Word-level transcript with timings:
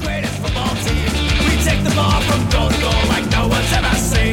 greatest 0.00 0.36
football 0.40 0.74
team. 0.86 1.08
We 1.46 1.54
take 1.62 1.82
the 1.84 1.94
ball 1.94 2.20
from 2.22 2.40
goal 2.50 2.68
to 2.70 2.80
goal 2.80 3.04
like 3.08 3.26
no 3.30 3.48
one's 3.48 3.72
ever 3.72 3.94
seen. 3.96 4.23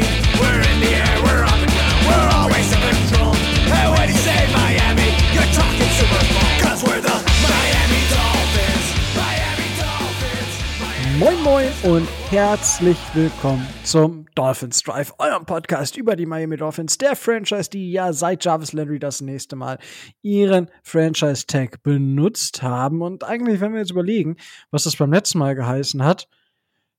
Moin 11.44 11.68
und 11.84 12.08
herzlich 12.30 12.98
willkommen 13.16 13.66
zum 13.84 14.28
Dolphins 14.36 14.84
Drive, 14.84 15.12
eurem 15.18 15.44
Podcast 15.44 15.98
über 15.98 16.16
die 16.16 16.28
Miami 16.28 16.56
Dolphins, 16.56 17.00
der 17.00 17.16
Franchise, 17.16 17.68
die 17.68 17.92
ja 17.92 18.14
seit 18.14 18.46
Jarvis 18.46 18.74
Landry 18.74 19.00
das 19.00 19.22
nächste 19.22 19.56
Mal 19.56 19.80
ihren 20.22 20.70
Franchise 20.84 21.48
Tag 21.48 21.82
benutzt 21.82 22.62
haben. 22.62 23.02
Und 23.02 23.24
eigentlich, 23.24 23.60
wenn 23.60 23.74
wir 23.74 23.80
jetzt 23.80 23.90
überlegen, 23.90 24.38
was 24.70 24.84
das 24.84 24.98
beim 24.98 25.12
letzten 25.12 25.40
Mal 25.40 25.56
geheißen 25.56 26.04
hat, 26.04 26.28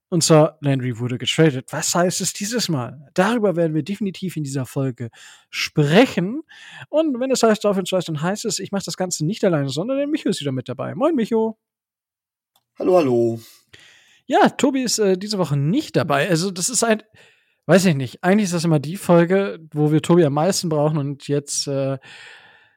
unser 0.08 0.58
Landry 0.60 0.98
wurde 0.98 1.18
getradet. 1.18 1.72
Was 1.72 1.94
heißt 1.94 2.20
es 2.20 2.32
dieses 2.32 2.68
Mal? 2.68 3.08
Darüber 3.14 3.54
werden 3.54 3.74
wir 3.74 3.84
definitiv 3.84 4.36
in 4.36 4.42
dieser 4.42 4.66
Folge 4.66 5.10
sprechen. 5.50 6.42
Und 6.88 7.20
wenn 7.20 7.30
es 7.30 7.44
heißt 7.44 7.64
Dolphins 7.64 7.90
Drive, 7.90 8.04
dann 8.04 8.20
heißt 8.20 8.44
es, 8.46 8.58
ich 8.58 8.72
mache 8.72 8.84
das 8.84 8.96
Ganze 8.96 9.24
nicht 9.24 9.44
alleine, 9.44 9.68
sondern 9.68 9.98
der 9.98 10.08
Micho 10.08 10.28
ist 10.28 10.40
wieder 10.40 10.52
mit 10.52 10.68
dabei. 10.68 10.96
Moin 10.96 11.14
Micho. 11.14 11.58
Hallo, 12.76 12.96
hallo. 12.96 13.38
Ja, 14.32 14.48
Tobi 14.48 14.82
ist 14.82 14.98
äh, 14.98 15.18
diese 15.18 15.36
Woche 15.36 15.58
nicht 15.58 15.94
dabei. 15.94 16.26
Also, 16.26 16.50
das 16.50 16.70
ist 16.70 16.82
ein, 16.82 17.02
weiß 17.66 17.84
ich 17.84 17.94
nicht. 17.94 18.24
Eigentlich 18.24 18.44
ist 18.44 18.54
das 18.54 18.64
immer 18.64 18.78
die 18.78 18.96
Folge, 18.96 19.58
wo 19.74 19.92
wir 19.92 20.00
Tobi 20.00 20.24
am 20.24 20.32
meisten 20.32 20.70
brauchen 20.70 20.96
und 20.96 21.28
jetzt, 21.28 21.66
äh, 21.68 21.98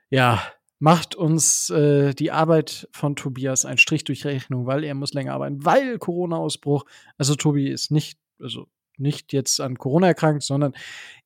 ja, 0.09 0.44
macht 0.80 1.16
uns 1.16 1.70
äh, 1.70 2.14
die 2.14 2.34
Arbeit 2.34 2.90
von 2.91 3.16
Tobias 3.16 3.64
einen 3.64 3.78
Strich 3.78 4.04
durch 4.04 4.26
Rechnung, 4.26 4.66
weil 4.66 4.84
er 4.84 4.95
muss 4.95 5.14
länger 5.14 5.34
arbeiten, 5.34 5.64
weil 5.64 5.98
Corona-Ausbruch. 5.98 6.83
Also, 7.17 7.36
Tobi 7.36 7.70
ist 7.70 7.89
nicht, 7.89 8.20
also 8.42 8.67
nicht 8.98 9.31
jetzt 9.31 9.61
an 9.61 9.78
Corona 9.78 10.08
erkrankt, 10.08 10.44
sondern 10.44 10.73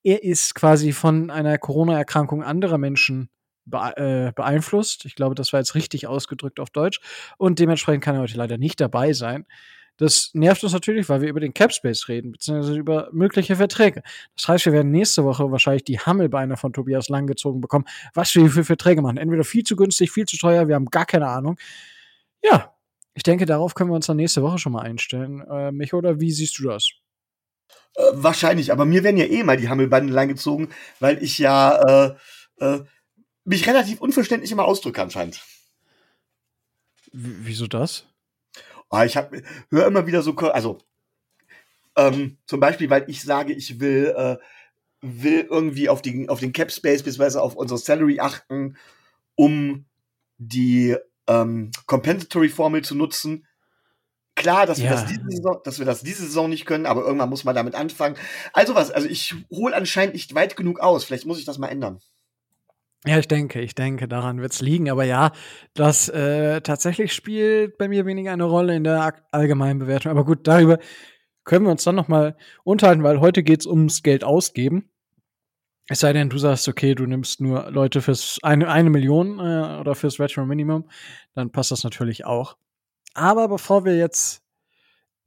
er 0.04 0.24
ist 0.24 0.54
quasi 0.54 0.92
von 0.92 1.32
einer 1.32 1.58
Corona-Erkrankung 1.58 2.44
anderer 2.44 2.78
Menschen 2.78 3.30
äh, 3.72 4.32
beeinflusst. 4.34 5.06
Ich 5.06 5.16
glaube, 5.16 5.34
das 5.34 5.54
war 5.54 5.60
jetzt 5.60 5.74
richtig 5.74 6.06
ausgedrückt 6.06 6.60
auf 6.60 6.70
Deutsch. 6.70 7.00
Und 7.40 7.58
dementsprechend 7.58 8.04
kann 8.04 8.14
er 8.14 8.22
heute 8.22 8.38
leider 8.38 8.60
nicht 8.60 8.80
dabei 8.80 9.14
sein. 9.14 9.48
Das 10.00 10.32
nervt 10.34 10.64
uns 10.64 10.72
natürlich, 10.72 11.10
weil 11.10 11.20
wir 11.20 11.28
über 11.28 11.42
den 11.42 11.54
Capspace 11.54 12.08
reden, 12.08 12.32
beziehungsweise 12.32 12.78
über 12.78 13.10
mögliche 13.12 13.58
Verträge. 13.58 14.02
Das 14.38 14.48
heißt, 14.48 14.66
wir 14.66 14.72
werden 14.72 14.92
nächste 14.92 15.26
Woche 15.26 15.52
wahrscheinlich 15.52 15.84
die 15.84 16.00
Hammelbeine 16.00 16.56
von 16.56 16.72
Tobias 16.72 17.10
langgezogen 17.10 17.60
bekommen, 17.60 17.84
was 18.14 18.34
wir 18.34 18.50
für 18.50 18.64
Verträge 18.64 19.02
machen. 19.02 19.18
Entweder 19.18 19.44
viel 19.44 19.66
zu 19.66 19.76
günstig, 19.76 20.12
viel 20.12 20.26
zu 20.26 20.38
teuer, 20.38 20.70
wir 20.70 20.76
haben 20.76 20.86
gar 20.86 21.06
keine 21.06 21.28
Ahnung. 21.28 21.58
Ja, 22.42 22.74
ich 23.14 23.24
denke, 23.24 23.46
darauf 23.46 23.76
können 23.76 23.90
wir 23.90 23.96
uns 23.96 24.06
dann 24.06 24.16
nächste 24.16 24.42
Woche 24.42 24.58
schon 24.58 24.72
mal 24.72 24.84
einstellen. 24.84 25.42
Äh, 25.42 25.74
Micho, 25.74 25.98
oder 25.98 26.22
wie 26.22 26.32
siehst 26.32 26.58
du 26.60 26.70
das? 26.70 26.92
Äh, 27.96 28.04
wahrscheinlich, 28.14 28.72
aber 28.72 28.86
mir 28.86 29.04
werden 29.04 29.18
ja 29.18 29.26
eh 29.26 29.44
mal 29.44 29.58
die 29.58 29.68
Hammelbande 29.68 30.14
langgezogen, 30.14 30.70
weil 31.02 31.22
ich 31.22 31.40
ja 31.40 32.08
äh, 32.08 32.16
äh, 32.62 32.86
mich 33.44 33.68
relativ 33.68 34.00
unverständlich 34.00 34.54
immer 34.54 34.64
ausdrücke 34.64 35.02
anscheinend. 35.02 35.42
W 37.12 37.30
wieso 37.42 37.68
das? 37.68 38.09
Ah, 38.90 39.06
ich 39.06 39.16
hab, 39.18 39.32
höre 39.70 39.88
immer 39.88 40.08
wieder 40.08 40.22
so, 40.22 40.36
also 40.36 40.80
ähm, 41.96 42.38
zum 42.46 42.60
Beispiel, 42.60 42.90
weil 42.90 43.06
ich 43.08 43.22
sage, 43.24 43.54
ich 43.54 43.80
will, 43.80 44.14
äh, 44.16 44.38
will 45.02 45.48
irgendwie 45.50 45.90
auf, 45.90 46.02
die, 46.02 46.28
auf 46.30 46.40
den 46.40 46.54
Cap 46.54 46.72
Space 46.72 47.04
bzw. 47.04 47.40
auf 47.40 47.56
unsere 47.56 47.78
Salary 47.78 48.20
achten, 48.20 48.78
um 49.36 49.86
die 50.38 50.96
ähm, 51.28 51.72
Compensatory 51.86 52.50
Formel 52.50 52.84
zu 52.84 52.96
nutzen. 52.96 53.46
Klar, 54.36 54.66
dass 54.66 54.80
wir, 54.80 54.86
Ja. 54.86 54.92
das 54.92 55.06
diese 55.06 55.22
Saison, 55.30 55.60
dass 55.66 55.80
wir 55.80 55.86
das 55.86 56.02
diese 56.02 56.24
Saison 56.24 56.50
nicht 56.50 56.66
können, 56.66 56.86
aber 56.86 57.04
irgendwann 57.04 57.30
muss 57.30 57.44
man 57.44 57.56
damit 57.56 57.76
anfangen. 57.76 58.16
Also 58.54 58.74
was, 58.74 58.90
also 58.90 59.08
ich 59.08 59.36
hole 59.52 59.76
anscheinend 59.76 60.14
nicht 60.14 60.34
weit 60.34 60.56
genug 60.56 60.80
aus. 60.80 61.04
Vielleicht 61.04 61.26
muss 61.26 61.40
ich 61.40 61.46
das 61.46 61.58
mal 61.58 61.68
ändern. 61.68 62.00
Ja, 63.06 63.18
ich 63.18 63.28
denke, 63.30 63.62
ich 63.62 63.76
denke, 63.76 64.08
daran 64.10 64.42
wird's 64.42 64.62
liegen. 64.62 64.90
Aber 64.90 65.06
ja, 65.06 65.32
das 65.74 66.10
äh, 66.10 66.62
tatsächlich 66.62 67.14
spielt 67.14 67.78
bei 67.78 67.88
mir 67.88 68.06
weniger 68.06 68.34
eine 68.34 68.44
Rolle 68.44 68.76
in 68.76 68.84
der 68.84 69.14
allgemeinen 69.32 69.80
Bewertung. 69.80 70.12
Aber 70.12 70.26
gut, 70.26 70.48
darüber 70.48 70.80
können 71.46 71.66
wir 71.66 71.72
uns 71.72 71.84
dann 71.84 71.96
noch 71.96 72.10
mal 72.10 72.36
unterhalten, 72.64 73.04
weil 73.04 73.22
heute 73.22 73.42
geht's 73.42 73.66
ums 73.66 74.04
Geld 74.04 74.24
ausgeben. 74.24 74.90
Es 75.88 76.02
sei 76.02 76.14
denn, 76.14 76.30
du 76.30 76.38
sagst, 76.38 76.68
okay, 76.68 76.94
du 76.94 77.06
nimmst 77.06 77.42
nur 77.42 77.72
Leute 77.72 78.02
fürs 78.02 78.38
eine, 78.44 78.70
eine 78.70 78.92
Million 78.92 79.40
äh, 79.40 79.80
oder 79.80 79.96
fürs 79.96 80.20
Retro 80.20 80.46
Minimum, 80.46 80.88
dann 81.34 81.52
passt 81.52 81.72
das 81.72 81.84
natürlich 81.84 82.26
auch. 82.26 82.58
Aber 83.16 83.48
bevor 83.48 83.86
wir 83.86 83.98
jetzt 83.98 84.44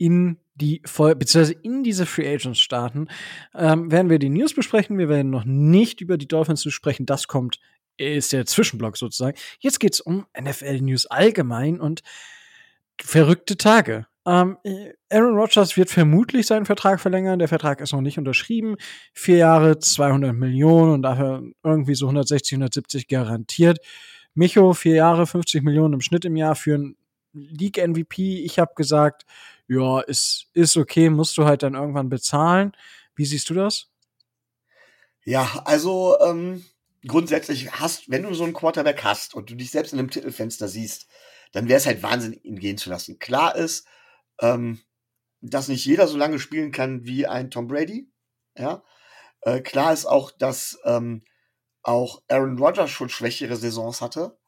in 0.02 0.36
die 0.56 0.82
Voll 0.84 1.14
beziehungsweise 1.14 1.60
in 1.62 1.84
diese 1.84 2.06
Free 2.06 2.28
Agents 2.28 2.58
starten, 2.58 3.06
ähm, 3.54 3.92
werden 3.92 4.10
wir 4.10 4.18
die 4.18 4.30
News 4.30 4.52
besprechen. 4.52 4.98
Wir 4.98 5.08
werden 5.08 5.30
noch 5.30 5.44
nicht 5.44 6.00
über 6.00 6.18
die 6.18 6.26
Dolphins 6.26 6.64
sprechen. 6.72 7.06
Das 7.06 7.28
kommt, 7.28 7.60
ist 7.96 8.32
der 8.32 8.44
Zwischenblock 8.44 8.96
sozusagen. 8.96 9.38
Jetzt 9.60 9.78
geht's 9.78 10.00
um 10.00 10.26
NFL 10.38 10.80
News 10.80 11.06
allgemein 11.06 11.78
und 11.80 12.02
verrückte 13.00 13.56
Tage. 13.56 14.08
Ähm, 14.26 14.58
Aaron 15.08 15.36
Rodgers 15.36 15.76
wird 15.76 15.90
vermutlich 15.90 16.48
seinen 16.48 16.66
Vertrag 16.66 16.98
verlängern. 16.98 17.38
Der 17.38 17.48
Vertrag 17.48 17.80
ist 17.80 17.92
noch 17.92 18.00
nicht 18.00 18.19
unterschrieben. 18.19 18.74
Vier 19.14 19.36
Jahre, 19.36 19.78
200 19.78 20.34
Millionen 20.34 20.94
und 20.94 21.02
dafür 21.02 21.44
irgendwie 21.62 21.94
so 21.94 22.06
160, 22.06 22.54
170 22.56 23.06
garantiert. 23.06 23.78
Micho, 24.34 24.72
vier 24.72 24.96
Jahre, 24.96 25.28
50 25.28 25.62
Millionen 25.62 25.94
im 25.94 26.00
Schnitt 26.00 26.24
im 26.24 26.36
Jahr 26.36 26.56
für 26.56 26.74
einen 26.74 26.96
League-MVP. 27.32 28.40
Ich 28.44 28.58
habe 28.58 28.72
gesagt, 28.74 29.24
ja, 29.72 30.00
ist, 30.00 30.48
ist 30.52 30.76
okay, 30.76 31.08
musst 31.08 31.38
du 31.38 31.44
halt 31.44 31.62
dann 31.62 31.74
irgendwann 31.74 32.08
bezahlen. 32.08 32.72
Wie 33.14 33.24
siehst 33.24 33.48
du 33.48 33.54
das? 33.54 33.88
Ja, 35.24 35.62
also 35.64 36.18
ähm, 36.20 36.64
grundsätzlich 37.06 37.72
hast, 37.72 38.10
wenn 38.10 38.24
du 38.24 38.34
so 38.34 38.44
einen 38.44 38.52
Quarterback 38.52 39.02
hast 39.04 39.34
und 39.34 39.50
du 39.50 39.54
dich 39.54 39.70
selbst 39.70 39.92
in 39.92 39.98
einem 39.98 40.10
Titelfenster 40.10 40.68
siehst, 40.68 41.06
dann 41.52 41.68
wäre 41.68 41.78
es 41.78 41.86
halt 41.86 42.02
Wahnsinn, 42.02 42.32
ihn 42.32 42.58
gehen 42.58 42.76
zu 42.76 42.90
lassen. 42.90 43.18
Klar 43.18 43.56
ist, 43.56 43.86
ähm, 44.40 44.80
dass 45.40 45.68
nicht 45.68 45.84
jeder 45.84 46.06
so 46.06 46.16
lange 46.16 46.38
spielen 46.38 46.72
kann 46.72 47.04
wie 47.04 47.26
ein 47.26 47.50
Tom 47.50 47.66
Brady. 47.66 48.10
Ja, 48.56 48.82
äh, 49.42 49.60
klar 49.60 49.92
ist 49.92 50.06
auch, 50.06 50.30
dass 50.30 50.78
ähm, 50.84 51.24
auch 51.82 52.22
Aaron 52.28 52.58
Rodgers 52.58 52.90
schon 52.90 53.08
schwächere 53.08 53.56
Saisons 53.56 54.00
hatte. 54.00 54.38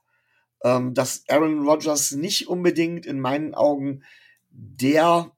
Ähm, 0.63 0.95
dass 0.95 1.25
Aaron 1.29 1.67
Rodgers 1.67 2.13
nicht 2.13 2.49
unbedingt 2.49 3.07
in 3.07 3.21
meinen 3.21 3.55
Augen 3.55 4.03
der 4.57 5.33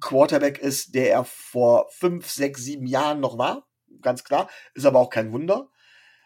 Quarterback 0.00 0.58
ist, 0.58 0.94
der 0.94 1.10
er 1.10 1.24
vor 1.24 1.88
fünf, 1.90 2.30
sechs, 2.30 2.62
sieben 2.62 2.86
Jahren 2.86 3.20
noch 3.20 3.36
war. 3.36 3.68
Ganz 4.00 4.24
klar. 4.24 4.48
Ist 4.74 4.86
aber 4.86 5.00
auch 5.00 5.10
kein 5.10 5.32
Wunder. 5.32 5.68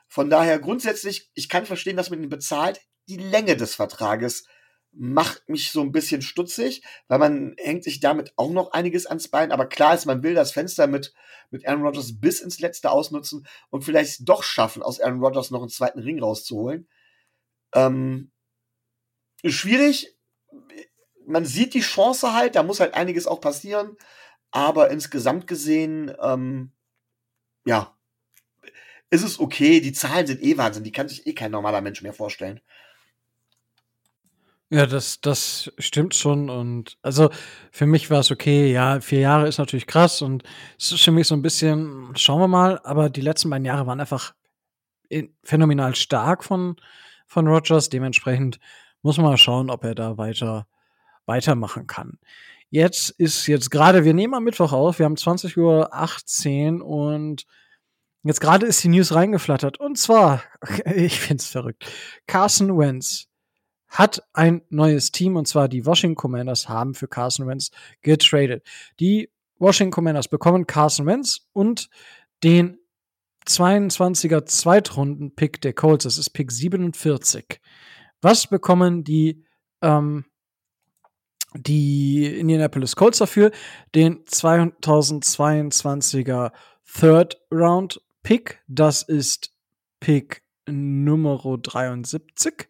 Von 0.09 0.31
daher 0.31 0.59
grundsätzlich, 0.59 1.31
ich 1.35 1.49
kann 1.49 1.67
verstehen, 1.67 1.97
dass 1.97 2.11
man 2.11 2.23
ihn 2.23 2.29
bezahlt. 2.29 2.81
Die 3.09 3.17
Länge 3.17 3.57
des 3.57 3.75
Vertrages 3.75 4.47
macht 4.93 5.49
mich 5.49 5.73
so 5.73 5.81
ein 5.83 5.93
bisschen 5.93 6.23
stutzig, 6.23 6.83
weil 7.09 7.19
man 7.19 7.55
hängt 7.59 7.85
sich 7.85 8.01
damit 8.01 8.33
auch 8.37 8.51
noch 8.51 8.73
einiges 8.73 9.07
ans 9.07 9.29
Bein. 9.29 9.53
Aber 9.53 9.67
klar 9.67 9.95
ist, 9.95 10.07
man 10.07 10.23
will 10.23 10.35
das 10.35 10.53
Fenster 10.53 10.87
mit, 10.87 11.13
mit 11.51 11.67
Aaron 11.67 11.83
Rodgers 11.83 12.21
bis 12.21 12.41
ins 12.41 12.61
Letzte 12.61 12.91
ausnutzen 12.91 13.47
und 13.71 13.85
vielleicht 13.85 14.29
doch 14.29 14.43
schaffen, 14.43 14.83
aus 14.83 15.01
Aaron 15.01 15.23
Rodgers 15.23 15.51
noch 15.51 15.61
einen 15.61 15.69
zweiten 15.69 15.99
Ring 15.99 16.21
rauszuholen. 16.23 16.89
Ähm, 17.75 18.31
schwierig. 19.45 20.17
Man 21.27 21.45
sieht 21.45 21.75
die 21.75 21.81
Chance 21.81 22.33
halt, 22.33 22.55
da 22.55 22.63
muss 22.63 22.81
halt 22.81 22.95
einiges 22.95 23.27
auch 23.27 23.41
passieren. 23.41 23.97
Aber 24.51 24.91
insgesamt 24.91 25.47
gesehen, 25.47 26.13
ähm, 26.23 26.71
ja, 27.65 27.95
ist 29.11 29.25
es 29.25 29.39
okay. 29.39 29.81
Die 29.81 29.93
Zahlen 29.93 30.27
sind 30.27 30.43
eh 30.43 30.57
Wahnsinn. 30.57 30.85
Die 30.85 30.93
kann 30.93 31.09
sich 31.09 31.27
eh 31.27 31.35
kein 31.35 31.51
normaler 31.51 31.81
Mensch 31.81 32.03
mehr 32.03 32.13
vorstellen. 32.13 32.61
Ja, 34.69 34.87
das, 34.87 35.21
das 35.21 35.73
stimmt 35.79 36.15
schon. 36.15 36.51
Und 36.51 36.99
also 37.03 37.31
für 37.71 37.87
mich 37.87 38.11
war 38.11 38.21
es 38.21 38.31
okay. 38.31 38.73
Ja, 38.73 39.01
vier 39.01 39.21
Jahre 39.21 39.47
ist 39.47 39.59
natürlich 39.59 39.87
krass 39.87 40.23
und 40.23 40.43
es 40.79 40.91
ist 40.91 41.03
für 41.03 41.13
mich 41.13 41.29
so 41.29 41.37
ein 41.37 41.43
bisschen, 41.43 42.13
schauen 42.17 42.41
wir 42.41 42.49
mal, 42.49 42.81
aber 42.83 43.09
die 43.11 43.21
letzten 43.21 43.51
beiden 43.51 43.65
Jahre 43.65 43.87
waren 43.87 44.01
einfach 44.01 44.35
in- 45.09 45.37
phänomenal 45.45 45.95
stark 45.95 46.43
von, 46.43 46.77
von 47.29 47.47
Rogers. 47.47 47.91
Dementsprechend 47.91 48.59
muss 49.03 49.19
man 49.19 49.27
mal 49.27 49.37
schauen, 49.37 49.71
ob 49.71 49.85
er 49.85 49.95
da 49.95 50.19
weiter 50.19 50.67
weitermachen 51.27 51.87
kann. 51.87 52.19
Jetzt 52.71 53.11
ist 53.11 53.47
jetzt 53.47 53.71
gerade, 53.71 54.05
wir 54.05 54.15
nehmen 54.15 54.35
am 54.35 54.45
Mittwoch 54.45 54.73
auf, 54.73 54.99
wir 54.99 55.07
haben 55.07 55.15
20.18 55.15 56.81
Uhr 56.81 56.87
und 56.87 57.47
jetzt 58.25 58.41
gerade 58.41 58.67
ist 58.67 58.83
die 58.83 58.89
News 58.89 59.15
reingeflattert. 59.15 59.79
Und 59.79 59.99
zwar, 59.99 60.43
ich 60.85 61.21
find's 61.21 61.47
verrückt, 61.47 61.87
Carson 62.27 62.77
Wentz 62.79 63.29
hat 63.89 64.23
ein 64.33 64.63
neues 64.69 65.13
Team 65.13 65.37
und 65.37 65.47
zwar 65.47 65.69
die 65.69 65.87
Washington 65.87 66.17
Commanders 66.17 66.69
haben 66.69 66.95
für 66.95 67.09
Carson 67.09 67.47
Wentz 67.47 67.71
getradet. 68.03 68.67
Die 68.99 69.31
Washington 69.59 69.93
Commanders 69.93 70.29
bekommen 70.29 70.67
Carson 70.67 71.07
Wentz 71.07 71.47
und 71.53 71.89
den 72.43 72.79
22er 73.47 74.45
Zweitrunden-Pick 74.45 75.61
der 75.61 75.73
Colts. 75.73 76.05
Das 76.05 76.19
ist 76.19 76.31
Pick 76.31 76.51
47. 76.51 77.61
Was 78.21 78.49
bekommen 78.49 79.05
die, 79.05 79.45
ähm, 79.83 80.25
die 81.55 82.39
Indianapolis 82.39 82.97
Colts 82.97 83.19
dafür 83.19 83.51
den 83.95 84.25
2022er 84.25 86.53
Third 86.85 87.41
Round 87.53 88.01
Pick. 88.23 88.63
Das 88.67 89.03
ist 89.03 89.53
Pick 90.01 90.43
Nummer 90.67 91.59
73. 91.59 92.69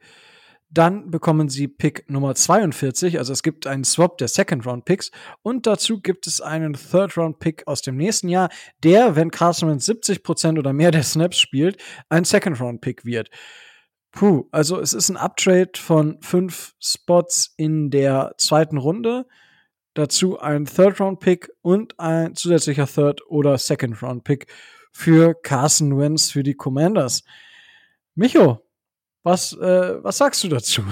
Dann 0.69 1.11
bekommen 1.11 1.49
sie 1.49 1.69
Pick 1.69 2.11
Nummer 2.11 2.35
42, 2.35 3.19
also 3.19 3.33
es 3.33 3.45
gibt 3.45 3.69
einen 3.69 3.85
Swap 3.85 4.19
der 4.19 4.27
Second 4.27 4.67
Round 4.67 4.85
Picks 4.85 5.13
und 5.43 5.65
dazu 5.67 6.01
gibt 6.01 6.27
es 6.27 6.41
einen 6.41 6.75
Third 6.75 7.17
Round 7.17 7.39
Pick 7.39 7.63
aus 7.69 7.83
dem 7.83 7.97
nächsten 7.97 8.29
Jahr, 8.29 8.49
der, 8.83 9.15
wenn 9.15 9.31
Carson 9.31 9.71
Wentz 9.71 9.89
70% 9.89 10.59
oder 10.59 10.73
mehr 10.73 10.91
der 10.91 11.05
Snaps 11.05 11.39
spielt, 11.39 11.81
ein 12.09 12.25
Second 12.25 12.61
Round 12.61 12.81
Pick 12.81 13.05
wird. 13.05 13.31
Puh, 14.17 14.49
also 14.51 14.81
es 14.81 14.95
ist 14.95 15.11
ein 15.11 15.19
Uptrade 15.19 15.73
von 15.77 16.19
fünf 16.23 16.75
Spots 16.81 17.53
in 17.59 17.91
der 17.91 18.35
zweiten 18.39 18.79
Runde. 18.79 19.27
Dazu 19.93 20.39
ein 20.39 20.65
Third-Round-Pick 20.65 21.53
und 21.61 22.01
ein 22.01 22.35
zusätzlicher 22.35 22.87
Third- 22.87 23.21
oder 23.29 23.59
Second-Round-Pick 23.59 24.47
für 24.91 25.35
Carson 25.35 25.99
Wentz 25.99 26.31
für 26.31 26.43
die 26.43 26.55
Commanders. 26.55 27.25
Micho, 28.15 28.67
was, 29.23 29.53
äh, 29.53 30.03
was 30.03 30.17
sagst 30.17 30.43
du 30.45 30.49
dazu? 30.49 30.83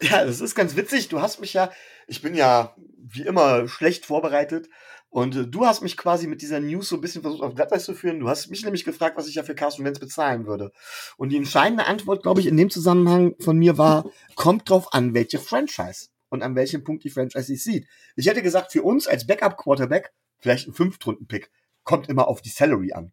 Ja, 0.00 0.24
das 0.24 0.40
ist 0.40 0.54
ganz 0.54 0.76
witzig. 0.76 1.08
Du 1.08 1.20
hast 1.20 1.40
mich 1.40 1.54
ja, 1.54 1.72
ich 2.06 2.22
bin 2.22 2.36
ja 2.36 2.76
wie 2.98 3.22
immer 3.22 3.66
schlecht 3.66 4.06
vorbereitet. 4.06 4.68
Und 5.10 5.36
äh, 5.36 5.46
du 5.46 5.64
hast 5.64 5.82
mich 5.82 5.96
quasi 5.96 6.26
mit 6.26 6.42
dieser 6.42 6.60
News 6.60 6.88
so 6.88 6.96
ein 6.96 7.00
bisschen 7.00 7.22
versucht 7.22 7.42
auf 7.42 7.54
Glatteis 7.54 7.84
zu 7.84 7.94
führen. 7.94 8.20
Du 8.20 8.28
hast 8.28 8.50
mich 8.50 8.64
nämlich 8.64 8.84
gefragt, 8.84 9.16
was 9.16 9.26
ich 9.26 9.36
ja 9.36 9.42
für 9.42 9.54
Carsten 9.54 9.84
Wentz 9.84 9.98
bezahlen 9.98 10.46
würde. 10.46 10.72
Und 11.16 11.30
die 11.30 11.36
entscheidende 11.36 11.86
Antwort, 11.86 12.22
glaube 12.22 12.40
ich, 12.40 12.46
in 12.46 12.56
dem 12.56 12.70
Zusammenhang 12.70 13.34
von 13.40 13.58
mir 13.58 13.78
war, 13.78 14.10
kommt 14.34 14.68
drauf 14.68 14.92
an, 14.92 15.14
welche 15.14 15.38
Franchise 15.38 16.08
und 16.28 16.42
an 16.42 16.54
welchem 16.54 16.84
Punkt 16.84 17.04
die 17.04 17.10
Franchise 17.10 17.46
sich 17.46 17.62
sieht. 17.62 17.86
Ich 18.16 18.26
hätte 18.26 18.42
gesagt, 18.42 18.72
für 18.72 18.82
uns 18.82 19.06
als 19.06 19.26
Backup-Quarterback, 19.26 20.12
vielleicht 20.38 20.68
ein 20.68 20.74
Fünftrunden-Pick, 20.74 21.50
kommt 21.84 22.08
immer 22.08 22.28
auf 22.28 22.42
die 22.42 22.50
Salary 22.50 22.92
an. 22.92 23.12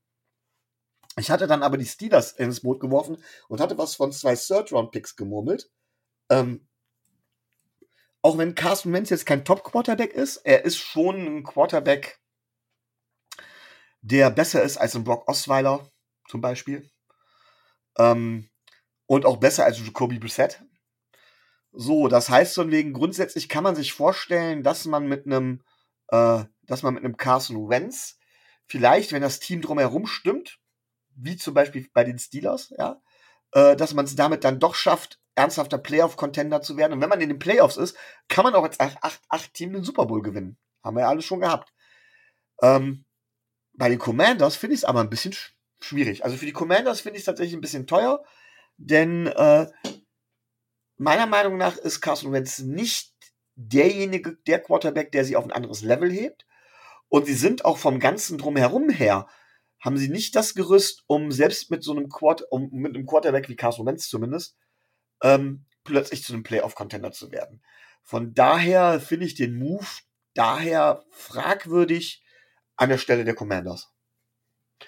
Ich 1.17 1.31
hatte 1.31 1.47
dann 1.47 1.63
aber 1.63 1.77
die 1.77 1.85
Steelers 1.85 2.33
ins 2.33 2.59
Boot 2.59 2.81
geworfen 2.81 3.17
und 3.47 3.61
hatte 3.61 3.77
was 3.77 3.95
von 3.95 4.11
zwei 4.11 4.35
Third-Round-Picks 4.35 5.15
gemurmelt. 5.15 5.69
Ähm, 6.29 6.67
auch 8.25 8.39
wenn 8.39 8.55
Carsten 8.55 8.91
Wentz 8.91 9.11
jetzt 9.11 9.27
kein 9.27 9.45
Top-Quarterback 9.45 10.11
ist, 10.11 10.37
er 10.37 10.65
ist 10.65 10.77
schon 10.77 11.27
ein 11.27 11.43
Quarterback, 11.43 12.19
der 14.01 14.31
besser 14.31 14.63
ist 14.63 14.77
als 14.77 14.95
ein 14.95 15.03
Brock 15.03 15.29
Osweiler 15.29 15.91
zum 16.27 16.41
Beispiel. 16.41 16.89
Ähm, 17.99 18.49
und 19.05 19.27
auch 19.27 19.37
besser 19.37 19.65
als 19.65 19.77
Jacoby 19.77 20.17
Brissett. 20.17 20.63
So, 21.71 22.07
das 22.07 22.27
heißt 22.27 22.55
von 22.55 22.71
wegen, 22.71 22.93
grundsätzlich 22.93 23.47
kann 23.47 23.63
man 23.63 23.75
sich 23.75 23.93
vorstellen, 23.93 24.63
dass 24.63 24.85
man 24.85 25.07
mit 25.07 25.27
einem, 25.27 25.61
äh, 26.07 26.45
dass 26.63 26.81
man 26.81 26.95
mit 26.95 27.03
einem 27.05 27.17
Carson 27.17 27.69
Wentz 27.69 28.17
vielleicht, 28.65 29.11
wenn 29.11 29.21
das 29.21 29.39
Team 29.39 29.61
drumherum 29.61 30.07
stimmt, 30.07 30.57
wie 31.15 31.37
zum 31.37 31.53
Beispiel 31.53 31.87
bei 31.93 32.03
den 32.03 32.17
Steelers, 32.17 32.73
ja, 32.75 32.99
äh, 33.55 33.75
dass 33.75 33.93
man 33.93 34.05
es 34.05 34.15
damit 34.15 34.43
dann 34.43 34.59
doch 34.59 34.75
schafft, 34.75 35.19
ernsthafter 35.33 35.77
Playoff-Contender 35.77 36.61
zu 36.61 36.77
werden. 36.77 36.93
Und 36.93 37.01
wenn 37.01 37.09
man 37.09 37.21
in 37.21 37.29
den 37.29 37.39
Playoffs 37.39 37.77
ist, 37.77 37.97
kann 38.27 38.43
man 38.43 38.53
auch 38.53 38.63
als 38.63 38.79
8-Team 38.79 39.73
den 39.73 39.83
Super 39.83 40.05
Bowl 40.05 40.21
gewinnen. 40.21 40.57
Haben 40.83 40.97
wir 40.97 41.01
ja 41.01 41.09
alles 41.09 41.25
schon 41.25 41.39
gehabt. 41.39 41.73
Ähm, 42.61 43.05
bei 43.73 43.89
den 43.89 43.97
Commanders 43.97 44.55
finde 44.55 44.75
ich 44.75 44.81
es 44.81 44.85
aber 44.85 44.99
ein 44.99 45.09
bisschen 45.09 45.33
sch 45.33 45.55
schwierig. 45.79 46.23
Also 46.23 46.37
für 46.37 46.45
die 46.45 46.53
Commanders 46.53 47.01
finde 47.01 47.17
ich 47.17 47.21
es 47.21 47.25
tatsächlich 47.25 47.55
ein 47.55 47.61
bisschen 47.61 47.85
teuer, 47.85 48.23
denn 48.77 49.27
äh, 49.27 49.67
meiner 50.97 51.27
Meinung 51.27 51.57
nach 51.57 51.77
ist 51.77 52.01
Carson 52.01 52.31
Wentz 52.31 52.59
nicht 52.59 53.13
derjenige, 53.55 54.37
der 54.47 54.61
Quarterback, 54.61 55.11
der 55.11 55.25
sie 55.25 55.35
auf 55.35 55.43
ein 55.43 55.51
anderes 55.51 55.81
Level 55.81 56.11
hebt. 56.11 56.45
Und 57.07 57.25
sie 57.25 57.33
sind 57.33 57.65
auch 57.65 57.77
vom 57.77 57.99
ganzen 57.99 58.37
Drumherum 58.37 58.89
her, 58.89 59.27
haben 59.85 59.97
sie 59.97 60.09
nicht 60.09 60.35
das 60.35 60.55
Gerüst, 60.55 61.03
um 61.05 61.31
selbst 61.31 61.69
mit 61.69 61.83
so 61.83 61.91
einem 61.91 62.09
Quart 62.09 62.41
um 62.49 62.69
mit 62.71 62.95
einem 62.95 63.05
Quarterback 63.05 63.47
wie 63.49 63.55
Carson 63.55 63.85
Wentz 63.85 64.09
zumindest, 64.09 64.57
ähm, 65.21 65.65
plötzlich 65.83 66.23
zu 66.23 66.33
einem 66.33 66.41
Playoff-Contender 66.41 67.11
zu 67.11 67.31
werden. 67.31 67.61
Von 68.01 68.33
daher 68.33 68.99
finde 68.99 69.27
ich 69.27 69.35
den 69.35 69.59
Move 69.59 69.85
daher 70.33 71.05
fragwürdig 71.11 72.23
an 72.75 72.89
der 72.89 72.97
Stelle 72.97 73.25
der 73.25 73.35
Commanders. 73.35 73.93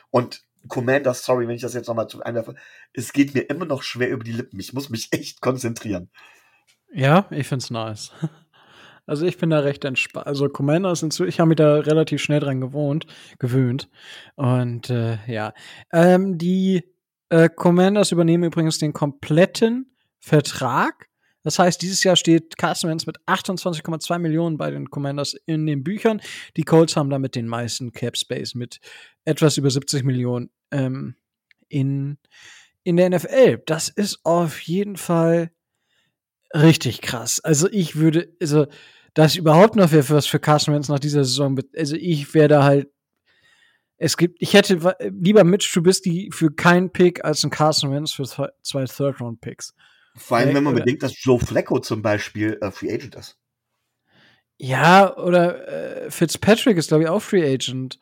Und 0.10 0.44
Commanders, 0.68 1.24
sorry, 1.24 1.48
wenn 1.48 1.56
ich 1.56 1.62
das 1.62 1.76
jetzt 1.76 1.88
nochmal 1.88 2.08
zu 2.08 2.24
einwerfe, 2.24 2.56
es 2.92 3.14
geht 3.14 3.36
mir 3.36 3.42
immer 3.42 3.66
noch 3.66 3.84
schwer 3.84 4.10
über 4.10 4.24
die 4.24 4.34
Lippen. 4.34 4.60
Ich 4.60 4.74
muss 4.74 4.90
mich 4.90 5.14
echt 5.14 5.42
konzentrieren. 5.42 6.10
Ja, 6.92 7.28
ich 7.30 7.48
finde 7.48 7.64
es 7.64 7.70
nice. 7.70 8.12
Also 9.08 9.26
ich 9.26 9.38
bin 9.38 9.50
da 9.50 9.60
recht 9.60 9.86
entspannt. 9.86 10.28
Also 10.28 10.50
Commanders 10.50 11.00
sind 11.00 11.14
so, 11.14 11.26
ich 11.26 11.40
habe 11.40 11.50
mich 11.50 11.56
da 11.56 11.78
relativ 11.78 12.22
schnell 12.22 12.42
dran 12.42 12.62
gewohnt, 12.62 13.08
gewöhnt. 13.40 13.90
Und 14.36 14.90
äh, 14.90 15.18
ja. 15.28 15.54
Ähm, 15.92 16.38
die 16.38 16.84
äh, 17.30 17.50
Commanders 17.50 18.12
übernehmen 18.12 18.44
übrigens 18.44 18.78
den 18.78 18.94
kompletten 18.94 19.96
Vertrag. 20.20 21.08
Das 21.44 21.58
heißt, 21.58 21.82
dieses 21.82 22.04
Jahr 22.04 22.18
steht 22.18 22.58
Carson 22.58 22.90
Wentz 22.90 23.06
mit 23.06 23.20
28,2 23.26 24.20
Millionen 24.20 24.58
bei 24.58 24.70
den 24.72 24.90
Commanders 24.90 25.36
in 25.46 25.66
den 25.66 25.84
Büchern. 25.84 26.22
Die 26.58 26.64
Colts 26.64 26.98
haben 26.98 27.10
damit 27.10 27.36
den 27.36 27.48
meisten 27.48 27.94
Cap 27.94 28.18
Space 28.18 28.56
mit 28.56 28.82
etwas 29.24 29.58
über 29.58 29.70
70 29.70 30.04
Millionen 30.04 30.50
ähm, 30.72 31.16
in, 31.70 32.18
in 32.84 32.98
der 32.98 33.10
NFL. 33.10 33.64
Das 33.66 33.88
ist 33.88 34.26
auf 34.26 34.60
jeden 34.60 34.98
Fall 34.98 35.52
richtig 36.54 37.02
krass. 37.02 37.40
Also 37.40 37.70
ich 37.72 37.96
würde, 37.96 38.36
also 38.42 38.68
das 39.18 39.36
überhaupt 39.36 39.76
noch 39.76 39.92
wäre 39.92 40.08
was 40.12 40.28
für 40.28 40.40
Carson 40.40 40.76
Wentz 40.76 40.90
nach 40.90 41.00
dieser 41.00 41.24
Saison. 41.24 41.60
Also 41.76 41.96
ich 41.96 42.34
werde 42.36 42.64
halt 42.64 42.90
es 43.98 44.16
gibt, 44.16 44.40
ich 44.40 44.54
hätte 44.54 44.96
lieber 45.10 45.44
Mitch 45.44 45.74
Trubisky 45.74 46.30
für 46.32 46.52
keinen 46.52 46.92
Pick 46.92 47.26
als 47.26 47.44
einen 47.44 47.50
Carson 47.50 47.92
Wentz 47.92 48.12
für 48.12 48.26
zwei 48.62 48.86
Third-Round-Picks. 48.86 49.74
Vor 50.16 50.38
allem, 50.38 50.54
wenn 50.54 50.64
man 50.64 50.76
bedenkt, 50.76 51.02
dass 51.02 51.24
Joe 51.24 51.40
Flacco 51.40 51.80
zum 51.80 52.04
Beispiel 52.04 52.60
äh, 52.62 52.70
Free 52.70 52.94
Agent 52.94 53.16
ist. 53.16 53.38
Ja, 54.60 55.18
oder 55.18 55.68
äh, 55.68 56.12
Fitzpatrick 56.12 56.78
ist, 56.78 56.90
glaube 56.90 57.04
ich, 57.04 57.10
auch 57.10 57.22
Free 57.22 57.52
Agent. 57.52 57.98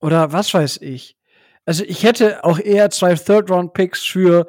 Oder 0.00 0.32
was 0.32 0.54
weiß 0.54 0.78
ich. 0.80 1.16
Also 1.64 1.84
ich 1.84 2.04
hätte 2.04 2.44
auch 2.44 2.60
eher 2.60 2.90
zwei 2.90 3.14
Third-Round-Picks 3.14 4.04
für 4.04 4.46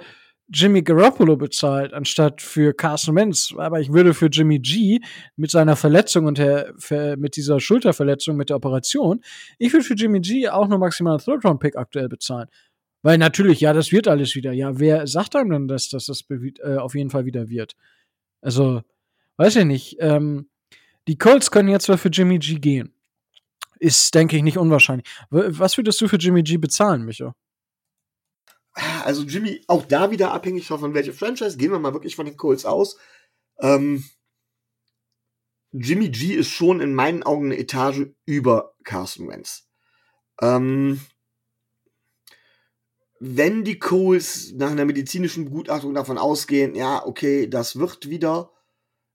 Jimmy 0.54 0.82
Garoppolo 0.82 1.38
bezahlt, 1.38 1.94
anstatt 1.94 2.42
für 2.42 2.74
Carson 2.74 3.16
Wentz. 3.16 3.54
Aber 3.58 3.80
ich 3.80 3.92
würde 3.92 4.14
für 4.14 4.28
Jimmy 4.28 4.60
G 4.60 5.00
mit 5.36 5.52
seiner 5.52 5.76
Verletzung 5.76 6.26
und 6.26 6.38
der, 6.38 6.74
mit 7.18 7.36
dieser 7.36 7.60
Schulterverletzung, 7.60 8.36
mit 8.36 8.50
der 8.50 8.58
Operation, 8.58 9.22
ich 9.58 9.72
würde 9.72 9.86
für 9.86 9.96
Jimmy 9.96 10.20
G 10.20 10.50
auch 10.50 10.68
nur 10.68 10.78
maximal 10.78 11.14
einen 11.14 11.24
Third-Round-Pick 11.24 11.78
aktuell 11.78 12.10
bezahlen. 12.10 12.48
Weil 13.04 13.18
natürlich, 13.18 13.62
ja, 13.62 13.74
das 13.74 13.92
wird 13.92 14.08
alles 14.08 14.36
wieder. 14.36 14.52
Ja, 14.52 14.78
wer 14.80 15.08
sagt 15.08 15.36
einem 15.36 15.50
denn, 15.50 15.68
dass, 15.68 15.90
dass 15.90 16.06
das 16.06 16.24
äh, 16.30 16.78
auf 16.78 16.94
jeden 16.94 17.10
Fall 17.10 17.26
wieder 17.26 17.50
wird? 17.50 17.74
Also, 18.42 18.82
weiß 19.38 19.56
ich 19.56 19.66
nicht. 19.66 19.98
Ähm, 20.00 20.50
die 21.08 21.18
Colts 21.18 21.50
können 21.50 21.70
jetzt 21.70 21.86
zwar 21.86 21.98
für 21.98 22.10
Jimmy 22.10 22.38
G 22.38 22.56
gehen. 22.56 22.94
Ist, 23.80 24.14
denke 24.14 24.38
ich, 24.38 24.44
nicht 24.44 24.60
unwahrscheinlich. 24.60 25.08
Was 25.32 25.78
würdest 25.78 26.00
du 26.02 26.08
für 26.08 26.18
Jimmy 26.18 26.44
G 26.44 26.58
bezahlen, 26.58 27.04
Micho? 27.04 27.34
Also 28.74 29.24
Jimmy, 29.24 29.64
auch 29.68 29.86
da 29.86 30.12
wieder 30.12 30.32
abhängig 30.32 30.68
von 30.68 30.94
welche 30.94 31.14
Franchise. 31.14 31.58
Gehen 31.58 31.72
wir 31.72 31.80
mal 31.80 31.94
wirklich 31.94 32.16
von 32.16 32.26
den 32.26 32.38
Colts 32.38 32.66
aus. 32.66 32.98
Ähm, 33.60 34.04
Jimmy 35.72 36.10
G 36.10 36.34
ist 36.34 36.50
schon 36.50 36.82
in 36.82 36.94
meinen 36.94 37.24
Augen 37.24 37.46
eine 37.46 37.58
Etage 37.58 38.08
über 38.26 38.76
Carson 38.84 39.28
Wentz. 39.28 39.70
Ähm, 40.42 41.00
wenn 43.20 43.64
die 43.64 43.78
Coles 43.78 44.52
nach 44.54 44.72
einer 44.72 44.86
medizinischen 44.86 45.46
Begutachtung 45.46 45.94
davon 45.94 46.18
ausgehen, 46.18 46.76
ja, 46.76 47.06
okay, 47.06 47.48
das 47.48 47.78
wird 47.78 48.10
wieder, 48.10 48.52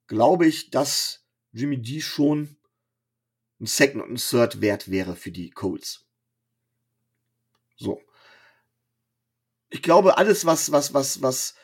glaube 0.06 0.46
ich, 0.46 0.70
dass 0.70 1.26
Jimmy 1.52 1.78
G 1.78 2.00
schon 2.00 2.56
ein 3.60 3.66
Second 3.66 4.04
und 4.04 4.12
ein 4.12 4.16
Third 4.16 4.60
wert 4.60 4.90
wäre 4.90 5.16
für 5.16 5.32
die 5.32 5.50
Coles. 5.50 6.06
So. 7.76 8.00
Ich 9.70 9.82
glaube, 9.82 10.18
alles, 10.18 10.46
was, 10.46 10.72
was, 10.72 10.94
was, 10.94 11.22
was, 11.22 11.54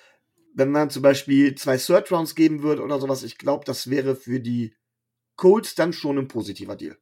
wenn 0.54 0.70
man 0.70 0.90
zum 0.90 1.02
Beispiel 1.02 1.54
zwei 1.54 1.76
Third 1.76 2.10
Rounds 2.10 2.34
geben 2.34 2.62
würde 2.62 2.82
oder 2.82 3.00
sowas, 3.00 3.22
ich 3.22 3.38
glaube, 3.38 3.64
das 3.64 3.90
wäre 3.90 4.16
für 4.16 4.40
die 4.40 4.74
Colts 5.36 5.74
dann 5.74 5.92
schon 5.92 6.18
ein 6.18 6.28
positiver 6.28 6.76
Deal. 6.76 6.96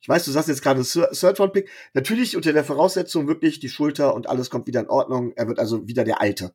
Ich 0.00 0.08
weiß, 0.08 0.24
du 0.26 0.32
sagst 0.32 0.48
jetzt 0.48 0.62
gerade 0.62 0.82
Third 0.82 1.40
Round 1.40 1.54
Pick. 1.54 1.70
Natürlich 1.94 2.36
unter 2.36 2.52
der 2.52 2.64
Voraussetzung 2.64 3.26
wirklich 3.26 3.58
die 3.58 3.70
Schulter 3.70 4.14
und 4.14 4.28
alles 4.28 4.50
kommt 4.50 4.66
wieder 4.66 4.80
in 4.80 4.90
Ordnung. 4.90 5.32
Er 5.34 5.48
wird 5.48 5.58
also 5.58 5.88
wieder 5.88 6.04
der 6.04 6.20
Alte. 6.20 6.54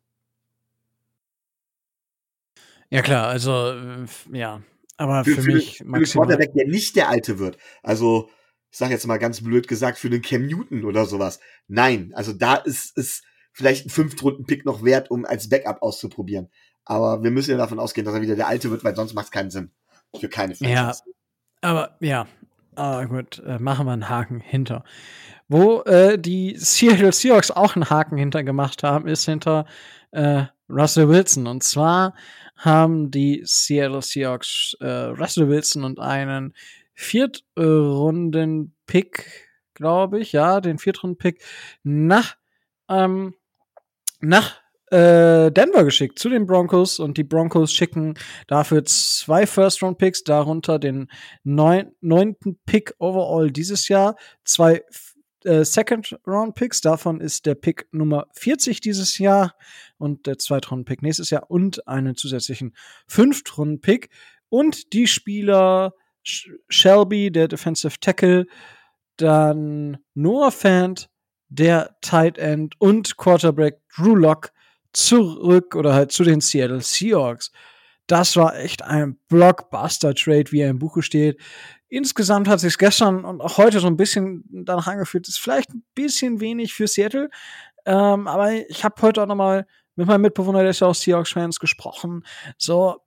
Ja 2.91 3.01
klar, 3.01 3.27
also 3.27 3.71
äh, 3.71 4.05
ja, 4.31 4.62
aber 4.98 5.24
für, 5.24 5.41
für 5.41 5.51
mich 5.51 5.77
für 5.77 5.86
maximal. 5.86 6.27
Für 6.27 6.33
Quarterback, 6.36 6.53
der 6.53 6.67
nicht 6.67 6.95
der 6.95 7.09
Alte 7.09 7.39
wird. 7.39 7.57
Also 7.81 8.29
ich 8.71 8.77
sage 8.77 8.93
jetzt 8.93 9.07
mal 9.07 9.17
ganz 9.17 9.43
blöd 9.43 9.67
gesagt 9.67 9.98
für 9.98 10.09
den 10.09 10.21
Cam 10.21 10.45
Newton 10.45 10.86
oder 10.86 11.05
sowas. 11.05 11.39
Nein, 11.67 12.12
also 12.13 12.33
da 12.33 12.55
ist 12.55 12.98
es 12.98 13.24
vielleicht 13.51 13.86
ein 13.86 13.89
Fünftrunden-Pick 13.89 14.65
noch 14.65 14.84
wert, 14.84 15.12
um 15.12 15.25
als 15.25 15.50
Backup 15.50 15.82
auszuprobieren. 15.82 16.50
Aber 16.86 17.24
wir 17.24 17.32
müssen 17.32 17.51
ja 17.51 17.58
davon 17.58 17.79
ausgehen, 17.79 18.06
dass 18.06 18.15
er 18.15 18.22
wieder 18.22 18.36
der 18.36 18.48
Alte 18.48 18.72
wird, 18.72 18.84
weil 18.84 18.96
sonst 18.96 19.13
macht 19.13 19.25
es 19.25 19.32
keinen 19.32 19.51
Sinn. 19.51 19.72
für 20.20 20.29
keine 20.29 20.53
Ja, 20.56 20.96
aber 21.62 21.98
ja, 22.00 22.27
ah, 22.75 23.03
gut, 23.06 23.44
äh, 23.46 23.60
machen 23.60 23.86
wir 23.86 23.94
einen 23.94 24.10
Haken 24.10 24.39
hinter. 24.39 24.84
Wo 25.48 25.82
äh, 25.82 26.18
die 26.18 26.56
Seattle 26.58 27.12
Seahawks 27.12 27.51
auch 27.51 27.75
einen 27.75 27.89
Haken 27.89 28.18
hinter 28.18 28.44
gemacht 28.44 28.84
haben, 28.84 29.08
ist 29.08 29.25
hinter 29.25 29.65
äh, 30.12 30.46
Russell 30.70 31.10
Wilson. 31.10 31.48
Und 31.48 31.63
zwar 31.63 32.13
haben 32.56 33.12
die 33.12 33.41
Seattle 33.46 34.01
Seahawks 34.01 34.77
äh, 34.79 34.88
Russell 34.88 35.50
Wilson 35.50 35.84
und 35.84 36.00
einen 36.00 36.53
Viertrunden-Pick, 36.94 39.50
glaube 39.74 40.20
ich, 40.20 40.32
ja, 40.34 40.62
den 40.62 40.77
Viertrunden-Pick 40.77 41.44
nach, 41.84 42.36
ähm, 42.89 43.34
nach 44.22 44.62
äh, 44.92 45.52
Denver 45.52 45.84
geschickt 45.84 46.18
zu 46.18 46.30
den 46.30 46.48
Broncos 46.48 47.00
und 47.00 47.18
die 47.18 47.24
Broncos 47.24 47.72
schicken 47.72 48.16
dafür 48.48 48.86
zwei 48.86 49.46
First-Round-Picks, 49.46 50.24
darunter 50.24 50.80
den 50.80 51.08
neun 51.44 51.92
neunten 52.02 52.60
Pick 52.66 52.96
overall 52.98 53.52
dieses 53.52 53.88
Jahr, 53.88 54.16
zwei 54.44 54.84
äh, 55.44 55.64
Second-Round-Picks, 55.64 56.82
davon 56.82 57.22
ist 57.22 57.46
der 57.46 57.56
Pick 57.56 57.88
Nummer 57.92 58.28
40 58.34 58.82
dieses 58.82 59.20
Jahr 59.20 59.56
und 59.98 60.26
der 60.26 60.38
Zweitrunden-Pick 60.38 61.04
nächstes 61.04 61.30
Jahr 61.30 61.50
und 61.50 61.88
einen 61.88 62.16
zusätzlichen 62.16 62.76
Fünftrunden-Pick 63.08 64.10
und 64.50 64.94
die 64.94 65.08
Spieler 65.08 65.94
Shelby, 66.24 67.32
der 67.32 67.48
Defensive 67.48 68.00
Tackle, 68.00 68.46
dann 69.18 69.98
Noah 70.14 70.52
Fant, 70.52 71.10
der 71.50 71.96
Tight 72.01 72.38
End 72.38 72.79
und 72.79 73.18
Quarterback 73.18 73.79
Drew 73.96 74.15
Lock 74.15 74.51
zurück 74.94 75.75
oder 75.75 75.94
halt 75.94 76.12
zu 76.12 76.24
den 76.24 76.41
Seattle 76.41 76.82
Seahawks. 76.82 77.51
Das 78.08 78.36
war 78.36 78.58
echt 78.58 78.84
ein 78.84 79.18
Blockbuster-Trade, 79.27 80.51
wie 80.51 80.62
er 80.62 80.70
im 80.70 80.79
Buche 80.79 81.03
steht. 81.03 81.39
Insgesamt 81.89 82.48
hat 82.48 82.60
sich 82.60 82.77
gestern 82.77 83.24
und 83.24 83.41
auch 83.41 83.58
heute 83.58 83.79
so 83.79 83.88
ein 83.88 83.98
bisschen 83.98 84.44
danach 84.50 84.88
angefühlt, 84.88 85.27
ist 85.27 85.39
vielleicht 85.39 85.72
ein 85.74 85.84
bisschen 85.94 86.39
wenig 86.39 86.74
für 86.74 86.88
Seattle. 86.88 87.29
Ähm, 87.86 88.27
aber 88.27 88.51
ich 88.70 88.84
habe 88.84 89.01
heute 89.01 89.22
auch 89.22 89.27
noch 89.27 89.36
mal 89.36 89.65
mit 90.00 90.08
meinem 90.08 90.22
Mitbewohner, 90.22 90.62
der 90.62 90.70
ist 90.70 90.79
ja 90.79 90.88
auch 90.88 90.96
Seahawks-Fans, 90.96 91.60
gesprochen. 91.60 92.24
So, 92.58 93.01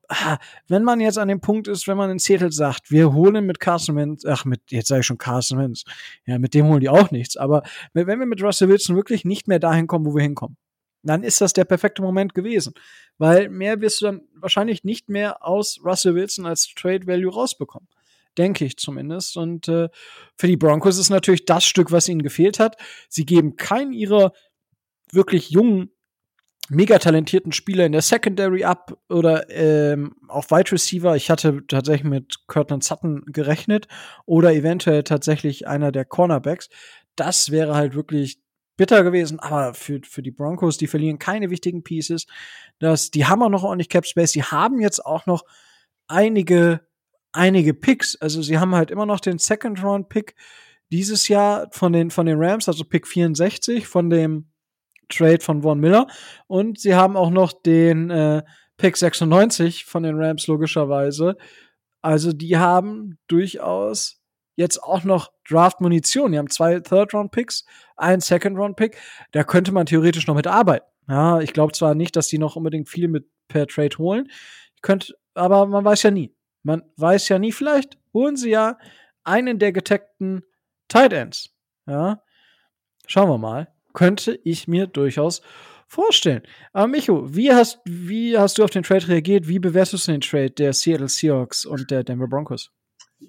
wenn 0.69 0.85
man 0.85 1.01
jetzt 1.01 1.17
an 1.17 1.29
dem 1.29 1.41
Punkt 1.41 1.67
ist, 1.67 1.89
wenn 1.89 1.97
man 1.97 2.11
in 2.11 2.19
Seattle 2.19 2.53
sagt, 2.53 2.91
wir 2.91 3.15
holen 3.15 3.47
mit 3.47 3.61
Carson 3.61 3.97
Wentz, 3.97 4.27
ach, 4.27 4.45
mit, 4.45 4.61
jetzt 4.71 4.89
sage 4.89 5.01
ich 5.01 5.07
schon 5.07 5.17
Carson 5.17 5.59
Wentz, 5.59 5.85
ja, 6.27 6.39
mit 6.39 6.53
dem 6.53 6.67
holen 6.67 6.81
die 6.81 6.91
auch 6.91 7.11
nichts, 7.11 7.39
aber 7.39 7.63
wenn 7.95 8.07
wir 8.07 8.27
mit 8.27 8.43
Russell 8.43 8.69
Wilson 8.69 8.95
wirklich 8.95 9.25
nicht 9.25 9.49
mehr 9.49 9.59
dahin 9.59 9.87
kommen, 9.87 10.05
wo 10.05 10.15
wir 10.15 10.23
hinkommen, 10.23 10.59
dann 11.03 11.25
ist 11.25 11.41
das 11.41 11.55
der 11.55 11.65
perfekte 11.65 12.03
Moment 12.03 12.35
gewesen. 12.35 12.75
Weil 13.17 13.49
mehr 13.49 13.81
wirst 13.81 14.03
du 14.03 14.05
dann 14.05 14.21
wahrscheinlich 14.35 14.85
nicht 14.85 15.09
mehr 15.09 15.45
aus 15.45 15.81
Russell 15.83 16.15
Wilson 16.15 16.45
als 16.45 16.75
Trade 16.75 17.07
Value 17.07 17.33
rausbekommen. 17.33 17.89
Denke 18.37 18.67
ich 18.67 18.77
zumindest. 18.77 19.39
Und 19.39 19.67
äh, 19.67 19.89
für 20.37 20.47
die 20.47 20.59
Broncos 20.59 20.99
ist 20.99 21.11
natürlich 21.11 21.47
das 21.47 21.65
Stück, 21.65 21.91
was 21.91 22.09
ihnen 22.09 22.23
gefehlt 22.23 22.61
hat. 22.61 22.77
Sie 23.09 23.25
geben 23.25 23.57
keinen 23.57 23.93
ihrer 23.93 24.33
wirklich 25.11 25.51
jungen, 25.51 25.91
mega 26.69 26.99
talentierten 26.99 27.53
Spieler 27.53 27.87
in 27.87 27.93
der 27.93 28.03
Secondary 28.03 28.65
ab 28.65 28.97
oder 29.09 29.51
ähm, 29.51 30.15
auf 30.29 30.51
Wide 30.51 30.73
Receiver. 30.73 31.17
Ich 31.17 31.31
hatte 31.31 31.67
tatsächlich 31.67 32.09
mit 32.09 32.47
Cortland 32.47 32.85
Sutton 32.85 33.25
gerechnet 33.27 33.89
oder 34.27 34.53
eventuell 34.53 35.03
tatsächlich 35.03 35.67
einer 35.67 35.93
der 35.93 36.05
Cornerbacks. 36.05 36.69
Das 37.17 37.51
wäre 37.51 37.75
halt 37.75 37.95
wirklich 37.95 38.41
bitter 38.77 39.03
gewesen, 39.05 39.39
aber 39.39 39.75
für, 39.75 40.01
für 40.05 40.23
die 40.23 40.31
Broncos, 40.31 40.79
die 40.79 40.87
verlieren 40.87 41.19
keine 41.19 41.51
wichtigen 41.51 41.83
Pieces. 41.83 42.27
Das, 42.79 43.11
die 43.11 43.27
haben 43.27 43.43
auch 43.43 43.51
noch 43.51 43.65
ordentlich 43.65 43.89
Cap 43.89 44.07
Space. 44.07 44.33
Die 44.33 44.43
haben 44.43 44.81
jetzt 44.81 45.05
auch 45.05 45.27
noch 45.27 45.45
einige, 46.09 46.81
einige 47.33 47.75
Picks. 47.75 48.17
Also 48.17 48.41
sie 48.43 48.59
haben 48.59 48.75
halt 48.75 48.91
immer 48.91 49.07
noch 49.07 49.21
den 49.21 49.39
Second 49.39 49.83
Round 49.83 50.09
Pick 50.09 50.37
dieses 50.91 51.29
Jahr 51.29 51.69
von 51.73 51.93
den, 51.93 52.11
von 52.11 52.27
den 52.27 52.39
Rams, 52.39 52.69
also 52.69 52.85
Pick 52.85 53.07
64 53.07 53.87
von 53.87 54.11
dem 54.11 54.52
Trade 55.13 55.41
von 55.41 55.63
Von 55.63 55.81
Miller. 55.81 56.07
Und 56.47 56.81
sie 56.81 56.95
haben 56.95 57.17
auch 57.17 57.31
noch 57.31 57.53
den 57.53 58.11
äh, 58.11 58.43
Pick 58.77 58.97
96 58.97 59.85
von 59.85 60.03
den 60.03 60.17
Rams, 60.17 60.47
logischerweise. 60.47 61.37
Also 62.01 62.33
die 62.33 62.57
haben 62.59 63.19
durchaus 63.29 64.21
jetzt 64.57 64.83
auch 64.83 65.05
noch 65.05 65.33
Draft-Munition. 65.49 66.33
Die 66.33 66.39
haben 66.39 66.51
zwei 66.51 66.81
Third-Round-Picks, 66.81 67.65
einen 67.97 68.21
Second-Round-Pick. 68.21 68.97
Da 69.33 69.45
könnte 69.45 69.73
man 69.73 69.87
theoretisch 69.87 70.27
noch 70.27 70.35
mit 70.35 70.47
arbeiten. 70.47 70.87
Ja, 71.09 71.41
ich 71.41 71.53
glaube 71.53 71.73
zwar 71.73 71.95
nicht, 71.95 72.17
dass 72.17 72.29
die 72.29 72.39
noch 72.39 72.57
unbedingt 72.57 72.89
viel 72.89 73.09
mit 73.09 73.27
per 73.49 73.67
Trade 73.67 73.97
holen. 73.99 74.29
Ich 74.77 74.83
könnte, 74.83 75.15
aber 75.35 75.67
man 75.67 75.85
weiß 75.85 76.03
ja 76.05 76.11
nie. 76.11 76.35
Man 76.63 76.83
weiß 76.97 77.29
ja 77.29 77.39
nie, 77.39 77.53
vielleicht 77.53 77.99
holen 78.15 78.37
sie 78.37 78.51
ja 78.51 78.79
einen 79.25 79.59
der 79.59 79.73
getaggten 79.73 80.43
Tight 80.89 81.13
Ends. 81.13 81.51
Ja, 81.87 82.23
schauen 83.07 83.29
wir 83.29 83.39
mal. 83.39 83.73
Könnte 83.93 84.39
ich 84.45 84.69
mir 84.69 84.87
durchaus 84.87 85.43
vorstellen. 85.87 86.43
Aber 86.73 86.87
Micho, 86.87 87.35
wie 87.35 87.53
hast, 87.53 87.81
wie 87.85 88.39
hast 88.39 88.59
du 88.59 88.65
auf 88.65 88.71
den 88.71 88.83
Trade 88.83 89.09
reagiert? 89.09 89.49
Wie 89.49 89.59
bewertest 89.59 90.09
du 90.09 90.13
den 90.13 90.21
Trade 90.21 90.51
der 90.51 90.73
Seattle 90.73 91.09
Seahawks 91.09 91.65
und 91.65 91.91
der 91.91 92.05
Denver 92.05 92.29
Broncos? 92.29 92.71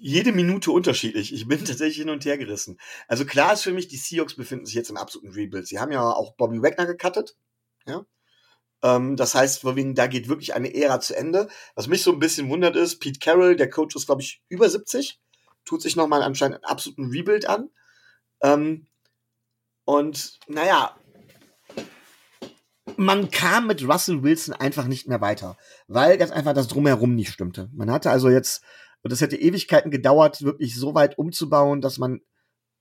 jede 0.00 0.32
Minute 0.32 0.70
unterschiedlich. 0.70 1.32
Ich 1.32 1.46
bin 1.46 1.58
tatsächlich 1.64 1.98
hin 1.98 2.10
und 2.10 2.24
her 2.24 2.38
gerissen. 2.38 2.78
Also 3.08 3.24
klar 3.24 3.52
ist 3.52 3.62
für 3.62 3.72
mich, 3.72 3.88
die 3.88 3.96
Seahawks 3.96 4.34
befinden 4.34 4.66
sich 4.66 4.74
jetzt 4.74 4.90
im 4.90 4.96
absoluten 4.96 5.32
Rebuild. 5.32 5.66
Sie 5.66 5.78
haben 5.78 5.92
ja 5.92 6.02
auch 6.02 6.34
Bobby 6.36 6.62
Wagner 6.62 6.86
gecuttet. 6.86 7.36
Ja. 7.86 8.04
Ähm, 8.82 9.16
das 9.16 9.34
heißt, 9.34 9.64
da 9.64 10.06
geht 10.06 10.28
wirklich 10.28 10.54
eine 10.54 10.74
Ära 10.74 11.00
zu 11.00 11.16
Ende. 11.16 11.48
Was 11.74 11.86
mich 11.86 12.02
so 12.02 12.12
ein 12.12 12.18
bisschen 12.18 12.48
wundert 12.48 12.76
ist, 12.76 12.98
Pete 12.98 13.18
Carroll, 13.18 13.56
der 13.56 13.70
Coach 13.70 13.96
ist, 13.96 14.06
glaube 14.06 14.22
ich, 14.22 14.42
über 14.48 14.68
70, 14.68 15.20
tut 15.64 15.82
sich 15.82 15.96
nochmal 15.96 16.22
anscheinend 16.22 16.56
einen 16.56 16.64
absoluten 16.64 17.10
Rebuild 17.10 17.48
an. 17.48 17.70
Ähm, 18.42 18.86
und 19.84 20.38
naja, 20.48 20.96
man 22.96 23.30
kam 23.30 23.66
mit 23.66 23.86
Russell 23.86 24.22
Wilson 24.22 24.54
einfach 24.54 24.86
nicht 24.86 25.08
mehr 25.08 25.20
weiter, 25.20 25.56
weil 25.88 26.16
ganz 26.18 26.30
einfach 26.30 26.52
das 26.52 26.68
Drumherum 26.68 27.14
nicht 27.14 27.32
stimmte. 27.32 27.68
Man 27.72 27.90
hatte 27.90 28.10
also 28.10 28.28
jetzt 28.28 28.62
und 29.04 29.12
das 29.12 29.20
hätte 29.20 29.36
Ewigkeiten 29.36 29.90
gedauert, 29.90 30.42
wirklich 30.42 30.74
so 30.74 30.94
weit 30.94 31.18
umzubauen, 31.18 31.82
dass 31.82 31.98
man 31.98 32.22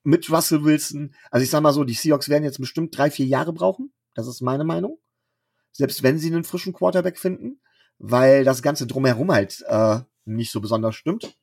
mit 0.04 0.30
Russell 0.32 0.64
Wilson, 0.64 1.14
also 1.30 1.44
ich 1.44 1.50
sag 1.50 1.62
mal 1.62 1.74
so, 1.74 1.84
die 1.84 1.94
Seahawks 1.94 2.30
werden 2.30 2.46
jetzt 2.46 2.60
bestimmt 2.60 2.98
drei, 2.98 3.12
vier 3.12 3.26
Jahre 3.26 3.52
brauchen. 3.52 3.94
Das 4.16 4.28
ist 4.28 4.42
meine 4.42 4.64
Meinung. 4.64 5.00
Selbst 5.74 6.02
wenn 6.02 6.18
sie 6.18 6.28
einen 6.28 6.46
frischen 6.46 6.72
Quarterback 6.72 7.20
finden, 7.20 7.60
weil 7.98 8.46
das 8.46 8.62
Ganze 8.62 8.88
drumherum 8.88 9.32
halt 9.32 9.64
äh, 9.68 10.00
nicht 10.24 10.52
so 10.52 10.62
besonders 10.62 10.96
stimmt. 10.96 11.36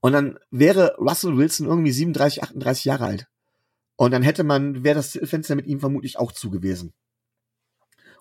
Und 0.00 0.12
dann 0.12 0.38
wäre 0.50 0.96
Russell 0.98 1.36
Wilson 1.36 1.66
irgendwie 1.66 1.92
37, 1.92 2.44
38 2.44 2.84
Jahre 2.84 3.04
alt. 3.06 3.26
Und 3.96 4.10
dann 4.12 4.22
hätte 4.22 4.44
man, 4.44 4.84
wäre 4.84 4.96
das 4.96 5.18
Fenster 5.24 5.54
mit 5.54 5.66
ihm 5.66 5.80
vermutlich 5.80 6.18
auch 6.18 6.32
zu 6.32 6.50
gewesen. 6.50 6.92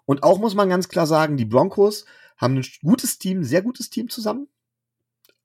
Und 0.06 0.24
auch 0.24 0.40
muss 0.40 0.56
man 0.56 0.70
ganz 0.70 0.90
klar 0.90 1.08
sagen, 1.08 1.38
die 1.38 1.46
Broncos 1.46 2.06
haben 2.38 2.58
ein 2.58 2.66
gutes 2.84 3.20
Team, 3.20 3.44
sehr 3.44 3.62
gutes 3.62 3.90
Team 3.90 4.10
zusammen. 4.10 4.48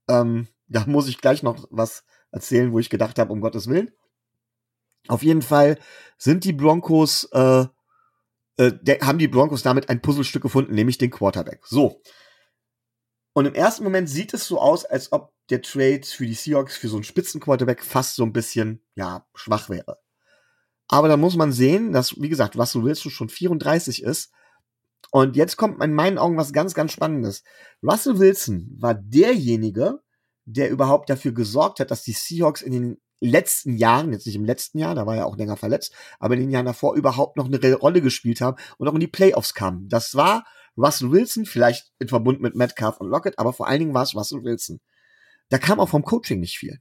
Ähm, 0.09 0.49
da 0.67 0.85
muss 0.87 1.09
ich 1.09 1.19
gleich 1.19 1.43
noch 1.43 1.67
was 1.71 2.05
erzählen, 2.31 2.73
wo 2.73 2.79
ich 2.79 2.91
gedacht 2.91 3.19
habe, 3.19 3.33
um 3.33 3.41
Gottes 3.41 3.69
Willen. 3.69 3.93
Auf 5.09 5.23
jeden 5.23 5.43
Fall 5.43 5.79
sind 6.19 6.45
die 6.45 6.53
Broncos, 6.53 7.29
äh, 7.33 7.67
äh, 8.57 8.73
der, 8.81 9.01
haben 9.01 9.19
die 9.19 9.29
Broncos 9.29 9.63
damit 9.63 9.89
ein 9.89 10.03
Puzzlestück 10.03 10.43
gefunden, 10.43 10.75
nämlich 10.75 10.99
den 10.99 11.11
Quarterback. 11.11 11.67
So. 11.67 12.03
Und 13.33 13.47
im 13.47 13.55
ersten 13.55 13.85
Moment 13.85 14.09
sieht 14.09 14.35
es 14.35 14.47
so 14.47 14.61
aus, 14.61 14.85
als 14.85 15.13
ob 15.13 15.33
der 15.51 15.63
Trade 15.63 16.03
für 16.03 16.27
die 16.27 16.35
Seahawks 16.35 16.77
für 16.77 16.89
so 16.89 16.97
einen 16.97 17.05
Spitzenquarterback 17.05 17.85
fast 17.85 18.17
so 18.17 18.25
ein 18.25 18.33
bisschen, 18.33 18.83
ja, 18.95 19.27
schwach 19.35 19.69
wäre. 19.69 19.99
Aber 20.89 21.09
da 21.09 21.17
muss 21.17 21.37
man 21.37 21.53
sehen, 21.53 21.93
dass, 21.93 22.21
wie 22.21 22.29
gesagt, 22.29 22.57
Russell 22.57 22.85
Wilson 22.85 23.11
schon 23.11 23.29
34 23.29 24.03
ist 24.03 24.31
und 25.11 25.37
jetzt 25.37 25.57
kommt 25.57 25.83
in 25.83 25.95
meinen 25.95 26.19
Augen 26.19 26.37
was 26.37 26.53
ganz, 26.53 26.75
ganz 26.75 26.93
Spannendes. 26.93 27.43
Russell 27.83 28.19
Wilson 28.19 28.77
war 28.79 28.95
derjenige, 28.95 30.01
der 30.45 30.71
überhaupt 30.71 31.11
dafür 31.11 31.33
gesorgt 31.33 31.81
hat, 31.81 31.91
dass 31.91 32.03
die 32.03 32.13
Seahawks 32.13 32.63
in 32.63 32.73
den 32.73 32.97
letzten 33.21 33.77
Jahren, 33.77 34.13
jetzt 34.13 34.27
nicht 34.27 34.37
im 34.37 34.45
letzten 34.45 34.79
Jahr, 34.79 34.95
da 34.95 35.07
war 35.07 35.17
er 35.17 35.27
auch 35.27 35.37
länger 35.37 35.57
verletzt, 35.57 35.95
aber 36.19 36.35
in 36.35 36.41
den 36.41 36.51
Jahren 36.51 36.67
davor 36.67 36.95
überhaupt 36.95 37.37
noch 37.37 37.47
eine 37.47 37.75
Rolle 37.75 38.03
gespielt 38.03 38.41
haben 38.41 38.57
und 38.79 38.89
auch 38.89 38.95
in 38.95 39.01
die 39.01 39.07
Playoffs 39.07 39.55
kamen. 39.55 39.89
Das 39.89 40.15
war 40.15 40.45
Russell 40.77 41.11
Wilson, 41.11 41.47
vielleicht 41.47 41.93
in 41.99 42.09
Verbund 42.09 42.41
mit 42.41 42.55
Metcalf 42.55 42.99
und 42.99 43.09
Lockett, 43.09 43.39
aber 43.39 43.53
vor 43.53 43.67
allen 43.67 43.81
Dingen 43.81 43.95
war 43.95 44.03
es 44.03 44.15
Russell 44.15 44.45
Wilson. 44.45 44.81
Da 45.49 45.59
kam 45.59 45.81
auch 45.81 45.89
vom 45.89 46.03
Coaching 46.03 46.41
nicht 46.41 46.59
viel. 46.59 46.81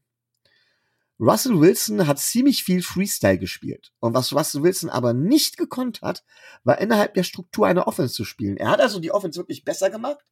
Russell 1.19 1.59
Wilson 1.59 2.07
hat 2.07 2.19
ziemlich 2.19 2.63
viel 2.63 2.81
Freestyle 2.81 3.37
gespielt. 3.37 3.93
Und 3.99 4.13
was 4.13 4.33
Russell 4.33 4.63
Wilson 4.63 4.89
aber 4.89 5.13
nicht 5.13 5.57
gekonnt 5.57 6.01
hat, 6.01 6.23
war 6.63 6.79
innerhalb 6.79 7.13
der 7.13 7.23
Struktur 7.23 7.67
eine 7.67 7.87
Offense 7.87 8.13
zu 8.13 8.25
spielen. 8.25 8.57
Er 8.57 8.69
hat 8.69 8.81
also 8.81 8.99
die 8.99 9.11
Offense 9.11 9.39
wirklich 9.39 9.63
besser 9.63 9.89
gemacht. 9.89 10.25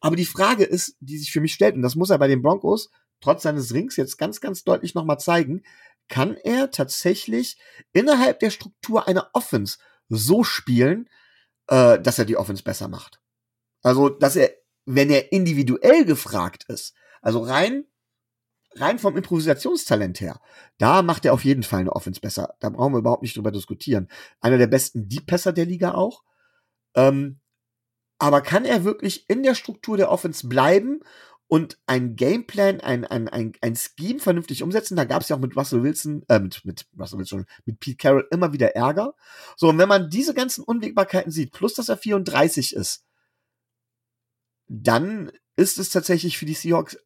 Aber 0.00 0.16
die 0.16 0.24
Frage 0.24 0.64
ist, 0.64 0.96
die 1.00 1.18
sich 1.18 1.30
für 1.30 1.40
mich 1.40 1.54
stellt, 1.54 1.76
und 1.76 1.82
das 1.82 1.94
muss 1.94 2.10
er 2.10 2.18
bei 2.18 2.28
den 2.28 2.42
Broncos 2.42 2.90
trotz 3.20 3.42
seines 3.42 3.72
Rings 3.72 3.96
jetzt 3.96 4.18
ganz, 4.18 4.40
ganz 4.40 4.64
deutlich 4.64 4.94
nochmal 4.94 5.18
zeigen, 5.18 5.62
kann 6.08 6.36
er 6.36 6.70
tatsächlich 6.70 7.58
innerhalb 7.92 8.40
der 8.40 8.50
Struktur 8.50 9.06
eine 9.08 9.34
Offense 9.34 9.78
so 10.08 10.44
spielen, 10.44 11.08
äh, 11.68 11.98
dass 11.98 12.18
er 12.18 12.26
die 12.26 12.36
Offense 12.36 12.62
besser 12.62 12.88
macht. 12.88 13.20
Also, 13.82 14.08
dass 14.08 14.36
er 14.36 14.50
wenn 14.86 15.10
er 15.10 15.32
individuell 15.32 16.04
gefragt 16.04 16.64
ist, 16.68 16.94
also 17.22 17.40
rein, 17.40 17.84
rein 18.76 18.98
vom 18.98 19.16
Improvisationstalent 19.16 20.20
her, 20.20 20.40
da 20.78 21.02
macht 21.02 21.24
er 21.24 21.32
auf 21.32 21.44
jeden 21.44 21.62
Fall 21.62 21.80
eine 21.80 21.92
Offense 21.92 22.20
besser. 22.20 22.54
Da 22.60 22.70
brauchen 22.70 22.92
wir 22.92 22.98
überhaupt 22.98 23.22
nicht 23.22 23.36
drüber 23.36 23.52
diskutieren. 23.52 24.08
Einer 24.40 24.58
der 24.58 24.66
besten 24.66 25.08
Deep-Passer 25.08 25.52
der 25.52 25.66
Liga 25.66 25.94
auch. 25.94 26.22
Ähm, 26.94 27.40
aber 28.18 28.40
kann 28.40 28.64
er 28.64 28.84
wirklich 28.84 29.28
in 29.28 29.42
der 29.42 29.54
Struktur 29.54 29.96
der 29.96 30.10
Offense 30.10 30.48
bleiben 30.48 31.00
und 31.46 31.78
ein 31.86 32.16
Gameplan, 32.16 32.80
ein, 32.80 33.04
ein, 33.04 33.28
ein, 33.28 33.52
ein 33.60 33.76
Scheme 33.76 34.18
vernünftig 34.18 34.62
umsetzen. 34.62 34.96
Da 34.96 35.04
gab 35.04 35.22
es 35.22 35.28
ja 35.28 35.36
auch 35.36 35.40
mit 35.40 35.56
Russell 35.56 35.82
Wilson, 35.82 36.24
äh, 36.28 36.38
mit, 36.38 36.64
mit 36.64 36.86
Russell 36.98 37.18
Wilson, 37.18 37.46
mit 37.64 37.80
Pete 37.80 37.96
Carroll 37.96 38.26
immer 38.30 38.52
wieder 38.52 38.74
Ärger. 38.74 39.14
So, 39.56 39.68
und 39.68 39.78
wenn 39.78 39.88
man 39.88 40.10
diese 40.10 40.34
ganzen 40.34 40.64
Unwägbarkeiten 40.64 41.30
sieht, 41.32 41.52
plus 41.52 41.74
dass 41.74 41.88
er 41.88 41.96
34 41.96 42.74
ist, 42.74 43.04
dann 44.68 45.30
ist 45.56 45.78
es 45.78 45.90
tatsächlich 45.90 46.38
für 46.38 46.46
die 46.46 46.54
Seahawks 46.54 46.98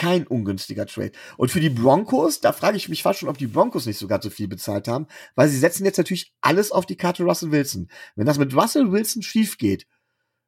kein 0.00 0.26
ungünstiger 0.26 0.86
Trade. 0.86 1.12
Und 1.36 1.50
für 1.50 1.60
die 1.60 1.68
Broncos, 1.68 2.40
da 2.40 2.52
frage 2.52 2.78
ich 2.78 2.88
mich 2.88 3.02
fast 3.02 3.20
schon, 3.20 3.28
ob 3.28 3.36
die 3.36 3.46
Broncos 3.46 3.84
nicht 3.84 3.98
sogar 3.98 4.22
so 4.22 4.30
viel 4.30 4.48
bezahlt 4.48 4.88
haben, 4.88 5.06
weil 5.34 5.50
sie 5.50 5.58
setzen 5.58 5.84
jetzt 5.84 5.98
natürlich 5.98 6.32
alles 6.40 6.72
auf 6.72 6.86
die 6.86 6.96
Karte 6.96 7.22
Russell 7.22 7.52
Wilson. 7.52 7.88
Wenn 8.16 8.24
das 8.24 8.38
mit 8.38 8.54
Russell 8.54 8.92
Wilson 8.92 9.20
schief 9.20 9.58
geht, 9.58 9.86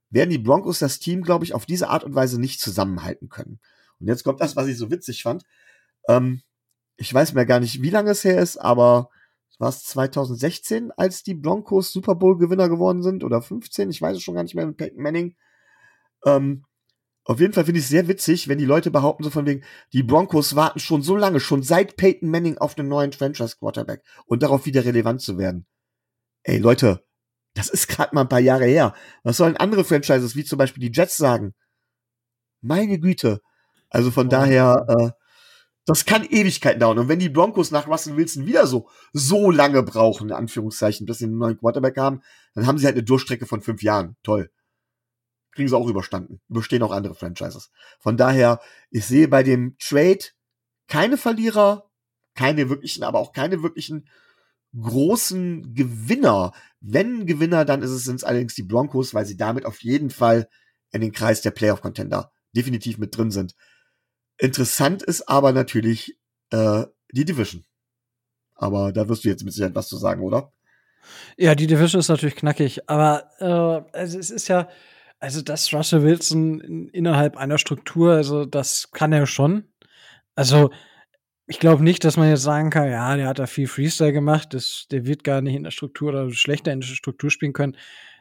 werden 0.09 0.31
die 0.31 0.39
Broncos 0.39 0.79
das 0.79 1.01
Team, 1.01 1.21
glaube 1.23 1.45
ich, 1.45 1.53
auf 1.53 1.67
diese 1.67 1.91
Art 1.91 2.03
und 2.03 2.15
Weise 2.15 2.41
nicht 2.41 2.61
zusammenhalten 2.61 3.29
können. 3.29 3.61
Und 4.01 4.09
jetzt 4.09 4.25
kommt 4.25 4.41
das, 4.41 4.57
was 4.57 4.69
ich 4.69 4.79
so 4.79 4.91
witzig 4.91 5.23
fand. 5.23 5.45
Ähm, 6.09 6.41
ich 6.97 7.13
weiß 7.13 7.35
mir 7.35 7.45
gar 7.45 7.61
nicht, 7.61 7.83
wie 7.83 7.91
lange 7.91 8.13
es 8.13 8.25
her 8.25 8.41
ist, 8.41 8.57
aber 8.57 9.11
war 9.59 9.69
es 9.69 9.85
2016, 9.85 10.93
als 10.97 11.23
die 11.23 11.35
Broncos 11.35 11.93
Super 11.93 12.15
Bowl 12.15 12.39
Gewinner 12.39 12.69
geworden 12.71 13.03
sind 13.03 13.23
oder 13.23 13.43
15? 13.43 13.91
Ich 13.91 14.01
weiß 14.01 14.17
es 14.17 14.23
schon 14.23 14.35
gar 14.35 14.43
nicht 14.43 14.55
mehr 14.55 14.67
mit 14.67 14.79
Peyton 14.79 15.03
Manning. 15.03 15.37
Ähm, 16.25 16.65
auf 17.25 17.39
jeden 17.39 17.53
Fall 17.53 17.65
finde 17.65 17.79
ich 17.79 17.85
es 17.85 17.91
sehr 17.91 18.09
witzig, 18.09 18.49
wenn 18.49 18.59
die 18.59 18.65
Leute 18.65 18.91
behaupten 18.91 19.23
so 19.23 19.31
von 19.31 19.47
wegen, 19.47 19.63
die 19.93 20.03
Broncos 20.03 20.57
warten 20.57 20.81
schon 20.81 21.03
so 21.03 21.17
lange, 21.17 21.39
schon 21.39 21.63
seit 21.63 21.97
Peyton 21.97 22.29
Manning 22.29 22.59
auf 22.59 22.77
einen 22.77 22.89
neuen 22.89 23.13
Franchise 23.13 23.57
Quarterback 23.59 24.03
und 24.27 24.43
darauf 24.43 24.67
wieder 24.67 24.85
relevant 24.85 25.21
zu 25.21 25.39
werden. 25.39 25.67
Ey 26.43 26.59
Leute, 26.59 27.05
das 27.55 27.69
ist 27.69 27.87
gerade 27.87 28.15
mal 28.15 28.23
ein 28.23 28.29
paar 28.29 28.41
Jahre 28.41 28.65
her. 28.65 28.95
Was 29.23 29.37
sollen 29.37 29.57
andere 29.57 29.85
Franchises, 29.85 30.35
wie 30.35 30.45
zum 30.45 30.59
Beispiel 30.59 30.89
die 30.89 30.93
Jets, 30.93 31.17
sagen? 31.17 31.55
Meine 32.61 32.99
Güte. 32.99 33.41
Also 33.89 34.11
von 34.11 34.27
oh. 34.27 34.31
daher, 34.31 34.87
äh, 34.89 35.11
das 35.85 36.07
kann 36.07 36.25
Ewigkeiten 36.25 36.81
dauern. 36.81 36.99
Und 36.99 37.09
wenn 37.09 37.19
die 37.19 37.29
Broncos 37.29 37.71
nach 37.71 37.87
Russell 37.87 38.17
Wilson 38.17 38.47
wieder 38.47 38.67
so, 38.67 38.89
so 39.13 39.51
lange 39.51 39.83
brauchen, 39.83 40.29
in 40.29 40.35
Anführungszeichen, 40.35 41.07
bis 41.07 41.19
sie 41.19 41.27
einen 41.27 41.39
neuen 41.39 41.59
Quarterback 41.59 41.99
haben, 41.99 42.23
dann 42.55 42.67
haben 42.67 42.79
sie 42.79 42.87
halt 42.87 42.97
eine 42.97 43.05
Durchstrecke 43.05 43.47
von 43.47 43.61
fünf 43.61 43.83
Jahren. 43.83 44.17
Toll. 44.23 44.51
Kriegen 45.53 45.69
sie 45.69 45.77
auch 45.77 45.89
überstanden. 45.89 46.41
Überstehen 46.49 46.83
auch 46.83 46.93
andere 46.93 47.15
Franchises. 47.15 47.71
Von 48.01 48.17
daher, 48.17 48.61
ich 48.91 49.05
sehe 49.07 49.29
bei 49.29 49.43
dem 49.43 49.77
Trade 49.79 50.25
keine 50.89 51.17
Verlierer, 51.17 51.91
keine 52.35 52.69
wirklichen, 52.71 53.05
aber 53.05 53.19
auch 53.19 53.33
keine 53.33 53.63
wirklichen 53.63 54.09
großen 54.79 55.75
Gewinner. 55.75 56.53
Wenn 56.81 57.27
Gewinner, 57.27 57.65
dann 57.65 57.87
sind 57.87 58.17
es 58.17 58.25
allerdings 58.25 58.55
die 58.55 58.63
Broncos, 58.63 59.15
weil 59.15 59.27
sie 59.27 59.37
damit 59.37 59.67
auf 59.67 59.83
jeden 59.83 60.11
Fall 60.11 60.49
in 60.91 61.01
den 61.01 61.13
Kreis 61.13 61.43
der 61.43 61.51
Playoff-Contender 61.51 62.33
definitiv 62.55 62.99
mit 62.99 63.17
drin 63.17 63.31
sind. 63.31 63.55
Interessant 64.39 65.03
ist 65.03 65.29
aber 65.29 65.53
natürlich 65.53 66.19
äh, 66.51 66.85
die 67.13 67.25
Division. 67.25 67.65
Aber 68.55 68.93
da 68.93 69.09
wirst 69.09 69.25
du 69.25 69.29
jetzt 69.29 69.45
mit 69.45 69.53
Sicherheit 69.53 69.75
was 69.75 69.89
zu 69.89 69.97
sagen, 69.97 70.23
oder? 70.23 70.53
Ja, 71.37 71.55
die 71.55 71.67
Division 71.67 72.01
ist 72.01 72.09
natürlich 72.09 72.37
knackig, 72.37 72.89
aber 72.89 73.31
äh, 73.39 73.97
also 73.97 74.19
es 74.19 74.31
ist 74.31 74.49
ja, 74.49 74.69
also 75.23 75.41
das 75.41 75.73
Russell 75.73 76.03
Wilson 76.03 76.89
innerhalb 76.89 77.37
einer 77.37 77.57
Struktur, 77.57 78.15
also 78.15 78.45
das 78.45 78.91
kann 78.91 79.13
er 79.13 79.27
schon. 79.27 79.65
Also 80.35 80.71
ich 81.47 81.61
glaube 81.61 81.85
nicht, 81.85 82.03
dass 82.03 82.17
man 82.17 82.29
jetzt 82.29 82.43
sagen 82.43 82.71
kann, 82.71 82.91
ja, 82.91 83.15
der 83.17 83.29
hat 83.29 83.39
da 83.39 83.47
viel 83.47 83.69
Freestyle 83.69 84.13
gemacht, 84.13 84.53
das, 84.53 84.87
der 84.91 85.07
wird 85.07 85.23
gar 85.23 85.41
nicht 85.41 85.55
in 85.55 85.63
der 85.63 85.71
Struktur 85.71 86.09
oder 86.09 86.33
schlechter 86.33 86.73
in 86.73 86.81
der 86.81 86.89
Struktur 86.89 87.31
spielen 87.31 87.53
können. 87.53 87.77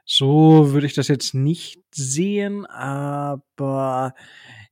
So 0.06 0.74
würde 0.74 0.86
ich 0.86 0.94
das 0.94 1.08
jetzt 1.08 1.34
nicht 1.34 1.80
sehen, 1.92 2.68
aber 2.68 4.14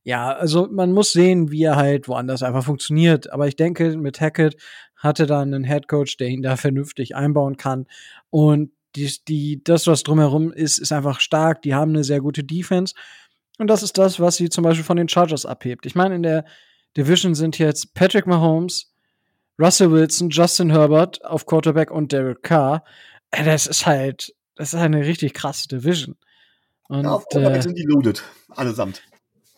ja, 0.04 0.32
also 0.32 0.68
man 0.70 0.92
muss 0.92 1.12
sehen, 1.12 1.50
wie 1.50 1.64
er 1.64 1.74
halt 1.74 2.06
woanders 2.06 2.44
einfach 2.44 2.64
funktioniert. 2.64 3.32
Aber 3.32 3.48
ich 3.48 3.56
denke, 3.56 3.96
mit 3.96 4.20
Hackett 4.20 4.56
hatte 4.94 5.26
da 5.26 5.40
einen 5.40 5.64
Headcoach, 5.64 6.16
der 6.16 6.28
ihn 6.28 6.42
da 6.42 6.56
vernünftig 6.56 7.16
einbauen 7.16 7.56
kann. 7.56 7.86
Und 8.30 8.70
die, 8.96 9.12
die, 9.28 9.62
das, 9.62 9.86
was 9.86 10.02
drumherum 10.02 10.52
ist, 10.52 10.78
ist 10.78 10.92
einfach 10.92 11.20
stark. 11.20 11.62
Die 11.62 11.74
haben 11.74 11.90
eine 11.90 12.04
sehr 12.04 12.20
gute 12.20 12.44
Defense. 12.44 12.94
Und 13.58 13.66
das 13.66 13.82
ist 13.82 13.98
das, 13.98 14.20
was 14.20 14.36
sie 14.36 14.48
zum 14.48 14.64
Beispiel 14.64 14.84
von 14.84 14.96
den 14.96 15.08
Chargers 15.08 15.46
abhebt. 15.46 15.86
Ich 15.86 15.94
meine, 15.94 16.14
in 16.14 16.22
der 16.22 16.44
Division 16.96 17.34
sind 17.34 17.58
jetzt 17.58 17.94
Patrick 17.94 18.26
Mahomes, 18.26 18.92
Russell 19.58 19.92
Wilson, 19.92 20.30
Justin 20.30 20.70
Herbert 20.70 21.24
auf 21.24 21.46
Quarterback 21.46 21.90
und 21.90 22.12
Derek 22.12 22.42
Carr. 22.42 22.84
Äh, 23.30 23.44
das 23.44 23.66
ist 23.66 23.86
halt, 23.86 24.34
das 24.56 24.72
ist 24.72 24.80
eine 24.80 25.04
richtig 25.04 25.34
krasse 25.34 25.68
Division. 25.68 26.16
Und, 26.88 27.04
ja, 27.04 27.10
auf 27.12 27.26
Quarterback 27.28 27.58
äh, 27.58 27.62
sind 27.62 27.78
die 27.78 27.84
loaded, 27.84 28.24
allesamt. 28.48 29.02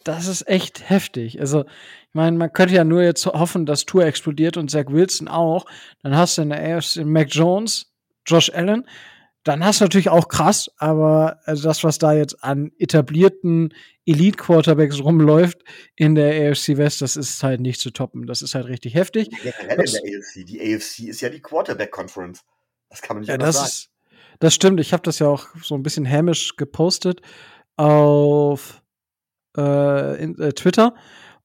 Das 0.04 0.26
ist 0.26 0.48
echt 0.48 0.88
heftig. 0.90 1.40
Also, 1.40 1.62
ich 1.62 2.14
meine, 2.14 2.36
man 2.36 2.52
könnte 2.52 2.74
ja 2.74 2.84
nur 2.84 3.02
jetzt 3.02 3.24
hoffen, 3.24 3.66
dass 3.66 3.86
Tour 3.86 4.04
explodiert 4.04 4.56
und 4.56 4.70
Zach 4.70 4.86
Wilson 4.88 5.28
auch. 5.28 5.64
Dann 6.02 6.16
hast 6.16 6.36
du 6.36 6.42
in 6.42 6.50
der 6.50 6.76
AFC 6.76 7.04
Mac 7.04 7.28
Jones, 7.30 7.92
Josh 8.26 8.50
Allen, 8.52 8.84
dann 9.44 9.64
hast 9.64 9.80
du 9.80 9.84
natürlich 9.84 10.08
auch 10.08 10.28
krass, 10.28 10.70
aber 10.76 11.40
also 11.44 11.68
das, 11.68 11.82
was 11.82 11.98
da 11.98 12.12
jetzt 12.12 12.44
an 12.44 12.70
etablierten 12.78 13.74
Elite-Quarterbacks 14.06 15.00
rumläuft 15.00 15.62
in 15.96 16.14
der 16.14 16.50
AFC 16.50 16.76
West, 16.76 17.02
das 17.02 17.16
ist 17.16 17.42
halt 17.42 17.60
nicht 17.60 17.80
zu 17.80 17.90
toppen. 17.90 18.26
Das 18.26 18.42
ist 18.42 18.54
halt 18.54 18.66
richtig 18.66 18.94
heftig. 18.94 19.30
Generell 19.30 19.80
in 19.80 19.92
der 19.92 20.18
AFC. 20.18 20.46
Die 20.46 20.60
AFC 20.60 21.08
ist 21.08 21.20
ja 21.20 21.28
die 21.28 21.40
Quarterback-Conference. 21.40 22.44
Das 22.88 23.02
kann 23.02 23.16
man 23.16 23.22
nicht 23.22 23.30
ja, 23.30 23.38
das 23.38 23.56
sagen. 23.56 23.66
Ist, 23.66 23.90
das 24.38 24.54
stimmt. 24.54 24.80
Ich 24.80 24.92
habe 24.92 25.02
das 25.02 25.18
ja 25.18 25.28
auch 25.28 25.48
so 25.62 25.74
ein 25.74 25.82
bisschen 25.82 26.04
hämisch 26.04 26.56
gepostet 26.56 27.20
auf 27.76 28.82
äh, 29.56 30.22
in, 30.22 30.38
äh, 30.38 30.52
Twitter. 30.52 30.94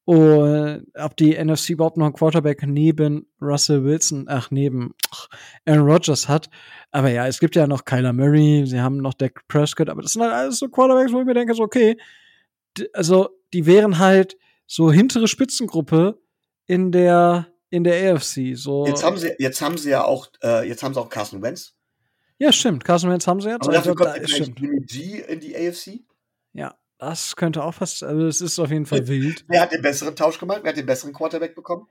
Und 0.07 0.87
ob 0.93 1.17
die 1.17 1.37
NFC 1.37 1.71
überhaupt 1.71 1.97
noch 1.97 2.05
einen 2.05 2.15
Quarterback 2.15 2.65
neben 2.65 3.27
Russell 3.41 3.83
Wilson, 3.83 4.27
ach, 4.29 4.51
neben 4.51 4.95
Aaron 5.65 5.85
Rodgers 5.85 6.29
hat. 6.29 6.49
Aber 6.91 7.09
ja, 7.09 7.27
es 7.27 7.41
gibt 7.41 7.57
ja 7.57 7.67
noch 7.67 7.83
Kyler 7.83 8.13
Murray, 8.13 8.65
sie 8.65 8.79
haben 8.79 9.01
noch 9.01 9.13
Dak 9.13 9.45
Prescott, 9.49 9.89
aber 9.89 10.01
das 10.01 10.13
sind 10.13 10.21
halt 10.21 10.31
alles 10.31 10.59
so 10.59 10.69
Quarterbacks, 10.69 11.11
wo 11.11 11.19
ich 11.19 11.25
mir 11.25 11.33
denke, 11.33 11.53
so, 11.55 11.63
okay, 11.63 11.97
also 12.93 13.31
die 13.51 13.65
wären 13.65 13.99
halt 13.99 14.37
so 14.65 14.93
hintere 14.93 15.27
Spitzengruppe 15.27 16.17
in 16.67 16.93
der 16.93 17.47
in 17.69 17.83
der 17.83 18.15
AFC. 18.15 18.55
So. 18.55 18.87
Jetzt 18.87 19.03
haben 19.03 19.17
sie, 19.17 19.33
jetzt 19.39 19.61
haben 19.61 19.77
sie 19.77 19.89
ja 19.89 20.05
auch, 20.05 20.29
äh, 20.41 20.65
jetzt 20.69 20.83
haben 20.83 20.93
sie 20.93 21.01
auch 21.01 21.09
Carson 21.09 21.41
Wentz. 21.41 21.75
Ja, 22.37 22.53
stimmt. 22.53 22.85
Carson 22.85 23.09
Wentz 23.09 23.27
haben 23.27 23.41
sie 23.41 23.49
jetzt. 23.49 23.63
Aber 23.63 23.73
dafür 23.73 23.91
also, 23.91 24.05
kommt 24.05 24.55
da, 24.55 24.61
Jimmy 24.61 24.79
G 24.85 25.19
in 25.27 25.41
die 25.41 25.53
AFC. 25.53 25.99
Ja, 26.53 26.77
das 26.97 27.35
könnte 27.35 27.63
auch 27.63 27.73
fast, 27.73 28.03
also 28.03 28.25
es 28.25 28.41
ist 28.41 28.59
auf 28.59 28.71
jeden 28.71 28.85
Fall 28.85 29.07
wer, 29.07 29.07
wild. 29.07 29.45
Wer 29.47 29.61
hat 29.61 29.71
den 29.71 29.81
besseren 29.81 30.15
Tausch 30.15 30.39
gemacht? 30.39 30.59
Wer 30.63 30.69
hat 30.69 30.77
den 30.77 30.85
besseren 30.85 31.13
Quarterback 31.13 31.55
bekommen? 31.55 31.87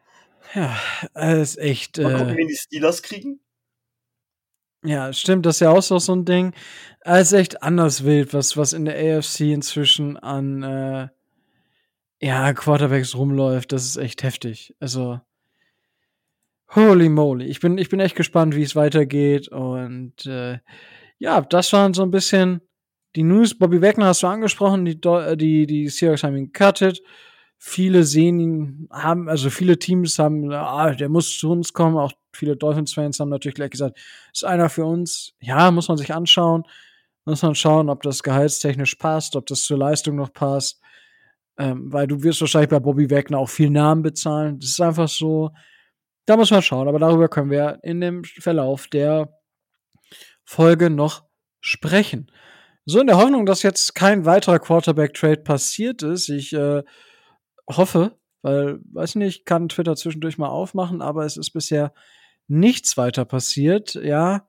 Ja, 0.55 0.77
es 1.15 1.51
ist 1.51 1.59
echt. 1.59 1.99
Mal 1.99 2.13
gucken, 2.13 2.35
äh, 2.35 2.37
wen 2.37 2.49
die 2.49 2.57
Steelers 2.57 3.03
kriegen. 3.03 3.41
Ja, 4.85 5.13
stimmt, 5.13 5.47
das 5.47 5.57
ist 5.57 5.61
ja 5.61 5.71
auch 5.71 5.83
so, 5.83 6.15
ein 6.15 6.25
Ding. 6.25 6.53
Es 7.01 7.33
ist 7.33 7.39
echt 7.39 7.63
anders 7.63 8.05
wild, 8.05 8.33
was, 8.33 8.57
was 8.57 8.73
in 8.73 8.85
der 8.85 9.19
AFC 9.19 9.41
inzwischen 9.41 10.17
an 10.17 10.63
äh, 10.63 11.09
ja, 12.21 12.53
Quarterbacks 12.53 13.17
rumläuft. 13.17 13.73
Das 13.73 13.85
ist 13.85 13.97
echt 13.97 14.23
heftig. 14.23 14.77
Also, 14.79 15.21
holy 16.75 17.09
moly. 17.09 17.47
Ich 17.47 17.61
bin, 17.61 17.79
ich 17.79 17.89
bin 17.89 18.01
echt 18.01 18.15
gespannt, 18.15 18.55
wie 18.55 18.63
es 18.63 18.77
weitergeht. 18.77 19.49
Und 19.49 20.25
äh, 20.27 20.59
ja, 21.19 21.41
das 21.41 21.73
waren 21.73 21.95
so 21.95 22.03
ein 22.03 22.13
bisschen 22.13 22.61
die 23.17 23.23
News. 23.23 23.59
Bobby 23.59 23.81
Wagner 23.81 24.07
hast 24.07 24.23
du 24.23 24.27
angesprochen. 24.27 24.85
Die, 24.85 25.01
äh, 25.09 25.37
die, 25.37 25.67
die 25.67 25.89
Seahawks 25.89 26.23
haben 26.23 26.37
ihn 26.37 26.53
gecuttet. 26.53 27.03
Viele 27.59 28.05
sehen 28.05 28.39
ihn, 28.39 28.89
haben, 28.93 29.29
also 29.29 29.49
viele 29.49 29.79
Teams 29.79 30.19
haben, 30.19 30.53
ah, 30.53 30.93
der 30.93 31.09
muss 31.09 31.39
zu 31.39 31.51
uns 31.51 31.73
kommen. 31.73 31.97
Auch 31.97 32.13
viele 32.35 32.57
Dolphins-Fans 32.57 33.19
haben 33.19 33.31
natürlich 33.31 33.55
gleich 33.55 33.71
gesagt, 33.71 33.99
ist 34.33 34.45
einer 34.45 34.69
für 34.69 34.85
uns. 34.85 35.33
Ja, 35.41 35.71
muss 35.71 35.89
man 35.89 35.97
sich 35.97 36.13
anschauen. 36.13 36.65
Muss 37.25 37.43
man 37.43 37.55
schauen, 37.55 37.89
ob 37.89 38.03
das 38.03 38.23
gehaltstechnisch 38.23 38.97
passt, 38.97 39.35
ob 39.35 39.47
das 39.47 39.63
zur 39.63 39.79
Leistung 39.79 40.17
noch 40.17 40.33
passt. 40.33 40.81
Ähm, 41.59 41.91
weil 41.91 42.07
du 42.07 42.23
wirst 42.23 42.43
wahrscheinlich 42.43 42.71
bei 42.71 42.79
Bobby 42.79 43.11
Wagner 43.11 43.39
auch 43.39 43.49
viel 43.49 43.71
Namen 43.71 44.03
bezahlen. 44.03 44.61
Das 44.61 44.71
ist 44.71 44.81
einfach 44.81 45.09
so. 45.09 45.51
Da 46.27 46.37
muss 46.37 46.51
man 46.51 46.61
schauen, 46.61 46.89
aber 46.89 46.99
darüber 46.99 47.29
können 47.29 47.51
wir 47.51 47.79
in 47.83 48.01
dem 48.01 48.25
Verlauf 48.25 48.89
der 48.89 49.33
Folge 50.45 50.91
noch 50.91 51.25
sprechen. 51.61 52.31
So 52.89 53.01
in 53.01 53.09
der 53.09 53.17
Hoffnung, 53.19 53.47
dass 53.47 53.63
jetzt 53.65 53.97
kein 53.97 54.25
weiterer 54.27 54.61
Quarterback-Trade 54.61 55.39
passiert 55.43 56.03
ist. 56.03 56.29
Ich 56.29 56.53
äh, 56.53 56.85
hoffe, 57.69 58.17
weil, 58.43 58.79
weiß 58.93 59.17
nicht, 59.17 59.45
kann 59.45 59.69
Twitter 59.69 59.97
zwischendurch 59.97 60.39
mal 60.39 60.49
aufmachen, 60.49 61.03
aber 61.03 61.25
es 61.25 61.37
ist 61.37 61.51
bisher 61.51 61.93
nichts 62.47 62.97
weiter 62.97 63.25
passiert. 63.25 63.95
Ja, 63.95 64.49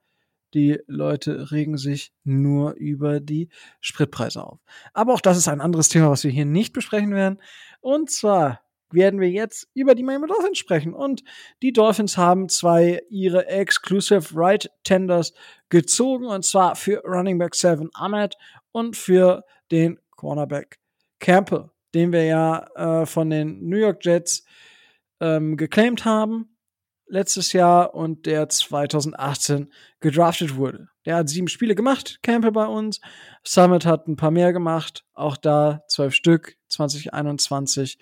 Die 0.54 0.80
Leute 0.88 1.52
regen 1.52 1.78
sich 1.78 2.14
nur 2.24 2.74
über 2.76 3.20
die 3.20 3.50
Spritpreise 3.82 4.44
auf. 4.44 4.60
Aber 4.94 5.14
auch 5.14 5.22
das 5.22 5.38
ist 5.38 5.48
ein 5.48 5.62
anderes 5.62 5.90
Thema, 5.90 6.10
was 6.10 6.24
wir 6.24 6.32
hier 6.32 6.46
nicht 6.46 6.74
besprechen 6.74 7.14
werden. 7.14 7.42
Und 7.82 8.10
zwar 8.12 8.62
werden 8.90 9.20
wir 9.20 9.30
jetzt 9.30 9.68
über 9.74 9.94
die 9.94 10.04
Miami 10.04 10.28
Dolphins 10.28 10.58
sprechen. 10.58 10.94
Und 10.94 11.24
die 11.62 11.74
Dolphins 11.74 12.18
haben 12.18 12.48
zwei 12.48 13.02
ihre 13.10 13.48
Exclusive 13.48 14.30
Right 14.34 14.70
Tenders 14.84 15.34
gezogen. 15.70 16.26
Und 16.26 16.44
zwar 16.46 16.76
für 16.76 17.02
Running 17.06 17.38
Back 17.38 17.56
7 17.56 17.90
Ahmed 17.94 18.36
und 18.72 18.96
für 18.96 19.44
den 19.72 20.00
Cornerback 20.16 20.80
Campbell, 21.20 21.70
den 21.94 22.12
wir 22.12 22.24
ja 22.26 23.02
äh, 23.02 23.06
von 23.06 23.30
den 23.30 23.68
New 23.68 23.78
York 23.78 24.04
Jets 24.06 24.46
ähm, 25.20 25.58
geclaimed 25.58 26.06
haben 26.06 26.58
letztes 27.08 27.54
Jahr 27.54 27.96
und 27.96 28.26
der 28.26 28.50
2018 28.50 29.72
gedraftet 30.00 30.56
wurde. 30.56 30.90
Der 31.06 31.16
hat 31.16 31.30
sieben 31.30 31.48
Spiele 31.48 31.76
gemacht, 31.76 32.20
Campbell 32.22 32.52
bei 32.52 32.66
uns. 32.66 33.00
Summit 33.44 33.86
hat 33.86 34.08
ein 34.08 34.18
paar 34.18 34.32
mehr 34.32 34.54
gemacht, 34.54 35.06
auch 35.14 35.38
da 35.38 35.84
zwölf 35.88 36.14
Stück, 36.14 36.58
2021. 36.68 37.98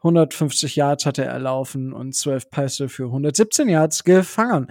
150 0.00 0.76
Yards 0.76 1.04
hatte 1.04 1.24
er 1.24 1.32
erlaufen 1.32 1.92
und 1.92 2.14
12 2.14 2.50
Pässe 2.50 2.88
für 2.88 3.04
117 3.04 3.68
Yards 3.68 4.04
gefangen. 4.04 4.68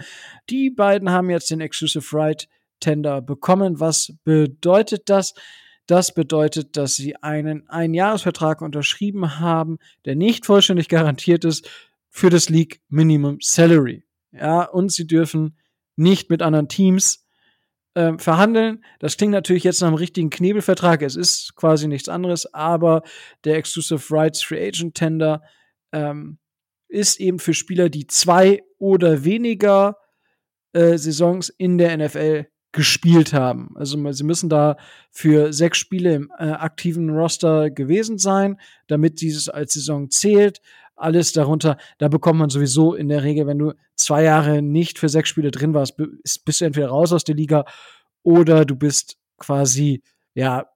Die 0.49 0.69
beiden 0.71 1.11
haben 1.11 1.29
jetzt 1.29 1.51
den 1.51 1.61
Exclusive 1.61 2.15
Right 2.17 2.47
Tender 2.79 3.21
bekommen. 3.21 3.79
Was 3.79 4.13
bedeutet 4.23 5.09
das? 5.09 5.33
Das 5.85 6.13
bedeutet, 6.13 6.77
dass 6.77 6.95
sie 6.95 7.15
einen 7.17 7.67
Einjahresvertrag 7.67 8.61
unterschrieben 8.61 9.39
haben, 9.39 9.77
der 10.05 10.15
nicht 10.15 10.45
vollständig 10.45 10.87
garantiert 10.87 11.45
ist 11.45 11.69
für 12.09 12.29
das 12.29 12.49
League 12.49 12.81
Minimum 12.89 13.37
Salary. 13.41 14.03
Ja, 14.31 14.63
und 14.63 14.91
sie 14.91 15.07
dürfen 15.07 15.57
nicht 15.95 16.29
mit 16.29 16.41
anderen 16.41 16.67
Teams 16.67 17.25
äh, 17.93 18.17
verhandeln. 18.17 18.83
Das 18.99 19.17
klingt 19.17 19.33
natürlich 19.33 19.63
jetzt 19.63 19.81
nach 19.81 19.87
einem 19.87 19.97
richtigen 19.97 20.29
Knebelvertrag. 20.29 21.01
Es 21.01 21.15
ist 21.15 21.55
quasi 21.55 21.87
nichts 21.87 22.09
anderes, 22.09 22.53
aber 22.53 23.03
der 23.43 23.57
Exclusive 23.57 24.13
Rights 24.13 24.41
Free 24.41 24.67
Agent 24.67 24.95
Tender 24.95 25.41
ähm, 25.91 26.37
ist 26.87 27.19
eben 27.19 27.39
für 27.39 27.53
Spieler, 27.53 27.89
die 27.89 28.07
zwei 28.07 28.63
oder 28.77 29.23
weniger 29.23 29.97
äh, 30.73 30.97
Saisons 30.97 31.49
in 31.49 31.77
der 31.77 31.97
NFL 31.97 32.47
gespielt 32.71 33.33
haben. 33.33 33.71
Also 33.75 34.11
sie 34.11 34.23
müssen 34.23 34.49
da 34.49 34.77
für 35.11 35.53
sechs 35.53 35.79
Spiele 35.79 36.13
im 36.13 36.31
äh, 36.37 36.51
aktiven 36.51 37.09
Roster 37.09 37.71
gewesen 37.71 38.19
sein, 38.19 38.59
damit 38.87 39.21
dieses 39.21 39.49
als 39.49 39.73
Saison 39.73 40.11
zählt. 40.11 40.61
Alles 40.99 41.31
darunter, 41.31 41.77
da 41.97 42.07
bekommt 42.09 42.39
man 42.39 42.49
sowieso 42.49 42.93
in 42.93 43.07
der 43.07 43.23
Regel, 43.23 43.47
wenn 43.47 43.57
du 43.57 43.73
zwei 43.95 44.23
Jahre 44.23 44.61
nicht 44.61 44.99
für 44.99 45.09
sechs 45.09 45.29
Spiele 45.29 45.51
drin 45.51 45.73
warst, 45.73 45.95
bist 45.97 46.61
du 46.61 46.65
entweder 46.65 46.89
raus 46.89 47.13
aus 47.13 47.23
der 47.23 47.35
Liga 47.35 47.65
oder 48.23 48.65
du 48.65 48.75
bist 48.75 49.17
quasi, 49.37 50.03
ja, 50.33 50.69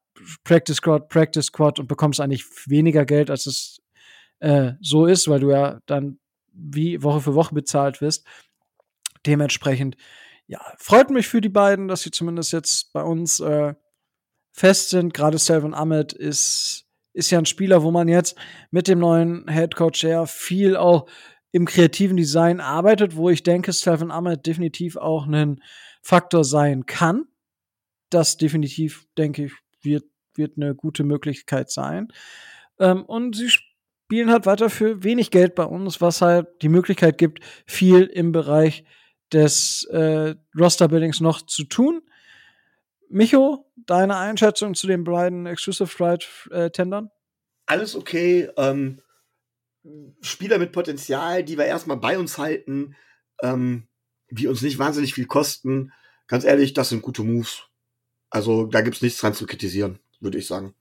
Practice 0.44 0.78
Squad, 0.78 1.10
Practice 1.10 1.48
Squad 1.48 1.80
und 1.80 1.88
bekommst 1.88 2.22
eigentlich 2.22 2.46
weniger 2.68 3.06
Geld, 3.06 3.30
als 3.30 3.46
es 3.46 3.82
äh, 4.40 4.74
so 4.82 5.06
ist, 5.06 5.28
weil 5.28 5.40
du 5.40 5.52
ja 5.52 5.80
dann 5.86 6.20
wie 6.54 7.02
Woche 7.04 7.22
für 7.22 7.36
Woche 7.36 7.56
bezahlt 7.56 8.00
wirst. 8.02 8.26
Dementsprechend, 9.26 9.98
ja, 10.48 10.62
freut 10.78 11.10
mich 11.10 11.28
für 11.28 11.42
die 11.42 11.50
beiden, 11.50 11.88
dass 11.88 12.02
sie 12.02 12.12
zumindest 12.12 12.54
jetzt 12.54 12.94
bei 12.94 13.02
uns 13.02 13.40
äh, 13.40 13.74
fest 14.52 14.90
sind. 14.90 15.14
Gerade 15.14 15.38
Selvin 15.38 15.74
Ahmed 15.74 16.14
ist, 16.14 16.86
ist 17.14 17.32
ja 17.32 17.40
ein 17.40 17.46
Spieler, 17.46 17.84
wo 17.84 17.92
man 17.92 18.08
jetzt 18.08 18.36
mit 18.72 18.88
dem 18.88 19.00
neuen 19.00 19.48
Head 19.48 19.76
Coach 19.76 20.04
ja 20.04 20.26
viel 20.26 20.76
auch 20.76 21.08
im 21.52 21.66
kreativen 21.66 22.18
Design 22.18 22.60
arbeitet, 22.60 23.16
wo 23.16 23.30
ich 23.30 23.44
denke, 23.44 23.72
Stephen 23.72 24.12
Ahmed 24.12 24.46
definitiv 24.46 24.98
auch 24.98 25.28
ein 25.28 25.62
Faktor 26.02 26.44
sein 26.44 26.86
kann. 26.86 27.26
Das 28.10 28.38
definitiv, 28.38 29.06
denke 29.18 29.46
ich, 29.46 29.54
wird, 29.82 30.06
wird 30.36 30.58
eine 30.58 30.74
gute 30.74 31.04
Möglichkeit 31.04 31.70
sein. 31.70 32.08
Ähm, 32.80 33.06
und 33.06 33.36
sie 33.36 33.50
spielen 33.50 34.32
halt 34.32 34.48
weiter 34.48 34.70
für 34.70 35.04
wenig 35.04 35.30
Geld 35.30 35.54
bei 35.54 35.66
uns, 35.66 36.02
was 36.02 36.22
halt 36.22 36.48
die 36.64 36.70
Möglichkeit 36.70 37.20
gibt, 37.20 37.40
viel 37.68 38.04
im 38.06 38.32
Bereich 38.32 38.84
des 39.32 39.86
äh, 39.92 40.36
Roster-Buildings 40.58 41.20
noch 41.20 41.42
zu 41.44 41.66
tun. 41.66 42.02
Micho, 43.14 43.72
deine 43.76 44.18
Einschätzung 44.18 44.74
zu 44.74 44.88
den 44.88 45.04
beiden 45.04 45.46
Exclusive 45.46 46.04
Right 46.04 46.28
äh, 46.50 46.72
Tendern? 46.72 47.12
Alles 47.68 47.96
okay. 47.96 48.50
Ähm, 48.58 49.02
Spieler 50.22 50.58
mit 50.58 50.72
Potenzial, 50.72 51.44
die 51.44 51.58
wir 51.58 51.66
erstmal 51.66 51.98
bei 51.98 52.18
uns 52.18 52.40
halten, 52.40 52.96
ähm, 53.44 53.88
die 54.32 54.48
uns 54.48 54.64
nicht 54.64 54.80
wahnsinnig 54.80 55.14
viel 55.14 55.28
kosten. 55.28 55.94
Ganz 56.26 56.44
ehrlich, 56.44 56.74
das 56.74 56.90
sind 56.90 57.04
gute 57.04 57.24
Moves. 57.24 57.68
Also 58.32 58.66
da 58.66 58.82
gibt's 58.82 59.04
nichts 59.04 59.20
dran 59.20 59.36
zu 59.36 59.46
kritisieren, 59.46 60.00
würde 60.20 60.40
ich 60.40 60.48
sagen. 60.48 60.74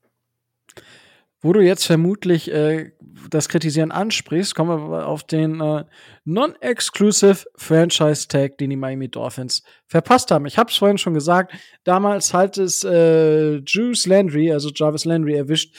Wo 1.43 1.53
du 1.53 1.61
jetzt 1.61 1.85
vermutlich 1.85 2.51
äh, 2.51 2.93
das 3.29 3.49
Kritisieren 3.49 3.91
ansprichst, 3.91 4.55
kommen 4.55 4.89
wir 4.89 5.07
auf 5.07 5.23
den 5.23 5.61
äh, 5.61 5.83
Non-Exclusive 6.25 7.45
Franchise 7.55 8.27
Tag, 8.27 8.57
den 8.57 8.71
die 8.71 8.75
Miami 8.75 9.09
Dolphins 9.09 9.61
verpasst 9.85 10.31
haben. 10.31 10.47
Ich 10.47 10.57
habe 10.57 10.71
es 10.71 10.77
vorhin 10.77 10.97
schon 10.97 11.13
gesagt, 11.13 11.53
damals 11.83 12.33
hat 12.33 12.57
es 12.57 12.83
äh, 12.83 13.57
Juice 13.57 14.07
Landry, 14.07 14.51
also 14.51 14.71
Jarvis 14.73 15.05
Landry, 15.05 15.35
erwischt, 15.35 15.75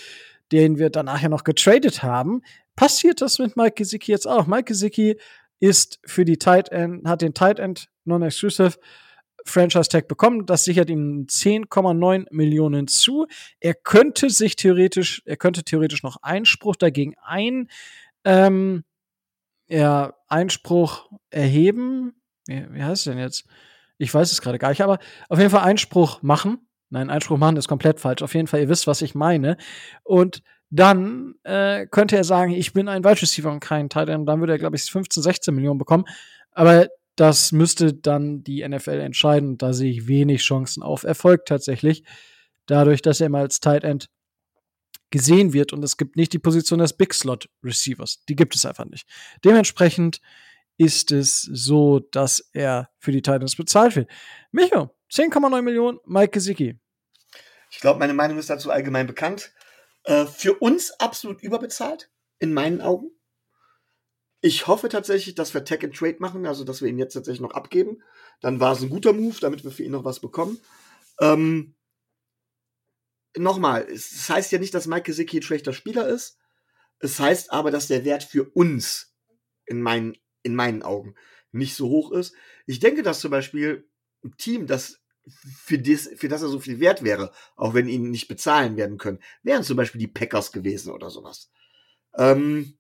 den 0.53 0.79
wir 0.79 0.91
danach 0.91 1.23
ja 1.23 1.29
noch 1.29 1.43
getradet 1.43 2.03
haben 2.05 2.43
passiert 2.77 3.21
das 3.21 3.39
mit 3.39 3.57
Mike 3.57 3.75
Gesicki 3.77 4.13
jetzt 4.13 4.27
auch. 4.27 4.47
Mike 4.47 4.65
Gesicki 4.65 5.19
ist 5.61 6.01
für 6.05 6.25
die 6.25 6.39
Tight 6.39 6.71
End, 6.71 7.07
hat 7.07 7.23
den 7.23 7.35
Tight 7.35 7.59
End 7.59 7.89
Non-Exclusive 8.05 8.79
Franchise 9.45 9.89
Tag 9.89 10.09
bekommen. 10.09 10.47
Das 10.47 10.65
sichert 10.65 10.91
ihm 10.91 11.27
10,9 11.27 12.27
Millionen 12.31 12.89
zu. 12.89 13.27
Er 13.61 13.75
könnte 13.75 14.31
sich 14.31 14.57
theoretisch, 14.57 15.23
er 15.25 15.37
könnte 15.37 15.65
theoretisch 15.65 16.03
noch 16.03 16.17
Einspruch 16.23 16.77
dagegen 16.77 17.15
ein, 17.23 17.69
ähm, 18.25 18.85
ja, 19.69 20.15
Einspruch 20.29 21.11
erheben. 21.31 22.15
Wie, 22.47 22.67
wie 22.71 22.83
heißt 22.83 23.07
es 23.07 23.13
denn 23.13 23.19
jetzt? 23.19 23.47
Ich 23.99 24.13
weiß 24.13 24.33
es 24.33 24.41
gerade 24.41 24.59
gar 24.59 24.71
nicht, 24.71 24.83
aber 24.83 24.99
auf 25.29 25.39
jeden 25.39 25.51
Fall 25.51 25.63
Einspruch 25.63 26.23
machen. 26.23 26.67
Nein, 26.91 27.11
Einspruch 27.11 27.39
machen 27.39 27.57
ist 27.57 27.69
komplett 27.69 28.01
falsch. 28.01 28.23
Auf 28.23 28.35
jeden 28.35 28.47
Fall, 28.47 28.61
ihr 28.61 28.69
wisst, 28.69 28.87
was 28.87 29.03
ich 29.03 29.15
meine. 29.15 29.57
Und 30.03 30.43
dann 30.71 31.35
äh, 31.45 31.87
könnte 31.87 32.17
er 32.17 32.25
sagen, 32.25 32.53
ich 32.53 32.73
bin 32.73 32.89
ein 32.89 33.05
Wide 33.05 33.23
Receiver 33.23 33.51
und 33.51 33.61
kein 33.61 33.89
Tight. 33.89 34.09
Dann 34.09 34.27
würde 34.27 34.53
er, 34.53 34.59
glaube 34.59 34.77
ich, 34.77 34.83
15, 34.85 35.23
16 35.23 35.55
Millionen 35.55 35.79
bekommen. 35.79 36.05
Aber 36.53 36.89
das 37.17 37.53
müsste 37.53 37.95
dann 37.95 38.43
die 38.43 38.67
NFL 38.67 39.01
entscheiden. 39.01 39.59
Da 39.59 39.73
sehe 39.73 39.91
ich 39.91 40.09
wenig 40.09 40.43
Chancen 40.43 40.83
auf 40.83 41.05
Erfolg 41.05 41.47
tatsächlich. 41.47 42.05
Dadurch, 42.67 43.03
dass 43.03 43.21
er 43.21 43.27
immer 43.27 43.39
als 43.39 43.61
Tight 43.61 43.85
End 43.85 44.09
gesehen 45.11 45.53
wird 45.53 45.73
und 45.73 45.85
es 45.85 45.97
gibt 45.97 46.17
nicht 46.17 46.33
die 46.33 46.41
Position 46.41 46.81
des 46.81 46.93
Big 46.95 47.15
Slot 47.15 47.49
Receivers. 47.63 48.25
Die 48.29 48.35
gibt 48.35 48.57
es 48.57 48.67
einfach 48.67 48.87
nicht. 48.87 49.07
Dementsprechend 49.45 50.21
ist 50.77 51.13
es 51.13 51.43
so, 51.43 52.01
dass 52.01 52.51
er 52.53 52.91
für 52.99 53.13
die 53.13 53.23
Titans 53.23 53.55
bezahlt 53.55 53.95
wird. 53.95 54.11
Micho, 54.51 54.91
10,9 55.13 55.63
Millionen, 55.63 55.99
Mike 56.05 56.33
Gesicki. 56.33 56.81
Ich 57.71 57.81
glaube, 57.81 58.01
meine 58.01 58.15
Meinung 58.15 58.39
ist 58.39 58.51
dazu 58.51 58.71
allgemein 58.71 59.07
bekannt. 59.07 59.53
Äh, 60.05 60.27
für 60.27 60.55
uns 60.55 60.91
absolut 60.99 61.43
überbezahlt, 61.43 62.11
in 62.39 62.53
meinen 62.53 62.81
Augen. 62.81 63.11
Ich 64.47 64.67
hoffe 64.67 64.91
tatsächlich, 64.91 65.35
dass 65.35 65.55
wir 65.55 65.65
Tech 65.65 65.83
and 65.85 65.97
Trade 65.97 66.17
machen, 66.19 66.45
also 66.45 66.65
dass 66.65 66.83
wir 66.83 66.91
ihn 66.91 66.99
jetzt 66.99 67.15
tatsächlich 67.15 67.41
noch 67.41 67.55
abgeben. 67.55 68.03
Dann 68.43 68.61
war 68.61 68.73
es 68.73 68.83
ein 68.83 68.91
guter 68.91 69.15
Move, 69.15 69.37
damit 69.41 69.65
wir 69.65 69.71
für 69.71 69.85
ihn 69.85 69.93
noch 69.93 70.05
was 70.05 70.21
bekommen. 70.21 70.61
Ähm, 71.19 71.75
Nochmal, 73.39 73.89
es 73.91 74.29
heißt 74.29 74.53
ja 74.53 74.59
nicht, 74.59 74.75
dass 74.75 74.87
Mike 74.87 75.05
Gesicki 75.05 75.39
ein 75.39 75.43
schlechter 75.43 75.73
Spieler 75.73 76.07
ist. 76.07 76.37
Es 76.99 77.19
heißt 77.19 77.53
aber, 77.53 77.71
dass 77.71 77.89
der 77.89 78.05
Wert 78.05 78.23
für 78.23 78.45
uns 78.51 79.17
in 79.65 79.81
meinen, 79.81 80.15
in 80.43 80.55
meinen 80.55 80.83
Augen 80.83 81.15
nicht 81.51 81.75
so 81.75 81.89
hoch 81.89 82.13
ist. 82.13 82.35
Ich 82.67 82.81
denke, 82.81 83.03
dass 83.03 83.21
zum 83.21 83.31
Beispiel 83.31 83.89
ein 84.23 84.37
Team, 84.37 84.67
das 84.67 85.01
für 85.57 85.79
das, 85.79 86.11
für 86.17 86.29
das 86.29 86.43
er 86.43 86.49
so 86.49 86.61
viel 86.61 86.81
wert 86.81 87.03
wäre, 87.03 87.33
auch 87.57 87.73
wenn 87.73 87.89
ihn 87.89 88.11
nicht 88.11 88.29
bezahlen 88.29 88.77
werden 88.77 88.99
können, 88.99 89.21
wären 89.43 89.65
zum 89.65 89.79
Beispiel 89.79 90.01
die 90.01 90.07
Packers 90.07 90.53
gewesen 90.53 90.93
oder 90.93 91.09
sowas. 91.09 91.51
Ähm, 92.19 92.77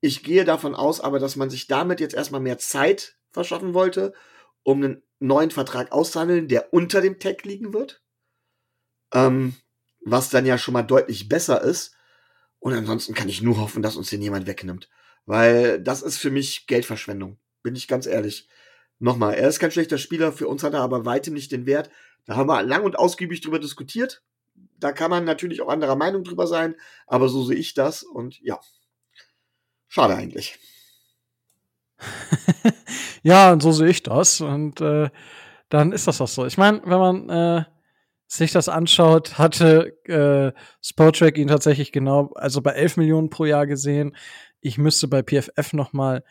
ich 0.00 0.22
gehe 0.22 0.44
davon 0.44 0.74
aus, 0.74 1.00
aber 1.00 1.18
dass 1.18 1.36
man 1.36 1.50
sich 1.50 1.66
damit 1.66 2.00
jetzt 2.00 2.14
erstmal 2.14 2.40
mehr 2.40 2.58
Zeit 2.58 3.16
verschaffen 3.32 3.74
wollte, 3.74 4.12
um 4.62 4.82
einen 4.82 5.02
neuen 5.18 5.50
Vertrag 5.50 5.92
auszuhandeln, 5.92 6.48
der 6.48 6.72
unter 6.72 7.00
dem 7.00 7.18
Tag 7.18 7.44
liegen 7.44 7.72
wird. 7.72 8.02
Ähm, 9.12 9.54
was 10.02 10.30
dann 10.30 10.46
ja 10.46 10.56
schon 10.56 10.72
mal 10.72 10.82
deutlich 10.82 11.28
besser 11.28 11.62
ist. 11.62 11.94
Und 12.58 12.72
ansonsten 12.74 13.14
kann 13.14 13.28
ich 13.28 13.42
nur 13.42 13.58
hoffen, 13.58 13.82
dass 13.82 13.96
uns 13.96 14.10
den 14.10 14.22
jemand 14.22 14.46
wegnimmt. 14.46 14.88
Weil 15.26 15.80
das 15.80 16.02
ist 16.02 16.18
für 16.18 16.30
mich 16.30 16.66
Geldverschwendung. 16.66 17.38
Bin 17.62 17.76
ich 17.76 17.88
ganz 17.88 18.06
ehrlich 18.06 18.48
nochmal, 18.98 19.34
er 19.34 19.48
ist 19.48 19.58
kein 19.58 19.70
schlechter 19.70 19.98
Spieler, 19.98 20.32
für 20.32 20.48
uns 20.48 20.62
hat 20.62 20.74
er 20.74 20.80
aber 20.80 21.04
weitem 21.04 21.34
nicht 21.34 21.52
den 21.52 21.66
Wert. 21.66 21.90
Da 22.24 22.36
haben 22.36 22.48
wir 22.48 22.62
lang 22.62 22.84
und 22.84 22.98
ausgiebig 22.98 23.40
drüber 23.40 23.58
diskutiert. 23.58 24.22
Da 24.78 24.92
kann 24.92 25.10
man 25.10 25.24
natürlich 25.24 25.60
auch 25.62 25.68
anderer 25.68 25.96
Meinung 25.96 26.24
drüber 26.24 26.46
sein, 26.46 26.74
aber 27.06 27.28
so 27.28 27.44
sehe 27.44 27.56
ich 27.56 27.74
das 27.74 28.02
und 28.02 28.40
ja. 28.40 28.60
Schade 29.90 30.14
eigentlich. 30.14 30.56
ja, 33.24 33.52
und 33.52 33.60
so 33.60 33.72
sehe 33.72 33.88
ich 33.88 34.04
das. 34.04 34.40
Und 34.40 34.80
äh, 34.80 35.10
dann 35.68 35.90
ist 35.90 36.06
das 36.06 36.20
auch 36.20 36.28
so. 36.28 36.46
Ich 36.46 36.56
meine, 36.56 36.80
wenn 36.84 36.98
man 36.98 37.28
äh, 37.28 37.64
sich 38.28 38.52
das 38.52 38.68
anschaut, 38.68 39.36
hatte 39.36 39.98
äh, 40.04 40.52
Spotrack 40.80 41.36
ihn 41.36 41.48
tatsächlich 41.48 41.90
genau, 41.90 42.30
also 42.36 42.62
bei 42.62 42.70
11 42.70 42.98
Millionen 42.98 43.30
pro 43.30 43.44
Jahr 43.44 43.66
gesehen. 43.66 44.16
Ich 44.60 44.78
müsste 44.78 45.08
bei 45.08 45.22
PFF 45.22 45.72
noch 45.72 45.92
mal 45.92 46.22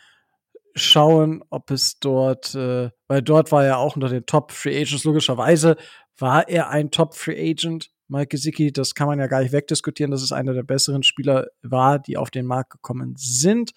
schauen, 0.75 1.43
ob 1.49 1.69
es 1.69 1.99
dort, 1.99 2.55
äh, 2.55 2.91
weil 3.09 3.21
dort 3.21 3.51
war 3.51 3.65
er 3.65 3.79
auch 3.79 3.95
unter 3.95 4.07
den 4.07 4.25
Top 4.25 4.53
Free 4.53 4.81
Agents. 4.81 5.03
Logischerweise 5.03 5.75
war 6.17 6.47
er 6.47 6.69
ein 6.69 6.91
Top 6.91 7.13
Free 7.15 7.51
Agent. 7.51 7.91
Mike 8.09 8.29
Gesicki, 8.29 8.71
das 8.71 8.95
kann 8.95 9.07
man 9.07 9.19
ja 9.19 9.27
gar 9.27 9.41
nicht 9.41 9.51
wegdiskutieren, 9.51 10.11
dass 10.11 10.23
es 10.23 10.31
einer 10.31 10.53
der 10.53 10.63
besseren 10.63 11.03
Spieler 11.03 11.47
war, 11.61 11.99
die 11.99 12.17
auf 12.17 12.31
den 12.31 12.45
Markt 12.45 12.71
gekommen 12.71 13.15
sind. 13.17 13.71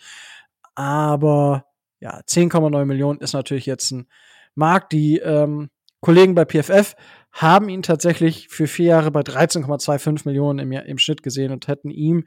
Aber 0.74 1.66
ja, 2.00 2.20
10,9 2.20 2.84
Millionen 2.84 3.20
ist 3.20 3.34
natürlich 3.34 3.66
jetzt 3.66 3.90
ein 3.92 4.08
Markt. 4.54 4.92
Die 4.92 5.18
ähm, 5.18 5.70
Kollegen 6.00 6.34
bei 6.34 6.44
PFF 6.44 6.96
haben 7.30 7.68
ihn 7.68 7.82
tatsächlich 7.82 8.48
für 8.48 8.66
vier 8.66 8.86
Jahre 8.86 9.10
bei 9.10 9.20
13,25 9.20 10.22
Millionen 10.24 10.58
im, 10.58 10.72
im 10.72 10.98
Schnitt 10.98 11.22
gesehen 11.22 11.52
und 11.52 11.68
hätten 11.68 11.90
ihm 11.90 12.24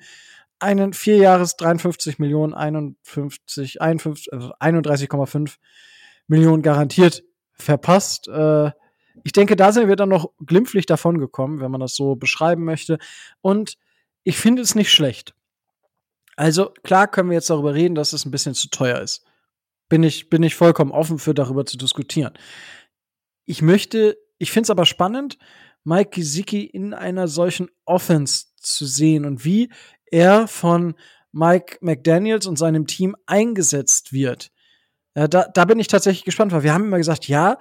einen 0.59 0.93
vier 0.93 1.17
Jahres 1.17 1.57
53 1.57 2.19
Millionen 2.19 2.53
51, 2.53 3.81
51 3.81 4.31
also 4.31 4.53
31,5 4.53 5.55
Millionen 6.27 6.61
garantiert 6.61 7.23
verpasst. 7.53 8.27
Äh, 8.27 8.71
ich 9.23 9.31
denke, 9.31 9.55
da 9.55 9.71
sind 9.71 9.87
wir 9.87 9.95
dann 9.95 10.09
noch 10.09 10.31
glimpflich 10.45 10.85
davon 10.85 11.19
gekommen, 11.19 11.59
wenn 11.59 11.71
man 11.71 11.81
das 11.81 11.95
so 11.95 12.15
beschreiben 12.15 12.63
möchte. 12.63 12.97
Und 13.41 13.77
ich 14.23 14.37
finde 14.37 14.61
es 14.61 14.75
nicht 14.75 14.91
schlecht. 14.91 15.33
Also 16.35 16.71
klar 16.83 17.07
können 17.07 17.29
wir 17.29 17.35
jetzt 17.35 17.49
darüber 17.49 17.73
reden, 17.73 17.95
dass 17.95 18.13
es 18.13 18.25
ein 18.25 18.31
bisschen 18.31 18.53
zu 18.53 18.69
teuer 18.69 18.99
ist. 18.99 19.23
Bin 19.87 20.03
ich, 20.03 20.29
bin 20.29 20.43
ich 20.43 20.55
vollkommen 20.55 20.91
offen 20.91 21.19
für 21.19 21.33
darüber 21.33 21.65
zu 21.65 21.77
diskutieren. 21.77 22.33
Ich 23.45 23.61
möchte, 23.61 24.17
ich 24.37 24.51
finde 24.51 24.65
es 24.65 24.69
aber 24.71 24.85
spannend, 24.85 25.37
Mike 25.83 26.09
Gesicki 26.09 26.63
in 26.63 26.93
einer 26.93 27.27
solchen 27.27 27.69
Offense 27.85 28.47
zu 28.57 28.85
sehen 28.85 29.25
und 29.25 29.45
wie 29.45 29.71
er 30.05 30.47
von 30.47 30.95
Mike 31.31 31.77
McDaniels 31.81 32.47
und 32.47 32.57
seinem 32.57 32.87
Team 32.87 33.15
eingesetzt 33.27 34.11
wird. 34.11 34.51
Ja, 35.15 35.27
da, 35.27 35.47
da 35.53 35.65
bin 35.65 35.79
ich 35.79 35.87
tatsächlich 35.87 36.25
gespannt, 36.25 36.51
weil 36.51 36.63
wir 36.63 36.73
haben 36.73 36.85
immer 36.85 36.97
gesagt, 36.97 37.27
ja, 37.27 37.57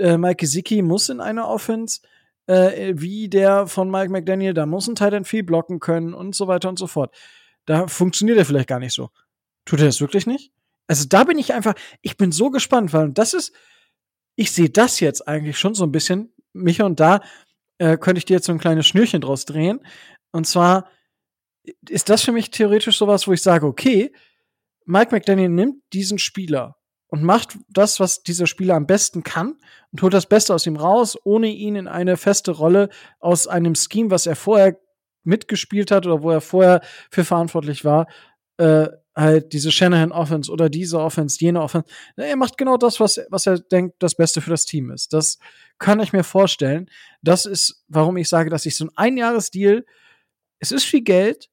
äh, 0.00 0.18
Mike 0.18 0.36
Gesicki 0.36 0.82
muss 0.82 1.08
in 1.08 1.20
einer 1.20 1.48
Offense 1.48 2.00
äh, 2.48 2.94
wie 2.96 3.28
der 3.28 3.66
von 3.66 3.90
Mike 3.90 4.10
McDaniel, 4.10 4.54
da 4.54 4.66
muss 4.66 4.88
ein 4.88 4.96
Titan 4.96 5.24
viel 5.24 5.42
blocken 5.42 5.80
können 5.80 6.14
und 6.14 6.34
so 6.34 6.48
weiter 6.48 6.68
und 6.68 6.78
so 6.78 6.86
fort. 6.86 7.14
Da 7.66 7.86
funktioniert 7.86 8.38
er 8.38 8.46
vielleicht 8.46 8.68
gar 8.68 8.80
nicht 8.80 8.94
so. 8.94 9.10
Tut 9.66 9.80
er 9.80 9.86
das 9.86 10.00
wirklich 10.00 10.26
nicht? 10.26 10.52
Also 10.86 11.06
da 11.06 11.24
bin 11.24 11.38
ich 11.38 11.52
einfach, 11.52 11.74
ich 12.00 12.16
bin 12.16 12.32
so 12.32 12.50
gespannt, 12.50 12.94
weil 12.94 13.12
das 13.12 13.34
ist, 13.34 13.52
ich 14.34 14.50
sehe 14.52 14.70
das 14.70 15.00
jetzt 15.00 15.28
eigentlich 15.28 15.58
schon 15.58 15.74
so 15.74 15.84
ein 15.84 15.92
bisschen, 15.92 16.32
Micha, 16.54 16.86
und 16.86 16.98
da 16.98 17.20
äh, 17.76 17.98
könnte 17.98 18.18
ich 18.18 18.24
dir 18.24 18.34
jetzt 18.34 18.46
so 18.46 18.52
ein 18.52 18.58
kleines 18.58 18.86
Schnürchen 18.86 19.20
draus 19.20 19.44
drehen. 19.44 19.80
Und 20.32 20.46
zwar 20.46 20.88
ist 21.86 22.08
das 22.08 22.22
für 22.22 22.32
mich 22.32 22.50
theoretisch 22.50 22.96
sowas, 22.96 23.28
wo 23.28 23.32
ich 23.34 23.42
sage, 23.42 23.66
okay, 23.66 24.10
Mike 24.86 25.14
McDaniel 25.14 25.50
nimmt 25.50 25.82
diesen 25.92 26.18
Spieler 26.18 26.77
und 27.08 27.22
macht 27.22 27.58
das, 27.68 28.00
was 28.00 28.22
dieser 28.22 28.46
Spieler 28.46 28.74
am 28.74 28.86
besten 28.86 29.22
kann 29.22 29.56
und 29.92 30.02
holt 30.02 30.14
das 30.14 30.26
Beste 30.26 30.54
aus 30.54 30.66
ihm 30.66 30.76
raus, 30.76 31.16
ohne 31.24 31.48
ihn 31.48 31.76
in 31.76 31.88
eine 31.88 32.16
feste 32.16 32.52
Rolle 32.52 32.88
aus 33.18 33.46
einem 33.46 33.74
Scheme, 33.74 34.10
was 34.10 34.26
er 34.26 34.36
vorher 34.36 34.78
mitgespielt 35.24 35.90
hat 35.90 36.06
oder 36.06 36.22
wo 36.22 36.30
er 36.30 36.40
vorher 36.40 36.80
für 37.10 37.24
verantwortlich 37.24 37.84
war, 37.84 38.06
äh, 38.58 38.88
halt 39.16 39.52
diese 39.52 39.72
Shanahan 39.72 40.12
Offense 40.12 40.50
oder 40.50 40.68
diese 40.68 41.00
Offense, 41.00 41.38
jene 41.40 41.60
Offense. 41.60 41.88
Er 42.16 42.36
macht 42.36 42.56
genau 42.56 42.76
das, 42.76 43.00
was, 43.00 43.20
was 43.30 43.46
er 43.46 43.58
denkt, 43.58 43.96
das 43.98 44.14
Beste 44.14 44.40
für 44.40 44.50
das 44.50 44.64
Team 44.64 44.90
ist. 44.90 45.12
Das 45.12 45.38
kann 45.78 46.00
ich 46.00 46.12
mir 46.12 46.22
vorstellen. 46.22 46.88
Das 47.20 47.44
ist, 47.44 47.84
warum 47.88 48.16
ich 48.16 48.28
sage, 48.28 48.48
dass 48.48 48.64
ich 48.64 48.76
so 48.76 48.84
ein 48.84 48.90
Einjahresdeal, 48.94 49.84
es 50.60 50.72
ist 50.72 50.84
viel 50.84 51.02
Geld. 51.02 51.48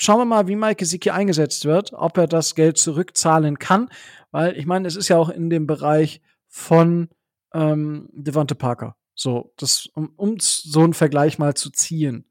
Schauen 0.00 0.20
wir 0.20 0.24
mal, 0.24 0.46
wie 0.46 0.54
Mike 0.54 0.76
Gesicki 0.76 1.10
eingesetzt 1.10 1.64
wird, 1.64 1.92
ob 1.92 2.16
er 2.18 2.28
das 2.28 2.54
Geld 2.54 2.78
zurückzahlen 2.78 3.58
kann, 3.58 3.90
weil 4.30 4.56
ich 4.56 4.64
meine, 4.64 4.86
es 4.86 4.94
ist 4.94 5.08
ja 5.08 5.16
auch 5.16 5.28
in 5.28 5.50
dem 5.50 5.66
Bereich 5.66 6.22
von 6.46 7.08
ähm, 7.52 8.08
Devante 8.12 8.54
Parker. 8.54 8.96
So, 9.16 9.52
das, 9.56 9.86
um, 9.94 10.12
um 10.16 10.36
so 10.38 10.84
einen 10.84 10.94
Vergleich 10.94 11.40
mal 11.40 11.54
zu 11.54 11.70
ziehen. 11.70 12.30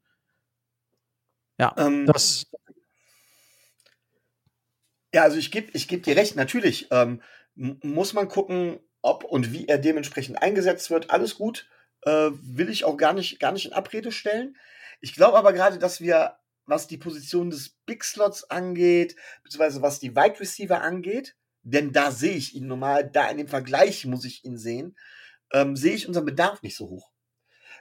Ja, 1.58 1.74
ähm, 1.76 2.06
das. 2.06 2.46
Ja, 5.12 5.24
also 5.24 5.36
ich 5.36 5.50
gebe 5.50 5.70
ich 5.74 5.88
geb 5.88 6.04
dir 6.04 6.16
recht, 6.16 6.36
natürlich 6.36 6.88
ähm, 6.90 7.20
muss 7.54 8.14
man 8.14 8.28
gucken, 8.28 8.80
ob 9.02 9.24
und 9.24 9.52
wie 9.52 9.68
er 9.68 9.76
dementsprechend 9.76 10.40
eingesetzt 10.40 10.90
wird. 10.90 11.10
Alles 11.10 11.34
gut, 11.34 11.68
äh, 12.02 12.30
will 12.32 12.70
ich 12.70 12.86
auch 12.86 12.96
gar 12.96 13.12
nicht, 13.12 13.40
gar 13.40 13.52
nicht 13.52 13.66
in 13.66 13.74
Abrede 13.74 14.10
stellen. 14.10 14.56
Ich 15.02 15.14
glaube 15.14 15.36
aber 15.36 15.52
gerade, 15.52 15.78
dass 15.78 16.00
wir, 16.00 16.37
was 16.68 16.86
die 16.86 16.98
Position 16.98 17.50
des 17.50 17.70
Big 17.86 18.04
Slots 18.04 18.44
angeht, 18.44 19.16
beziehungsweise 19.42 19.82
was 19.82 19.98
die 19.98 20.14
Wide 20.14 20.38
Receiver 20.38 20.80
angeht, 20.80 21.34
denn 21.62 21.92
da 21.92 22.10
sehe 22.10 22.36
ich 22.36 22.54
ihn 22.54 22.66
normal, 22.66 23.10
da 23.10 23.28
in 23.28 23.38
dem 23.38 23.48
Vergleich 23.48 24.04
muss 24.06 24.24
ich 24.24 24.44
ihn 24.44 24.58
sehen, 24.58 24.96
ähm, 25.52 25.76
sehe 25.76 25.94
ich 25.94 26.06
unseren 26.06 26.26
Bedarf 26.26 26.62
nicht 26.62 26.76
so 26.76 26.88
hoch. 26.88 27.10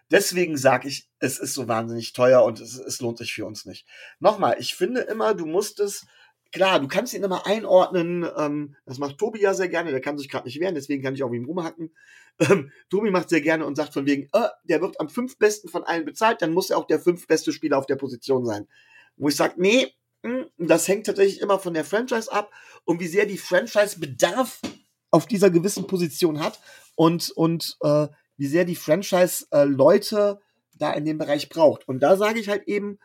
Deswegen 0.09 0.57
sage 0.57 0.87
ich, 0.87 1.09
es 1.19 1.37
ist 1.37 1.53
so 1.53 1.67
wahnsinnig 1.67 2.13
teuer 2.13 2.43
und 2.43 2.61
es, 2.61 2.77
es 2.77 3.01
lohnt 3.01 3.17
sich 3.17 3.33
für 3.33 3.45
uns 3.45 3.65
nicht. 3.65 3.85
Nochmal, 4.19 4.55
ich 4.59 4.73
finde 4.73 5.01
immer, 5.01 5.33
du 5.33 5.45
musst 5.45 5.81
es, 5.81 6.05
klar, 6.53 6.79
du 6.79 6.87
kannst 6.87 7.13
ihn 7.13 7.23
immer 7.23 7.45
einordnen, 7.45 8.25
ähm, 8.37 8.75
das 8.85 8.99
macht 8.99 9.17
Tobi 9.17 9.41
ja 9.41 9.53
sehr 9.53 9.67
gerne, 9.67 9.91
der 9.91 9.99
kann 9.99 10.17
sich 10.17 10.29
gerade 10.29 10.45
nicht 10.45 10.61
wehren, 10.61 10.75
deswegen 10.75 11.03
kann 11.03 11.13
ich 11.13 11.23
auch 11.23 11.33
ihm 11.33 11.45
rumhacken. 11.45 11.93
Ähm, 12.39 12.71
Tobi 12.89 13.09
macht 13.09 13.29
sehr 13.29 13.41
gerne 13.41 13.65
und 13.65 13.75
sagt 13.75 13.93
von 13.93 14.05
wegen, 14.05 14.29
äh, 14.33 14.49
der 14.63 14.81
wird 14.81 14.99
am 14.99 15.09
fünf 15.09 15.37
besten 15.37 15.69
von 15.69 15.83
allen 15.83 16.05
bezahlt, 16.05 16.41
dann 16.41 16.53
muss 16.53 16.69
er 16.69 16.77
auch 16.77 16.85
der 16.85 16.99
fünf 16.99 17.25
beste 17.27 17.51
Spieler 17.51 17.77
auf 17.77 17.87
der 17.87 17.95
Position 17.95 18.45
sein. 18.45 18.67
Wo 19.15 19.27
ich 19.29 19.35
sage, 19.35 19.55
nee, 19.57 19.93
mh, 20.23 20.45
hm, 20.57 20.67
das 20.67 20.87
hängt 20.87 21.07
tatsächlich 21.07 21.41
immer 21.41 21.59
von 21.59 21.73
der 21.73 21.85
Franchise 21.85 22.31
ab 22.31 22.51
und 22.85 22.99
wie 22.99 23.07
sehr 23.07 23.25
die 23.25 23.37
Franchise 23.37 23.99
Bedarf 23.99 24.61
auf 25.09 25.25
dieser 25.25 25.49
gewissen 25.49 25.87
Position 25.87 26.39
hat 26.39 26.59
und, 26.95 27.31
und 27.31 27.77
äh, 27.81 28.07
wie 28.37 28.47
sehr 28.47 28.65
die 28.65 28.75
Franchise 28.75 29.47
äh, 29.51 29.63
Leute 29.63 30.39
da 30.73 30.93
in 30.93 31.05
dem 31.05 31.17
Bereich 31.17 31.49
braucht. 31.49 31.87
Und 31.87 32.01
da 32.01 32.17
sage 32.17 32.39
ich 32.39 32.49
halt 32.49 32.67
eben, 32.67 32.99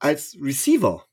als 0.00 0.36
Receiver 0.40 1.06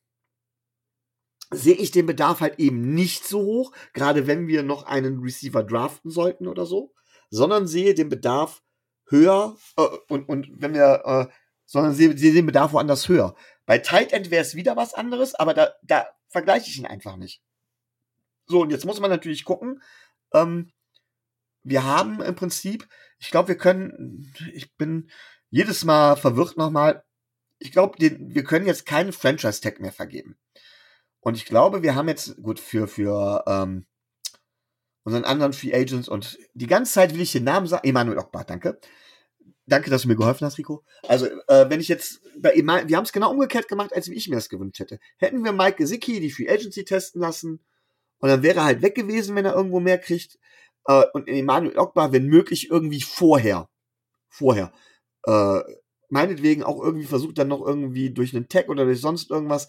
sehe 1.53 1.75
ich 1.75 1.91
den 1.91 2.05
Bedarf 2.05 2.39
halt 2.39 2.59
eben 2.59 2.93
nicht 2.93 3.27
so 3.27 3.41
hoch, 3.41 3.71
gerade 3.93 4.25
wenn 4.25 4.47
wir 4.47 4.63
noch 4.63 4.83
einen 4.83 5.19
Receiver 5.19 5.63
draften 5.63 6.09
sollten 6.09 6.47
oder 6.47 6.65
so, 6.65 6.93
sondern 7.31 7.65
sehe 7.67 7.95
den 7.95 8.09
Bedarf 8.09 8.61
höher 9.07 9.57
äh, 9.77 9.87
und, 10.09 10.29
und 10.29 10.49
wenn 10.51 10.73
wir, 10.73 11.01
äh, 11.05 11.33
sondern 11.65 11.95
sehe, 11.95 12.15
sehe 12.17 12.33
den 12.33 12.45
Bedarf 12.45 12.73
woanders 12.73 13.09
höher. 13.09 13.35
Bei 13.65 13.79
Tight 13.79 14.13
End 14.13 14.29
wäre 14.29 14.41
es 14.41 14.55
wieder 14.55 14.75
was 14.75 14.93
anderes, 14.93 15.33
aber 15.33 15.53
da, 15.53 15.71
da 15.81 16.07
vergleiche 16.29 16.69
ich 16.69 16.77
ihn 16.77 16.85
einfach 16.85 17.15
nicht. 17.15 17.41
So, 18.45 18.61
und 18.61 18.69
jetzt 18.69 18.85
muss 18.85 18.99
man 18.99 19.09
natürlich 19.09 19.45
gucken, 19.45 19.81
ähm, 20.33 20.71
wir 21.63 21.83
haben 21.83 22.21
im 22.21 22.35
Prinzip, 22.35 22.87
ich 23.19 23.31
glaube, 23.31 23.49
wir 23.49 23.57
können, 23.57 24.33
ich 24.53 24.75
bin 24.75 25.09
jedes 25.49 25.85
Mal 25.85 26.15
verwirrt 26.15 26.57
nochmal, 26.57 27.03
ich 27.59 27.71
glaube, 27.71 27.95
wir 27.99 28.43
können 28.43 28.65
jetzt 28.65 28.85
keinen 28.85 29.13
Franchise-Tag 29.13 29.79
mehr 29.79 29.91
vergeben. 29.91 30.37
Und 31.19 31.37
ich 31.37 31.45
glaube, 31.45 31.83
wir 31.83 31.93
haben 31.93 32.07
jetzt, 32.07 32.41
gut, 32.41 32.59
für, 32.59 32.87
für 32.87 33.43
ähm, 33.45 33.85
unseren 35.03 35.23
anderen 35.23 35.53
Free 35.53 35.73
Agents 35.73 36.07
und 36.07 36.37
die 36.53 36.67
ganze 36.67 36.93
Zeit 36.93 37.13
will 37.13 37.21
ich 37.21 37.31
den 37.31 37.43
Namen 37.43 37.67
sagen, 37.67 37.87
Emanuel 37.87 38.19
Ockbart, 38.19 38.49
danke. 38.49 38.79
Danke, 39.65 39.89
dass 39.89 40.01
du 40.01 40.07
mir 40.07 40.15
geholfen 40.15 40.45
hast, 40.45 40.57
Rico. 40.57 40.83
Also, 41.07 41.27
äh, 41.47 41.69
wenn 41.69 41.79
ich 41.79 41.87
jetzt 41.87 42.21
bei 42.37 42.51
Emanuel, 42.51 42.89
wir 42.89 42.97
haben 42.97 43.05
es 43.05 43.13
genau 43.13 43.31
umgekehrt 43.31 43.67
gemacht, 43.67 43.93
als 43.93 44.09
wie 44.09 44.15
ich 44.15 44.27
mir 44.27 44.35
das 44.35 44.49
gewünscht 44.49 44.79
hätte. 44.79 44.99
Hätten 45.17 45.43
wir 45.43 45.53
Mike 45.53 45.77
Gesicki 45.77 46.19
die 46.19 46.31
Free 46.31 46.49
Agency 46.49 46.83
testen 46.83 47.21
lassen 47.21 47.63
und 48.19 48.29
dann 48.29 48.43
wäre 48.43 48.59
er 48.59 48.65
halt 48.65 48.81
weg 48.81 48.95
gewesen, 48.95 49.35
wenn 49.35 49.45
er 49.45 49.55
irgendwo 49.55 49.79
mehr 49.79 49.97
kriegt. 49.97 50.37
Äh, 50.85 51.03
und 51.13 51.27
Emanuel 51.27 51.77
Ogbar, 51.77 52.11
wenn 52.11 52.25
möglich, 52.27 52.69
irgendwie 52.69 53.01
vorher. 53.01 53.69
Vorher. 54.29 54.73
Äh, 55.25 55.61
meinetwegen 56.09 56.63
auch 56.63 56.83
irgendwie 56.83 57.05
versucht, 57.05 57.37
dann 57.37 57.47
noch 57.47 57.65
irgendwie 57.65 58.11
durch 58.11 58.35
einen 58.35 58.49
Tag 58.49 58.69
oder 58.69 58.85
durch 58.85 58.99
sonst 58.99 59.31
irgendwas, 59.31 59.67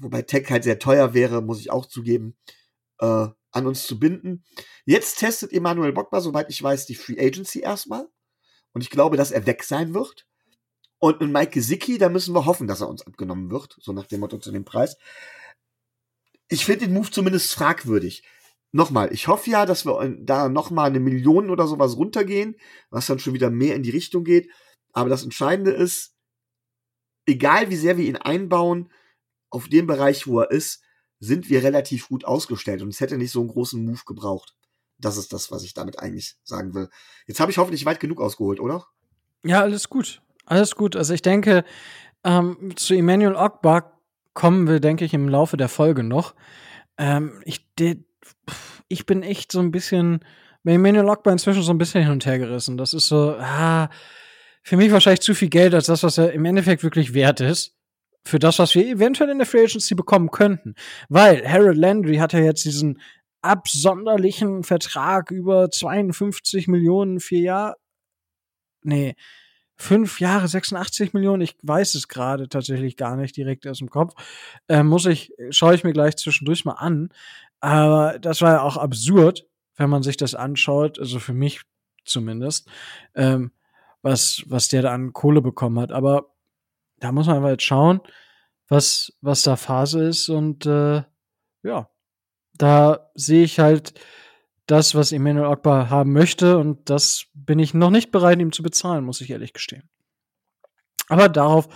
wobei 0.00 0.22
Tag 0.22 0.50
halt 0.50 0.64
sehr 0.64 0.78
teuer 0.78 1.14
wäre, 1.14 1.40
muss 1.40 1.60
ich 1.60 1.70
auch 1.70 1.86
zugeben, 1.86 2.36
äh, 2.98 3.28
an 3.50 3.66
uns 3.66 3.86
zu 3.86 3.98
binden. 3.98 4.44
Jetzt 4.84 5.18
testet 5.18 5.52
Emanuel 5.52 5.92
Bockbar, 5.92 6.20
soweit 6.20 6.50
ich 6.50 6.62
weiß, 6.62 6.86
die 6.86 6.94
Free 6.94 7.18
Agency 7.18 7.60
erstmal. 7.60 8.06
Und 8.72 8.82
ich 8.82 8.90
glaube, 8.90 9.16
dass 9.16 9.30
er 9.30 9.46
weg 9.46 9.64
sein 9.64 9.94
wird. 9.94 10.26
Und 10.98 11.20
mit 11.20 11.30
Mike 11.30 11.52
Gesicki, 11.52 11.98
da 11.98 12.08
müssen 12.08 12.34
wir 12.34 12.44
hoffen, 12.44 12.66
dass 12.66 12.80
er 12.80 12.88
uns 12.88 13.06
abgenommen 13.06 13.50
wird, 13.50 13.76
so 13.80 13.92
nach 13.92 14.06
dem 14.06 14.20
Motto 14.20 14.38
zu 14.38 14.50
dem 14.50 14.64
Preis. 14.64 14.96
Ich 16.48 16.64
finde 16.64 16.86
den 16.86 16.94
Move 16.94 17.10
zumindest 17.10 17.52
fragwürdig 17.52 18.24
nochmal, 18.72 19.12
ich 19.12 19.28
hoffe 19.28 19.50
ja, 19.50 19.66
dass 19.66 19.86
wir 19.86 20.16
da 20.20 20.48
nochmal 20.48 20.90
eine 20.90 21.00
Million 21.00 21.50
oder 21.50 21.66
sowas 21.66 21.96
runtergehen, 21.96 22.56
was 22.90 23.06
dann 23.06 23.18
schon 23.18 23.34
wieder 23.34 23.50
mehr 23.50 23.74
in 23.74 23.82
die 23.82 23.90
Richtung 23.90 24.24
geht. 24.24 24.50
Aber 24.92 25.08
das 25.08 25.24
Entscheidende 25.24 25.70
ist, 25.70 26.14
egal 27.26 27.70
wie 27.70 27.76
sehr 27.76 27.96
wir 27.96 28.04
ihn 28.04 28.16
einbauen, 28.16 28.92
auf 29.50 29.68
dem 29.68 29.86
Bereich, 29.86 30.26
wo 30.26 30.40
er 30.40 30.50
ist, 30.50 30.82
sind 31.20 31.50
wir 31.50 31.62
relativ 31.62 32.08
gut 32.08 32.24
ausgestellt 32.24 32.82
und 32.82 32.88
es 32.88 33.00
hätte 33.00 33.18
nicht 33.18 33.32
so 33.32 33.40
einen 33.40 33.48
großen 33.48 33.84
Move 33.84 34.02
gebraucht. 34.06 34.54
Das 34.98 35.16
ist 35.16 35.32
das, 35.32 35.50
was 35.50 35.62
ich 35.62 35.74
damit 35.74 35.98
eigentlich 36.00 36.36
sagen 36.42 36.74
will. 36.74 36.88
Jetzt 37.26 37.40
habe 37.40 37.50
ich 37.50 37.58
hoffentlich 37.58 37.84
weit 37.84 38.00
genug 38.00 38.20
ausgeholt, 38.20 38.60
oder? 38.60 38.86
Ja, 39.44 39.60
alles 39.60 39.88
gut. 39.88 40.22
Alles 40.44 40.74
gut. 40.74 40.96
Also 40.96 41.14
ich 41.14 41.22
denke, 41.22 41.64
ähm, 42.24 42.72
zu 42.76 42.94
Emmanuel 42.94 43.36
Ogbar 43.36 44.00
kommen 44.34 44.66
wir, 44.66 44.80
denke 44.80 45.04
ich, 45.04 45.14
im 45.14 45.28
Laufe 45.28 45.56
der 45.56 45.68
Folge 45.68 46.02
noch. 46.02 46.34
Ähm, 46.96 47.40
ich, 47.44 47.72
de, 47.76 48.04
ich 48.88 49.06
bin 49.06 49.22
echt 49.22 49.52
so 49.52 49.60
ein 49.60 49.70
bisschen 49.70 50.24
bei 50.64 50.72
Emmanuel 50.72 51.08
Ogbar 51.08 51.32
inzwischen 51.32 51.62
so 51.62 51.72
ein 51.72 51.78
bisschen 51.78 52.02
hin 52.02 52.12
und 52.12 52.26
her 52.26 52.38
gerissen. 52.38 52.76
Das 52.76 52.92
ist 52.92 53.08
so, 53.08 53.36
ah, 53.38 53.88
für 54.62 54.76
mich 54.76 54.90
wahrscheinlich 54.90 55.20
zu 55.20 55.34
viel 55.34 55.48
Geld 55.48 55.74
als 55.74 55.86
das, 55.86 56.02
was 56.02 56.18
er 56.18 56.32
im 56.32 56.44
Endeffekt 56.44 56.82
wirklich 56.82 57.14
wert 57.14 57.40
ist. 57.40 57.77
Für 58.28 58.38
das, 58.38 58.58
was 58.58 58.74
wir 58.74 58.86
eventuell 58.86 59.30
in 59.30 59.38
der 59.38 59.46
Free 59.46 59.62
Agency 59.62 59.94
bekommen 59.94 60.30
könnten. 60.30 60.74
Weil 61.08 61.48
Harold 61.48 61.78
Landry 61.78 62.16
hat 62.16 62.34
ja 62.34 62.40
jetzt 62.40 62.62
diesen 62.62 63.00
absonderlichen 63.40 64.64
Vertrag 64.64 65.30
über 65.30 65.70
52 65.70 66.68
Millionen, 66.68 67.20
vier 67.20 67.40
Jahre. 67.40 67.76
Nee, 68.82 69.16
fünf 69.76 70.20
Jahre, 70.20 70.46
86 70.46 71.14
Millionen. 71.14 71.40
Ich 71.40 71.56
weiß 71.62 71.94
es 71.94 72.08
gerade 72.08 72.50
tatsächlich 72.50 72.98
gar 72.98 73.16
nicht 73.16 73.34
direkt 73.34 73.66
aus 73.66 73.78
dem 73.78 73.88
Kopf. 73.88 74.12
Äh, 74.68 74.82
muss 74.82 75.06
ich, 75.06 75.32
schaue 75.48 75.74
ich 75.74 75.82
mir 75.82 75.94
gleich 75.94 76.16
zwischendurch 76.16 76.66
mal 76.66 76.72
an. 76.72 77.08
Aber 77.60 78.18
das 78.18 78.42
war 78.42 78.52
ja 78.52 78.60
auch 78.60 78.76
absurd, 78.76 79.46
wenn 79.76 79.88
man 79.88 80.02
sich 80.02 80.18
das 80.18 80.34
anschaut. 80.34 80.98
Also 80.98 81.18
für 81.18 81.32
mich 81.32 81.62
zumindest. 82.04 82.68
Ähm, 83.14 83.52
was, 84.02 84.42
was 84.48 84.68
der 84.68 84.82
da 84.82 84.92
an 84.92 85.14
Kohle 85.14 85.40
bekommen 85.40 85.80
hat. 85.80 85.92
Aber 85.92 86.26
da 87.00 87.12
muss 87.12 87.26
man 87.26 87.36
einfach 87.36 87.50
jetzt 87.50 87.64
schauen, 87.64 88.00
was, 88.68 89.12
was 89.20 89.42
da 89.42 89.56
Phase 89.56 90.04
ist. 90.04 90.28
Und 90.28 90.66
äh, 90.66 91.02
ja, 91.62 91.88
da 92.54 93.10
sehe 93.14 93.44
ich 93.44 93.58
halt 93.58 93.98
das, 94.66 94.94
was 94.94 95.12
Emmanuel 95.12 95.46
Ogbar 95.46 95.90
haben 95.90 96.12
möchte. 96.12 96.58
Und 96.58 96.90
das 96.90 97.26
bin 97.34 97.58
ich 97.58 97.74
noch 97.74 97.90
nicht 97.90 98.10
bereit, 98.10 98.38
ihm 98.38 98.52
zu 98.52 98.62
bezahlen, 98.62 99.04
muss 99.04 99.20
ich 99.20 99.30
ehrlich 99.30 99.52
gestehen. 99.52 99.88
Aber 101.08 101.28
darauf 101.28 101.68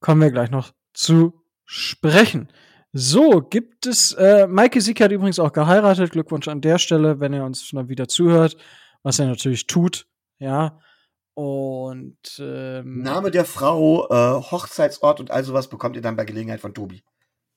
kommen 0.00 0.20
wir 0.20 0.30
gleich 0.30 0.50
noch 0.50 0.72
zu 0.92 1.42
sprechen. 1.64 2.48
So, 2.92 3.42
gibt 3.42 3.86
es, 3.86 4.12
äh, 4.12 4.46
Maike 4.46 4.80
Sieg 4.80 5.00
hat 5.00 5.12
übrigens 5.12 5.38
auch 5.38 5.52
geheiratet. 5.52 6.12
Glückwunsch 6.12 6.48
an 6.48 6.60
der 6.60 6.78
Stelle, 6.78 7.20
wenn 7.20 7.32
er 7.32 7.44
uns 7.44 7.72
wieder 7.72 8.08
zuhört, 8.08 8.56
was 9.02 9.18
er 9.18 9.26
natürlich 9.26 9.66
tut. 9.66 10.06
Ja. 10.38 10.80
Und 11.38 12.18
ähm, 12.40 13.02
Name 13.02 13.30
der 13.30 13.44
Frau, 13.44 14.08
äh, 14.08 14.42
Hochzeitsort 14.50 15.20
und 15.20 15.30
all 15.30 15.44
sowas 15.44 15.68
bekommt 15.68 15.94
ihr 15.94 16.02
dann 16.02 16.16
bei 16.16 16.24
Gelegenheit 16.24 16.60
von 16.60 16.74
Tobi. 16.74 17.04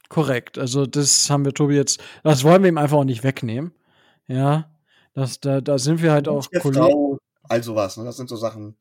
Korrekt. 0.07 0.59
Also 0.59 0.85
das 0.85 1.27
haben 1.31 1.45
wir 1.45 1.51
Tobi 1.51 1.77
jetzt, 1.77 1.99
das 2.23 2.43
wollen 2.43 2.61
wir 2.61 2.69
ihm 2.69 2.77
einfach 2.77 2.97
auch 2.97 3.03
nicht 3.05 3.23
wegnehmen. 3.23 3.73
Ja. 4.27 4.69
Das, 5.15 5.39
da, 5.39 5.61
da 5.61 5.79
sind 5.79 6.03
wir 6.03 6.11
halt 6.11 6.27
auch 6.27 6.45
Der 6.45 6.61
Frau, 6.61 7.17
all 7.49 7.63
sowas. 7.63 7.97
Ne? 7.97 8.03
Das 8.03 8.17
sind 8.17 8.29
so 8.29 8.35
Sachen, 8.35 8.77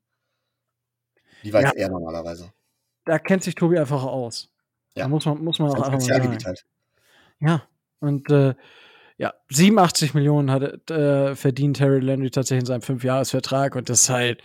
die 1.43 1.51
weiß 1.51 1.63
Ja. 1.63 1.71
er 1.77 1.89
normalerweise. 1.89 2.53
Da 3.05 3.17
kennt 3.17 3.41
sich 3.41 3.55
Tobi 3.55 3.79
einfach 3.79 4.03
aus. 4.03 4.51
Ja. 4.93 5.05
Da 5.05 5.09
muss 5.09 5.25
man, 5.25 5.43
muss 5.43 5.57
man 5.57 5.69
auch 5.71 5.75
einfach 5.77 5.93
mal 5.93 5.99
sagen. 5.99 6.37
halt. 6.45 6.63
Ja. 7.39 7.63
Und 8.01 8.29
äh, 8.29 8.53
ja, 9.17 9.33
87 9.49 10.13
Millionen 10.13 10.51
hat 10.51 10.91
äh, 10.91 11.35
verdient 11.35 11.81
Harry 11.81 12.01
Landry 12.01 12.29
tatsächlich 12.29 12.61
in 12.61 12.65
seinem 12.67 12.81
Fünfjahresvertrag 12.83 13.75
und 13.75 13.89
das 13.89 14.01
ist 14.01 14.09
halt 14.11 14.43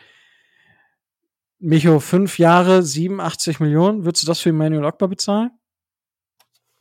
Micho, 1.59 2.01
fünf 2.01 2.39
Jahre, 2.39 2.83
87 2.83 3.61
Millionen. 3.61 4.05
Würdest 4.05 4.25
du 4.25 4.27
das 4.27 4.41
für 4.41 4.51
Emmanuel 4.51 4.85
Ogbar 4.85 5.09
bezahlen? 5.09 5.51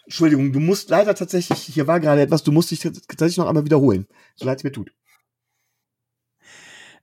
Entschuldigung, 0.03 0.51
du 0.53 0.59
musst 0.59 0.89
leider 0.89 1.15
tatsächlich, 1.15 1.59
hier 1.59 1.87
war 1.87 1.99
gerade 1.99 2.21
etwas, 2.21 2.43
du 2.43 2.51
musst 2.51 2.71
dich 2.71 2.79
tatsächlich 2.79 3.37
noch 3.37 3.47
einmal 3.47 3.65
wiederholen. 3.65 4.07
So 4.35 4.45
leid 4.45 4.59
es 4.59 4.63
mir 4.63 4.71
tut. 4.71 4.91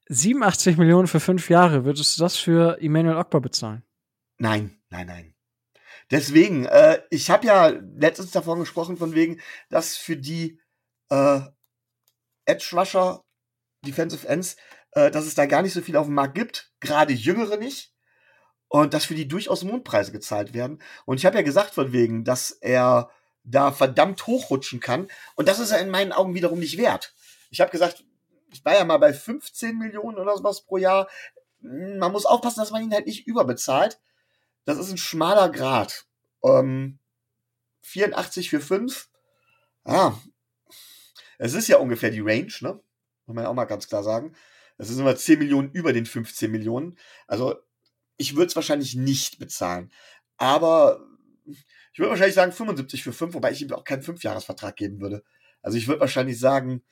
87 0.09 0.77
Millionen 0.77 1.09
für 1.09 1.21
fünf 1.21 1.49
Jahre. 1.49 1.85
Würdest 1.85 2.17
du 2.17 2.23
das 2.23 2.37
für 2.37 2.81
Emmanuel 2.81 3.17
Ogbar 3.17 3.41
bezahlen? 3.41 3.83
Nein, 4.39 4.79
nein, 4.91 5.07
nein. 5.07 5.35
Deswegen, 6.11 6.67
äh, 6.67 7.01
ich 7.11 7.31
habe 7.31 7.47
ja 7.47 7.69
letztens 7.69 8.33
davon 8.33 8.61
gesprochen, 8.61 8.97
von 8.97 9.15
wegen, 9.15 9.41
dass 9.71 9.97
für 9.97 10.17
die 10.17 10.61
äh, 11.09 11.41
Edge 12.45 12.71
Rusher, 12.73 13.25
Defensive 13.85 14.29
Ends, 14.29 14.57
äh, 14.93 15.11
dass 15.11 15.27
es 15.27 15.35
da 15.35 15.47
gar 15.47 15.63
nicht 15.63 15.73
so 15.73 15.81
viel 15.81 15.97
auf 15.97 16.07
dem 16.07 16.15
Markt 16.15 16.35
gibt, 16.35 16.71
gerade 16.81 17.13
Jüngere 17.13 17.57
nicht. 17.57 17.93
Und 18.69 18.95
dass 18.95 19.05
für 19.05 19.15
die 19.15 19.29
durchaus 19.29 19.65
Mondpreise 19.65 20.13
gezahlt 20.13 20.55
werden. 20.55 20.83
Und 21.05 21.19
ich 21.19 21.27
habe 21.27 21.37
ja 21.37 21.43
gesagt, 21.43 21.75
von 21.75 21.93
wegen, 21.93 22.25
dass 22.25 22.51
er 22.53 23.11
da 23.45 23.71
verdammt 23.71 24.27
hochrutschen 24.27 24.81
kann. 24.81 25.09
Und 25.35 25.49
das 25.49 25.59
ist 25.59 25.73
er 25.73 25.81
in 25.81 25.91
meinen 25.91 26.13
Augen 26.13 26.35
wiederum 26.35 26.59
nicht 26.59 26.79
wert. 26.79 27.15
Ich 27.51 27.61
habe 27.61 27.71
gesagt, 27.71 28.05
ich 28.51 28.65
war 28.65 28.75
ja 28.75 28.85
mal 28.85 28.99
bei 28.99 29.13
15 29.13 29.77
Millionen 29.77 30.17
oder 30.17 30.37
sowas 30.37 30.63
pro 30.63 30.79
Jahr. 30.79 31.09
Man 31.61 32.13
muss 32.13 32.25
aufpassen, 32.25 32.61
dass 32.61 32.71
man 32.71 32.83
ihn 32.83 32.95
halt 32.95 33.07
nicht 33.07 33.27
überbezahlt. 33.27 34.01
Das 34.65 34.79
ist 34.79 34.91
ein 34.91 34.99
schmaler 34.99 35.51
Grad. 35.51 36.07
Ähm, 36.43 36.99
84 37.83 38.49
für 38.49 38.61
5. 38.61 39.11
Ja. 39.87 40.19
Es 41.39 41.55
ist 41.55 41.69
ja 41.69 41.79
ungefähr 41.79 42.11
die 42.11 42.21
Range, 42.21 42.53
ne? 42.61 42.81
Muss 43.27 43.35
man 43.35 43.45
ja 43.45 43.51
auch 43.51 43.55
mal 43.55 43.65
ganz 43.65 43.89
klar 43.89 44.03
sagen. 44.03 44.35
Es 44.79 44.89
sind 44.89 44.99
immer 45.01 45.17
10 45.17 45.39
Millionen 45.39 45.71
über 45.73 45.93
den 45.93 46.07
15 46.07 46.51
Millionen. 46.51 46.99
Also, 47.27 47.57
ich 48.17 48.37
würde 48.37 48.47
es 48.47 48.57
wahrscheinlich 48.57 48.95
nicht 48.95 49.39
bezahlen. 49.39 49.91
Aber 50.37 51.07
ich 51.93 51.99
würde 51.99 52.11
wahrscheinlich 52.11 52.35
sagen 52.35 52.53
75 52.53 53.03
für 53.03 53.13
5, 53.13 53.35
wobei 53.35 53.53
ich 53.53 53.63
ihm 53.63 53.73
auch 53.73 53.85
keinen 53.85 54.03
5-Jahres-Vertrag 54.03 54.77
geben 54.77 55.01
würde. 55.01 55.23
Also, 55.63 55.79
ich 55.79 55.89
würde 55.89 56.01
wahrscheinlich 56.01 56.39
sagen 56.39 56.83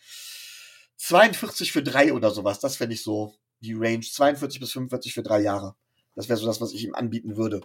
42 0.96 1.72
für 1.72 1.82
3 1.82 2.12
oder 2.12 2.30
sowas. 2.30 2.60
Das 2.60 2.76
fände 2.76 2.94
ich 2.94 3.02
so 3.02 3.34
die 3.60 3.74
Range. 3.74 4.00
42 4.00 4.60
bis 4.60 4.72
45 4.72 5.14
für 5.14 5.22
3 5.22 5.40
Jahre. 5.40 5.74
Das 6.14 6.28
wäre 6.28 6.38
so 6.38 6.46
das, 6.46 6.60
was 6.60 6.72
ich 6.72 6.84
ihm 6.84 6.94
anbieten 6.94 7.36
würde. 7.36 7.60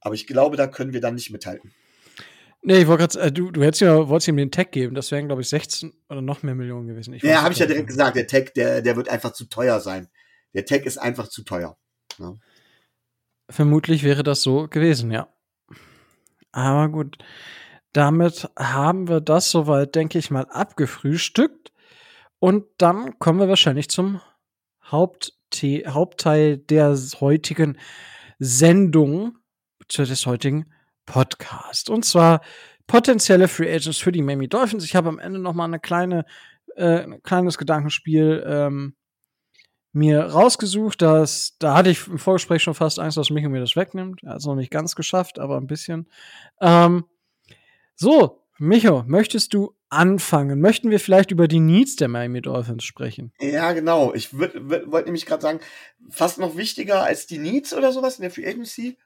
Aber 0.00 0.14
ich 0.14 0.26
glaube, 0.26 0.56
da 0.56 0.66
können 0.66 0.92
wir 0.92 1.00
dann 1.00 1.14
nicht 1.14 1.30
mithalten. 1.30 1.74
Nee, 2.68 2.78
ich 2.78 2.88
wollte 2.88 3.06
gerade, 3.06 3.28
äh, 3.28 3.30
du, 3.30 3.52
du 3.52 3.62
hättest 3.62 3.80
ja, 3.82 4.08
wolltest 4.08 4.26
ihm 4.26 4.36
den 4.36 4.50
Tag 4.50 4.72
geben. 4.72 4.96
Das 4.96 5.12
wären, 5.12 5.28
glaube 5.28 5.40
ich, 5.40 5.48
16 5.48 5.92
oder 6.08 6.20
noch 6.20 6.42
mehr 6.42 6.56
Millionen 6.56 6.88
gewesen. 6.88 7.14
Ich 7.14 7.22
Ja, 7.22 7.42
habe 7.42 7.52
ich 7.52 7.60
ja 7.60 7.66
direkt 7.66 7.86
nicht. 7.86 7.96
gesagt. 7.96 8.16
Der 8.16 8.26
Tag, 8.26 8.54
der, 8.54 8.82
der 8.82 8.96
wird 8.96 9.08
einfach 9.08 9.32
zu 9.32 9.44
teuer 9.44 9.78
sein. 9.78 10.08
Der 10.52 10.64
Tag 10.64 10.84
ist 10.84 10.98
einfach 10.98 11.28
zu 11.28 11.44
teuer. 11.44 11.78
Ja. 12.18 12.34
Vermutlich 13.48 14.02
wäre 14.02 14.24
das 14.24 14.42
so 14.42 14.66
gewesen, 14.66 15.12
ja. 15.12 15.28
Aber 16.50 16.88
gut. 16.88 17.18
Damit 17.92 18.50
haben 18.58 19.06
wir 19.06 19.20
das 19.20 19.52
soweit, 19.52 19.94
denke 19.94 20.18
ich 20.18 20.32
mal, 20.32 20.46
abgefrühstückt. 20.46 21.72
Und 22.40 22.64
dann 22.78 23.16
kommen 23.20 23.38
wir 23.38 23.48
wahrscheinlich 23.48 23.88
zum 23.90 24.20
Hauptte 24.84 25.84
Hauptteil 25.86 26.58
der 26.58 26.96
heutigen 27.20 27.78
Sendung, 28.40 29.38
des 29.96 30.26
heutigen 30.26 30.72
Podcasts. 31.06 31.88
Und 31.88 32.04
zwar 32.04 32.42
potenzielle 32.86 33.48
Free 33.48 33.72
Agents 33.72 33.98
für 33.98 34.12
die 34.12 34.22
Miami 34.22 34.48
Dolphins. 34.48 34.84
Ich 34.84 34.94
habe 34.94 35.08
am 35.08 35.18
Ende 35.18 35.38
noch 35.38 35.54
mal 35.54 35.64
eine 35.64 35.80
kleine, 35.80 36.24
äh, 36.76 37.02
ein 37.02 37.22
kleines 37.22 37.58
Gedankenspiel 37.58 38.44
ähm, 38.46 38.94
mir 39.92 40.20
rausgesucht. 40.20 41.00
Das, 41.02 41.56
da 41.58 41.74
hatte 41.74 41.90
ich 41.90 42.06
im 42.06 42.18
Vorgespräch 42.18 42.62
schon 42.62 42.74
fast 42.74 42.98
Angst, 42.98 43.16
dass 43.16 43.30
Micho 43.30 43.48
mir 43.48 43.60
das 43.60 43.76
wegnimmt. 43.76 44.22
Er 44.22 44.30
hat 44.30 44.38
es 44.38 44.46
noch 44.46 44.54
nicht 44.54 44.70
ganz 44.70 44.94
geschafft, 44.94 45.38
aber 45.38 45.56
ein 45.56 45.66
bisschen. 45.66 46.08
Ähm, 46.60 47.06
so, 47.94 48.42
Micho, 48.58 49.04
möchtest 49.06 49.54
du 49.54 49.74
anfangen? 49.88 50.60
Möchten 50.60 50.90
wir 50.90 51.00
vielleicht 51.00 51.30
über 51.30 51.48
die 51.48 51.60
Needs 51.60 51.96
der 51.96 52.08
Miami 52.08 52.42
Dolphins 52.42 52.84
sprechen? 52.84 53.32
Ja, 53.40 53.72
genau. 53.72 54.12
Ich 54.14 54.36
wollte 54.38 54.60
nämlich 55.04 55.26
gerade 55.26 55.42
sagen, 55.42 55.60
fast 56.10 56.38
noch 56.38 56.56
wichtiger 56.56 57.02
als 57.02 57.26
die 57.26 57.38
Needs 57.38 57.74
oder 57.74 57.92
sowas 57.92 58.16
in 58.16 58.22
der 58.22 58.30
Free 58.30 58.46
Agency. 58.46 58.98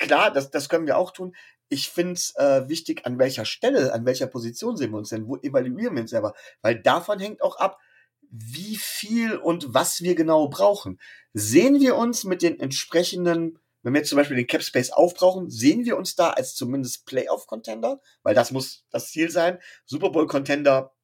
Klar, 0.00 0.32
das, 0.32 0.50
das 0.50 0.68
können 0.68 0.86
wir 0.86 0.96
auch 0.96 1.12
tun. 1.12 1.36
Ich 1.68 1.90
finde 1.90 2.14
es 2.14 2.34
äh, 2.36 2.68
wichtig, 2.68 3.06
an 3.06 3.18
welcher 3.18 3.44
Stelle, 3.44 3.92
an 3.92 4.06
welcher 4.06 4.26
Position 4.26 4.76
sehen 4.76 4.90
wir 4.90 4.98
uns 4.98 5.10
denn, 5.10 5.28
wo 5.28 5.36
evaluieren 5.36 5.94
wir 5.94 6.02
uns 6.02 6.10
selber, 6.10 6.34
weil 6.62 6.80
davon 6.80 7.20
hängt 7.20 7.42
auch 7.42 7.56
ab, 7.56 7.78
wie 8.22 8.76
viel 8.76 9.36
und 9.36 9.74
was 9.74 10.00
wir 10.00 10.14
genau 10.14 10.48
brauchen. 10.48 10.98
Sehen 11.34 11.80
wir 11.80 11.96
uns 11.96 12.24
mit 12.24 12.42
den 12.42 12.58
entsprechenden, 12.58 13.58
wenn 13.82 13.92
wir 13.92 14.00
jetzt 14.00 14.08
zum 14.08 14.16
Beispiel 14.16 14.36
den 14.36 14.46
Cap 14.46 14.62
Space 14.62 14.90
aufbrauchen, 14.90 15.50
sehen 15.50 15.84
wir 15.84 15.98
uns 15.98 16.16
da 16.16 16.30
als 16.30 16.54
zumindest 16.54 17.04
Playoff-Contender, 17.06 18.00
weil 18.22 18.34
das 18.34 18.52
muss 18.52 18.86
das 18.90 19.10
Ziel 19.10 19.30
sein. 19.30 19.58
Super 19.84 20.10
Bowl-Contender. 20.10 20.94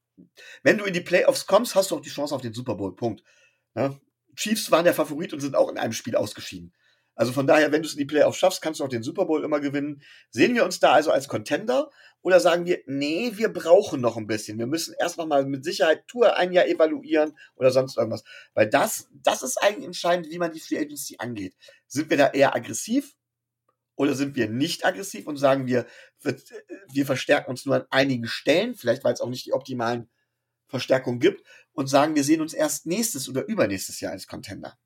Wenn 0.62 0.78
du 0.78 0.84
in 0.84 0.94
die 0.94 1.00
Playoffs 1.00 1.46
kommst, 1.46 1.74
hast 1.74 1.90
du 1.90 1.96
auch 1.96 2.00
die 2.00 2.08
Chance 2.10 2.34
auf 2.34 2.40
den 2.40 2.54
Super 2.54 2.76
Bowl. 2.76 2.96
Punkt. 2.96 3.22
Ja? 3.74 3.94
Chiefs 4.36 4.70
waren 4.70 4.84
der 4.84 4.94
Favorit 4.94 5.34
und 5.34 5.40
sind 5.40 5.54
auch 5.54 5.70
in 5.70 5.78
einem 5.78 5.92
Spiel 5.92 6.16
ausgeschieden. 6.16 6.72
Also 7.16 7.32
von 7.32 7.46
daher, 7.46 7.72
wenn 7.72 7.82
du 7.82 7.88
es 7.88 7.94
in 7.94 7.98
die 7.98 8.04
Playoffs 8.04 8.38
schaffst, 8.38 8.62
kannst 8.62 8.78
du 8.80 8.84
auch 8.84 8.88
den 8.88 9.02
Super 9.02 9.24
Bowl 9.24 9.42
immer 9.42 9.58
gewinnen. 9.60 10.02
Sehen 10.30 10.54
wir 10.54 10.64
uns 10.64 10.80
da 10.80 10.92
also 10.92 11.10
als 11.10 11.28
Contender 11.28 11.90
oder 12.22 12.40
sagen 12.40 12.66
wir, 12.66 12.80
nee, 12.86 13.32
wir 13.34 13.48
brauchen 13.52 14.00
noch 14.00 14.16
ein 14.16 14.26
bisschen. 14.26 14.58
Wir 14.58 14.66
müssen 14.66 14.94
erst 14.98 15.16
noch 15.18 15.26
mal 15.26 15.46
mit 15.46 15.64
Sicherheit 15.64 16.06
Tour 16.08 16.36
ein 16.36 16.52
Jahr 16.52 16.66
evaluieren 16.66 17.36
oder 17.56 17.70
sonst 17.70 17.96
irgendwas. 17.96 18.22
Weil 18.54 18.68
das, 18.68 19.08
das 19.12 19.42
ist 19.42 19.56
eigentlich 19.62 19.86
entscheidend, 19.86 20.28
wie 20.30 20.38
man 20.38 20.52
die 20.52 20.60
Free 20.60 20.78
Agency 20.78 21.16
angeht. 21.18 21.56
Sind 21.86 22.10
wir 22.10 22.16
da 22.16 22.28
eher 22.28 22.54
aggressiv 22.54 23.14
Oder 23.96 24.14
sind 24.14 24.36
wir 24.36 24.48
nicht 24.48 24.84
aggressiv 24.84 25.26
und 25.26 25.36
sagen 25.38 25.66
wir, 25.66 25.86
wir, 26.20 26.36
wir 26.92 27.06
verstärken 27.06 27.50
uns 27.50 27.64
nur 27.64 27.76
an 27.76 27.86
einigen 27.90 28.26
Stellen, 28.26 28.74
vielleicht 28.74 29.04
weil 29.04 29.14
es 29.14 29.20
auch 29.22 29.30
nicht 29.30 29.46
die 29.46 29.54
optimalen 29.54 30.10
Verstärkungen 30.68 31.20
gibt, 31.20 31.46
und 31.72 31.88
sagen, 31.88 32.14
wir 32.14 32.24
sehen 32.24 32.40
uns 32.40 32.54
erst 32.54 32.86
nächstes 32.86 33.28
oder 33.28 33.46
übernächstes 33.46 34.00
Jahr 34.00 34.12
als 34.12 34.26
Contender. 34.26 34.78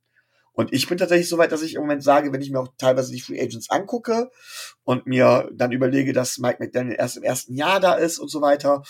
Und 0.52 0.72
ich 0.72 0.88
bin 0.88 0.98
tatsächlich 0.98 1.28
so 1.28 1.38
weit, 1.38 1.52
dass 1.52 1.62
ich 1.62 1.74
im 1.74 1.82
Moment 1.82 2.02
sage, 2.02 2.32
wenn 2.32 2.42
ich 2.42 2.50
mir 2.50 2.60
auch 2.60 2.68
teilweise 2.76 3.12
die 3.12 3.20
Free 3.20 3.40
Agents 3.40 3.70
angucke 3.70 4.30
und 4.84 5.06
mir 5.06 5.48
dann 5.54 5.72
überlege, 5.72 6.12
dass 6.12 6.38
Mike 6.38 6.58
McDaniel 6.60 6.96
erst 6.98 7.16
im 7.16 7.22
ersten 7.22 7.54
Jahr 7.54 7.80
da 7.80 7.94
ist 7.94 8.18
und 8.18 8.28
so 8.28 8.40
weiter, 8.40 8.82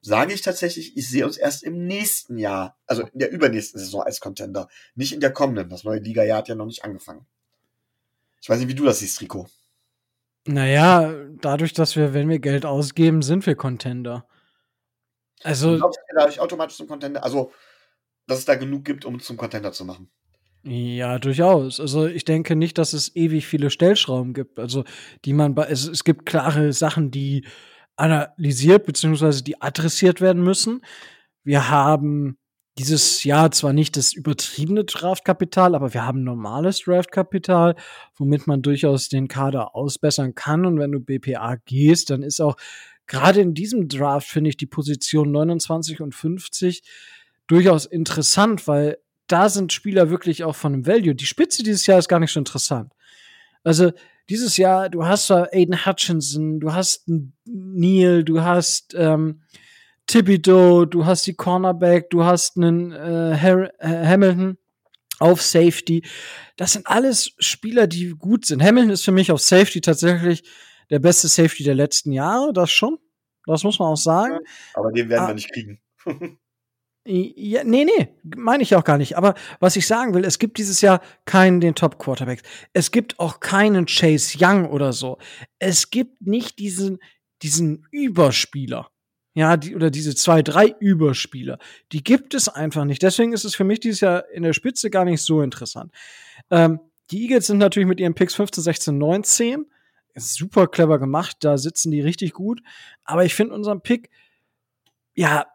sage 0.00 0.32
ich 0.32 0.42
tatsächlich, 0.42 0.96
ich 0.96 1.08
sehe 1.08 1.24
uns 1.24 1.36
erst 1.36 1.62
im 1.62 1.86
nächsten 1.86 2.36
Jahr, 2.38 2.76
also 2.86 3.02
in 3.02 3.18
der 3.18 3.30
übernächsten 3.30 3.78
Saison 3.78 4.02
als 4.02 4.20
Contender, 4.20 4.68
nicht 4.94 5.12
in 5.12 5.20
der 5.20 5.32
kommenden. 5.32 5.68
Das 5.68 5.84
neue 5.84 6.00
Liga-Jahr 6.00 6.38
hat 6.38 6.48
ja 6.48 6.54
noch 6.54 6.66
nicht 6.66 6.84
angefangen. 6.84 7.26
Ich 8.40 8.48
weiß 8.48 8.58
nicht, 8.58 8.68
wie 8.68 8.74
du 8.74 8.84
das 8.84 8.98
siehst, 8.98 9.20
Rico. 9.20 9.46
Naja, 10.44 11.14
dadurch, 11.40 11.72
dass 11.72 11.94
wir, 11.94 12.14
wenn 12.14 12.28
wir 12.28 12.40
Geld 12.40 12.66
ausgeben, 12.66 13.22
sind 13.22 13.46
wir 13.46 13.54
Contender. 13.54 14.26
Also. 15.44 15.76
Glaubst 15.76 16.00
du 16.10 16.16
dadurch 16.16 16.40
automatisch 16.40 16.76
zum 16.76 16.88
Contender? 16.88 17.22
Also, 17.22 17.52
dass 18.26 18.40
es 18.40 18.44
da 18.44 18.56
genug 18.56 18.84
gibt, 18.84 19.04
um 19.04 19.20
zum 19.20 19.36
Contender 19.36 19.72
zu 19.72 19.84
machen. 19.84 20.10
Ja, 20.64 21.18
durchaus. 21.18 21.80
Also 21.80 22.06
ich 22.06 22.24
denke 22.24 22.54
nicht, 22.54 22.78
dass 22.78 22.92
es 22.92 23.14
ewig 23.16 23.46
viele 23.46 23.70
Stellschrauben 23.70 24.32
gibt. 24.32 24.60
Also 24.60 24.84
die 25.24 25.32
man 25.32 25.54
bei, 25.54 25.64
es, 25.64 25.88
es 25.88 26.04
gibt 26.04 26.24
klare 26.24 26.72
Sachen, 26.72 27.10
die 27.10 27.44
analysiert 27.96 28.86
bzw. 28.86 29.42
die 29.42 29.60
adressiert 29.60 30.20
werden 30.20 30.42
müssen. 30.42 30.82
Wir 31.42 31.68
haben 31.68 32.38
dieses 32.78 33.24
Jahr 33.24 33.50
zwar 33.50 33.72
nicht 33.72 33.96
das 33.96 34.14
übertriebene 34.14 34.84
Draftkapital, 34.84 35.74
aber 35.74 35.92
wir 35.92 36.06
haben 36.06 36.22
normales 36.22 36.80
Draftkapital, 36.80 37.74
womit 38.16 38.46
man 38.46 38.62
durchaus 38.62 39.08
den 39.08 39.28
Kader 39.28 39.74
ausbessern 39.74 40.34
kann. 40.34 40.64
Und 40.64 40.78
wenn 40.78 40.92
du 40.92 41.00
BPA 41.00 41.56
gehst, 41.66 42.10
dann 42.10 42.22
ist 42.22 42.40
auch 42.40 42.56
gerade 43.06 43.40
in 43.40 43.54
diesem 43.54 43.88
Draft, 43.88 44.28
finde 44.28 44.50
ich, 44.50 44.56
die 44.56 44.66
Position 44.66 45.32
29 45.32 46.00
und 46.00 46.14
50 46.14 46.82
durchaus 47.46 47.84
interessant, 47.84 48.66
weil 48.66 48.98
da 49.32 49.48
sind 49.48 49.72
Spieler 49.72 50.10
wirklich 50.10 50.44
auch 50.44 50.54
von 50.54 50.74
einem 50.74 50.86
Value. 50.86 51.14
Die 51.14 51.26
Spitze 51.26 51.62
dieses 51.62 51.86
Jahr 51.86 51.98
ist 51.98 52.08
gar 52.08 52.20
nicht 52.20 52.32
so 52.32 52.40
interessant. 52.40 52.92
Also 53.64 53.92
dieses 54.28 54.56
Jahr, 54.56 54.88
du 54.88 55.06
hast 55.06 55.30
da 55.30 55.48
Aiden 55.52 55.86
Hutchinson, 55.86 56.60
du 56.60 56.72
hast 56.72 57.08
Neil, 57.44 58.24
du 58.24 58.42
hast 58.42 58.94
ähm, 58.94 59.42
Thibodeau, 60.06 60.84
du 60.84 61.06
hast 61.06 61.26
die 61.26 61.34
Cornerback, 61.34 62.10
du 62.10 62.24
hast 62.24 62.56
einen 62.56 62.92
äh, 62.92 63.68
Hamilton 63.80 64.58
auf 65.18 65.40
Safety. 65.40 66.02
Das 66.56 66.72
sind 66.72 66.86
alles 66.86 67.32
Spieler, 67.38 67.86
die 67.86 68.10
gut 68.10 68.44
sind. 68.46 68.62
Hamilton 68.62 68.90
ist 68.90 69.04
für 69.04 69.12
mich 69.12 69.32
auf 69.32 69.40
Safety 69.40 69.80
tatsächlich 69.80 70.42
der 70.90 70.98
beste 70.98 71.28
Safety 71.28 71.64
der 71.64 71.74
letzten 71.74 72.12
Jahre, 72.12 72.52
das 72.52 72.70
schon. 72.70 72.98
Das 73.46 73.64
muss 73.64 73.78
man 73.78 73.88
auch 73.88 73.96
sagen. 73.96 74.38
aber 74.74 74.92
den 74.92 75.08
werden 75.08 75.24
ah, 75.24 75.28
wir 75.28 75.34
nicht 75.34 75.52
kriegen. 75.52 75.80
Ja, 77.04 77.64
nee, 77.64 77.84
nee, 77.84 78.08
meine 78.36 78.62
ich 78.62 78.76
auch 78.76 78.84
gar 78.84 78.96
nicht. 78.96 79.16
Aber 79.16 79.34
was 79.58 79.74
ich 79.74 79.88
sagen 79.88 80.14
will, 80.14 80.24
es 80.24 80.38
gibt 80.38 80.58
dieses 80.58 80.80
Jahr 80.80 81.00
keinen 81.24 81.60
den 81.60 81.74
Top 81.74 81.98
Quarterbacks. 81.98 82.42
Es 82.72 82.92
gibt 82.92 83.18
auch 83.18 83.40
keinen 83.40 83.86
Chase 83.86 84.38
Young 84.40 84.66
oder 84.70 84.92
so. 84.92 85.18
Es 85.58 85.90
gibt 85.90 86.22
nicht 86.22 86.60
diesen, 86.60 87.00
diesen 87.42 87.86
Überspieler. 87.90 88.88
Ja, 89.34 89.56
die, 89.56 89.74
oder 89.74 89.90
diese 89.90 90.14
zwei, 90.14 90.42
drei 90.42 90.74
Überspieler. 90.78 91.58
Die 91.90 92.04
gibt 92.04 92.34
es 92.34 92.48
einfach 92.48 92.84
nicht. 92.84 93.02
Deswegen 93.02 93.32
ist 93.32 93.44
es 93.44 93.56
für 93.56 93.64
mich 93.64 93.80
dieses 93.80 94.00
Jahr 94.00 94.28
in 94.28 94.44
der 94.44 94.52
Spitze 94.52 94.88
gar 94.88 95.04
nicht 95.04 95.22
so 95.22 95.42
interessant. 95.42 95.92
Ähm, 96.50 96.78
die 97.10 97.22
Eagles 97.22 97.46
sind 97.46 97.58
natürlich 97.58 97.88
mit 97.88 97.98
ihren 97.98 98.14
Picks 98.14 98.34
15, 98.34 98.62
16, 98.62 98.98
19 98.98 99.66
super 100.14 100.66
clever 100.66 100.98
gemacht. 100.98 101.38
Da 101.40 101.58
sitzen 101.58 101.90
die 101.90 102.00
richtig 102.00 102.32
gut. 102.32 102.62
Aber 103.04 103.24
ich 103.24 103.34
finde 103.34 103.54
unseren 103.54 103.80
Pick, 103.80 104.10
ja, 105.14 105.46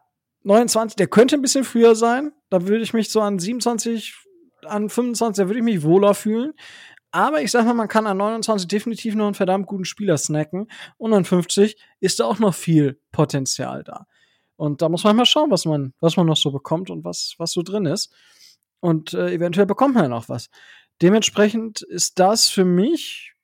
29, 0.48 0.96
der 0.96 1.08
könnte 1.08 1.36
ein 1.36 1.42
bisschen 1.42 1.64
früher 1.64 1.94
sein. 1.94 2.32
Da 2.48 2.66
würde 2.66 2.82
ich 2.82 2.94
mich 2.94 3.10
so 3.10 3.20
an 3.20 3.38
27, 3.38 4.14
an 4.64 4.88
25, 4.88 5.42
da 5.42 5.48
würde 5.48 5.58
ich 5.58 5.64
mich 5.64 5.82
wohler 5.82 6.14
fühlen. 6.14 6.54
Aber 7.10 7.42
ich 7.42 7.50
sag 7.50 7.66
mal, 7.66 7.74
man 7.74 7.88
kann 7.88 8.06
an 8.06 8.16
29 8.16 8.66
definitiv 8.66 9.14
noch 9.14 9.26
einen 9.26 9.34
verdammt 9.34 9.66
guten 9.66 9.84
Spieler 9.84 10.16
snacken. 10.16 10.68
Und 10.96 11.12
an 11.12 11.26
50 11.26 11.76
ist 12.00 12.18
da 12.18 12.24
auch 12.24 12.38
noch 12.38 12.54
viel 12.54 12.98
Potenzial 13.12 13.84
da. 13.84 14.06
Und 14.56 14.80
da 14.80 14.88
muss 14.88 15.04
man 15.04 15.16
mal 15.16 15.26
schauen, 15.26 15.50
was 15.50 15.66
man, 15.66 15.92
was 16.00 16.16
man 16.16 16.26
noch 16.26 16.36
so 16.36 16.50
bekommt 16.50 16.88
und 16.90 17.04
was, 17.04 17.34
was 17.36 17.52
so 17.52 17.62
drin 17.62 17.84
ist. 17.84 18.12
Und 18.80 19.12
äh, 19.12 19.32
eventuell 19.32 19.66
bekommt 19.66 19.94
man 19.94 20.04
ja 20.04 20.08
noch 20.08 20.30
was. 20.30 20.48
Dementsprechend 21.02 21.82
ist 21.82 22.18
das 22.18 22.48
für 22.48 22.64
mich, 22.64 23.34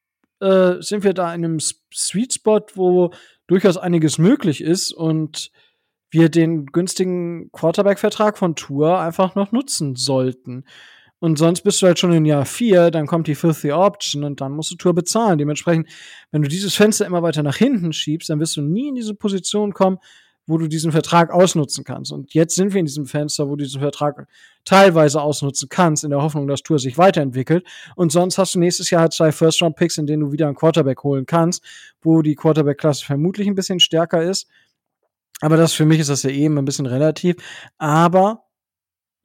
äh, 0.40 0.76
sind 0.80 1.04
wir 1.04 1.12
da 1.12 1.34
in 1.34 1.44
einem 1.44 1.60
Sweet 1.60 2.32
Spot, 2.32 2.64
wo 2.74 3.12
durchaus 3.46 3.76
einiges 3.76 4.16
möglich 4.16 4.62
ist. 4.62 4.90
Und 4.92 5.52
wir 6.14 6.30
den 6.30 6.66
günstigen 6.66 7.50
Quarterback-Vertrag 7.52 8.38
von 8.38 8.54
Tour 8.56 8.98
einfach 8.98 9.34
noch 9.34 9.52
nutzen 9.52 9.96
sollten. 9.96 10.64
Und 11.18 11.38
sonst 11.38 11.62
bist 11.62 11.80
du 11.80 11.86
halt 11.86 11.98
schon 11.98 12.12
in 12.12 12.24
Jahr 12.24 12.44
vier, 12.44 12.90
dann 12.90 13.06
kommt 13.06 13.26
die 13.26 13.34
Fifth 13.34 13.64
Option 13.64 14.24
und 14.24 14.40
dann 14.40 14.52
musst 14.52 14.70
du 14.70 14.76
Tour 14.76 14.94
bezahlen. 14.94 15.38
Dementsprechend, 15.38 15.88
wenn 16.32 16.42
du 16.42 16.48
dieses 16.48 16.74
Fenster 16.74 17.06
immer 17.06 17.22
weiter 17.22 17.42
nach 17.42 17.56
hinten 17.56 17.92
schiebst, 17.92 18.28
dann 18.30 18.40
wirst 18.40 18.56
du 18.56 18.62
nie 18.62 18.88
in 18.88 18.94
diese 18.94 19.14
Position 19.14 19.72
kommen, 19.72 19.98
wo 20.46 20.58
du 20.58 20.68
diesen 20.68 20.92
Vertrag 20.92 21.30
ausnutzen 21.30 21.84
kannst. 21.84 22.12
Und 22.12 22.34
jetzt 22.34 22.54
sind 22.54 22.74
wir 22.74 22.80
in 22.80 22.86
diesem 22.86 23.06
Fenster, 23.06 23.48
wo 23.48 23.56
du 23.56 23.64
diesen 23.64 23.80
Vertrag 23.80 24.28
teilweise 24.64 25.22
ausnutzen 25.22 25.68
kannst, 25.70 26.04
in 26.04 26.10
der 26.10 26.20
Hoffnung, 26.20 26.46
dass 26.46 26.62
Tour 26.62 26.78
sich 26.78 26.98
weiterentwickelt. 26.98 27.66
Und 27.96 28.12
sonst 28.12 28.36
hast 28.36 28.54
du 28.54 28.58
nächstes 28.58 28.90
Jahr 28.90 29.08
zwei 29.10 29.32
First-Round-Picks, 29.32 29.96
in 29.96 30.06
denen 30.06 30.24
du 30.24 30.32
wieder 30.32 30.46
einen 30.46 30.56
Quarterback 30.56 31.02
holen 31.02 31.24
kannst, 31.24 31.64
wo 32.02 32.20
die 32.20 32.34
Quarterback-Klasse 32.34 33.04
vermutlich 33.04 33.46
ein 33.46 33.54
bisschen 33.54 33.80
stärker 33.80 34.22
ist. 34.22 34.46
Aber 35.44 35.58
das 35.58 35.74
für 35.74 35.84
mich 35.84 36.00
ist 36.00 36.08
das 36.08 36.22
ja 36.22 36.30
eben 36.30 36.56
ein 36.56 36.64
bisschen 36.64 36.86
relativ. 36.86 37.36
Aber 37.76 38.46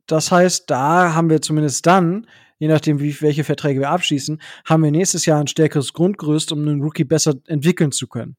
das 0.06 0.34
heißt, 0.34 0.70
da 0.70 1.14
haben 1.14 1.30
wir 1.30 1.42
zumindest 1.42 1.86
dann, 1.86 2.28
je 2.58 2.68
nachdem, 2.68 3.00
wie, 3.00 3.22
welche 3.22 3.46
Verträge 3.46 3.80
wir 3.80 3.90
abschließen, 3.90 4.42
haben 4.66 4.84
wir 4.84 4.92
nächstes 4.92 5.26
Jahr 5.26 5.40
ein 5.40 5.48
stärkeres 5.48 5.94
Grundgerüst, 5.94 6.52
um 6.52 6.60
einen 6.60 6.82
Rookie 6.82 7.06
besser 7.06 7.36
entwickeln 7.48 7.94
zu 7.94 8.08
können. 8.08 8.36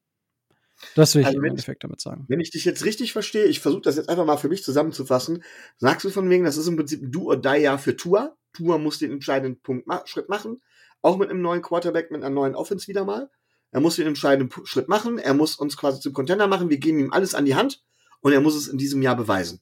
Das 0.95 1.15
will 1.15 1.23
ich 1.23 1.29
also 1.29 1.39
im 1.39 1.45
Endeffekt 1.47 1.83
damit 1.83 2.03
sagen. 2.03 2.27
Wenn 2.29 2.41
ich 2.41 2.51
dich 2.51 2.67
jetzt 2.67 2.85
richtig 2.85 3.15
verstehe, 3.15 3.47
ich 3.47 3.61
versuche 3.61 3.81
das 3.81 3.97
jetzt 3.97 4.11
einfach 4.11 4.27
mal 4.27 4.37
für 4.37 4.51
mich 4.51 4.63
zusammenzufassen, 4.63 5.43
sagst 5.79 6.05
du 6.05 6.11
von 6.11 6.29
wegen, 6.29 6.45
das 6.45 6.59
ist 6.59 6.67
im 6.67 6.77
Prinzip 6.77 7.03
ein 7.03 7.11
Do-or-Die-Jahr 7.11 7.79
für 7.79 7.97
Tour. 7.97 8.37
Tour 8.53 8.79
muss 8.79 8.99
den 8.99 9.11
entscheidenden 9.11 9.59
Punkt 9.63 9.87
Schritt 10.05 10.29
machen, 10.29 10.61
auch 11.01 11.17
mit 11.17 11.31
einem 11.31 11.41
neuen 11.41 11.63
Quarterback, 11.63 12.11
mit 12.11 12.23
einer 12.23 12.35
neuen 12.35 12.55
Offense 12.55 12.89
wieder 12.89 13.07
mal. 13.07 13.31
Er 13.73 13.81
muss 13.81 13.97
den 13.97 14.07
entscheidenden 14.07 14.67
Schritt 14.67 14.89
machen. 14.89 15.19
Er 15.19 15.35
muss 15.35 15.57
uns 15.57 15.77
quasi 15.77 16.01
zum 16.01 16.13
Contender 16.13 16.47
machen. 16.47 16.71
Wir 16.71 16.79
geben 16.79 16.99
ihm 16.99 17.13
alles 17.13 17.35
an 17.35 17.45
die 17.45 17.55
Hand 17.55 17.83
und 18.21 18.33
er 18.33 18.41
muss 18.41 18.55
es 18.55 18.69
in 18.69 18.79
diesem 18.79 19.03
Jahr 19.03 19.17
beweisen. 19.17 19.61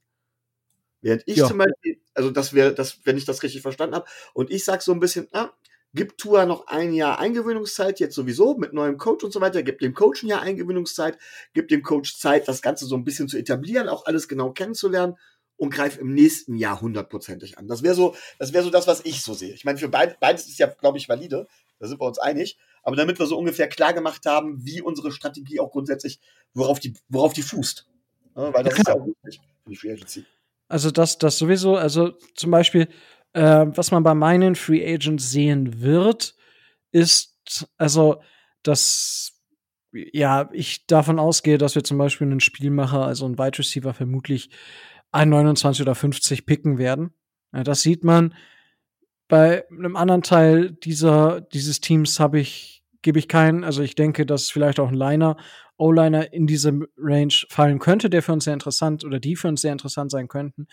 Während 1.00 1.22
ich 1.26 1.36
ja. 1.36 1.46
zum 1.46 1.58
Beispiel, 1.58 2.00
also 2.14 2.30
das 2.30 2.52
wäre, 2.52 2.74
das, 2.74 3.00
wenn 3.04 3.16
ich 3.16 3.24
das 3.24 3.42
richtig 3.42 3.62
verstanden 3.62 3.94
habe, 3.94 4.06
und 4.34 4.50
ich 4.50 4.64
sag 4.64 4.82
so 4.82 4.92
ein 4.92 5.00
bisschen, 5.00 5.28
ah, 5.32 5.50
gibt 5.94 6.18
Tua 6.18 6.44
noch 6.44 6.66
ein 6.66 6.92
Jahr 6.92 7.18
Eingewöhnungszeit, 7.18 8.00
jetzt 8.00 8.14
sowieso 8.14 8.56
mit 8.56 8.72
neuem 8.72 8.98
Coach 8.98 9.24
und 9.24 9.32
so 9.32 9.40
weiter, 9.40 9.62
gibt 9.62 9.80
dem 9.80 9.94
Coach 9.94 10.22
ein 10.22 10.28
Jahr 10.28 10.42
Eingewöhnungszeit, 10.42 11.18
gibt 11.54 11.70
dem 11.70 11.82
Coach 11.82 12.18
Zeit, 12.18 12.48
das 12.48 12.62
Ganze 12.62 12.86
so 12.86 12.96
ein 12.96 13.04
bisschen 13.04 13.28
zu 13.28 13.38
etablieren, 13.38 13.88
auch 13.88 14.06
alles 14.06 14.28
genau 14.28 14.52
kennenzulernen 14.52 15.16
und 15.58 15.70
greift 15.70 15.98
im 15.98 16.14
nächsten 16.14 16.56
Jahr 16.56 16.80
hundertprozentig 16.80 17.58
an. 17.58 17.68
Das 17.68 17.82
wäre 17.82 17.94
so, 17.94 18.16
das 18.38 18.54
wäre 18.54 18.64
so 18.64 18.70
das, 18.70 18.86
was 18.86 19.04
ich 19.04 19.22
so 19.22 19.34
sehe. 19.34 19.52
Ich 19.52 19.66
meine, 19.66 19.76
für 19.76 19.88
beid, 19.88 20.18
beides 20.20 20.48
ist 20.48 20.58
ja, 20.58 20.68
glaube 20.68 20.96
ich, 20.96 21.08
valide. 21.08 21.46
Da 21.78 21.86
sind 21.86 22.00
wir 22.00 22.06
uns 22.06 22.18
einig 22.18 22.58
aber 22.88 22.96
damit 22.96 23.18
wir 23.18 23.26
so 23.26 23.36
ungefähr 23.36 23.68
klar 23.68 23.92
gemacht 23.92 24.24
haben, 24.24 24.64
wie 24.64 24.80
unsere 24.80 25.12
Strategie 25.12 25.60
auch 25.60 25.70
grundsätzlich, 25.70 26.20
worauf 26.54 26.80
die, 26.80 26.94
worauf 27.10 27.34
die 27.34 27.42
fußt. 27.42 27.86
Ja, 28.34 28.54
weil 28.54 28.64
das 28.64 28.78
ist 28.78 28.88
ja 28.88 28.94
auch 28.94 29.06
wichtig 29.22 29.42
für 29.62 29.70
die 29.70 29.76
Free 29.76 29.92
Agency. 29.92 30.24
Also 30.68 30.90
das, 30.90 31.18
das 31.18 31.36
sowieso, 31.36 31.76
also 31.76 32.12
zum 32.34 32.50
Beispiel, 32.50 32.88
äh, 33.34 33.66
was 33.66 33.90
man 33.90 34.02
bei 34.04 34.14
meinen 34.14 34.54
Free 34.54 34.82
Agents 34.90 35.30
sehen 35.30 35.82
wird, 35.82 36.34
ist, 36.90 37.68
also, 37.76 38.22
dass 38.62 39.32
ja, 39.92 40.48
ich 40.52 40.86
davon 40.86 41.18
ausgehe, 41.18 41.58
dass 41.58 41.74
wir 41.74 41.84
zum 41.84 41.98
Beispiel 41.98 42.26
einen 42.26 42.40
Spielmacher, 42.40 43.04
also 43.04 43.26
einen 43.26 43.38
Wide 43.38 43.58
Receiver 43.58 43.92
vermutlich 43.92 44.48
ein 45.12 45.28
29 45.28 45.82
oder 45.82 45.94
50 45.94 46.46
picken 46.46 46.78
werden. 46.78 47.14
Das 47.52 47.82
sieht 47.82 48.04
man. 48.04 48.34
Bei 49.28 49.68
einem 49.70 49.96
anderen 49.96 50.22
Teil 50.22 50.72
dieser, 50.72 51.40
dieses 51.40 51.80
Teams 51.80 52.18
habe 52.18 52.40
ich 52.40 52.78
gebe 53.02 53.18
ich 53.18 53.28
keinen. 53.28 53.64
Also 53.64 53.82
ich 53.82 53.94
denke, 53.94 54.26
dass 54.26 54.50
vielleicht 54.50 54.80
auch 54.80 54.88
ein 54.88 54.94
Liner, 54.94 55.36
O-Liner 55.76 56.32
in 56.32 56.46
diese 56.46 56.78
Range 56.96 57.32
fallen 57.48 57.78
könnte, 57.78 58.10
der 58.10 58.22
für 58.22 58.32
uns 58.32 58.44
sehr 58.44 58.54
interessant 58.54 59.04
oder 59.04 59.20
die 59.20 59.36
für 59.36 59.48
uns 59.48 59.62
sehr 59.62 59.72
interessant 59.72 60.10
sein 60.10 60.28
könnten. 60.28 60.66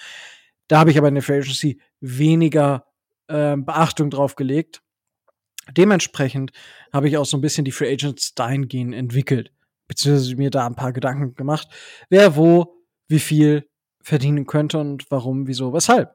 Da 0.67 0.79
habe 0.79 0.91
ich 0.91 0.97
aber 0.97 1.07
in 1.07 1.15
der 1.15 1.23
Free 1.23 1.38
Agency 1.38 1.79
weniger 1.99 2.88
äh, 3.27 3.55
Beachtung 3.55 4.09
drauf 4.09 4.36
gelegt. 4.36 4.81
Dementsprechend 5.77 6.51
habe 6.91 7.07
ich 7.07 7.17
auch 7.17 7.25
so 7.25 7.38
ein 7.38 7.41
bisschen 7.41 7.65
die 7.65 7.71
Free 7.71 7.91
Agents 7.91 8.33
dahingehend 8.36 8.93
entwickelt, 8.93 9.51
beziehungsweise 9.88 10.36
mir 10.36 10.49
da 10.49 10.65
ein 10.65 10.75
paar 10.75 10.93
Gedanken 10.93 11.36
gemacht, 11.36 11.67
wer 12.09 12.36
wo, 12.36 12.83
wie 13.07 13.19
viel 13.19 13.69
verdienen 14.06 14.45
könnte 14.45 14.78
und 14.78 15.10
warum, 15.10 15.47
wieso, 15.47 15.74
weshalb. 15.74 16.14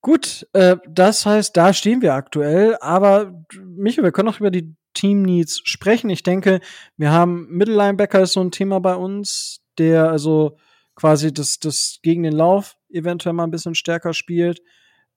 Gut, 0.00 0.46
äh, 0.52 0.76
das 0.88 1.26
heißt, 1.26 1.56
da 1.56 1.72
stehen 1.72 2.00
wir 2.00 2.14
aktuell. 2.14 2.76
Aber 2.80 3.44
Michael, 3.60 4.04
wir 4.04 4.12
können 4.12 4.28
auch 4.28 4.38
über 4.38 4.52
die 4.52 4.76
Team 4.94 5.22
Needs 5.22 5.60
sprechen. 5.64 6.08
Ich 6.08 6.22
denke, 6.22 6.60
wir 6.96 7.10
haben 7.10 7.48
Mittellinebacker 7.48 8.22
ist 8.22 8.34
so 8.34 8.40
ein 8.40 8.52
Thema 8.52 8.80
bei 8.80 8.94
uns, 8.94 9.60
der 9.78 10.08
also 10.08 10.56
quasi 10.94 11.34
das, 11.34 11.58
das 11.58 11.98
gegen 12.02 12.22
den 12.22 12.32
Lauf 12.32 12.76
eventuell 12.88 13.32
mal 13.32 13.44
ein 13.44 13.50
bisschen 13.50 13.74
stärker 13.74 14.14
spielt, 14.14 14.62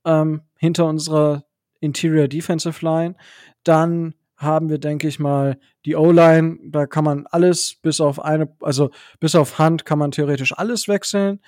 ähm, 0.05 0.41
hinter 0.57 0.87
unserer 0.87 1.45
Interior 1.79 2.27
Defensive 2.27 2.83
Line. 2.83 3.15
Dann 3.63 4.15
haben 4.39 4.69
wir, 4.69 4.77
denke 4.79 5.07
ich 5.07 5.19
mal, 5.19 5.59
die 5.85 5.95
O-Line. 5.95 6.57
Da 6.63 6.87
kann 6.87 7.03
man 7.03 7.27
alles 7.27 7.75
bis 7.81 8.01
auf 8.01 8.19
eine, 8.23 8.49
also 8.61 8.89
bis 9.19 9.35
auf 9.35 9.59
Hand 9.59 9.85
kann 9.85 9.99
man 9.99 10.11
theoretisch 10.11 10.57
alles 10.57 10.87
wechseln. 10.87 11.39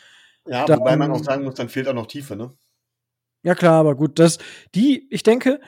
Ja, 0.46 0.66
Dann- 0.66 0.80
wobei 0.82 0.98
man 0.98 1.12
auch 1.12 1.24
sagen 1.24 1.44
muss, 1.46 1.56
dann 1.56 1.70
fehlt 1.70 1.88
auch 1.88 1.94
noch 1.94 2.08
Tiefe, 2.08 2.36
ne? 2.36 2.54
Ja, 3.44 3.56
klar, 3.56 3.80
aber 3.80 3.96
gut, 3.96 4.20
das, 4.20 4.38
die, 4.76 5.08
ich 5.10 5.24
denke, 5.24 5.60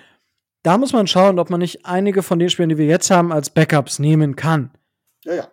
da 0.61 0.77
muss 0.77 0.93
man 0.93 1.07
schauen, 1.07 1.39
ob 1.39 1.49
man 1.49 1.59
nicht 1.59 1.85
einige 1.85 2.21
von 2.21 2.37
den 2.39 2.49
Spielern, 2.49 2.69
die 2.69 2.77
wir 2.77 2.85
jetzt 2.85 3.09
haben, 3.09 3.31
als 3.31 3.49
Backups 3.49 3.97
nehmen 3.99 4.35
kann. 4.35 4.71
Ja, 5.23 5.33
ja. 5.35 5.47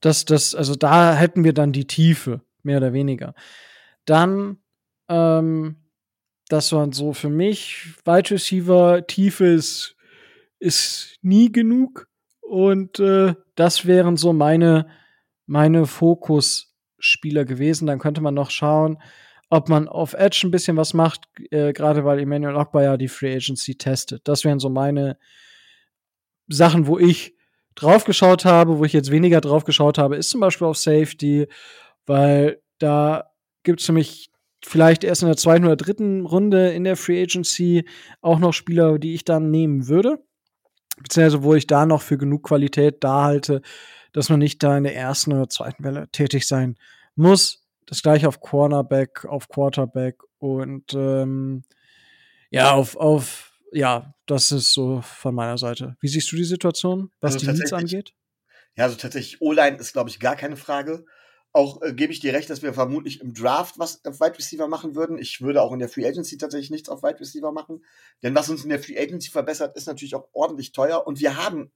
Das, 0.00 0.24
das, 0.26 0.54
also 0.54 0.74
da 0.74 1.14
hätten 1.14 1.42
wir 1.44 1.54
dann 1.54 1.72
die 1.72 1.86
Tiefe, 1.86 2.40
mehr 2.62 2.76
oder 2.78 2.92
weniger. 2.92 3.34
Dann, 4.04 4.58
ähm, 5.08 5.76
das 6.48 6.70
waren 6.72 6.92
so 6.92 7.12
für 7.12 7.30
mich, 7.30 7.94
Wide 8.04 8.30
Receiver, 8.30 9.04
Tiefe 9.06 9.46
ist, 10.58 11.16
nie 11.22 11.50
genug. 11.50 12.08
Und 12.40 13.00
äh, 13.00 13.34
das 13.54 13.86
wären 13.86 14.16
so 14.16 14.32
meine, 14.32 14.86
meine 15.46 15.86
Fokusspieler 15.86 17.44
gewesen. 17.44 17.86
Dann 17.86 17.98
könnte 17.98 18.20
man 18.20 18.34
noch 18.34 18.50
schauen, 18.50 18.98
ob 19.48 19.68
man 19.68 19.88
auf 19.88 20.14
Edge 20.14 20.42
ein 20.44 20.50
bisschen 20.50 20.76
was 20.76 20.94
macht, 20.94 21.28
äh, 21.50 21.72
gerade 21.72 22.04
weil 22.04 22.20
Emmanuel 22.20 22.56
Ogba 22.56 22.82
ja 22.82 22.96
die 22.96 23.08
Free 23.08 23.34
Agency 23.34 23.76
testet. 23.76 24.26
Das 24.26 24.44
wären 24.44 24.58
so 24.58 24.68
meine 24.68 25.18
Sachen, 26.48 26.86
wo 26.86 26.98
ich 26.98 27.34
drauf 27.74 28.04
geschaut 28.04 28.44
habe, 28.44 28.78
wo 28.78 28.84
ich 28.84 28.92
jetzt 28.92 29.10
weniger 29.10 29.40
drauf 29.40 29.64
geschaut 29.64 29.98
habe, 29.98 30.16
ist 30.16 30.30
zum 30.30 30.40
Beispiel 30.40 30.66
auf 30.66 30.78
Safety, 30.78 31.46
weil 32.06 32.60
da 32.78 33.30
gibt 33.62 33.80
es 33.80 33.86
für 33.86 33.92
mich 33.92 34.30
vielleicht 34.64 35.04
erst 35.04 35.22
in 35.22 35.28
der 35.28 35.36
zweiten 35.36 35.64
oder 35.64 35.76
dritten 35.76 36.26
Runde 36.26 36.70
in 36.70 36.84
der 36.84 36.96
Free 36.96 37.22
Agency 37.22 37.84
auch 38.20 38.38
noch 38.38 38.52
Spieler, 38.52 38.98
die 38.98 39.14
ich 39.14 39.24
dann 39.24 39.50
nehmen 39.50 39.88
würde. 39.88 40.18
Beziehungsweise 40.96 41.42
wo 41.42 41.54
ich 41.54 41.66
da 41.66 41.86
noch 41.86 42.02
für 42.02 42.18
genug 42.18 42.44
Qualität 42.44 43.04
da 43.04 43.24
halte, 43.24 43.62
dass 44.12 44.28
man 44.28 44.38
nicht 44.38 44.62
da 44.62 44.76
in 44.76 44.84
der 44.84 44.96
ersten 44.96 45.32
oder 45.32 45.48
zweiten 45.48 45.84
Welle 45.84 46.08
tätig 46.10 46.46
sein 46.46 46.76
muss. 47.14 47.66
Das 47.86 48.02
gleiche 48.02 48.28
auf 48.28 48.40
Cornerback, 48.40 49.24
auf 49.26 49.48
Quarterback 49.48 50.22
und 50.38 50.94
ähm, 50.94 51.62
ja, 52.50 52.72
auf, 52.72 52.96
auf, 52.96 53.52
ja, 53.72 54.14
das 54.26 54.52
ist 54.52 54.72
so 54.72 55.02
von 55.02 55.34
meiner 55.34 55.58
Seite. 55.58 55.96
Wie 56.00 56.08
siehst 56.08 56.30
du 56.32 56.36
die 56.36 56.44
Situation, 56.44 57.10
was 57.20 57.34
Also 57.34 57.46
die 57.46 57.52
Needs 57.52 57.72
angeht? 57.72 58.14
Ja, 58.76 58.84
also 58.84 58.96
tatsächlich, 58.96 59.40
O-Line 59.40 59.76
ist, 59.76 59.92
glaube 59.92 60.10
ich, 60.10 60.20
gar 60.20 60.36
keine 60.36 60.56
Frage. 60.56 61.04
Auch 61.56 61.80
äh, 61.80 61.94
gebe 61.94 62.12
ich 62.12 62.20
dir 62.20 62.34
recht, 62.34 62.50
dass 62.50 62.60
wir 62.60 62.74
vermutlich 62.74 63.22
im 63.22 63.32
Draft 63.32 63.78
was 63.78 64.04
auf 64.04 64.20
Wide 64.20 64.36
Receiver 64.36 64.68
machen 64.68 64.94
würden. 64.94 65.16
Ich 65.16 65.40
würde 65.40 65.62
auch 65.62 65.72
in 65.72 65.78
der 65.78 65.88
Free 65.88 66.06
Agency 66.06 66.36
tatsächlich 66.36 66.68
nichts 66.68 66.90
auf 66.90 67.02
Wide 67.02 67.18
Receiver 67.18 67.50
machen. 67.50 67.82
Denn 68.22 68.34
was 68.34 68.50
uns 68.50 68.64
in 68.64 68.68
der 68.68 68.78
Free 68.78 68.98
Agency 68.98 69.30
verbessert, 69.30 69.74
ist 69.74 69.86
natürlich 69.86 70.14
auch 70.14 70.28
ordentlich 70.34 70.72
teuer. 70.72 71.06
Und 71.06 71.18
wir 71.18 71.42
haben, 71.42 71.72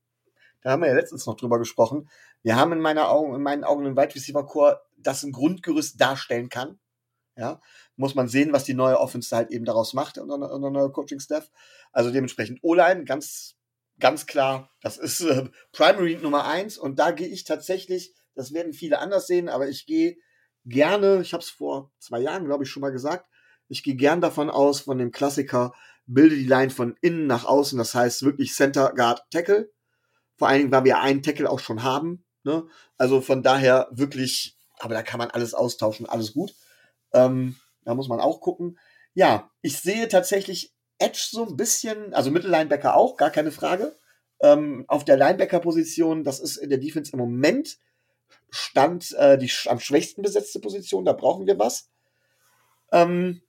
da 0.60 0.72
haben 0.72 0.82
wir 0.82 0.88
ja 0.88 0.94
letztens 0.94 1.24
noch 1.24 1.34
drüber 1.34 1.58
gesprochen, 1.58 2.10
wir 2.42 2.56
haben 2.56 2.72
in, 2.72 2.80
meiner 2.80 3.08
Augen, 3.08 3.34
in 3.34 3.42
meinen 3.42 3.64
Augen 3.64 3.86
einen 3.86 3.96
Wide 3.96 4.14
Receiver 4.14 4.44
Core, 4.44 4.82
das 4.98 5.22
ein 5.22 5.32
Grundgerüst 5.32 5.98
darstellen 5.98 6.50
kann. 6.50 6.78
Ja, 7.38 7.62
muss 7.96 8.14
man 8.14 8.28
sehen, 8.28 8.52
was 8.52 8.64
die 8.64 8.74
neue 8.74 9.00
Offense 9.00 9.34
halt 9.34 9.50
eben 9.50 9.64
daraus 9.64 9.94
macht 9.94 10.18
und 10.18 10.30
unser 10.30 10.70
neuer 10.70 10.92
Coaching-Staff. 10.92 11.50
Also 11.90 12.10
dementsprechend 12.10 12.58
O-Line, 12.60 13.04
ganz, 13.04 13.56
ganz 13.98 14.26
klar, 14.26 14.68
das 14.82 14.98
ist 14.98 15.22
äh, 15.22 15.48
Primary 15.72 16.18
Nummer 16.20 16.44
eins 16.44 16.76
und 16.76 16.98
da 16.98 17.12
gehe 17.12 17.28
ich 17.28 17.44
tatsächlich, 17.44 18.14
das 18.34 18.52
werden 18.52 18.72
viele 18.72 18.98
anders 18.98 19.26
sehen, 19.26 19.48
aber 19.48 19.68
ich 19.68 19.86
gehe 19.86 20.16
gerne, 20.64 21.20
ich 21.20 21.32
habe 21.32 21.42
es 21.42 21.50
vor 21.50 21.92
zwei 21.98 22.20
Jahren, 22.20 22.44
glaube 22.44 22.64
ich, 22.64 22.70
schon 22.70 22.80
mal 22.80 22.92
gesagt, 22.92 23.26
ich 23.68 23.82
gehe 23.82 23.94
gern 23.94 24.20
davon 24.20 24.50
aus, 24.50 24.80
von 24.80 24.98
dem 24.98 25.12
Klassiker, 25.12 25.72
bilde 26.06 26.36
die 26.36 26.46
Line 26.46 26.70
von 26.70 26.96
innen 27.00 27.26
nach 27.26 27.44
außen, 27.44 27.78
das 27.78 27.94
heißt 27.94 28.24
wirklich 28.24 28.52
Center 28.52 28.92
Guard 28.94 29.22
Tackle. 29.30 29.70
Vor 30.36 30.48
allen 30.48 30.58
Dingen, 30.60 30.72
weil 30.72 30.84
wir 30.84 31.00
einen 31.00 31.22
Tackle 31.22 31.48
auch 31.48 31.60
schon 31.60 31.82
haben. 31.82 32.24
Ne? 32.42 32.66
Also 32.96 33.20
von 33.20 33.42
daher 33.42 33.88
wirklich, 33.92 34.56
aber 34.78 34.94
da 34.94 35.02
kann 35.02 35.18
man 35.18 35.30
alles 35.30 35.54
austauschen, 35.54 36.06
alles 36.06 36.32
gut. 36.32 36.54
Ähm, 37.12 37.56
da 37.84 37.94
muss 37.94 38.08
man 38.08 38.20
auch 38.20 38.40
gucken. 38.40 38.78
Ja, 39.14 39.50
ich 39.62 39.78
sehe 39.78 40.08
tatsächlich 40.08 40.74
Edge 40.98 41.28
so 41.30 41.46
ein 41.46 41.56
bisschen, 41.56 42.14
also 42.14 42.30
Mittellinebacker 42.30 42.96
auch, 42.96 43.16
gar 43.16 43.30
keine 43.30 43.52
Frage. 43.52 43.96
Ähm, 44.42 44.84
auf 44.88 45.04
der 45.04 45.16
Linebacker-Position, 45.16 46.24
das 46.24 46.40
ist 46.40 46.56
in 46.56 46.70
der 46.70 46.78
Defense 46.78 47.12
im 47.12 47.18
Moment 47.18 47.78
Stand 48.50 49.12
äh, 49.12 49.38
die 49.38 49.50
am 49.66 49.80
schwächsten 49.80 50.22
besetzte 50.22 50.60
Position, 50.60 51.04
da 51.04 51.12
brauchen 51.12 51.46
wir 51.46 51.58
was. 51.58 51.90
Ähm, 52.92 53.42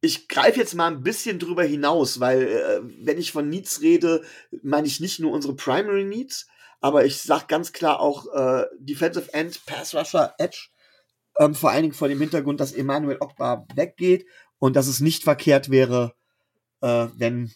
ich 0.00 0.28
greife 0.28 0.60
jetzt 0.60 0.74
mal 0.74 0.88
ein 0.88 1.02
bisschen 1.02 1.38
drüber 1.38 1.64
hinaus, 1.64 2.20
weil 2.20 2.42
äh, 2.42 2.80
wenn 3.06 3.18
ich 3.18 3.32
von 3.32 3.48
Needs 3.48 3.80
rede, 3.80 4.22
meine 4.62 4.86
ich 4.86 5.00
nicht 5.00 5.18
nur 5.18 5.32
unsere 5.32 5.54
Primary 5.54 6.04
Needs, 6.04 6.46
aber 6.80 7.06
ich 7.06 7.22
sage 7.22 7.46
ganz 7.48 7.72
klar 7.72 8.00
auch 8.00 8.26
äh, 8.34 8.66
Defensive 8.78 9.32
End, 9.32 9.64
Pass 9.64 9.94
Rusher, 9.94 10.34
Edge. 10.38 10.68
Ähm, 11.38 11.54
vor 11.54 11.70
allen 11.70 11.82
Dingen 11.82 11.94
vor 11.94 12.08
dem 12.08 12.20
Hintergrund, 12.20 12.60
dass 12.60 12.72
Emmanuel 12.72 13.16
Ogba 13.20 13.66
weggeht 13.74 14.26
und 14.58 14.76
dass 14.76 14.86
es 14.86 15.00
nicht 15.00 15.24
verkehrt 15.24 15.70
wäre, 15.70 16.14
äh, 16.82 17.06
wenn, 17.16 17.52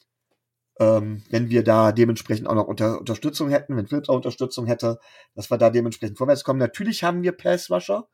ähm, 0.79 1.23
wenn 1.31 1.51
wir 1.51 1.65
da 1.65 1.93
dementsprechend 1.93 2.47
auch 2.47 2.55
noch 2.55 2.67
unter 2.67 2.99
Unterstützung 2.99 3.51
hätten, 3.51 3.77
wenn 3.77 3.87
Philips 3.87 4.09
auch 4.09 4.17
Unterstützung 4.17 4.67
hätte, 4.67 4.99
dass 5.35 5.51
wir 5.51 5.59
da 5.59 5.71
dementsprechend 5.71 6.19
vorwärts 6.19 6.45
kommen. 6.45 6.61
Natürlich 6.61 7.03
haben 7.03 7.23
wir 7.23 7.33
Pass 7.33 7.71
Rusher, 7.71 8.09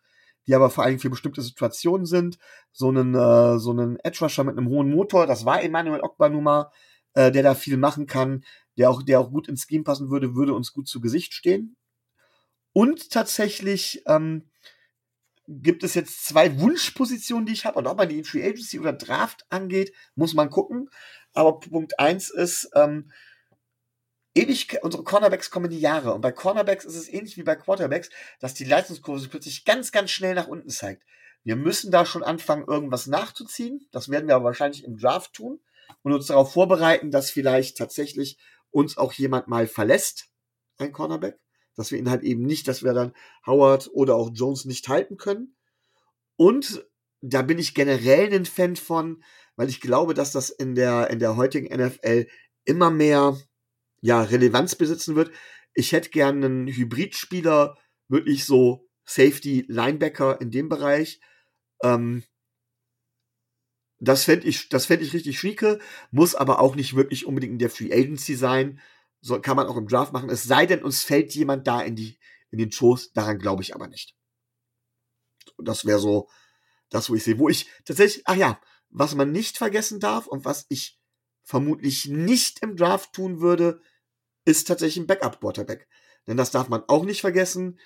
die 0.46 0.54
aber 0.54 0.70
vor 0.70 0.86
Dingen 0.86 0.98
für 0.98 1.10
bestimmte 1.10 1.42
Situationen 1.42 2.06
sind. 2.06 2.38
So 2.72 2.88
einen, 2.88 3.14
äh, 3.14 3.58
so 3.58 3.70
einen 3.70 3.98
Edge 4.00 4.20
Rusher 4.22 4.44
mit 4.44 4.56
einem 4.56 4.68
hohen 4.68 4.90
Motor, 4.90 5.26
das 5.26 5.44
war 5.44 5.62
Emmanuel 5.62 6.00
Ogba 6.00 6.28
nun 6.28 6.44
mal, 6.44 6.70
äh, 7.14 7.30
der 7.30 7.42
da 7.42 7.54
viel 7.54 7.76
machen 7.76 8.06
kann, 8.06 8.44
der 8.78 8.90
auch, 8.90 9.02
der 9.02 9.20
auch 9.20 9.30
gut 9.30 9.48
ins 9.48 9.66
Scheme 9.68 9.84
passen 9.84 10.10
würde, 10.10 10.34
würde 10.34 10.54
uns 10.54 10.72
gut 10.72 10.88
zu 10.88 11.00
Gesicht 11.00 11.34
stehen. 11.34 11.76
Und 12.72 13.10
tatsächlich 13.10 14.02
ähm, 14.06 14.50
gibt 15.46 15.84
es 15.84 15.94
jetzt 15.94 16.24
zwei 16.24 16.58
Wunschpositionen, 16.58 17.46
die 17.46 17.52
ich 17.52 17.66
habe. 17.66 17.78
Und 17.78 17.86
ob 17.86 17.98
man 17.98 18.08
die 18.08 18.24
Free 18.24 18.44
Agency 18.44 18.80
oder 18.80 18.92
Draft 18.92 19.44
angeht, 19.50 19.92
muss 20.14 20.34
man 20.34 20.50
gucken. 20.50 20.88
Aber 21.34 21.60
Punkt 21.60 21.98
eins 21.98 22.30
ist, 22.30 22.70
ähm, 22.74 23.12
ähnlich, 24.34 24.82
unsere 24.82 25.04
Cornerbacks 25.04 25.50
kommen 25.50 25.66
in 25.66 25.72
die 25.72 25.80
Jahre. 25.80 26.14
Und 26.14 26.20
bei 26.20 26.32
Cornerbacks 26.32 26.84
ist 26.84 26.96
es 26.96 27.08
ähnlich 27.08 27.36
wie 27.36 27.42
bei 27.42 27.56
Quarterbacks, 27.56 28.10
dass 28.40 28.54
die 28.54 28.64
Leistungskurve 28.64 29.28
plötzlich 29.28 29.64
ganz, 29.64 29.92
ganz 29.92 30.10
schnell 30.10 30.34
nach 30.34 30.48
unten 30.48 30.70
zeigt. 30.70 31.02
Wir 31.42 31.56
müssen 31.56 31.90
da 31.90 32.06
schon 32.06 32.22
anfangen, 32.22 32.66
irgendwas 32.66 33.06
nachzuziehen. 33.06 33.86
Das 33.92 34.08
werden 34.08 34.28
wir 34.28 34.36
aber 34.36 34.46
wahrscheinlich 34.46 34.84
im 34.84 34.96
Draft 34.96 35.34
tun 35.34 35.60
und 36.02 36.12
uns 36.12 36.26
darauf 36.26 36.52
vorbereiten, 36.52 37.10
dass 37.10 37.30
vielleicht 37.30 37.76
tatsächlich 37.76 38.38
uns 38.70 38.96
auch 38.96 39.12
jemand 39.12 39.46
mal 39.46 39.66
verlässt, 39.66 40.28
ein 40.78 40.92
Cornerback. 40.92 41.38
Dass 41.76 41.90
wir 41.90 41.98
ihn 41.98 42.08
halt 42.08 42.22
eben 42.22 42.42
nicht, 42.42 42.68
dass 42.68 42.82
wir 42.82 42.92
dann 42.94 43.12
Howard 43.46 43.90
oder 43.92 44.14
auch 44.14 44.30
Jones 44.32 44.64
nicht 44.64 44.88
halten 44.88 45.16
können. 45.16 45.56
Und 46.36 46.86
da 47.20 47.42
bin 47.42 47.58
ich 47.58 47.74
generell 47.74 48.32
ein 48.32 48.46
Fan 48.46 48.76
von, 48.76 49.22
weil 49.56 49.68
ich 49.68 49.80
glaube, 49.80 50.14
dass 50.14 50.32
das 50.32 50.50
in 50.50 50.74
der, 50.74 51.10
in 51.10 51.18
der 51.18 51.36
heutigen 51.36 51.74
NFL 51.74 52.26
immer 52.64 52.90
mehr 52.90 53.36
ja, 54.00 54.22
Relevanz 54.22 54.74
besitzen 54.74 55.16
wird. 55.16 55.30
Ich 55.74 55.92
hätte 55.92 56.10
gern 56.10 56.44
einen 56.44 56.68
Hybridspieler, 56.68 57.76
wirklich 58.08 58.44
so 58.44 58.88
Safety, 59.04 59.64
Linebacker 59.68 60.40
in 60.40 60.50
dem 60.50 60.68
Bereich. 60.68 61.20
Ähm, 61.82 62.22
das 64.00 64.24
fände 64.24 64.46
ich, 64.46 64.68
fänd 64.68 65.02
ich 65.02 65.14
richtig 65.14 65.38
schnieke, 65.38 65.78
muss 66.10 66.34
aber 66.34 66.60
auch 66.60 66.74
nicht 66.74 66.94
wirklich 66.94 67.26
unbedingt 67.26 67.52
in 67.52 67.58
der 67.58 67.70
Free 67.70 67.92
Agency 67.92 68.34
sein. 68.34 68.80
So 69.20 69.40
kann 69.40 69.56
man 69.56 69.66
auch 69.66 69.76
im 69.76 69.88
Draft 69.88 70.12
machen. 70.12 70.28
Es 70.28 70.44
sei 70.44 70.66
denn, 70.66 70.84
uns 70.84 71.02
fällt 71.02 71.34
jemand 71.34 71.66
da 71.66 71.80
in, 71.80 71.96
die, 71.96 72.18
in 72.50 72.58
den 72.58 72.70
Schoß. 72.70 73.12
Daran 73.12 73.38
glaube 73.38 73.62
ich 73.62 73.74
aber 73.74 73.88
nicht. 73.88 74.14
Das 75.58 75.86
wäre 75.86 75.98
so 75.98 76.28
das, 76.90 77.08
wo 77.08 77.14
ich 77.14 77.24
sehe. 77.24 77.38
Wo 77.38 77.48
ich 77.48 77.70
tatsächlich, 77.84 78.22
ach 78.26 78.36
ja, 78.36 78.60
was 78.94 79.14
man 79.14 79.32
nicht 79.32 79.58
vergessen 79.58 80.00
darf 80.00 80.26
und 80.26 80.44
was 80.44 80.66
ich 80.68 80.98
vermutlich 81.42 82.06
nicht 82.06 82.62
im 82.62 82.76
Draft 82.76 83.12
tun 83.12 83.40
würde, 83.40 83.80
ist 84.44 84.68
tatsächlich 84.68 85.04
ein 85.04 85.06
Backup-Quarterback. 85.06 85.88
Denn 86.26 86.36
das 86.36 86.52
darf 86.52 86.68
man 86.68 86.84
auch 86.86 87.04
nicht 87.04 87.20
vergessen. 87.20 87.78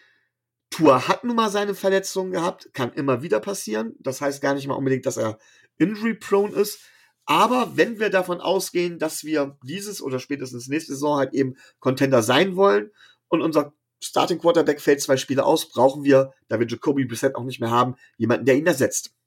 Tour 0.71 1.09
hat 1.09 1.25
nun 1.25 1.35
mal 1.35 1.51
seine 1.51 1.75
Verletzungen 1.75 2.31
gehabt, 2.31 2.73
kann 2.75 2.93
immer 2.93 3.23
wieder 3.23 3.41
passieren. 3.41 3.97
Das 3.99 4.21
heißt 4.21 4.43
gar 4.43 4.55
nicht 4.55 4.69
mal 4.69 4.75
unbedingt, 4.75 5.07
dass 5.07 5.17
er 5.17 5.39
injury-prone 5.79 6.55
ist. 6.55 6.81
Aber 7.25 7.77
wenn 7.77 7.99
wir 7.99 8.11
davon 8.11 8.41
ausgehen, 8.41 8.99
dass 8.99 9.25
wir 9.25 9.59
dieses 9.63 10.03
oder 10.03 10.19
spätestens 10.19 10.69
nächste 10.69 10.93
Saison 10.93 11.17
halt 11.17 11.33
eben 11.33 11.57
Contender 11.81 12.23
sein 12.23 12.55
wollen 12.55 12.91
und 13.29 13.41
unser 13.41 13.73
Starting 14.01 14.39
Quarterback 14.39 14.81
fällt 14.81 15.01
zwei 15.01 15.17
Spiele 15.17 15.45
aus, 15.45 15.71
brauchen 15.71 16.05
wir, 16.05 16.33
da 16.49 16.61
wir 16.61 16.67
Jacoby 16.67 17.07
Brissett 17.07 17.35
auch 17.35 17.45
nicht 17.45 17.61
mehr 17.61 17.71
haben, 17.71 17.97
jemanden, 18.17 18.45
der 18.45 18.57
ihn 18.57 18.67
ersetzt. 18.67 19.18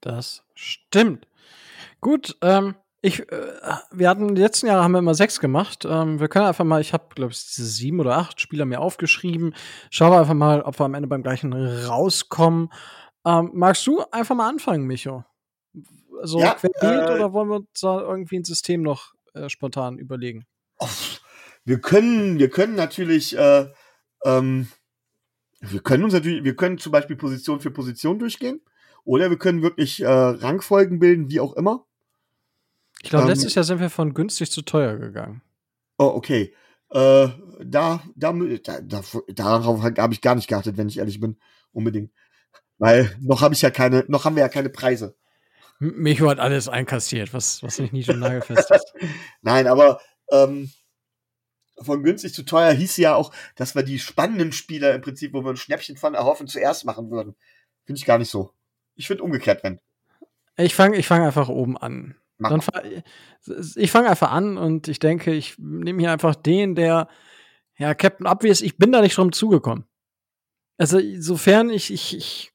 Das 0.00 0.44
stimmt. 0.54 1.26
Gut, 2.00 2.36
ähm, 2.42 2.74
Ich, 3.02 3.20
äh, 3.32 3.56
wir 3.92 4.10
hatten 4.10 4.34
die 4.34 4.42
letzten 4.42 4.66
Jahre 4.66 4.82
haben 4.84 4.92
wir 4.92 4.98
immer 4.98 5.14
sechs 5.14 5.40
gemacht. 5.40 5.86
Ähm, 5.88 6.20
wir 6.20 6.28
können 6.28 6.44
einfach 6.46 6.66
mal, 6.66 6.82
ich 6.82 6.92
habe, 6.92 7.06
glaube 7.14 7.32
ich, 7.32 7.38
sieben 7.38 7.98
oder 7.98 8.18
acht 8.18 8.40
Spieler 8.42 8.66
mir 8.66 8.80
aufgeschrieben. 8.80 9.54
Schauen 9.90 10.12
wir 10.12 10.20
einfach 10.20 10.34
mal, 10.34 10.60
ob 10.60 10.78
wir 10.78 10.84
am 10.84 10.92
Ende 10.92 11.08
beim 11.08 11.22
gleichen 11.22 11.54
rauskommen. 11.54 12.70
Ähm, 13.24 13.52
magst 13.54 13.86
du 13.86 14.02
einfach 14.10 14.34
mal 14.36 14.48
anfangen, 14.50 14.86
Micho? 14.86 15.24
So 16.22 16.40
Ja, 16.40 16.54
querbeet 16.54 17.08
äh, 17.08 17.14
oder 17.14 17.32
wollen 17.32 17.48
wir 17.48 17.56
uns 17.56 17.80
da 17.80 18.00
irgendwie 18.02 18.36
ein 18.38 18.44
System 18.44 18.82
noch 18.82 19.14
äh, 19.32 19.48
spontan 19.48 19.96
überlegen? 19.96 20.44
Wir 21.64 21.80
können, 21.80 22.38
wir 22.38 22.50
können 22.50 22.74
natürlich, 22.74 23.34
äh, 23.36 23.66
ähm, 24.24 24.68
wir 25.60 25.80
können 25.80 26.04
uns 26.04 26.12
natürlich, 26.12 26.44
wir 26.44 26.56
können 26.56 26.76
zum 26.76 26.92
Beispiel 26.92 27.16
Position 27.16 27.60
für 27.60 27.70
Position 27.70 28.18
durchgehen. 28.18 28.60
Oder 29.04 29.30
wir 29.30 29.38
können 29.38 29.62
wirklich 29.62 30.02
äh, 30.02 30.08
Rangfolgen 30.08 30.98
bilden, 30.98 31.30
wie 31.30 31.40
auch 31.40 31.54
immer. 31.54 31.86
Ich 33.02 33.10
glaube, 33.10 33.24
Ähm, 33.24 33.30
letztes 33.30 33.54
Jahr 33.54 33.64
sind 33.64 33.80
wir 33.80 33.90
von 33.90 34.14
günstig 34.14 34.50
zu 34.50 34.62
teuer 34.62 34.96
gegangen. 34.96 35.42
Oh, 35.98 36.12
okay. 36.14 36.54
Äh, 36.90 37.28
da, 37.64 38.02
da, 38.14 38.32
da, 38.34 38.80
da, 38.82 39.02
darauf 39.28 39.82
habe 39.82 40.14
ich 40.14 40.20
gar 40.20 40.34
nicht 40.34 40.48
geachtet, 40.48 40.76
wenn 40.76 40.88
ich 40.88 40.98
ehrlich 40.98 41.20
bin. 41.20 41.38
Unbedingt. 41.72 42.12
Weil 42.78 43.14
noch 43.20 43.42
habe 43.42 43.54
ich 43.54 43.62
ja 43.62 43.70
keine, 43.70 44.04
noch 44.08 44.24
haben 44.24 44.36
wir 44.36 44.42
ja 44.42 44.48
keine 44.48 44.70
Preise. 44.70 45.16
Micho 45.78 46.28
hat 46.28 46.38
alles 46.38 46.68
einkassiert, 46.68 47.32
was, 47.32 47.62
was 47.62 47.78
nicht 47.78 47.92
nie 47.92 48.04
schon 48.04 48.18
nagelfest 48.18 48.70
ist. 48.70 48.94
Nein, 49.42 49.66
aber 49.66 50.00
ähm, 50.30 50.70
von 51.80 52.02
günstig 52.02 52.34
zu 52.34 52.44
teuer 52.44 52.72
hieß 52.72 52.98
ja 52.98 53.14
auch, 53.14 53.32
dass 53.56 53.74
wir 53.74 53.82
die 53.82 53.98
spannenden 53.98 54.52
Spieler 54.52 54.94
im 54.94 55.00
Prinzip, 55.00 55.32
wo 55.32 55.42
wir 55.42 55.50
ein 55.50 55.56
Schnäppchen 55.56 55.96
von 55.96 56.14
erhoffen, 56.14 56.46
zuerst 56.46 56.84
machen 56.84 57.10
würden. 57.10 57.34
Finde 57.84 57.98
ich 57.98 58.04
gar 58.04 58.18
nicht 58.18 58.30
so. 58.30 58.52
Ich 59.00 59.06
finde 59.06 59.22
umgekehrt, 59.22 59.64
wenn. 59.64 59.80
Ich 60.58 60.74
fange 60.74 60.98
ich 60.98 61.06
fang 61.06 61.22
einfach 61.22 61.48
oben 61.48 61.78
an. 61.78 62.16
Mach 62.36 62.50
Dann 62.50 62.60
fa 62.60 62.82
ich 63.76 63.90
fange 63.90 64.10
einfach 64.10 64.30
an 64.30 64.58
und 64.58 64.88
ich 64.88 64.98
denke, 64.98 65.32
ich 65.32 65.56
nehme 65.58 66.00
hier 66.00 66.12
einfach 66.12 66.34
den, 66.34 66.74
der, 66.74 67.08
ja, 67.78 67.94
Captain 67.94 68.26
Obvious, 68.26 68.60
ich 68.60 68.76
bin 68.76 68.92
da 68.92 69.00
nicht 69.00 69.16
drum 69.16 69.32
zugekommen. 69.32 69.86
Also, 70.76 71.00
sofern 71.18 71.70
ich, 71.70 71.90
ich, 71.90 72.14
ich 72.14 72.52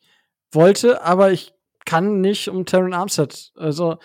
wollte, 0.52 1.02
aber 1.04 1.32
ich 1.32 1.54
kann 1.84 2.22
nicht 2.22 2.48
um 2.48 2.68
Terran 2.68 2.94
Armstead. 2.94 3.52
Also, 3.56 3.98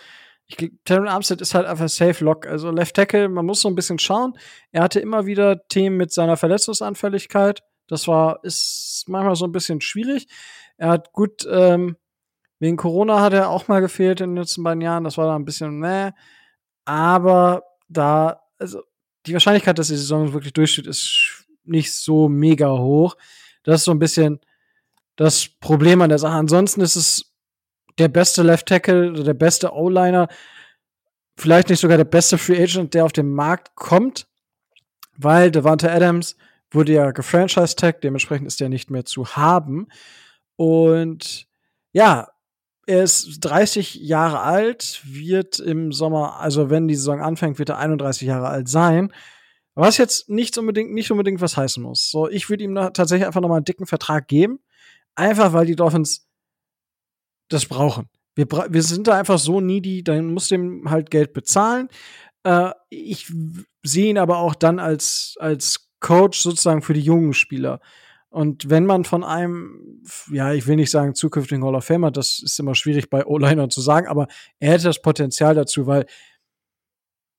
ich, 0.46 0.56
Terran 0.86 1.08
Armstead 1.08 1.42
ist 1.42 1.54
halt 1.54 1.66
einfach 1.66 1.90
Safe 1.90 2.24
Lock. 2.24 2.46
Also, 2.46 2.70
Left 2.70 2.96
Tackle, 2.96 3.28
man 3.28 3.44
muss 3.44 3.60
so 3.60 3.68
ein 3.68 3.74
bisschen 3.74 3.98
schauen. 3.98 4.32
Er 4.72 4.82
hatte 4.82 5.00
immer 5.00 5.26
wieder 5.26 5.66
Themen 5.68 5.98
mit 5.98 6.10
seiner 6.10 6.38
Verletzungsanfälligkeit. 6.38 7.60
Das 7.86 8.08
war, 8.08 8.42
ist 8.44 9.04
manchmal 9.08 9.36
so 9.36 9.44
ein 9.44 9.52
bisschen 9.52 9.82
schwierig. 9.82 10.26
Er 10.78 10.88
hat 10.88 11.12
gut, 11.12 11.46
ähm, 11.50 11.96
Wegen 12.60 12.76
Corona 12.76 13.20
hat 13.20 13.32
er 13.32 13.48
auch 13.48 13.68
mal 13.68 13.80
gefehlt 13.80 14.20
in 14.20 14.30
den 14.30 14.42
letzten 14.42 14.62
beiden 14.62 14.82
Jahren. 14.82 15.04
Das 15.04 15.18
war 15.18 15.26
da 15.26 15.34
ein 15.34 15.44
bisschen, 15.44 15.80
ne. 15.80 16.14
Aber 16.84 17.64
da, 17.88 18.42
also 18.58 18.82
die 19.26 19.32
Wahrscheinlichkeit, 19.32 19.78
dass 19.78 19.88
die 19.88 19.96
Saison 19.96 20.32
wirklich 20.32 20.52
durchsteht, 20.52 20.86
ist 20.86 21.46
nicht 21.64 21.92
so 21.92 22.28
mega 22.28 22.70
hoch. 22.70 23.16
Das 23.64 23.80
ist 23.80 23.84
so 23.84 23.90
ein 23.90 23.98
bisschen 23.98 24.40
das 25.16 25.48
Problem 25.48 26.02
an 26.02 26.10
der 26.10 26.18
Sache. 26.18 26.34
Ansonsten 26.34 26.82
ist 26.82 26.96
es 26.96 27.32
der 27.98 28.08
beste 28.08 28.42
Left 28.42 28.66
Tackle, 28.66 29.10
oder 29.10 29.24
der 29.24 29.34
beste 29.34 29.72
O-Liner, 29.74 30.28
vielleicht 31.36 31.70
nicht 31.70 31.80
sogar 31.80 31.96
der 31.96 32.04
beste 32.04 32.38
Free 32.38 32.62
Agent, 32.62 32.94
der 32.94 33.04
auf 33.04 33.12
den 33.12 33.30
Markt 33.30 33.74
kommt, 33.74 34.26
weil 35.16 35.50
Devante 35.50 35.90
Adams 35.90 36.36
wurde 36.70 36.92
ja 36.92 37.10
gefranchise-tagged, 37.10 38.04
dementsprechend 38.04 38.46
ist 38.46 38.60
der 38.60 38.68
nicht 38.68 38.90
mehr 38.90 39.04
zu 39.04 39.36
haben. 39.36 39.88
Und 40.56 41.46
ja, 41.92 42.28
er 42.90 43.04
ist 43.04 43.38
30 43.40 43.94
Jahre 43.94 44.40
alt, 44.40 45.00
wird 45.04 45.60
im 45.60 45.92
Sommer, 45.92 46.40
also 46.40 46.70
wenn 46.70 46.88
die 46.88 46.96
Saison 46.96 47.20
anfängt, 47.20 47.60
wird 47.60 47.68
er 47.68 47.78
31 47.78 48.26
Jahre 48.26 48.48
alt 48.48 48.68
sein. 48.68 49.12
Was 49.76 49.96
jetzt 49.96 50.28
nicht 50.28 50.58
unbedingt, 50.58 50.92
nicht 50.92 51.10
unbedingt 51.12 51.40
was 51.40 51.56
heißen 51.56 51.80
muss. 51.80 52.10
So, 52.10 52.28
ich 52.28 52.50
würde 52.50 52.64
ihm 52.64 52.74
tatsächlich 52.74 53.26
einfach 53.26 53.40
nochmal 53.40 53.58
einen 53.58 53.64
dicken 53.64 53.86
Vertrag 53.86 54.26
geben. 54.26 54.58
Einfach 55.14 55.52
weil 55.52 55.66
die 55.66 55.76
Dolphins 55.76 56.26
das 57.48 57.66
brauchen. 57.66 58.08
Wir, 58.34 58.46
wir 58.48 58.82
sind 58.82 59.06
da 59.06 59.16
einfach 59.16 59.38
so 59.38 59.60
needy, 59.60 60.02
dann 60.02 60.34
muss 60.34 60.48
dem 60.48 60.90
halt 60.90 61.10
Geld 61.10 61.32
bezahlen. 61.32 61.88
Äh, 62.42 62.72
ich 62.88 63.32
sehe 63.84 64.10
ihn 64.10 64.18
aber 64.18 64.38
auch 64.38 64.56
dann 64.56 64.80
als, 64.80 65.36
als 65.38 65.88
Coach 66.00 66.40
sozusagen 66.40 66.82
für 66.82 66.94
die 66.94 67.00
jungen 67.00 67.34
Spieler. 67.34 67.80
Und 68.30 68.70
wenn 68.70 68.86
man 68.86 69.04
von 69.04 69.22
einem, 69.24 70.02
ja, 70.30 70.52
ich 70.52 70.68
will 70.68 70.76
nicht 70.76 70.92
sagen 70.92 71.16
zukünftigen 71.16 71.64
Hall 71.64 71.74
of 71.74 71.84
Famer, 71.84 72.12
das 72.12 72.40
ist 72.40 72.60
immer 72.60 72.76
schwierig 72.76 73.10
bei 73.10 73.26
O-Liner 73.26 73.68
zu 73.68 73.80
sagen, 73.80 74.06
aber 74.06 74.28
er 74.60 74.70
hätte 74.72 74.84
das 74.84 75.02
Potenzial 75.02 75.56
dazu, 75.56 75.88
weil 75.88 76.06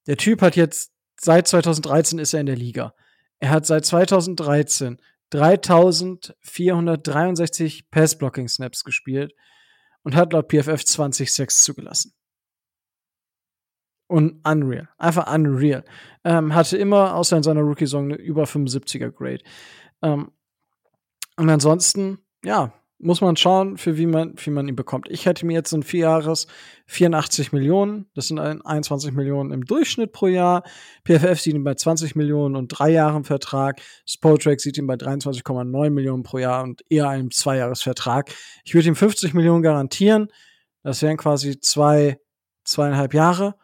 der 0.06 0.18
Typ 0.18 0.42
hat 0.42 0.58
jetzt, 0.58 0.92
seit 1.20 1.48
2013 1.48 2.20
ist 2.20 2.34
er 2.34 2.42
in 2.42 2.48
der 2.48 2.58
Liga. 2.58 2.94
Er 3.40 3.52
hat 3.52 3.66
seit 3.66 3.86
2013 3.86 5.00
3463 5.30 7.90
Pass-Blocking-Snaps 7.90 8.84
gespielt 8.84 9.34
und 10.04 10.16
hat 10.16 10.34
laut 10.34 10.52
PFF 10.52 10.84
20 10.84 11.34
Sacks 11.34 11.64
zugelassen. 11.64 12.14
Und 14.08 14.46
unreal. 14.46 14.90
Einfach 14.98 15.34
unreal. 15.34 15.86
Ähm, 16.26 16.54
hatte 16.54 16.78
immer, 16.78 17.16
außer 17.16 17.38
in 17.38 17.44
seiner 17.44 17.62
Rookie-Saison, 17.62 18.12
eine 18.12 18.16
über 18.16 18.44
75er 18.44 19.10
Grade. 19.10 19.42
Ähm, 20.02 20.34
und 21.42 21.50
ansonsten, 21.50 22.20
ja, 22.46 22.72
muss 23.00 23.20
man 23.20 23.36
schauen, 23.36 23.78
für 23.78 23.98
wie 23.98 24.06
man, 24.06 24.36
wie 24.38 24.52
man 24.52 24.68
ihn 24.68 24.76
bekommt. 24.76 25.08
Ich 25.10 25.26
hätte 25.26 25.44
mir 25.44 25.54
jetzt 25.54 25.74
ein 25.74 25.82
vier 25.82 26.02
Jahres 26.02 26.46
84 26.86 27.52
Millionen, 27.52 28.06
das 28.14 28.28
sind 28.28 28.38
ein- 28.38 28.62
21 28.62 29.12
Millionen 29.14 29.52
im 29.52 29.66
Durchschnitt 29.66 30.12
pro 30.12 30.28
Jahr. 30.28 30.62
PFF 31.04 31.40
sieht 31.42 31.56
ihn 31.56 31.64
bei 31.64 31.74
20 31.74 32.16
Millionen 32.16 32.56
und 32.56 32.68
drei 32.68 32.92
Jahren 32.92 33.24
Vertrag. 33.24 33.82
Spotrack 34.06 34.62
sieht 34.62 34.78
ihn 34.78 34.86
bei 34.86 34.98
23,9 34.98 35.90
Millionen 35.90 36.22
pro 36.22 36.38
Jahr 36.38 36.62
und 36.62 36.84
eher 36.90 37.10
einem 37.10 37.32
Zweijahresvertrag. 37.32 38.32
Ich 38.64 38.76
würde 38.76 38.90
ihm 38.90 38.96
50 38.96 39.34
Millionen 39.34 39.64
garantieren. 39.64 40.28
Das 40.84 41.02
wären 41.02 41.18
quasi 41.18 41.60
zwei, 41.60 42.20
zweieinhalb 42.66 43.16
Jahre. 43.16 43.56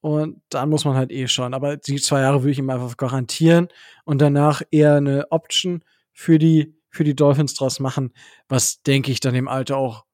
Und 0.00 0.40
dann 0.48 0.70
muss 0.70 0.86
man 0.86 0.96
halt 0.96 1.12
eh 1.12 1.28
schauen. 1.28 1.52
Aber 1.52 1.76
die 1.76 2.00
zwei 2.00 2.22
Jahre 2.22 2.40
würde 2.40 2.52
ich 2.52 2.58
ihm 2.58 2.70
einfach 2.70 2.96
garantieren 2.96 3.68
und 4.06 4.22
danach 4.22 4.62
eher 4.70 4.94
eine 4.94 5.26
Option 5.30 5.84
für 6.14 6.38
die, 6.38 6.79
für 6.90 7.04
die 7.04 7.14
Dolphins 7.14 7.54
draus 7.54 7.80
machen, 7.80 8.12
was 8.48 8.82
denke 8.82 9.12
ich 9.12 9.20
dann 9.20 9.34
im 9.34 9.48
Alter 9.48 9.76
auch 9.76 10.04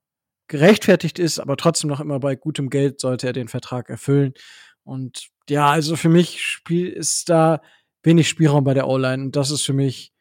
gerechtfertigt 0.48 1.18
ist, 1.18 1.40
aber 1.40 1.56
trotzdem 1.56 1.90
noch 1.90 2.00
immer 2.00 2.20
bei 2.20 2.36
gutem 2.36 2.70
Geld 2.70 3.00
sollte 3.00 3.26
er 3.26 3.32
den 3.32 3.48
Vertrag 3.48 3.90
erfüllen. 3.90 4.34
Und 4.84 5.28
ja, 5.48 5.68
also 5.70 5.96
für 5.96 6.08
mich 6.08 6.42
spiel, 6.42 6.88
ist 6.88 7.28
da 7.28 7.60
wenig 8.02 8.28
Spielraum 8.28 8.62
bei 8.64 8.74
der 8.74 8.86
O-Line 8.86 9.24
und 9.24 9.36
das 9.36 9.50
ist 9.50 9.62
für 9.62 9.72
mich, 9.72 10.12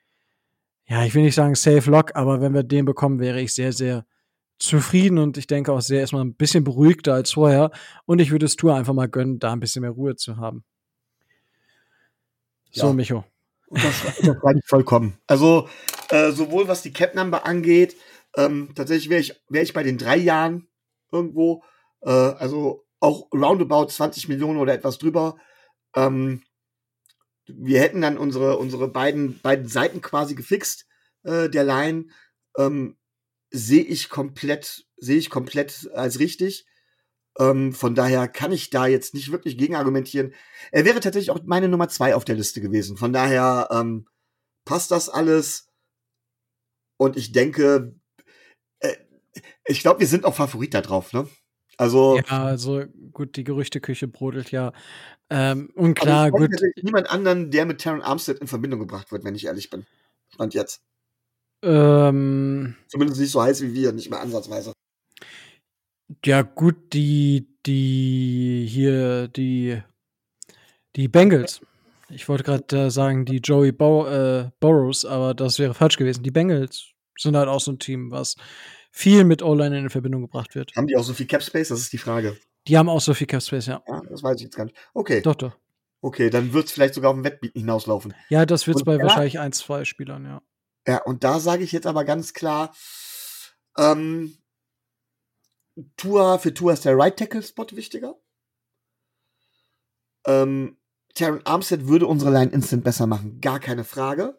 ja, 0.87 1.03
ich 1.03 1.13
will 1.13 1.23
nicht 1.23 1.35
sagen 1.35 1.55
safe 1.55 1.89
lock, 1.91 2.15
aber 2.15 2.41
wenn 2.41 2.53
wir 2.53 2.63
den 2.63 2.85
bekommen, 2.85 3.19
wäre 3.19 3.41
ich 3.41 3.53
sehr, 3.53 3.73
sehr 3.73 4.05
zufrieden 4.57 5.17
und 5.17 5.37
ich 5.37 5.47
denke 5.47 5.71
auch 5.71 5.81
sehr 5.81 5.99
erstmal 5.99 6.23
ein 6.23 6.35
bisschen 6.35 6.63
beruhigter 6.63 7.13
als 7.13 7.33
vorher. 7.33 7.71
Und 8.05 8.19
ich 8.19 8.31
würde 8.31 8.45
es 8.45 8.55
Tour 8.55 8.75
einfach 8.75 8.93
mal 8.93 9.09
gönnen, 9.09 9.39
da 9.39 9.51
ein 9.51 9.59
bisschen 9.59 9.81
mehr 9.81 9.91
Ruhe 9.91 10.15
zu 10.15 10.37
haben. 10.37 10.63
So, 12.71 12.87
Ja. 12.87 12.93
Micho. 12.93 13.25
Das 13.69 14.19
unterschreibe 14.19 14.59
ich 14.59 14.65
vollkommen. 14.65 15.17
Also, 15.27 15.67
äh, 16.16 16.32
sowohl 16.32 16.68
was 16.68 16.82
die 16.82 16.93
Cap-Number 16.93 17.45
angeht, 17.45 17.97
ähm, 18.38 18.72
tatsächlich 18.76 19.09
wäre 19.09 19.22
ich, 19.22 19.41
wär 19.49 19.61
ich 19.63 19.74
bei 19.74 19.84
den 19.84 19.97
drei 19.97 20.18
Jahren 20.18 20.68
irgendwo, 21.11 21.63
äh, 22.01 22.09
also 22.09 22.86
auch 22.99 23.28
roundabout 23.34 23.88
20 23.88 24.30
Millionen 24.30 24.59
oder 24.59 24.74
etwas 24.74 24.97
drüber. 24.97 25.38
Ähm, 25.95 26.41
wir 27.47 27.82
hätten 27.82 28.01
dann 28.01 28.18
unsere, 28.18 28.57
unsere 28.57 28.88
beiden, 28.88 29.39
beiden 29.41 29.68
Seiten 29.68 30.01
quasi 30.01 30.36
gefixt, 30.36 30.86
äh, 31.24 31.49
der 31.49 31.63
Line. 31.63 32.05
Ähm, 32.57 32.97
sehe 33.51 33.84
ich 33.84 34.09
komplett, 34.09 34.86
sehe 34.97 35.18
ich 35.18 35.30
komplett 35.30 35.89
als 35.93 36.20
richtig. 36.20 36.66
Ähm, 37.38 37.74
von 37.74 37.95
daher 37.95 38.28
kann 38.28 38.51
ich 38.51 38.70
da 38.70 38.88
jetzt 38.88 39.13
nicht 39.13 39.32
wirklich 39.32 39.57
gegen 39.57 39.76
argumentieren. 39.76 40.34
Er 40.72 40.86
wäre 40.86 41.01
tatsächlich 41.01 41.32
auch 41.32 41.39
meine 41.45 41.68
Nummer 41.68 41.89
zwei 41.89 42.16
auf 42.16 42.26
der 42.26 42.36
Liste 42.36 42.61
gewesen. 42.61 42.97
Von 42.97 43.13
daher 43.13 43.68
ähm, 43.72 44.07
passt 44.66 44.91
das 44.91 45.09
alles. 45.09 45.64
Und 46.97 47.17
ich 47.17 47.31
denke, 47.31 47.95
äh, 48.79 48.95
ich 49.65 49.81
glaube, 49.81 49.99
wir 49.99 50.07
sind 50.07 50.25
auch 50.25 50.35
Favorit 50.35 50.73
da 50.73 50.81
drauf, 50.81 51.13
ne? 51.13 51.27
Also, 51.77 52.17
Ja, 52.17 52.45
also 52.45 52.85
gut, 53.11 53.35
die 53.35 53.43
Gerüchteküche 53.43 54.07
brodelt 54.07 54.51
ja. 54.51 54.71
Ähm, 55.29 55.71
und 55.75 55.95
klar, 55.95 56.31
gut, 56.31 56.51
niemand 56.81 57.09
anderen, 57.09 57.51
der 57.51 57.65
mit 57.65 57.79
Terran 57.79 58.01
Armstead 58.01 58.39
in 58.39 58.47
Verbindung 58.47 58.79
gebracht 58.79 59.11
wird, 59.11 59.23
wenn 59.23 59.35
ich 59.35 59.45
ehrlich 59.45 59.69
bin. 59.69 59.85
Stand 60.33 60.53
jetzt. 60.53 60.81
ähm, 61.63 62.75
Zumindest 62.87 63.19
nicht 63.19 63.31
so 63.31 63.41
heiß 63.41 63.61
wie 63.61 63.73
wir, 63.73 63.91
nicht 63.91 64.09
mehr 64.09 64.21
ansatzweise. 64.21 64.73
ja, 66.23 66.43
gut, 66.43 66.93
die, 66.93 67.47
die 67.65 68.65
hier, 68.69 69.27
die, 69.27 69.81
die 70.95 71.07
Bengals. 71.07 71.61
Ich 72.16 72.30
wollte 72.30 72.43
gerade 72.43 72.86
äh, 72.86 72.89
sagen, 72.89 73.26
die 73.26 73.38
Joey 73.38 73.72
Bow, 73.74 74.07
äh, 74.07 74.49
Burrows, 74.61 75.03
aber 75.03 75.34
das 75.34 75.59
wäre 75.59 75.74
falsch 75.74 75.97
gewesen. 75.97 76.24
Die 76.24 76.32
Bengals 76.32 76.91
sind 77.20 77.36
halt 77.36 77.49
auch 77.49 77.59
so 77.59 77.72
ein 77.74 77.80
Team, 77.80 78.09
was 78.09 78.36
viel 78.91 79.26
mit 79.26 79.43
O-Line 79.43 79.78
in 79.78 79.89
Verbindung 79.89 80.22
gebracht 80.22 80.55
wird. 80.55 80.74
Haben 80.78 80.88
die 80.88 80.95
auch 80.95 81.03
so 81.03 81.13
viel 81.13 81.28
Cap 81.28 81.43
Space? 81.43 81.68
Das 81.68 81.80
ist 81.82 81.91
die 81.91 81.97
Frage. 81.97 82.38
Die 82.68 82.78
haben 82.78 82.88
auch 82.88 83.01
so 83.01 83.13
viel 83.13 83.28
Cap 83.28 83.43
Space, 83.43 83.66
ja. 83.66 83.84
Ja, 83.86 84.01
das 84.09 84.24
weiß 84.24 84.38
ich 84.38 84.43
jetzt 84.43 84.55
gar 84.55 84.63
nicht. 84.63 84.78
Okay. 84.93 85.22
Doch, 85.22 85.36
doch. 85.36 85.57
Okay, 86.01 86.30
dann 86.30 86.53
wird 86.53 86.68
es 86.68 86.72
vielleicht 86.72 86.93
sogar 86.93 87.11
auf 87.11 87.18
den 87.18 87.26
Wettbieten 87.26 87.59
hinauslaufen. 87.59 88.13
Ja, 88.30 88.45
das 88.45 88.66
wird 88.66 88.78
es 88.78 88.84
bei 88.84 88.97
da- 88.97 89.03
wahrscheinlich 89.03 89.39
ein, 89.39 89.51
zwei 89.51 89.84
Spielern, 89.84 90.24
ja. 90.24 90.41
Ja, 90.88 91.01
und 91.03 91.24
da 91.24 91.39
sage 91.39 91.63
ich 91.63 91.72
jetzt 91.74 91.88
aber 91.88 92.05
ganz 92.05 92.34
klar, 92.34 92.74
ähm, 93.78 94.38
Tua, 95.97 96.38
für 96.38 96.53
Tua 96.53 96.74
ist 96.74 96.86
der 96.86 96.97
Right 96.97 97.18
Tackle 97.18 97.43
Spot 97.43 97.68
wichtiger. 97.72 98.16
Ähm, 100.26 100.78
Taron 101.16 101.41
Armstead 101.45 101.88
würde 101.88 102.07
unsere 102.07 102.32
Line 102.32 102.51
instant 102.51 102.84
besser 102.84 103.07
machen, 103.07 103.41
gar 103.41 103.59
keine 103.59 103.84
Frage. 103.84 104.38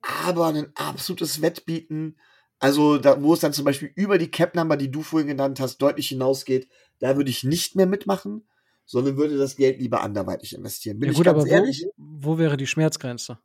Aber 0.00 0.46
ein 0.46 0.70
absolutes 0.76 1.42
Wettbieten, 1.42 2.16
also 2.60 2.98
da, 2.98 3.22
wo 3.22 3.34
es 3.34 3.40
dann 3.40 3.52
zum 3.52 3.64
Beispiel 3.64 3.90
über 3.94 4.18
die 4.18 4.30
Cap 4.30 4.54
Number, 4.54 4.76
die 4.76 4.90
du 4.90 5.02
vorhin 5.02 5.28
genannt 5.28 5.60
hast, 5.60 5.78
deutlich 5.78 6.08
hinausgeht, 6.08 6.68
da 7.00 7.16
würde 7.16 7.30
ich 7.30 7.42
nicht 7.42 7.74
mehr 7.74 7.86
mitmachen, 7.86 8.46
sondern 8.84 9.16
würde 9.16 9.38
das 9.38 9.56
Geld 9.56 9.80
lieber 9.80 10.02
anderweitig 10.02 10.54
investieren. 10.54 10.98
Bin 10.98 11.08
ja 11.08 11.12
ich 11.12 11.16
gut, 11.16 11.26
ganz 11.26 11.38
aber 11.38 11.48
wo, 11.48 11.52
ehrlich? 11.52 11.86
wo 11.96 12.38
wäre 12.38 12.56
die 12.56 12.66
Schmerzgrenze? 12.66 13.38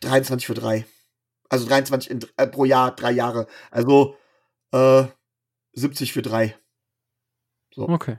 23 0.00 0.46
für 0.46 0.54
drei. 0.54 0.86
Also 1.48 1.66
23 1.66 2.10
in, 2.10 2.20
äh, 2.36 2.46
pro 2.46 2.64
Jahr, 2.64 2.94
drei 2.94 3.10
Jahre. 3.10 3.46
Also 3.70 4.16
äh, 4.72 5.04
70 5.72 6.12
für 6.12 6.22
drei. 6.22 6.56
So. 7.74 7.88
Okay. 7.88 8.18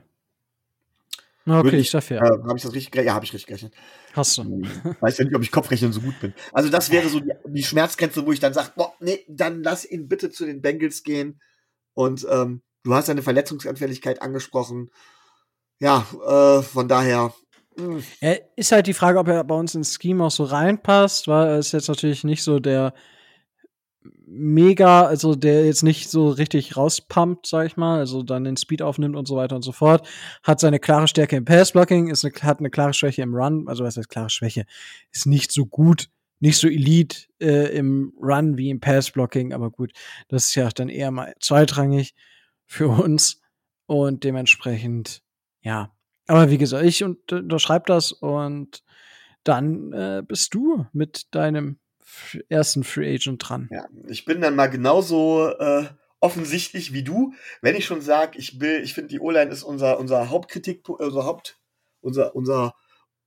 Okay, 1.46 1.76
ich 1.76 1.90
dafür. 1.90 2.18
Äh, 2.18 2.20
habe 2.48 2.56
ich 2.56 2.62
das 2.62 2.72
richtig 2.72 2.92
gerechnet? 2.92 3.08
Ja, 3.08 3.14
habe 3.14 3.24
ich 3.24 3.32
richtig 3.32 3.46
gerechnet. 3.46 3.74
Hast 4.14 4.38
du. 4.38 4.62
Weiß 5.00 5.18
ja 5.18 5.24
nicht, 5.24 5.34
ob 5.34 5.42
ich 5.42 5.50
Kopfrechnen 5.50 5.92
so 5.92 6.00
gut 6.00 6.18
bin. 6.20 6.34
Also 6.52 6.68
das 6.68 6.90
wäre 6.90 7.08
so 7.08 7.20
die, 7.20 7.32
die 7.46 7.64
Schmerzgrenze, 7.64 8.24
wo 8.26 8.32
ich 8.32 8.40
dann 8.40 8.54
sage, 8.54 8.70
boah, 8.76 8.92
nee, 9.00 9.24
dann 9.28 9.62
lass 9.62 9.84
ihn 9.84 10.08
bitte 10.08 10.30
zu 10.30 10.46
den 10.46 10.62
Bengals 10.62 11.02
gehen. 11.02 11.40
Und 11.94 12.26
ähm, 12.30 12.62
du 12.84 12.94
hast 12.94 13.06
seine 13.06 13.22
Verletzungsanfälligkeit 13.22 14.22
angesprochen. 14.22 14.90
Ja, 15.80 16.06
äh, 16.26 16.62
von 16.62 16.86
daher. 16.88 17.34
mh, 17.76 18.02
Ja, 18.20 18.34
ist 18.56 18.70
halt 18.72 18.86
die 18.86 18.94
Frage, 18.94 19.18
ob 19.18 19.28
er 19.28 19.42
bei 19.44 19.54
uns 19.56 19.74
ins 19.74 19.98
Scheme 20.00 20.24
auch 20.24 20.30
so 20.30 20.44
reinpasst, 20.44 21.26
weil 21.26 21.48
er 21.48 21.58
ist 21.58 21.72
jetzt 21.72 21.88
natürlich 21.88 22.22
nicht 22.24 22.44
so 22.44 22.60
der 22.60 22.94
mega, 24.26 25.04
also 25.04 25.34
der 25.34 25.66
jetzt 25.66 25.82
nicht 25.82 26.10
so 26.10 26.28
richtig 26.28 26.76
rauspumpt, 26.76 27.46
sag 27.46 27.66
ich 27.66 27.76
mal, 27.76 27.98
also 27.98 28.22
dann 28.22 28.44
den 28.44 28.56
Speed 28.56 28.82
aufnimmt 28.82 29.16
und 29.16 29.26
so 29.26 29.36
weiter 29.36 29.56
und 29.56 29.62
so 29.62 29.72
fort. 29.72 30.08
Hat 30.42 30.60
seine 30.60 30.78
klare 30.78 31.08
Stärke 31.08 31.36
im 31.36 31.44
Passblocking, 31.44 32.08
ist 32.08 32.24
eine, 32.24 32.34
hat 32.42 32.58
eine 32.58 32.70
klare 32.70 32.94
Schwäche 32.94 33.22
im 33.22 33.34
Run, 33.34 33.68
also 33.68 33.84
was 33.84 33.96
heißt 33.96 34.08
klare 34.08 34.30
Schwäche? 34.30 34.64
Ist 35.12 35.26
nicht 35.26 35.52
so 35.52 35.66
gut, 35.66 36.08
nicht 36.40 36.58
so 36.58 36.68
elite 36.68 37.26
äh, 37.40 37.76
im 37.76 38.12
Run 38.20 38.56
wie 38.56 38.70
im 38.70 38.80
Passblocking, 38.80 39.52
aber 39.52 39.70
gut, 39.70 39.92
das 40.28 40.46
ist 40.46 40.54
ja 40.54 40.68
dann 40.70 40.88
eher 40.88 41.10
mal 41.10 41.34
zweitrangig 41.40 42.14
für 42.66 42.88
uns 42.88 43.40
und 43.86 44.24
dementsprechend, 44.24 45.22
ja. 45.60 45.92
Aber 46.26 46.50
wie 46.50 46.58
gesagt, 46.58 46.84
ich 46.84 47.04
unterschreibe 47.04 47.84
das 47.86 48.12
und 48.12 48.82
dann 49.44 49.92
äh, 49.92 50.22
bist 50.26 50.54
du 50.54 50.86
mit 50.92 51.34
deinem 51.34 51.78
ersten 52.48 52.84
Free 52.84 53.14
Agent 53.14 53.48
dran. 53.48 53.68
Ja, 53.70 53.86
ich 54.08 54.24
bin 54.24 54.40
dann 54.40 54.56
mal 54.56 54.68
genauso 54.68 55.48
äh, 55.48 55.84
offensichtlich 56.20 56.92
wie 56.92 57.02
du, 57.02 57.34
wenn 57.60 57.74
ich 57.74 57.84
schon 57.84 58.00
sage, 58.00 58.38
ich 58.38 58.60
will, 58.60 58.80
ich 58.82 58.94
finde 58.94 59.08
die 59.08 59.20
O-Line 59.20 59.50
ist 59.50 59.62
unser 59.62 59.98
unser 59.98 60.30
Hauptkritik, 60.30 60.88
unser 60.88 61.24
Haupt, 61.24 61.58
unser 62.00 62.34
unser 62.34 62.74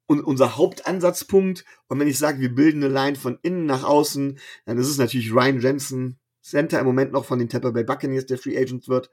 un, 0.08 0.24
unser 0.24 0.58
Hauptansatzpunkt. 0.58 1.66
Und 1.88 2.00
wenn 2.00 2.08
ich 2.08 2.18
sage, 2.18 2.40
wir 2.40 2.54
bilden 2.54 2.84
eine 2.84 2.94
Line 2.94 3.16
von 3.16 3.40
innen 3.42 3.66
nach 3.66 3.84
außen, 3.84 4.40
dann 4.66 4.78
ist 4.78 4.90
es 4.90 4.98
natürlich 4.98 5.34
Ryan 5.34 5.60
Jensen, 5.60 6.20
Center 6.42 6.80
im 6.80 6.86
Moment 6.86 7.12
noch 7.12 7.26
von 7.26 7.40
den 7.40 7.50
Tampa 7.50 7.72
Bay 7.72 7.84
Buccaneers, 7.84 8.28
der 8.28 8.38
Free 8.38 8.58
Agent 8.58 8.88
wird. 8.88 9.10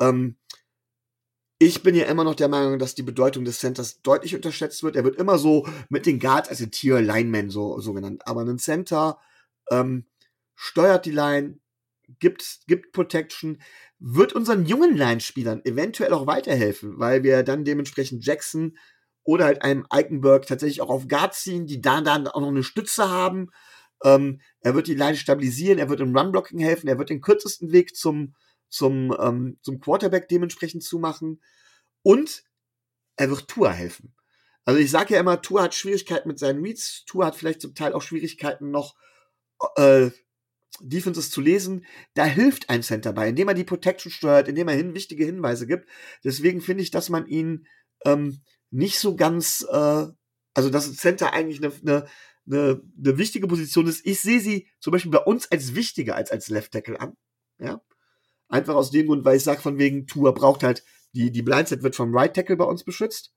Ähm, 0.00 0.36
ich 1.62 1.82
bin 1.82 1.94
ja 1.94 2.06
immer 2.06 2.24
noch 2.24 2.34
der 2.34 2.48
Meinung, 2.48 2.78
dass 2.78 2.94
die 2.94 3.02
Bedeutung 3.02 3.44
des 3.44 3.58
Centers 3.58 4.00
deutlich 4.00 4.34
unterschätzt 4.34 4.82
wird. 4.82 4.96
Er 4.96 5.04
wird 5.04 5.16
immer 5.16 5.38
so 5.38 5.68
mit 5.90 6.06
den 6.06 6.18
Guards 6.18 6.48
als 6.48 6.60
ein 6.60 6.70
Tier 6.70 7.02
Lineman 7.02 7.50
so, 7.50 7.78
so 7.80 7.92
genannt. 7.92 8.22
Aber 8.24 8.40
ein 8.40 8.58
Center 8.58 9.18
ähm, 9.70 10.06
steuert 10.54 11.04
die 11.04 11.10
Line, 11.10 11.58
gibt, 12.18 12.60
gibt 12.66 12.92
Protection, 12.92 13.60
wird 13.98 14.32
unseren 14.32 14.64
jungen 14.64 14.96
Line-Spielern 14.96 15.62
eventuell 15.66 16.14
auch 16.14 16.26
weiterhelfen, 16.26 16.98
weil 16.98 17.24
wir 17.24 17.42
dann 17.42 17.66
dementsprechend 17.66 18.24
Jackson 18.24 18.78
oder 19.22 19.44
halt 19.44 19.60
einem 19.60 19.84
Eikenberg 19.90 20.46
tatsächlich 20.46 20.80
auch 20.80 20.88
auf 20.88 21.08
Guard 21.08 21.34
ziehen, 21.34 21.66
die 21.66 21.82
dann, 21.82 22.04
dann 22.04 22.26
auch 22.26 22.40
noch 22.40 22.48
eine 22.48 22.62
Stütze 22.62 23.10
haben. 23.10 23.50
Ähm, 24.02 24.40
er 24.62 24.74
wird 24.74 24.86
die 24.86 24.94
Line 24.94 25.16
stabilisieren, 25.16 25.78
er 25.78 25.90
wird 25.90 26.00
im 26.00 26.16
Run-Blocking 26.16 26.58
helfen, 26.58 26.88
er 26.88 26.96
wird 26.96 27.10
den 27.10 27.20
kürzesten 27.20 27.70
Weg 27.70 27.94
zum, 27.94 28.34
zum, 28.70 29.14
ähm, 29.20 29.58
zum 29.62 29.80
Quarterback 29.80 30.28
dementsprechend 30.28 30.82
zumachen 30.82 31.42
und 32.02 32.44
er 33.16 33.28
wird 33.30 33.48
Tour 33.48 33.70
helfen. 33.70 34.14
Also 34.64 34.80
ich 34.80 34.90
sage 34.90 35.14
ja 35.14 35.20
immer, 35.20 35.42
Tour 35.42 35.62
hat 35.62 35.74
Schwierigkeiten 35.74 36.28
mit 36.28 36.38
seinen 36.38 36.62
Reads, 36.62 37.04
Tour 37.04 37.26
hat 37.26 37.36
vielleicht 37.36 37.60
zum 37.60 37.74
Teil 37.74 37.92
auch 37.92 38.02
Schwierigkeiten 38.02 38.70
noch 38.70 38.94
äh, 39.76 40.10
Defenses 40.80 41.30
zu 41.30 41.40
lesen. 41.40 41.84
Da 42.14 42.24
hilft 42.24 42.70
ein 42.70 42.82
Center 42.82 43.12
bei, 43.12 43.28
indem 43.28 43.48
er 43.48 43.54
die 43.54 43.64
Protection 43.64 44.10
steuert, 44.10 44.48
indem 44.48 44.68
er 44.68 44.74
hin 44.74 44.94
wichtige 44.94 45.24
Hinweise 45.24 45.66
gibt. 45.66 45.88
Deswegen 46.24 46.60
finde 46.60 46.82
ich, 46.82 46.90
dass 46.90 47.08
man 47.08 47.26
ihn 47.26 47.66
ähm, 48.04 48.40
nicht 48.70 48.98
so 48.98 49.16
ganz, 49.16 49.66
äh, 49.68 50.06
also 50.54 50.70
dass 50.70 50.86
ein 50.86 50.94
Center 50.94 51.32
eigentlich 51.32 51.62
eine, 51.62 51.72
eine, 51.82 52.06
eine, 52.46 52.82
eine 52.98 53.18
wichtige 53.18 53.46
Position 53.46 53.86
ist. 53.86 54.06
Ich 54.06 54.20
sehe 54.20 54.40
sie 54.40 54.68
zum 54.78 54.92
Beispiel 54.92 55.10
bei 55.10 55.18
uns 55.18 55.50
als 55.50 55.74
wichtiger 55.74 56.16
als 56.16 56.30
als 56.30 56.48
Left 56.48 56.72
Tackle 56.72 57.00
an. 57.00 57.16
Ja, 57.58 57.82
einfach 58.50 58.74
aus 58.74 58.90
dem 58.90 59.06
Grund, 59.06 59.24
weil 59.24 59.36
ich 59.36 59.44
sage 59.44 59.62
von 59.62 59.78
wegen 59.78 60.06
Tour 60.06 60.34
braucht 60.34 60.62
halt 60.62 60.84
die 61.12 61.30
die 61.30 61.42
Blindside 61.42 61.82
wird 61.82 61.96
vom 61.96 62.14
Right 62.16 62.34
Tackle 62.34 62.56
bei 62.56 62.64
uns 62.64 62.84
beschützt. 62.84 63.32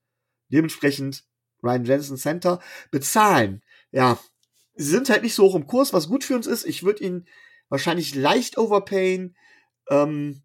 Dementsprechend 0.48 1.24
Ryan 1.62 1.84
Jensen 1.84 2.16
Center 2.16 2.60
bezahlen. 2.90 3.62
Ja, 3.90 4.18
sie 4.74 4.90
sind 4.90 5.08
halt 5.08 5.22
nicht 5.22 5.34
so 5.34 5.44
hoch 5.44 5.54
im 5.54 5.66
Kurs, 5.66 5.92
was 5.92 6.08
gut 6.08 6.24
für 6.24 6.36
uns 6.36 6.46
ist. 6.46 6.64
Ich 6.64 6.82
würde 6.84 7.04
ihn 7.04 7.26
wahrscheinlich 7.68 8.14
leicht 8.14 8.58
overpayen. 8.58 9.36
Ähm, 9.88 10.42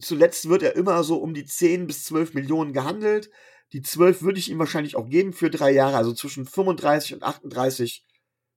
zuletzt 0.00 0.48
wird 0.48 0.62
er 0.62 0.76
immer 0.76 1.02
so 1.04 1.16
um 1.16 1.34
die 1.34 1.46
10 1.46 1.86
bis 1.86 2.04
12 2.04 2.34
Millionen 2.34 2.72
gehandelt. 2.72 3.30
Die 3.72 3.82
12 3.82 4.22
würde 4.22 4.38
ich 4.38 4.50
ihm 4.50 4.58
wahrscheinlich 4.58 4.94
auch 4.96 5.08
geben 5.08 5.32
für 5.32 5.50
drei 5.50 5.72
Jahre, 5.72 5.96
also 5.96 6.12
zwischen 6.12 6.46
35 6.46 7.14
und 7.14 7.22
38 7.22 8.04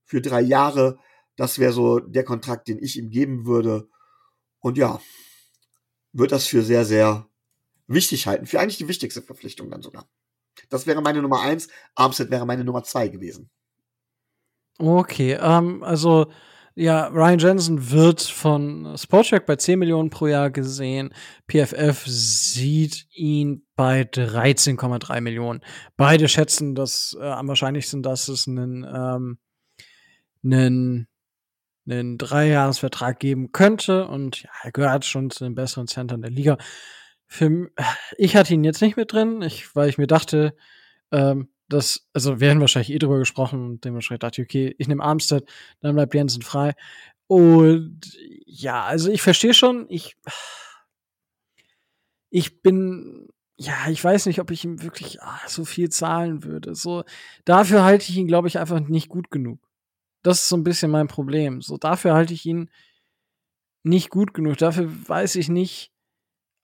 für 0.03 0.21
drei 0.21 0.41
Jahre. 0.41 0.99
Das 1.37 1.59
wäre 1.59 1.73
so 1.73 1.99
der 1.99 2.23
Kontrakt, 2.23 2.67
den 2.67 2.77
ich 2.83 2.97
ihm 2.97 3.09
geben 3.09 3.45
würde. 3.45 3.89
Und 4.67 4.77
ja, 4.77 4.99
wird 6.11 6.33
das 6.33 6.45
für 6.45 6.61
sehr, 6.61 6.83
sehr 6.83 7.25
wichtig 7.87 8.27
halten. 8.27 8.47
Für 8.47 8.59
eigentlich 8.59 8.75
die 8.75 8.89
wichtigste 8.89 9.21
Verpflichtung 9.21 9.71
dann 9.71 9.81
sogar. 9.81 10.09
Das 10.67 10.85
wäre 10.85 11.01
meine 11.01 11.21
Nummer 11.21 11.39
eins. 11.39 11.69
Armstead 11.95 12.31
wäre 12.31 12.45
meine 12.45 12.65
Nummer 12.65 12.83
zwei 12.83 13.07
gewesen. 13.07 13.49
Okay, 14.77 15.37
ähm, 15.39 15.83
also 15.83 16.29
ja, 16.75 17.07
Ryan 17.07 17.39
Jensen 17.39 17.91
wird 17.91 18.21
von 18.21 18.97
Sportcheck 18.97 19.45
bei 19.45 19.55
10 19.55 19.79
Millionen 19.79 20.09
pro 20.09 20.27
Jahr 20.27 20.51
gesehen. 20.51 21.13
PFF 21.49 22.05
sieht 22.05 23.07
ihn 23.13 23.65
bei 23.77 24.01
13,3 24.01 25.21
Millionen. 25.21 25.61
Beide 25.95 26.27
schätzen, 26.27 26.75
dass 26.75 27.17
äh, 27.17 27.23
am 27.23 27.47
wahrscheinlichsten, 27.47 28.03
dass 28.03 28.27
es 28.27 28.49
einen, 28.49 28.83
ähm, 28.83 29.37
einen, 30.43 31.07
einen 31.89 32.17
Dreijahresvertrag 32.17 33.19
geben 33.19 33.51
könnte. 33.51 34.07
Und 34.07 34.43
ja, 34.43 34.49
er 34.63 34.71
gehört 34.71 35.05
schon 35.05 35.29
zu 35.29 35.43
den 35.43 35.55
besseren 35.55 35.87
Centern 35.87 36.21
der 36.21 36.31
Liga. 36.31 36.57
Für, 37.25 37.69
ich 38.17 38.35
hatte 38.35 38.53
ihn 38.53 38.63
jetzt 38.63 38.81
nicht 38.81 38.97
mit 38.97 39.11
drin, 39.11 39.41
ich, 39.41 39.75
weil 39.75 39.89
ich 39.89 39.97
mir 39.97 40.07
dachte, 40.07 40.55
ähm, 41.11 41.49
das, 41.69 42.07
also 42.13 42.39
wir 42.39 42.49
hätten 42.49 42.61
wahrscheinlich 42.61 42.91
eh 42.91 42.99
drüber 42.99 43.19
gesprochen 43.19 43.65
und 43.65 43.85
dementsprechend 43.85 44.23
dachte 44.23 44.41
ich, 44.41 44.47
okay, 44.47 44.75
ich 44.77 44.87
nehme 44.87 45.03
Armstead, 45.03 45.45
dann 45.81 45.95
bleibt 45.95 46.13
Jensen 46.13 46.41
frei. 46.41 46.73
Und 47.27 48.17
ja, 48.45 48.83
also 48.85 49.11
ich 49.11 49.21
verstehe 49.21 49.53
schon, 49.53 49.85
ich, 49.89 50.15
ich 52.29 52.61
bin, 52.61 53.27
ja, 53.57 53.73
ich 53.89 54.01
weiß 54.01 54.27
nicht, 54.27 54.39
ob 54.39 54.51
ich 54.51 54.63
ihm 54.63 54.81
wirklich 54.81 55.21
ah, 55.21 55.41
so 55.47 55.65
viel 55.65 55.89
zahlen 55.89 56.43
würde. 56.43 56.75
So, 56.75 57.03
dafür 57.43 57.83
halte 57.83 58.09
ich 58.09 58.17
ihn, 58.17 58.27
glaube 58.27 58.47
ich, 58.47 58.59
einfach 58.59 58.79
nicht 58.79 59.09
gut 59.09 59.29
genug. 59.29 59.59
Das 60.23 60.39
ist 60.39 60.49
so 60.49 60.57
ein 60.57 60.63
bisschen 60.63 60.91
mein 60.91 61.07
Problem. 61.07 61.61
So, 61.61 61.77
dafür 61.77 62.13
halte 62.13 62.33
ich 62.33 62.45
ihn 62.45 62.69
nicht 63.83 64.09
gut 64.09 64.33
genug. 64.33 64.57
Dafür 64.57 64.89
weiß 65.07 65.35
ich 65.35 65.49
nicht, 65.49 65.91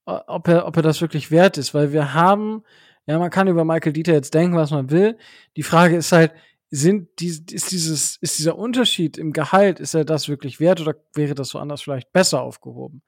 ob 0.06 0.47
er, 0.47 0.68
ob 0.68 0.76
er 0.76 0.84
das 0.84 1.01
wirklich 1.01 1.32
wert 1.32 1.58
ist, 1.58 1.74
weil 1.74 1.93
wir 1.93 2.14
haben, 2.14 2.64
ja, 3.06 3.18
man 3.20 3.30
kann 3.30 3.47
über 3.47 3.66
Michael 3.66 3.93
Dieter 3.93 4.14
jetzt 4.14 4.34
denken, 4.34 4.58
was 4.58 4.72
man 4.72 4.89
will. 4.91 5.18
Die 5.56 5.64
Frage 5.64 5.95
ist 5.95 6.12
halt, 6.12 6.34
sind 6.70 7.20
die, 7.20 7.28
ist 7.28 7.72
dieses, 7.72 8.18
ist 8.18 8.39
dieser 8.39 8.58
Unterschied 8.58 9.18
im 9.18 9.32
Gehalt, 9.32 9.80
ist 9.80 9.93
er 9.93 10.06
das 10.06 10.28
wirklich 10.28 10.60
wert 10.60 10.82
oder 10.82 10.95
wäre 11.14 11.36
das 11.36 11.54
woanders 11.54 11.84
vielleicht 11.84 12.12
besser 12.12 12.41
aufgehoben? 12.41 13.04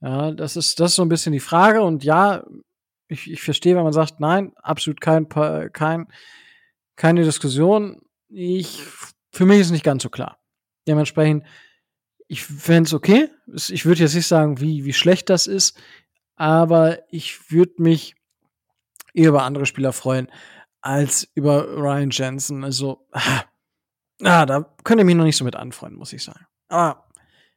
Ja, 0.00 0.32
das 0.32 0.56
ist, 0.56 0.80
das 0.80 0.90
ist 0.90 0.96
so 0.96 1.02
ein 1.02 1.08
bisschen 1.08 1.32
die 1.32 1.40
Frage 1.40 1.82
und 1.82 2.04
ja, 2.04 2.44
ich, 3.08 3.30
ich 3.30 3.42
verstehe, 3.42 3.76
wenn 3.76 3.84
man 3.84 3.92
sagt, 3.92 4.20
nein, 4.20 4.52
absolut 4.56 5.00
kein, 5.00 5.28
kein, 5.28 6.08
keine 6.96 7.22
Diskussion. 7.22 8.02
Ich, 8.28 8.82
für 9.34 9.46
mich 9.46 9.60
ist 9.60 9.70
nicht 9.70 9.84
ganz 9.84 10.02
so 10.02 10.10
klar. 10.10 10.38
Dementsprechend, 10.86 11.44
ich 12.28 12.44
fände 12.44 12.86
es 12.86 12.94
okay. 12.94 13.28
Ich 13.46 13.84
würde 13.84 14.00
jetzt 14.00 14.14
nicht 14.14 14.26
sagen, 14.26 14.60
wie, 14.60 14.84
wie 14.84 14.92
schlecht 14.92 15.28
das 15.28 15.46
ist, 15.46 15.76
aber 16.36 17.00
ich 17.12 17.50
würde 17.50 17.82
mich 17.82 18.14
eher 19.12 19.28
über 19.28 19.42
andere 19.42 19.66
Spieler 19.66 19.92
freuen 19.92 20.30
als 20.80 21.28
über 21.34 21.66
Ryan 21.66 22.10
Jensen. 22.10 22.64
Also, 22.64 23.06
ah, 23.12 23.44
ah, 24.22 24.46
da 24.46 24.74
könnt 24.84 25.00
ihr 25.00 25.04
mich 25.04 25.14
noch 25.14 25.24
nicht 25.24 25.36
so 25.36 25.44
mit 25.44 25.56
anfreunden, 25.56 25.98
muss 25.98 26.12
ich 26.12 26.22
sagen. 26.22 26.46
Aber 26.68 27.08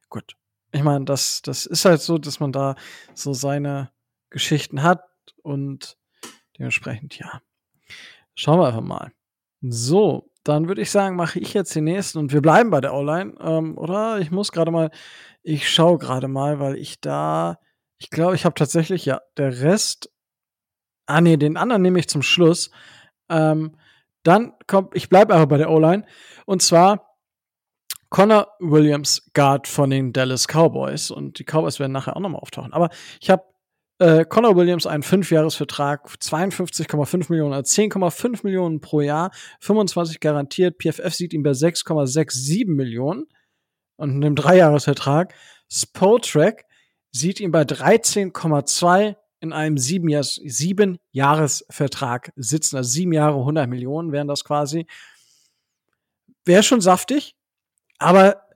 gut. 0.09 0.35
Ich 0.71 0.83
meine, 0.83 1.05
das, 1.05 1.41
das 1.41 1.65
ist 1.65 1.85
halt 1.85 2.01
so, 2.01 2.17
dass 2.17 2.39
man 2.39 2.51
da 2.51 2.75
so 3.13 3.33
seine 3.33 3.91
Geschichten 4.29 4.83
hat 4.83 5.03
und 5.43 5.97
dementsprechend, 6.57 7.17
ja. 7.17 7.41
Schauen 8.35 8.59
wir 8.59 8.67
einfach 8.67 8.81
mal. 8.81 9.11
So, 9.61 10.29
dann 10.47 10.67
würde 10.67 10.81
ich 10.81 10.91
sagen, 10.91 11.15
mache 11.15 11.39
ich 11.39 11.53
jetzt 11.53 11.75
den 11.75 11.83
nächsten 11.83 12.19
und 12.19 12.31
wir 12.31 12.41
bleiben 12.41 12.69
bei 12.69 12.81
der 12.81 12.93
O-Line. 12.93 13.35
Ähm, 13.41 13.77
oder 13.77 14.19
ich 14.19 14.31
muss 14.31 14.51
gerade 14.51 14.71
mal, 14.71 14.91
ich 15.43 15.69
schaue 15.69 15.97
gerade 15.97 16.27
mal, 16.27 16.59
weil 16.59 16.75
ich 16.75 17.01
da, 17.01 17.59
ich 17.97 18.09
glaube, 18.09 18.35
ich 18.35 18.45
habe 18.45 18.55
tatsächlich, 18.55 19.05
ja, 19.05 19.21
der 19.37 19.61
Rest, 19.61 20.09
ah 21.05 21.21
nee, 21.21 21.37
den 21.37 21.57
anderen 21.57 21.81
nehme 21.81 21.99
ich 21.99 22.07
zum 22.07 22.21
Schluss. 22.21 22.71
Ähm, 23.29 23.77
dann 24.23 24.53
kommt, 24.67 24.95
ich 24.95 25.09
bleibe 25.09 25.33
einfach 25.33 25.47
bei 25.47 25.57
der 25.57 25.69
O-Line. 25.69 26.05
Und 26.45 26.61
zwar 26.61 27.17
Connor 28.09 28.47
Williams, 28.59 29.29
Guard 29.33 29.67
von 29.67 29.89
den 29.89 30.13
Dallas 30.13 30.47
Cowboys. 30.47 31.11
Und 31.11 31.39
die 31.39 31.43
Cowboys 31.43 31.79
werden 31.79 31.91
nachher 31.91 32.15
auch 32.15 32.21
nochmal 32.21 32.41
auftauchen. 32.41 32.73
Aber 32.73 32.89
ich 33.19 33.29
habe 33.29 33.43
äh, 33.99 34.25
Connor 34.25 34.55
Williams 34.55 34.85
einen 34.85 35.03
Fünfjahresvertrag, 35.03 36.07
52,5 36.07 37.27
Millionen, 37.29 37.53
also 37.53 37.81
10,5 37.81 38.41
Millionen 38.43 38.79
pro 38.79 39.01
Jahr, 39.01 39.31
25 39.59 40.19
garantiert. 40.19 40.77
PFF 40.77 41.13
sieht 41.13 41.33
ihn 41.33 41.43
bei 41.43 41.51
6,67 41.51 42.67
Millionen 42.67 43.27
und 43.95 44.11
einem 44.11 44.35
Dreijahresvertrag. 44.35 45.33
Spotrack 45.69 46.65
sieht 47.11 47.39
ihn 47.39 47.51
bei 47.51 47.63
13,2 47.63 49.15
in 49.39 49.53
einem 49.53 49.77
sieben, 49.77 50.09
Jahres, 50.09 50.35
sieben 50.45 50.99
sitzen. 52.35 52.77
Also 52.77 52.89
sieben 52.89 53.13
Jahre, 53.13 53.39
100 53.39 53.67
Millionen 53.67 54.11
wären 54.11 54.27
das 54.27 54.43
quasi. 54.43 54.87
Wäre 56.45 56.63
schon 56.63 56.81
saftig, 56.81 57.35
aber 57.99 58.46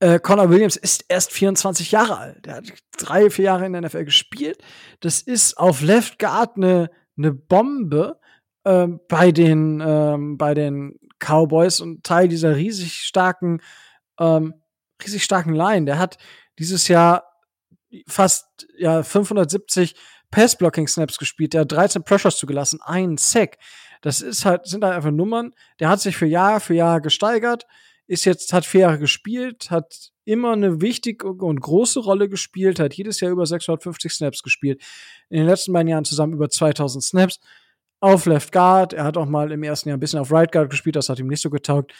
äh, 0.00 0.18
Connor 0.18 0.48
Williams 0.48 0.76
ist 0.76 1.04
erst 1.08 1.32
24 1.32 1.92
Jahre 1.92 2.16
alt. 2.18 2.46
Der 2.46 2.56
hat 2.56 2.64
drei, 2.96 3.30
vier 3.30 3.46
Jahre 3.46 3.66
in 3.66 3.74
der 3.74 3.82
NFL 3.82 4.04
gespielt. 4.04 4.58
Das 5.00 5.20
ist 5.20 5.58
auf 5.58 5.82
Left 5.82 6.18
Guard 6.18 6.56
eine 6.56 6.90
ne 7.16 7.32
Bombe 7.32 8.18
äh, 8.64 8.86
bei, 8.86 9.30
den, 9.30 9.82
ähm, 9.86 10.38
bei 10.38 10.54
den 10.54 10.98
Cowboys 11.18 11.80
und 11.80 12.02
Teil 12.02 12.28
dieser 12.28 12.56
riesig 12.56 12.94
starken, 12.94 13.60
ähm, 14.18 14.54
riesig 15.04 15.22
starken 15.22 15.54
Line. 15.54 15.84
Der 15.84 15.98
hat 15.98 16.16
dieses 16.58 16.88
Jahr 16.88 17.24
fast 18.08 18.66
ja, 18.78 19.02
570 19.02 19.94
Pass-Blocking-Snaps 20.30 21.18
gespielt. 21.18 21.52
Der 21.52 21.62
hat 21.62 21.72
13 21.72 22.04
Pressures 22.04 22.38
zugelassen, 22.38 22.80
einen 22.82 23.18
Sack. 23.18 23.58
Das 24.00 24.22
ist 24.22 24.46
halt, 24.46 24.66
sind 24.66 24.82
halt 24.82 24.94
einfach 24.94 25.10
Nummern. 25.10 25.52
Der 25.78 25.90
hat 25.90 26.00
sich 26.00 26.16
für 26.16 26.26
Jahr 26.26 26.60
für 26.60 26.74
Jahr 26.74 27.02
gesteigert 27.02 27.66
ist 28.10 28.24
jetzt, 28.24 28.52
hat 28.52 28.66
vier 28.66 28.80
Jahre 28.80 28.98
gespielt, 28.98 29.70
hat 29.70 30.10
immer 30.24 30.52
eine 30.52 30.80
wichtige 30.80 31.28
und 31.28 31.60
große 31.60 32.00
Rolle 32.00 32.28
gespielt, 32.28 32.80
hat 32.80 32.94
jedes 32.94 33.20
Jahr 33.20 33.30
über 33.30 33.46
650 33.46 34.12
Snaps 34.12 34.42
gespielt. 34.42 34.82
In 35.28 35.36
den 35.38 35.46
letzten 35.46 35.72
beiden 35.72 35.86
Jahren 35.86 36.04
zusammen 36.04 36.32
über 36.32 36.50
2000 36.50 37.04
Snaps 37.04 37.38
auf 38.00 38.26
Left 38.26 38.50
Guard. 38.50 38.94
Er 38.94 39.04
hat 39.04 39.16
auch 39.16 39.26
mal 39.26 39.52
im 39.52 39.62
ersten 39.62 39.90
Jahr 39.90 39.96
ein 39.96 40.00
bisschen 40.00 40.18
auf 40.18 40.32
Right 40.32 40.50
Guard 40.50 40.70
gespielt, 40.70 40.96
das 40.96 41.08
hat 41.08 41.20
ihm 41.20 41.28
nicht 41.28 41.40
so 41.40 41.50
getaugt. 41.50 41.94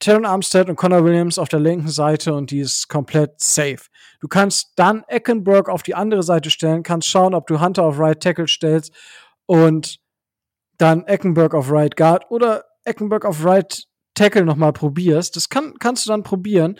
Terran 0.00 0.24
Armstead 0.24 0.68
und 0.68 0.74
Connor 0.74 1.04
Williams 1.04 1.38
auf 1.38 1.48
der 1.48 1.60
linken 1.60 1.90
Seite 1.90 2.34
und 2.34 2.50
die 2.50 2.58
ist 2.58 2.88
komplett 2.88 3.40
safe. 3.40 3.82
Du 4.18 4.26
kannst 4.26 4.72
dann 4.74 5.04
Eckenberg 5.06 5.68
auf 5.68 5.84
die 5.84 5.94
andere 5.94 6.24
Seite 6.24 6.50
stellen, 6.50 6.82
kannst 6.82 7.06
schauen, 7.06 7.34
ob 7.34 7.46
du 7.46 7.60
Hunter 7.60 7.84
auf 7.84 8.00
Right 8.00 8.20
Tackle 8.20 8.48
stellst 8.48 8.92
und 9.46 10.00
dann 10.76 11.04
Eckenberg 11.04 11.54
auf 11.54 11.70
Right 11.70 11.96
Guard 11.96 12.28
oder 12.32 12.64
Eckenberg 12.82 13.24
auf 13.24 13.44
Right 13.44 13.86
Tackle 14.14 14.44
nochmal 14.44 14.72
probierst. 14.72 15.36
Das 15.36 15.48
kann, 15.48 15.74
kannst 15.78 16.06
du 16.06 16.10
dann 16.10 16.22
probieren, 16.22 16.78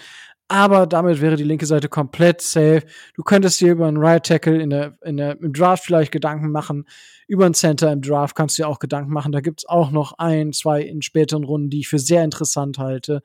aber 0.48 0.86
damit 0.86 1.20
wäre 1.20 1.36
die 1.36 1.44
linke 1.44 1.66
Seite 1.66 1.88
komplett 1.88 2.42
safe. 2.42 2.82
Du 3.14 3.22
könntest 3.22 3.60
dir 3.60 3.72
über 3.72 3.86
einen 3.86 3.96
Right 3.96 4.24
Tackle 4.24 4.60
in 4.60 4.70
der, 4.70 4.96
in 5.02 5.16
der, 5.16 5.40
im 5.40 5.52
Draft 5.52 5.84
vielleicht 5.84 6.12
Gedanken 6.12 6.50
machen. 6.50 6.86
Über 7.26 7.46
einen 7.46 7.54
Center 7.54 7.90
im 7.90 8.02
Draft 8.02 8.36
kannst 8.36 8.58
du 8.58 8.62
dir 8.62 8.68
auch 8.68 8.78
Gedanken 8.78 9.12
machen. 9.12 9.32
Da 9.32 9.40
gibt's 9.40 9.66
auch 9.66 9.90
noch 9.90 10.18
ein, 10.18 10.52
zwei 10.52 10.82
in 10.82 11.00
späteren 11.00 11.44
Runden, 11.44 11.70
die 11.70 11.80
ich 11.80 11.88
für 11.88 11.98
sehr 11.98 12.22
interessant 12.22 12.78
halte. 12.78 13.22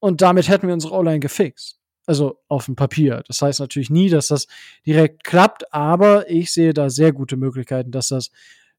Und 0.00 0.20
damit 0.20 0.48
hätten 0.48 0.66
wir 0.66 0.74
unsere 0.74 0.94
O-Line 0.94 1.20
gefixt. 1.20 1.78
Also 2.06 2.40
auf 2.48 2.66
dem 2.66 2.74
Papier. 2.74 3.22
Das 3.28 3.40
heißt 3.40 3.60
natürlich 3.60 3.88
nie, 3.88 4.10
dass 4.10 4.26
das 4.26 4.48
direkt 4.84 5.22
klappt, 5.22 5.72
aber 5.72 6.28
ich 6.28 6.52
sehe 6.52 6.74
da 6.74 6.90
sehr 6.90 7.12
gute 7.12 7.36
Möglichkeiten, 7.36 7.92
dass 7.92 8.08
das 8.08 8.32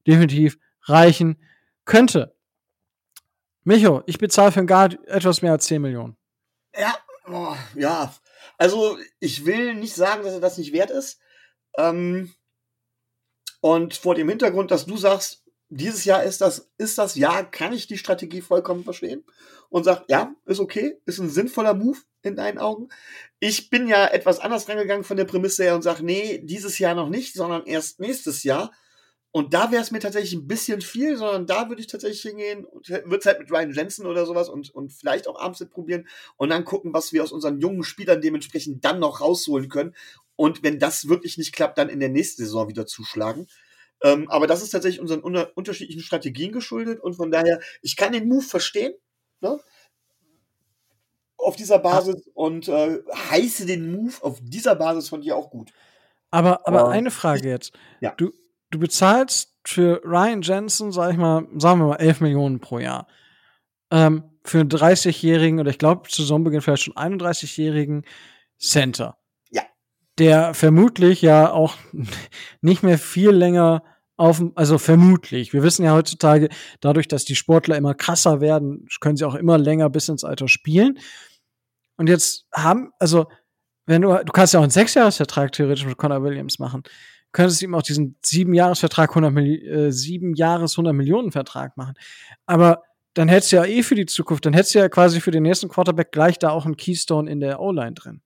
definitiv 0.06 0.58
reichen 0.82 1.38
könnte. 1.86 2.33
Micho, 3.64 4.02
ich 4.06 4.18
bezahle 4.18 4.52
für 4.52 4.60
einen 4.60 4.66
Guard 4.66 4.98
etwas 5.06 5.42
mehr 5.42 5.52
als 5.52 5.66
10 5.66 5.80
Millionen. 5.82 6.16
Ja, 6.76 6.94
oh, 7.26 7.56
ja. 7.74 8.14
Also, 8.58 8.98
ich 9.20 9.46
will 9.46 9.74
nicht 9.74 9.94
sagen, 9.94 10.22
dass 10.22 10.34
er 10.34 10.40
das 10.40 10.58
nicht 10.58 10.72
wert 10.72 10.90
ist. 10.90 11.18
Ähm, 11.76 12.32
und 13.60 13.94
vor 13.94 14.14
dem 14.14 14.28
Hintergrund, 14.28 14.70
dass 14.70 14.84
du 14.84 14.96
sagst, 14.96 15.44
dieses 15.70 16.04
Jahr 16.04 16.22
ist 16.22 16.40
das, 16.40 16.70
ist 16.76 16.98
das 16.98 17.14
Jahr, 17.14 17.50
kann 17.50 17.72
ich 17.72 17.86
die 17.86 17.98
Strategie 17.98 18.42
vollkommen 18.42 18.84
verstehen 18.84 19.24
und 19.70 19.84
sag, 19.84 20.04
ja, 20.08 20.34
ist 20.44 20.60
okay, 20.60 21.00
ist 21.06 21.18
ein 21.18 21.30
sinnvoller 21.30 21.74
Move 21.74 21.98
in 22.22 22.36
deinen 22.36 22.58
Augen. 22.58 22.88
Ich 23.40 23.70
bin 23.70 23.88
ja 23.88 24.06
etwas 24.06 24.38
anders 24.38 24.68
rangegangen 24.68 25.04
von 25.04 25.16
der 25.16 25.24
Prämisse 25.24 25.64
her 25.64 25.74
und 25.74 25.82
sag, 25.82 26.00
nee, 26.00 26.38
dieses 26.44 26.78
Jahr 26.78 26.94
noch 26.94 27.08
nicht, 27.08 27.34
sondern 27.34 27.66
erst 27.66 28.00
nächstes 28.00 28.44
Jahr. 28.44 28.70
Und 29.36 29.52
da 29.52 29.72
wäre 29.72 29.82
es 29.82 29.90
mir 29.90 29.98
tatsächlich 29.98 30.34
ein 30.34 30.46
bisschen 30.46 30.80
viel, 30.80 31.16
sondern 31.16 31.44
da 31.44 31.68
würde 31.68 31.80
ich 31.80 31.88
tatsächlich 31.88 32.22
hingehen 32.22 32.64
und 32.64 32.88
würde 32.88 33.16
es 33.16 33.26
halt 33.26 33.40
mit 33.40 33.50
Ryan 33.50 33.72
Jensen 33.72 34.06
oder 34.06 34.26
sowas 34.26 34.48
und, 34.48 34.72
und 34.72 34.92
vielleicht 34.92 35.26
auch 35.26 35.40
Armstead 35.40 35.70
probieren 35.70 36.06
und 36.36 36.50
dann 36.50 36.64
gucken, 36.64 36.94
was 36.94 37.12
wir 37.12 37.24
aus 37.24 37.32
unseren 37.32 37.58
jungen 37.58 37.82
Spielern 37.82 38.20
dementsprechend 38.20 38.84
dann 38.84 39.00
noch 39.00 39.20
rausholen 39.20 39.68
können. 39.68 39.96
Und 40.36 40.62
wenn 40.62 40.78
das 40.78 41.08
wirklich 41.08 41.36
nicht 41.36 41.52
klappt, 41.52 41.78
dann 41.78 41.88
in 41.88 41.98
der 41.98 42.10
nächsten 42.10 42.44
Saison 42.44 42.68
wieder 42.68 42.86
zuschlagen. 42.86 43.48
Ähm, 44.04 44.30
aber 44.30 44.46
das 44.46 44.62
ist 44.62 44.70
tatsächlich 44.70 45.00
unseren 45.00 45.20
unter 45.20 45.50
unterschiedlichen 45.56 46.02
Strategien 46.02 46.52
geschuldet 46.52 47.00
und 47.00 47.14
von 47.14 47.32
daher, 47.32 47.58
ich 47.82 47.96
kann 47.96 48.12
den 48.12 48.28
Move 48.28 48.44
verstehen, 48.44 48.94
ne? 49.40 49.58
Auf 51.38 51.56
dieser 51.56 51.80
Basis 51.80 52.22
und 52.34 52.68
äh, 52.68 53.00
heiße 53.30 53.66
den 53.66 53.90
Move 53.90 54.14
auf 54.20 54.38
dieser 54.40 54.76
Basis 54.76 55.08
von 55.08 55.22
dir 55.22 55.34
auch 55.36 55.50
gut. 55.50 55.72
Aber, 56.30 56.68
aber 56.68 56.88
eine 56.90 57.10
Frage 57.10 57.48
jetzt. 57.48 57.72
Ja. 58.00 58.14
Du, 58.16 58.32
du 58.74 58.78
bezahlst 58.78 59.54
für 59.64 60.02
Ryan 60.04 60.42
Jensen, 60.42 60.92
sag 60.92 61.12
ich 61.12 61.16
mal, 61.16 61.46
sagen 61.56 61.80
wir 61.80 61.86
mal 61.88 61.96
11 61.96 62.20
Millionen 62.20 62.60
pro 62.60 62.78
Jahr. 62.78 63.06
Ähm, 63.90 64.24
für 64.44 64.60
einen 64.60 64.68
30-jährigen 64.68 65.60
oder 65.60 65.70
ich 65.70 65.78
glaube 65.78 66.08
zu 66.08 66.22
Saisonbeginn 66.22 66.60
vielleicht 66.60 66.82
schon 66.82 66.94
31-jährigen 66.94 68.04
Center. 68.58 69.16
Ja. 69.50 69.62
Der 70.18 70.52
vermutlich 70.52 71.22
ja 71.22 71.50
auch 71.50 71.76
nicht 72.60 72.82
mehr 72.82 72.98
viel 72.98 73.30
länger 73.30 73.84
auf, 74.16 74.42
also 74.54 74.78
vermutlich. 74.78 75.52
Wir 75.52 75.62
wissen 75.62 75.84
ja 75.84 75.92
heutzutage, 75.94 76.48
dadurch, 76.80 77.08
dass 77.08 77.24
die 77.24 77.34
Sportler 77.34 77.76
immer 77.76 77.94
krasser 77.94 78.40
werden, 78.40 78.86
können 79.00 79.16
sie 79.16 79.24
auch 79.24 79.34
immer 79.34 79.58
länger 79.58 79.88
bis 79.88 80.08
ins 80.08 80.24
Alter 80.24 80.46
spielen. 80.48 80.98
Und 81.96 82.08
jetzt 82.08 82.46
haben, 82.52 82.90
also, 82.98 83.26
wenn 83.86 84.02
du, 84.02 84.14
du 84.24 84.32
kannst 84.32 84.52
ja 84.52 84.60
auch 84.60 84.64
einen 84.64 84.70
Sechsjahresvertrag 84.70 85.52
theoretisch 85.52 85.86
mit 85.86 85.96
Connor 85.96 86.22
Williams 86.22 86.58
machen 86.58 86.82
könntest 87.34 87.60
du 87.60 87.66
ihm 87.66 87.74
auch 87.74 87.82
diesen 87.82 88.16
sieben 88.22 88.54
Jahresvertrag 88.54 89.10
100 89.10 89.32
Milli 89.32 89.66
äh, 89.66 89.90
sieben 89.90 90.34
Jahres 90.34 90.72
100 90.74 90.94
Millionen 90.94 91.32
Vertrag 91.32 91.76
machen. 91.76 91.94
Aber 92.46 92.84
dann 93.12 93.28
hättest 93.28 93.52
du 93.52 93.56
ja 93.56 93.64
eh 93.64 93.82
für 93.82 93.96
die 93.96 94.06
Zukunft, 94.06 94.46
dann 94.46 94.54
hättest 94.54 94.74
du 94.74 94.78
ja 94.78 94.88
quasi 94.88 95.20
für 95.20 95.32
den 95.32 95.42
nächsten 95.42 95.68
Quarterback 95.68 96.12
gleich 96.12 96.38
da 96.38 96.50
auch 96.50 96.64
einen 96.64 96.76
Keystone 96.76 97.30
in 97.30 97.40
der 97.40 97.60
O-Line 97.60 97.92
drin. 97.92 98.22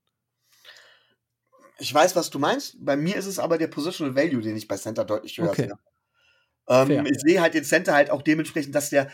Ich 1.79 1.93
weiß, 1.93 2.17
was 2.17 2.29
du 2.31 2.39
meinst. 2.39 2.77
Bei 2.85 2.97
mir 2.97 3.17
ist 3.17 3.27
es 3.27 3.39
aber 3.39 3.57
der 3.57 3.69
Positional 3.69 4.15
Value, 4.15 4.43
den 4.43 4.57
ich 4.57 4.69
bei 4.69 4.77
Center 4.77 5.05
deutlich 5.05 5.39
höher 5.39 5.51
Okay. 5.51 5.69
sehe. 5.69 5.79
Ähm, 6.69 7.07
ich 7.07 7.21
sehe 7.21 7.41
halt 7.41 7.55
den 7.55 7.65
Center 7.65 7.95
halt 7.95 8.11
auch 8.11 8.21
dementsprechend, 8.21 8.75
dass 8.75 8.91
der, 8.91 9.11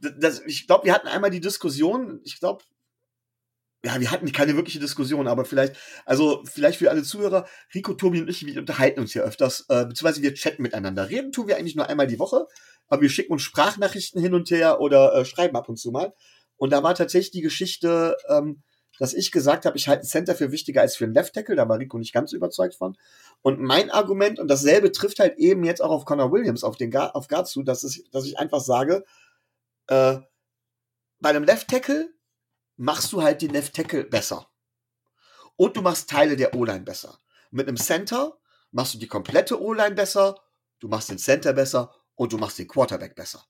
das, 0.00 0.40
ich 0.44 0.66
glaube, 0.66 0.86
wir 0.86 0.92
hatten 0.92 1.06
einmal 1.06 1.30
die 1.30 1.40
Diskussion, 1.40 2.20
ich 2.24 2.40
glaube, 2.40 2.64
ja, 3.84 4.00
wir 4.00 4.10
hatten 4.10 4.32
keine 4.32 4.56
wirkliche 4.56 4.80
Diskussion, 4.80 5.28
aber 5.28 5.44
vielleicht, 5.44 5.76
also 6.04 6.42
vielleicht 6.44 6.78
für 6.78 6.90
alle 6.90 7.02
Zuhörer, 7.02 7.46
Rico, 7.74 7.94
Tobi 7.94 8.20
und 8.20 8.28
ich, 8.28 8.44
wir 8.44 8.58
unterhalten 8.58 9.00
uns 9.00 9.12
hier 9.12 9.22
öfters, 9.22 9.66
äh, 9.68 9.86
beziehungsweise 9.86 10.22
wir 10.22 10.34
chatten 10.34 10.62
miteinander. 10.62 11.08
Reden 11.08 11.32
tun 11.32 11.46
wir 11.46 11.56
eigentlich 11.56 11.76
nur 11.76 11.88
einmal 11.88 12.06
die 12.06 12.18
Woche, 12.18 12.46
aber 12.88 13.02
wir 13.02 13.10
schicken 13.10 13.32
uns 13.32 13.42
Sprachnachrichten 13.42 14.20
hin 14.20 14.34
und 14.34 14.50
her 14.50 14.80
oder 14.80 15.14
äh, 15.14 15.24
schreiben 15.24 15.56
ab 15.56 15.68
und 15.68 15.76
zu 15.76 15.90
mal. 15.90 16.14
Und 16.56 16.72
da 16.72 16.82
war 16.82 16.94
tatsächlich 16.94 17.32
die 17.32 17.42
Geschichte, 17.42 18.16
ähm, 18.28 18.62
dass 18.98 19.12
ich 19.12 19.30
gesagt 19.30 19.66
habe, 19.66 19.76
ich 19.76 19.88
halte 19.88 20.00
einen 20.00 20.08
Center 20.08 20.34
für 20.34 20.52
wichtiger 20.52 20.80
als 20.80 20.96
für 20.96 21.04
einen 21.04 21.14
Left 21.14 21.34
Tackle, 21.34 21.54
da 21.54 21.68
war 21.68 21.78
Rico 21.78 21.98
nicht 21.98 22.14
ganz 22.14 22.32
überzeugt 22.32 22.74
von. 22.74 22.96
Und 23.42 23.60
mein 23.60 23.90
Argument, 23.90 24.38
und 24.38 24.48
dasselbe 24.48 24.90
trifft 24.90 25.18
halt 25.18 25.36
eben 25.38 25.64
jetzt 25.64 25.82
auch 25.82 25.90
auf 25.90 26.04
Connor 26.06 26.32
Williams, 26.32 26.64
auf 26.64 26.76
den 26.76 26.90
Guard, 26.90 27.14
auf 27.14 27.28
Guard 27.28 27.46
zu, 27.46 27.62
dass, 27.62 27.82
es, 27.82 28.02
dass 28.10 28.24
ich 28.24 28.38
einfach 28.38 28.60
sage, 28.60 29.04
äh, 29.88 30.16
bei 31.20 31.28
einem 31.28 31.44
Left 31.44 31.68
Tackle 31.68 32.08
machst 32.76 33.12
du 33.12 33.22
halt 33.22 33.42
den 33.42 33.50
Left 33.50 33.74
Tackle 33.74 34.04
besser. 34.04 34.48
und 35.56 35.76
du 35.76 35.82
machst 35.82 36.10
Teile 36.10 36.36
der 36.36 36.54
O-Line 36.54 36.84
besser. 36.84 37.18
Mit 37.50 37.66
einem 37.66 37.78
Center 37.78 38.38
machst 38.72 38.94
du 38.94 38.98
die 38.98 39.06
komplette 39.06 39.60
O-Line 39.60 39.94
besser, 39.94 40.36
du 40.80 40.88
machst 40.88 41.08
den 41.08 41.18
Center 41.18 41.54
besser 41.54 41.94
und 42.14 42.32
du 42.32 42.38
machst 42.38 42.58
den 42.58 42.68
Quarterback 42.68 43.14
besser. 43.14 43.44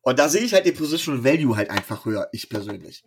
Und 0.00 0.18
da 0.18 0.28
sehe 0.28 0.42
ich 0.42 0.54
halt 0.54 0.66
den 0.66 0.76
Positional 0.76 1.24
Value 1.24 1.56
halt 1.56 1.70
einfach 1.70 2.04
höher, 2.06 2.28
ich 2.32 2.48
persönlich. 2.48 3.04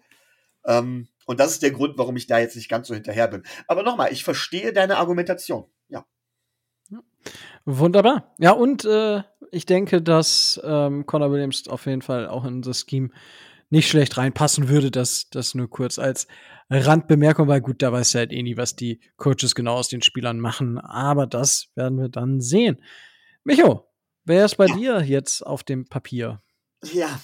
Ähm, 0.66 1.08
und 1.26 1.40
das 1.40 1.52
ist 1.52 1.64
der 1.64 1.72
Grund, 1.72 1.98
warum 1.98 2.18
ich 2.18 2.28
da 2.28 2.40
jetzt 2.40 2.56
nicht 2.56 2.70
ganz 2.70 2.88
so 2.88 2.94
hinterher 2.94 3.28
bin. 3.28 3.44
Aber 3.68 3.84
nochmal, 3.84 4.12
ich 4.12 4.24
verstehe 4.24 4.74
deine 4.74 4.98
Argumentation. 4.98 5.70
Ja. 5.88 6.06
Wunderbar. 7.66 8.34
Ja, 8.40 8.52
und 8.52 8.86
äh, 8.86 9.24
ich 9.52 9.66
denke, 9.66 10.02
dass 10.02 10.60
ähm, 10.64 11.06
Connor 11.06 11.32
Williams 11.32 11.68
auf 11.68 11.86
jeden 11.86 12.02
Fall 12.02 12.28
auch 12.28 12.46
in 12.46 12.62
das 12.62 12.86
Scheme 12.88 13.10
nicht 13.70 13.90
schlecht 13.90 14.18
reinpassen 14.18 14.70
würde. 14.70 14.92
Das, 14.92 15.30
das 15.30 15.56
nur 15.56 15.70
kurz 15.70 16.00
als 16.00 16.28
Randbemerkung, 16.70 17.48
weil 17.48 17.62
gut, 17.62 17.82
da 17.82 17.92
weiß 17.92 18.16
halt 18.16 18.32
eh 18.32 18.44
nie, 18.44 18.58
was 18.58 18.76
die 18.76 19.00
Coaches 19.16 19.56
genau 19.56 19.76
aus 19.76 19.90
den 19.90 20.02
Spielern 20.02 20.40
machen. 20.40 20.78
Aber 20.78 21.28
das 21.28 21.68
werden 21.76 21.98
wir 21.98 22.10
dann 22.10 22.42
sehen. 22.42 22.82
Micho, 23.44 23.90
wer 24.26 24.46
ist 24.46 24.56
bei 24.56 24.68
ja. 24.68 24.76
dir 24.76 25.02
jetzt 25.02 25.42
auf 25.42 25.64
dem 25.64 25.88
Papier? 25.88 26.42
Ja, 26.84 27.20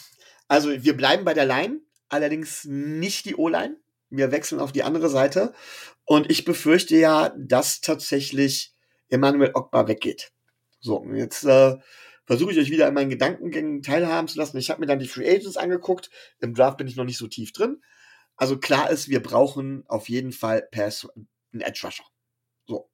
also 0.48 0.70
wir 0.72 0.96
bleiben 0.96 1.26
bei 1.26 1.34
der 1.34 1.46
Line, 1.46 1.80
allerdings 2.10 2.66
nicht 2.66 3.26
die 3.26 3.36
O-Line. 3.36 3.78
Wir 4.10 4.32
wechseln 4.32 4.60
auf 4.60 4.72
die 4.72 4.84
andere 4.84 5.10
Seite. 5.10 5.54
Und 6.06 6.30
ich 6.30 6.46
befürchte 6.46 6.96
ja, 6.96 7.34
dass 7.38 7.82
tatsächlich 7.82 8.74
Emmanuel 9.10 9.52
Ogba 9.54 9.88
weggeht. 9.88 10.32
So, 10.80 11.06
jetzt 11.14 11.46
äh, 11.46 11.78
versuche 12.26 12.51
ich 12.51 12.57
euch 12.57 12.71
wieder 12.71 12.88
an 12.88 12.93
meinen 12.93 13.09
Gedankengängen 13.09 13.82
teilhaben 13.82 14.28
zu 14.28 14.38
lassen. 14.38 14.57
Ich 14.57 14.69
habe 14.69 14.80
mir 14.80 14.88
dann 14.88 14.99
die 14.99 15.07
Free 15.07 15.30
Agents 15.30 15.57
angeguckt. 15.57 16.09
Im 16.39 16.53
Draft 16.53 16.78
bin 16.78 16.88
ich 16.88 16.95
noch 16.95 17.05
nicht 17.05 17.17
so 17.17 17.28
tief 17.28 17.51
drin. 17.51 17.82
Also 18.36 18.57
klar 18.57 18.89
ist, 18.89 19.09
wir 19.09 19.21
brauchen 19.21 19.84
auf 19.88 20.09
jeden 20.09 20.32
Fall 20.32 20.67
Pass, 20.71 21.07
einen 21.15 21.61
Edge 21.61 21.82
Rusher. 21.84 22.05
So. 22.65 22.89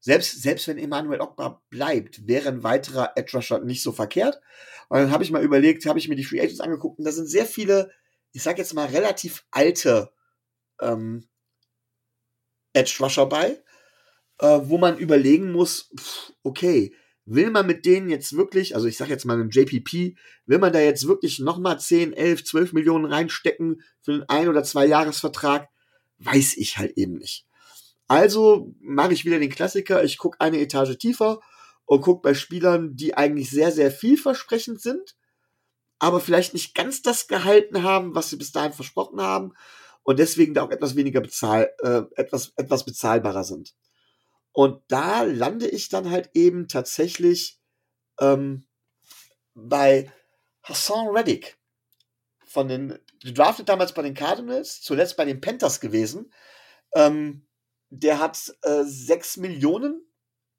Selbst, 0.00 0.42
selbst 0.42 0.68
wenn 0.68 0.78
Emmanuel 0.78 1.20
Ogba 1.20 1.62
bleibt, 1.68 2.26
wäre 2.26 2.48
ein 2.48 2.62
weiterer 2.62 3.12
Edge 3.16 3.36
Rusher 3.36 3.60
nicht 3.60 3.82
so 3.82 3.92
verkehrt. 3.92 4.40
Und 4.88 4.98
dann 4.98 5.10
habe 5.10 5.24
ich 5.24 5.30
mal 5.30 5.42
überlegt, 5.42 5.84
habe 5.86 5.98
ich 5.98 6.08
mir 6.08 6.16
die 6.16 6.24
Free 6.24 6.40
Agents 6.40 6.60
angeguckt 6.60 6.98
und 6.98 7.04
da 7.04 7.12
sind 7.12 7.26
sehr 7.26 7.46
viele, 7.46 7.90
ich 8.32 8.42
sage 8.42 8.58
jetzt 8.58 8.74
mal 8.74 8.86
relativ 8.86 9.44
alte 9.50 10.12
ähm, 10.80 11.28
Edge 12.72 12.96
Rusher 13.00 13.26
bei, 13.26 13.62
äh, 14.38 14.60
wo 14.62 14.78
man 14.78 14.98
überlegen 14.98 15.50
muss, 15.50 15.90
pff, 15.98 16.32
okay, 16.42 16.94
will 17.26 17.50
man 17.50 17.66
mit 17.66 17.84
denen 17.84 18.08
jetzt 18.08 18.36
wirklich, 18.36 18.74
also 18.74 18.86
ich 18.86 18.96
sage 18.96 19.10
jetzt 19.10 19.24
mal 19.24 19.36
dem 19.36 19.50
JPP, 19.50 20.16
will 20.46 20.58
man 20.58 20.72
da 20.72 20.78
jetzt 20.78 21.06
wirklich 21.08 21.40
nochmal 21.40 21.78
10, 21.78 22.12
11, 22.12 22.44
12 22.44 22.72
Millionen 22.72 23.04
reinstecken 23.04 23.82
für 24.00 24.12
einen 24.12 24.22
ein- 24.28 24.48
oder 24.48 24.62
zwei 24.62 24.86
Jahresvertrag? 24.86 25.68
Weiß 26.18 26.56
ich 26.56 26.78
halt 26.78 26.96
eben 26.96 27.14
nicht. 27.18 27.44
Also 28.08 28.72
mache 28.80 29.12
ich 29.12 29.24
wieder 29.24 29.40
den 29.40 29.50
Klassiker, 29.50 30.04
ich 30.04 30.18
gucke 30.18 30.40
eine 30.40 30.60
Etage 30.60 30.96
tiefer 30.96 31.40
und 31.84 32.02
gucke 32.02 32.22
bei 32.22 32.34
Spielern, 32.34 32.94
die 32.94 33.16
eigentlich 33.16 33.50
sehr, 33.50 33.72
sehr 33.72 33.90
vielversprechend 33.90 34.80
sind, 34.80 35.16
aber 35.98 36.20
vielleicht 36.20 36.54
nicht 36.54 36.74
ganz 36.74 37.02
das 37.02 37.26
gehalten 37.26 37.82
haben, 37.82 38.14
was 38.14 38.30
sie 38.30 38.36
bis 38.36 38.52
dahin 38.52 38.72
versprochen 38.72 39.20
haben 39.20 39.52
und 40.04 40.20
deswegen 40.20 40.54
da 40.54 40.62
auch 40.62 40.70
etwas 40.70 40.94
weniger 40.94 41.20
bezahl, 41.20 41.68
äh, 41.82 42.02
etwas, 42.14 42.52
etwas 42.56 42.84
bezahlbarer 42.84 43.42
sind. 43.42 43.74
Und 44.56 44.82
da 44.88 45.22
lande 45.22 45.68
ich 45.68 45.90
dann 45.90 46.10
halt 46.10 46.30
eben 46.32 46.66
tatsächlich 46.66 47.60
ähm, 48.18 48.64
bei 49.52 50.10
Hassan 50.62 51.08
Reddick 51.08 51.58
von 52.46 52.66
den, 52.66 52.98
gedraftet 53.22 53.68
damals 53.68 53.92
bei 53.92 54.00
den 54.00 54.14
Cardinals, 54.14 54.80
zuletzt 54.80 55.18
bei 55.18 55.26
den 55.26 55.42
Panthers 55.42 55.78
gewesen. 55.78 56.32
Ähm, 56.94 57.46
der 57.90 58.18
hat 58.18 58.50
äh, 58.62 58.82
6 58.82 59.36
Millionen 59.36 60.00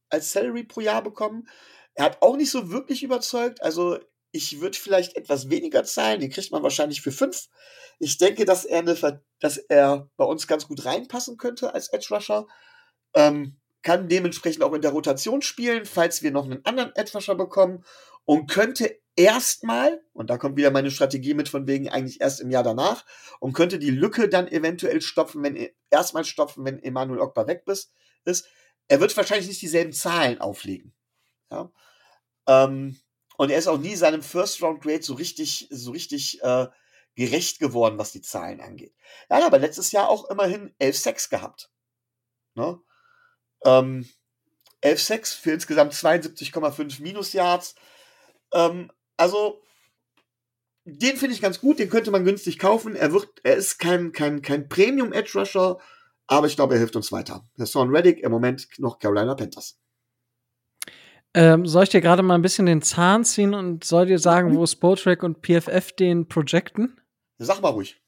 als 0.09 0.31
Salary 0.31 0.65
pro 0.65 0.81
Jahr 0.81 1.01
bekommen. 1.01 1.49
Er 1.95 2.05
hat 2.05 2.21
auch 2.21 2.37
nicht 2.37 2.51
so 2.51 2.69
wirklich 2.69 3.01
überzeugt. 3.01 3.63
Also 3.63 3.97
ich 4.29 4.61
würde 4.61 4.77
vielleicht 4.77 5.17
etwas 5.17 5.49
weniger 5.49 5.83
zahlen. 5.85 6.19
Den 6.19 6.29
kriegt 6.29 6.51
man 6.51 6.61
wahrscheinlich 6.61 7.01
für 7.01 7.11
5. 7.11 7.49
Ich 7.97 8.19
denke, 8.19 8.45
dass 8.45 8.63
er, 8.63 8.77
eine, 8.77 9.23
dass 9.39 9.57
er 9.57 10.07
bei 10.17 10.25
uns 10.25 10.45
ganz 10.45 10.67
gut 10.67 10.85
reinpassen 10.85 11.37
könnte 11.37 11.73
als 11.73 11.87
Edge 11.87 12.09
Rusher. 12.11 12.45
Ähm, 13.15 13.59
kann 13.87 14.09
dementsprechend 14.09 14.63
auch 14.63 14.73
in 14.73 14.81
der 14.81 14.91
Rotation 14.91 15.41
spielen, 15.41 15.85
falls 15.85 16.21
wir 16.21 16.31
noch 16.31 16.43
einen 16.43 16.65
anderen 16.65 16.93
Edge 16.97 17.35
bekommen 17.35 17.85
und 18.25 18.47
könnte 18.47 18.99
erstmal, 19.15 20.03
und 20.11 20.29
da 20.29 20.37
kommt 20.37 20.57
wieder 20.57 20.71
meine 20.71 20.91
Strategie 20.91 21.33
mit 21.33 21.47
von 21.47 21.67
wegen 21.67 21.87
eigentlich 21.87 22.19
erst 22.19 22.41
im 22.41 22.51
Jahr 22.51 22.63
danach, 22.63 23.05
und 23.39 23.53
könnte 23.53 23.79
die 23.79 23.89
Lücke 23.89 24.27
dann 24.27 24.49
eventuell 24.49 24.99
stopfen, 24.99 25.41
wenn 25.41 25.55
e, 25.55 25.73
erstmal 25.89 26.25
stopfen, 26.25 26.65
wenn 26.65 26.83
Emanuel 26.83 27.21
Ogba 27.21 27.47
weg 27.47 27.63
ist, 27.67 27.93
ist. 28.25 28.49
Er 28.89 28.99
wird 28.99 29.15
wahrscheinlich 29.15 29.47
nicht 29.47 29.61
dieselben 29.61 29.93
Zahlen 29.93 30.41
auflegen. 30.41 30.93
Ja? 31.49 31.71
Ähm, 32.45 32.99
und 33.37 33.51
er 33.51 33.57
ist 33.57 33.67
auch 33.67 33.77
nie 33.77 33.95
seinem 33.95 34.21
First 34.21 34.61
Round 34.61 34.81
Grade 34.81 35.03
so 35.03 35.13
richtig, 35.13 35.69
so 35.71 35.91
richtig 35.91 36.43
äh, 36.43 36.67
gerecht 37.15 37.59
geworden, 37.59 37.97
was 37.97 38.11
die 38.11 38.21
Zahlen 38.21 38.59
angeht. 38.59 38.93
Er 39.29 39.37
hat 39.37 39.45
aber 39.45 39.59
letztes 39.59 39.93
Jahr 39.93 40.09
auch 40.09 40.29
immerhin 40.29 40.75
11 40.77 40.97
Sex 40.97 41.29
gehabt. 41.29 41.71
Ne? 42.53 42.81
Ähm, 43.67 44.07
11 44.81 45.01
Sex 45.01 45.33
für 45.33 45.51
insgesamt 45.51 45.93
72,5 45.93 47.01
Minus-Yards. 47.01 47.75
Ähm, 48.53 48.91
also, 49.17 49.61
den 50.85 51.17
finde 51.17 51.35
ich 51.35 51.41
ganz 51.41 51.59
gut, 51.59 51.79
den 51.79 51.89
könnte 51.89 52.11
man 52.11 52.23
günstig 52.23 52.59
kaufen. 52.59 52.95
Er 52.95 53.11
wird, 53.11 53.27
er 53.43 53.55
ist 53.55 53.77
kein, 53.77 54.13
kein, 54.13 54.41
kein 54.41 54.69
Premium-Edge-Rusher, 54.69 55.79
aber 56.27 56.47
ich 56.47 56.55
glaube, 56.55 56.75
er 56.75 56.79
hilft 56.79 56.95
uns 56.95 57.11
weiter. 57.11 57.43
Der 57.57 57.65
Son 57.65 57.93
Reddick 57.93 58.19
im 58.19 58.31
Moment 58.31 58.67
noch 58.77 58.99
Carolina 58.99 59.35
Panthers. 59.35 59.77
Ähm, 61.33 61.65
soll 61.65 61.83
ich 61.83 61.89
dir 61.89 62.01
gerade 62.01 62.23
mal 62.23 62.35
ein 62.35 62.41
bisschen 62.41 62.65
den 62.65 62.81
Zahn 62.81 63.25
ziehen 63.25 63.53
und 63.53 63.83
soll 63.83 64.05
dir 64.05 64.19
sagen, 64.19 64.51
mhm. 64.51 64.57
wo 64.57 64.65
Spotrack 64.65 65.23
und 65.23 65.45
PFF 65.45 65.91
den 65.91 66.27
projecten? 66.27 66.99
Sag 67.37 67.61
mal 67.61 67.69
ruhig. 67.69 68.01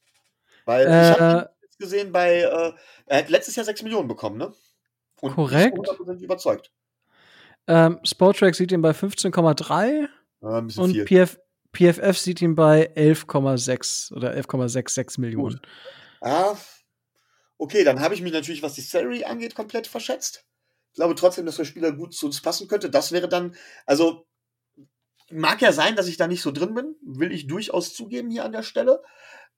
Weil 0.64 0.86
äh, 0.86 1.12
ich 1.12 1.20
habe 1.20 1.50
gesehen 1.78 2.12
bei, 2.12 2.40
äh, 2.40 2.72
er 3.06 3.18
hat 3.18 3.30
letztes 3.30 3.56
Jahr 3.56 3.66
6 3.66 3.82
Millionen 3.82 4.08
bekommen, 4.08 4.38
ne? 4.38 4.52
Und 5.20 5.34
Korrekt. 5.34 5.78
100% 5.78 6.22
überzeugt. 6.22 6.72
Ähm, 7.66 8.00
Sportrack 8.04 8.54
sieht 8.54 8.72
ihn 8.72 8.82
bei 8.82 8.90
15,3 8.90 10.08
ja, 10.42 10.48
und 10.48 11.04
PF, 11.04 11.38
PFF 11.72 12.18
sieht 12.18 12.42
ihn 12.42 12.54
bei 12.54 12.90
11,6 12.94 14.12
oder 14.14 14.34
11,66 14.34 15.20
Millionen. 15.20 15.56
Gut. 15.56 15.68
Ah, 16.20 16.56
okay, 17.58 17.84
dann 17.84 18.00
habe 18.00 18.14
ich 18.14 18.22
mich 18.22 18.32
natürlich, 18.32 18.62
was 18.62 18.74
die 18.74 18.80
Salary 18.80 19.24
angeht, 19.24 19.54
komplett 19.54 19.86
verschätzt. 19.86 20.44
Ich 20.92 20.96
glaube 20.96 21.14
trotzdem, 21.14 21.46
dass 21.46 21.56
der 21.56 21.64
Spieler 21.64 21.92
gut 21.92 22.14
zu 22.14 22.26
uns 22.26 22.40
passen 22.40 22.66
könnte. 22.66 22.90
Das 22.90 23.12
wäre 23.12 23.28
dann, 23.28 23.54
also 23.86 24.26
mag 25.30 25.62
ja 25.62 25.72
sein, 25.72 25.94
dass 25.94 26.08
ich 26.08 26.16
da 26.16 26.26
nicht 26.26 26.42
so 26.42 26.50
drin 26.50 26.74
bin, 26.74 26.96
will 27.02 27.32
ich 27.32 27.46
durchaus 27.46 27.94
zugeben 27.94 28.30
hier 28.30 28.44
an 28.44 28.52
der 28.52 28.64
Stelle. 28.64 29.02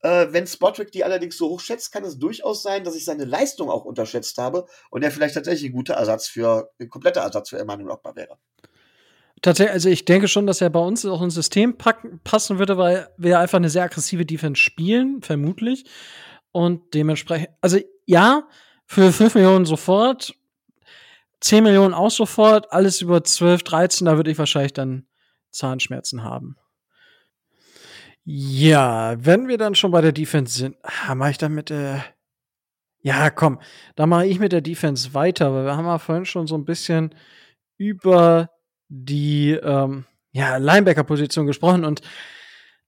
Äh, 0.02 0.32
wenn 0.32 0.46
Spotrick 0.46 0.90
die 0.90 1.04
allerdings 1.04 1.36
so 1.36 1.48
hoch 1.48 1.60
schätzt, 1.60 1.92
kann 1.92 2.04
es 2.04 2.18
durchaus 2.18 2.62
sein, 2.62 2.82
dass 2.84 2.96
ich 2.96 3.04
seine 3.04 3.24
Leistung 3.24 3.70
auch 3.70 3.84
unterschätzt 3.84 4.36
habe 4.38 4.66
und 4.90 5.02
er 5.02 5.12
vielleicht 5.12 5.34
tatsächlich 5.34 5.70
ein 5.70 5.74
guter 5.74 5.94
Ersatz 5.94 6.26
für, 6.26 6.70
ein 6.80 6.88
kompletter 6.88 7.20
Ersatz 7.20 7.50
für 7.50 7.58
Emmanuel 7.58 7.92
Ogba 7.92 8.16
wäre. 8.16 8.36
Tatsächlich, 9.42 9.72
also 9.72 9.88
ich 9.88 10.04
denke 10.04 10.28
schon, 10.28 10.46
dass 10.46 10.60
er 10.60 10.70
bei 10.70 10.80
uns 10.80 11.04
auch 11.04 11.22
ins 11.22 11.34
System 11.34 11.78
packen, 11.78 12.20
passen 12.22 12.58
würde, 12.58 12.78
weil 12.78 13.08
wir 13.16 13.38
einfach 13.38 13.56
eine 13.56 13.70
sehr 13.70 13.84
aggressive 13.84 14.26
Defense 14.26 14.60
spielen, 14.60 15.22
vermutlich. 15.22 15.84
Und 16.50 16.94
dementsprechend, 16.94 17.50
also 17.60 17.78
ja, 18.04 18.48
für 18.86 19.12
5 19.12 19.36
Millionen 19.36 19.64
sofort, 19.64 20.34
10 21.40 21.64
Millionen 21.64 21.94
auch 21.94 22.10
sofort, 22.10 22.72
alles 22.72 23.00
über 23.00 23.24
12, 23.24 23.62
13, 23.62 24.04
da 24.04 24.16
würde 24.16 24.30
ich 24.30 24.38
wahrscheinlich 24.38 24.74
dann 24.74 25.06
Zahnschmerzen 25.50 26.22
haben. 26.22 26.56
Ja, 28.24 29.16
wenn 29.18 29.48
wir 29.48 29.58
dann 29.58 29.74
schon 29.74 29.90
bei 29.90 30.00
der 30.00 30.12
Defense 30.12 30.56
sind, 30.56 30.76
ah, 30.82 31.14
mache 31.14 31.30
ich 31.32 31.38
dann 31.38 31.54
mit 31.54 31.70
der. 31.70 32.04
Ja, 33.00 33.30
komm, 33.30 33.60
da 33.96 34.06
mache 34.06 34.26
ich 34.26 34.38
mit 34.38 34.52
der 34.52 34.60
Defense 34.60 35.12
weiter, 35.12 35.52
weil 35.52 35.64
wir 35.64 35.76
haben 35.76 35.86
ja 35.86 35.98
vorhin 35.98 36.24
schon 36.24 36.46
so 36.46 36.54
ein 36.56 36.64
bisschen 36.64 37.14
über 37.76 38.50
die 38.88 39.52
ähm, 39.52 40.04
ja, 40.30 40.56
Linebacker-Position 40.56 41.46
gesprochen 41.46 41.84
und 41.84 42.00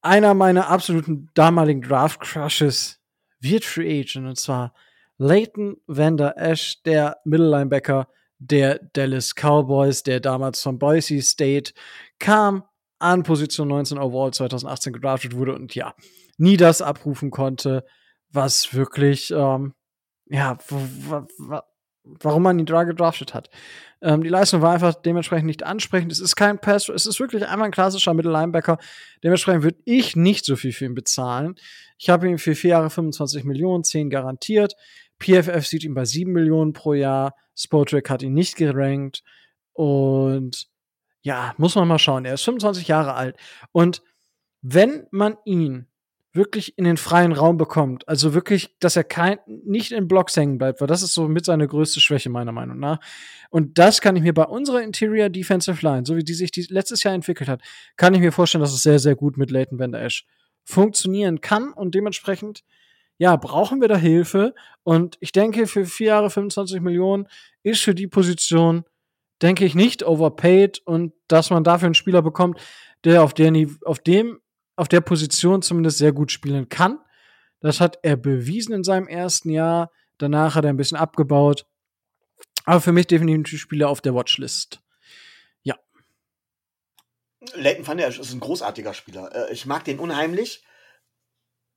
einer 0.03 0.35
meiner 0.35 0.69
absoluten 0.69 1.31
damaligen 1.35 1.83
Draft-Crushes 1.83 3.01
wird 3.41 3.65
Free 3.65 4.01
Agent 4.01 4.27
und 4.27 4.39
zwar 4.39 4.73
Leighton 5.19 5.77
Vander 5.87 6.37
Ash, 6.37 6.83
der 6.83 7.19
Middle-Linebacker 7.25 8.09
der 8.39 8.79
Dallas 8.93 9.35
Cowboys, 9.35 10.03
der 10.03 10.21
damals 10.21 10.63
von 10.63 10.79
Boise 10.79 11.23
State 11.23 11.73
kam, 12.19 12.65
an 12.99 13.23
Position 13.23 13.69
19 13.69 13.99
overall 13.99 14.33
2018 14.33 14.93
gedraftet 14.93 15.37
wurde 15.37 15.55
und 15.55 15.75
ja, 15.75 15.95
nie 16.39 16.57
das 16.57 16.83
abrufen 16.83 17.31
konnte, 17.31 17.85
was 18.31 18.75
wirklich, 18.75 19.31
ähm, 19.31 19.75
ja, 20.27 20.59
warum 22.03 22.43
man 22.43 22.59
ihn 22.59 22.67
da 22.67 22.85
gedraftet 22.85 23.35
hat. 23.35 23.51
Ähm, 24.03 24.23
die 24.23 24.29
Leistung 24.29 24.61
war 24.61 24.75
einfach 24.75 24.95
dementsprechend 24.95 25.47
nicht 25.47 25.63
ansprechend. 25.63 26.13
Es 26.13 26.21
ist 26.21 26.37
kein 26.37 26.59
Pass, 26.59 26.89
es 26.89 27.07
ist 27.07 27.21
wirklich 27.21 27.47
einmal 27.47 27.67
ein 27.67 27.73
klassischer 27.73 28.15
Mittellinebacker. 28.15 28.79
Dementsprechend 29.23 29.63
würde 29.63 29.79
ich 29.85 30.17
nicht 30.17 30.45
so 30.45 30.57
viel 30.57 30.73
für 30.73 30.85
ihn 30.85 30.95
bezahlen. 30.95 31.55
Ich 31.99 32.11
habe 32.11 32.29
ihm 32.29 32.39
für 32.39 32.55
vier 32.55 32.71
Jahre 32.71 32.91
25 32.91 33.45
Millionen, 33.45 33.85
10 33.85 34.11
garantiert. 34.11 34.75
PFF 35.21 35.67
sieht 35.67 35.85
ihn 35.85 35.95
bei 35.95 36.05
7 36.05 36.31
Millionen 36.33 36.73
pro 36.73 36.93
Jahr. 36.93 37.35
Spotrack 37.57 38.11
hat 38.11 38.23
ihn 38.23 38.35
nicht 38.35 38.57
gerankt. 38.57 39.23
Und 39.73 40.67
ja, 41.25 41.55
muss 41.57 41.75
man 41.75 41.89
mal 41.89 41.99
schauen. 41.99 42.27
Er 42.27 42.35
ist 42.35 42.43
25 42.43 42.87
Jahre 42.87 43.15
alt. 43.15 43.37
Und 43.73 44.03
wenn 44.61 45.07
man 45.11 45.37
ihn 45.45 45.87
wirklich 46.35 46.77
in 46.77 46.85
den 46.85 46.97
freien 46.97 47.33
Raum 47.33 47.57
bekommt, 47.57 48.07
also 48.09 48.35
wirklich, 48.35 48.77
dass 48.79 48.97
er 48.97 49.05
kein, 49.05 49.39
nicht 49.47 49.93
in 49.93 50.07
Blocks 50.07 50.37
hängen 50.37 50.59
bleibt, 50.59 50.81
weil 50.81 50.89
das 50.89 51.03
ist 51.03 51.15
so 51.15 51.27
mit 51.27 51.45
seine 51.45 51.67
größte 51.67 52.01
Schwäche 52.01 52.29
meiner 52.29 52.53
Meinung 52.53 52.79
nach. 52.79 52.99
Und 53.51 53.79
das 53.79 54.01
kann 54.01 54.17
ich 54.17 54.23
mir 54.23 54.35
bei 54.35 54.45
unserer 54.45 54.83
Interior 54.83 55.31
Defensive 55.31 55.85
Line, 55.87 56.05
so 56.05 56.17
wie 56.17 56.25
die 56.25 56.35
sich 56.35 56.51
die 56.51 56.67
letztes 56.69 57.05
Jahr 57.05 57.15
entwickelt 57.15 57.49
hat, 57.49 57.63
kann 57.97 58.13
ich 58.15 58.21
mir 58.21 58.33
vorstellen, 58.33 58.63
dass 58.63 58.75
es 58.75 58.83
sehr, 58.83 58.99
sehr 58.99 59.15
gut 59.15 59.39
mit 59.39 59.51
Leighton 59.51 59.79
Van 59.79 59.93
Der 59.93 60.03
Esch 60.03 60.27
funktionieren 60.65 61.41
kann 61.41 61.73
und 61.73 61.95
dementsprechend, 61.95 62.65
ja, 63.17 63.37
brauchen 63.37 63.81
wir 63.81 63.89
da 63.89 63.97
Hilfe. 63.97 64.55
Und 64.83 65.17
ich 65.21 65.33
denke, 65.33 65.67
für 65.67 65.87
vier 65.87 66.09
Jahre 66.09 66.31
25 66.31 66.81
Millionen 66.83 67.29
ist 67.63 67.83
für 67.83 67.95
die 67.95 68.09
Position, 68.09 68.85
denke 69.45 69.65
ich, 69.67 69.75
nicht 69.75 70.03
overpaid 70.03 70.81
und 70.87 71.13
dass 71.29 71.51
man 71.51 71.65
dafür 71.65 71.87
einen 71.87 71.95
Spieler 71.95 72.23
bekommt, 72.23 72.59
der 73.05 73.23
auf 73.23 73.35
der, 73.35 73.53
auf 73.85 73.99
dem 73.99 74.41
auf 74.77 74.89
der 74.89 75.03
Position 75.03 75.63
zumindest 75.63 75.99
sehr 75.99 76.13
gut 76.13 76.33
spielen 76.33 76.69
kann. 76.69 76.99
Das 77.61 77.81
hat 77.81 77.99
er 78.03 78.17
bewiesen 78.17 78.75
in 78.75 78.83
seinem 78.83 79.07
ersten 79.07 79.51
Jahr. 79.51 79.93
Danach 80.19 80.55
hat 80.55 80.65
er 80.65 80.71
ein 80.71 80.77
bisschen 80.77 80.97
abgebaut. 80.97 81.67
Aber 82.65 82.81
für 82.81 82.93
mich 82.93 83.07
definitiv 83.07 83.61
Spieler 83.61 83.89
auf 83.89 84.01
der 84.01 84.15
Watchlist. 84.15 84.81
Ja. 85.63 85.77
Leighton 87.55 87.87
van 87.87 87.99
der 87.99 88.09
ist 88.09 88.33
ein 88.33 88.41
großartiger 88.41 88.95
Spieler. 88.95 89.31
Äh, 89.35 89.53
ich 89.53 89.67
mag 89.67 89.85
den 89.85 89.99
unheimlich. 89.99 90.65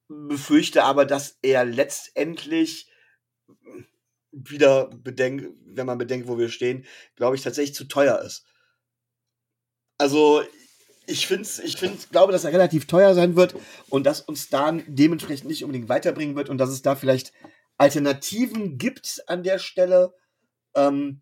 Befürchte 0.08 0.86
aber, 0.86 1.06
dass 1.06 1.38
er 1.42 1.66
letztendlich 1.66 2.90
wieder 4.32 4.90
bedenkt, 4.90 5.48
wenn 5.66 5.86
man 5.86 5.98
bedenkt, 5.98 6.28
wo 6.28 6.38
wir 6.38 6.50
stehen, 6.50 6.86
glaube 7.16 7.36
ich, 7.36 7.42
tatsächlich 7.42 7.76
zu 7.76 7.86
teuer 7.86 8.22
ist. 8.22 8.46
Also, 9.98 10.44
ich 11.08 11.26
finde, 11.26 11.48
ich 11.64 11.78
find, 11.78 12.12
glaube, 12.12 12.34
dass 12.34 12.44
er 12.44 12.52
relativ 12.52 12.86
teuer 12.86 13.16
sein 13.16 13.36
wird 13.36 13.56
und 13.90 14.06
dass 14.06 14.22
uns 14.22 14.50
dann 14.50 14.84
dementsprechend 14.88 15.48
nicht 15.48 15.64
unbedingt 15.64 15.90
weiterbringen 15.90 16.36
wird 16.36 16.50
und 16.50 16.58
dass 16.58 16.70
es 16.70 16.82
da 16.82 16.96
vielleicht 16.96 17.32
Alternativen 17.78 18.78
gibt 18.78 19.24
an 19.28 19.44
der 19.44 19.60
Stelle. 19.60 20.14
Ähm, 20.76 21.22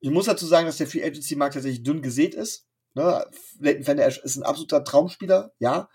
ich 0.00 0.10
muss 0.10 0.26
dazu 0.26 0.46
sagen, 0.46 0.66
dass 0.66 0.78
der 0.78 0.86
Free 0.86 1.04
Agency 1.04 1.36
Markt 1.36 1.54
tatsächlich 1.54 1.82
dünn 1.82 2.00
gesät 2.00 2.34
ist. 2.34 2.66
Ne? 2.94 3.26
Leighton 3.60 3.86
Van 3.86 3.98
ist 3.98 4.36
ein 4.36 4.42
absoluter 4.42 4.82
Traumspieler, 4.82 5.52
ja. 5.58 5.88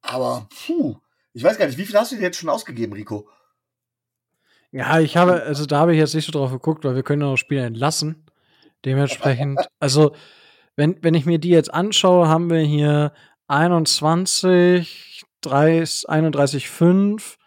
Aber 0.00 0.48
puh, 0.66 0.96
ich 1.32 1.42
weiß 1.42 1.58
gar 1.58 1.66
nicht, 1.66 1.78
wie 1.78 1.86
viel 1.86 1.98
hast 1.98 2.12
du 2.12 2.16
dir 2.16 2.22
jetzt 2.22 2.38
schon 2.38 2.48
ausgegeben, 2.48 2.94
Rico? 2.94 3.28
Ja, 4.74 4.98
ich 4.98 5.16
habe, 5.16 5.44
also 5.44 5.66
da 5.66 5.78
habe 5.78 5.92
ich 5.92 5.98
jetzt 6.00 6.16
nicht 6.16 6.26
so 6.26 6.32
drauf 6.32 6.50
geguckt, 6.50 6.84
weil 6.84 6.96
wir 6.96 7.04
können 7.04 7.22
ja 7.22 7.28
noch 7.28 7.36
Spieler 7.36 7.64
entlassen. 7.64 8.24
Dementsprechend, 8.84 9.60
also 9.78 10.16
wenn, 10.74 10.96
wenn 11.00 11.14
ich 11.14 11.26
mir 11.26 11.38
die 11.38 11.50
jetzt 11.50 11.72
anschaue, 11.72 12.26
haben 12.26 12.50
wir 12.50 12.58
hier 12.58 13.12
21, 13.46 15.22
30, 15.42 16.08
31, 16.08 16.68
5. 16.68 17.38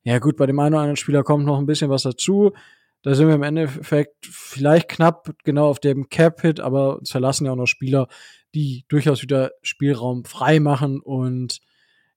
Ja 0.04 0.20
gut, 0.20 0.38
bei 0.38 0.46
dem 0.46 0.60
einen 0.60 0.76
oder 0.76 0.84
anderen 0.84 0.98
Spieler 0.98 1.24
kommt 1.24 1.46
noch 1.46 1.58
ein 1.58 1.66
bisschen 1.66 1.90
was 1.90 2.04
dazu. 2.04 2.52
Da 3.04 3.16
sind 3.16 3.28
wir 3.28 3.36
im 3.36 3.44
Endeffekt 3.44 4.26
vielleicht 4.26 4.88
knapp 4.90 5.32
genau 5.44 5.70
auf 5.70 5.80
dem 5.80 6.10
Cap-Hit, 6.10 6.60
aber 6.60 7.00
uns 7.00 7.12
verlassen 7.12 7.46
ja 7.46 7.52
auch 7.52 7.58
noch 7.58 7.68
Spieler, 7.68 8.08
die 8.54 8.86
durchaus 8.90 9.22
wieder 9.22 9.52
Spielraum 9.64 10.24
frei 10.26 10.60
machen. 10.60 11.00
Und 11.02 11.62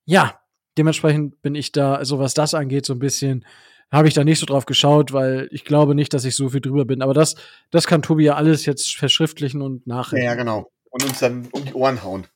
ja, 0.04 0.40
dementsprechend 0.76 1.40
bin 1.40 1.54
ich 1.54 1.72
da, 1.72 1.94
also 1.94 2.18
was 2.18 2.34
das 2.34 2.52
angeht, 2.52 2.84
so 2.84 2.92
ein 2.92 2.98
bisschen, 2.98 3.46
habe 3.90 4.08
ich 4.08 4.14
da 4.14 4.24
nicht 4.24 4.40
so 4.40 4.46
drauf 4.46 4.66
geschaut, 4.66 5.12
weil 5.12 5.48
ich 5.52 5.64
glaube 5.64 5.94
nicht, 5.94 6.12
dass 6.12 6.24
ich 6.24 6.34
so 6.34 6.50
viel 6.50 6.60
drüber 6.60 6.84
bin. 6.84 7.00
Aber 7.00 7.14
das, 7.14 7.36
das 7.70 7.86
kann 7.86 8.02
Tobi 8.02 8.24
ja 8.24 8.34
alles 8.34 8.66
jetzt 8.66 8.94
verschriftlichen 8.96 9.62
und 9.62 9.86
nachrechnen. 9.86 10.26
Ja, 10.26 10.34
genau. 10.34 10.70
Und 10.90 11.04
uns 11.04 11.18
dann 11.20 11.48
um 11.52 11.64
die 11.64 11.74
Ohren 11.74 12.02
hauen. 12.02 12.26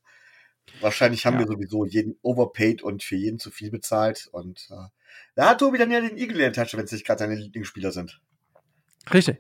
Wahrscheinlich 0.81 1.27
haben 1.27 1.35
ja. 1.35 1.41
wir 1.41 1.47
sowieso 1.49 1.85
jeden 1.85 2.19
overpaid 2.23 2.83
und 2.83 3.03
für 3.03 3.17
jeden 3.17 3.39
zu 3.39 3.51
viel 3.51 3.71
bezahlt. 3.71 4.29
Und 4.33 4.69
äh, 4.71 4.89
da 5.35 5.51
hat 5.51 5.59
Tobi 5.59 5.79
dann 5.79 5.91
ja 5.91 6.01
den 6.01 6.17
Igel 6.17 6.37
in 6.37 6.43
der 6.43 6.53
Tasche, 6.53 6.77
wenn 6.77 6.85
es 6.85 6.93
nicht 6.93 7.07
gerade 7.07 7.21
seine 7.21 7.35
Lieblingsspieler 7.35 7.91
sind. 7.91 8.21
Richtig. 9.13 9.39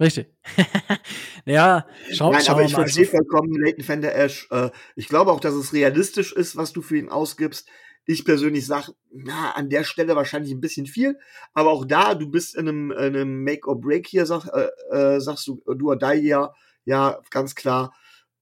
Richtig. 0.00 0.28
ja, 1.44 1.86
schau, 2.12 2.30
Nein, 2.30 2.42
schau 2.44 2.52
aber 2.52 2.62
ich 2.62 2.72
mal. 2.72 2.82
verstehe 2.82 3.06
vollkommen 3.06 3.60
Leighton 3.60 3.82
Fender 3.82 4.14
Ash. 4.14 4.46
Äh, 4.50 4.70
ich 4.94 5.08
glaube 5.08 5.32
auch, 5.32 5.40
dass 5.40 5.54
es 5.54 5.72
realistisch 5.72 6.32
ist, 6.32 6.56
was 6.56 6.72
du 6.72 6.82
für 6.82 6.96
ihn 6.96 7.08
ausgibst. 7.08 7.68
Ich 8.06 8.24
persönlich 8.24 8.64
sage, 8.64 8.94
na, 9.10 9.52
an 9.52 9.68
der 9.68 9.84
Stelle 9.84 10.14
wahrscheinlich 10.14 10.52
ein 10.52 10.60
bisschen 10.60 10.86
viel. 10.86 11.18
Aber 11.52 11.70
auch 11.70 11.84
da, 11.84 12.14
du 12.14 12.30
bist 12.30 12.54
in 12.54 12.68
einem, 12.68 12.90
in 12.92 13.16
einem 13.16 13.42
Make 13.42 13.68
or 13.68 13.80
Break 13.80 14.06
hier, 14.06 14.24
sag, 14.24 14.46
äh, 14.46 14.68
äh, 14.96 15.20
sagst 15.20 15.46
du, 15.48 15.62
du 15.66 15.88
or 15.88 15.96
die 15.96 16.20
hier. 16.20 16.52
Ja, 16.84 17.20
ganz 17.30 17.54
klar. 17.54 17.92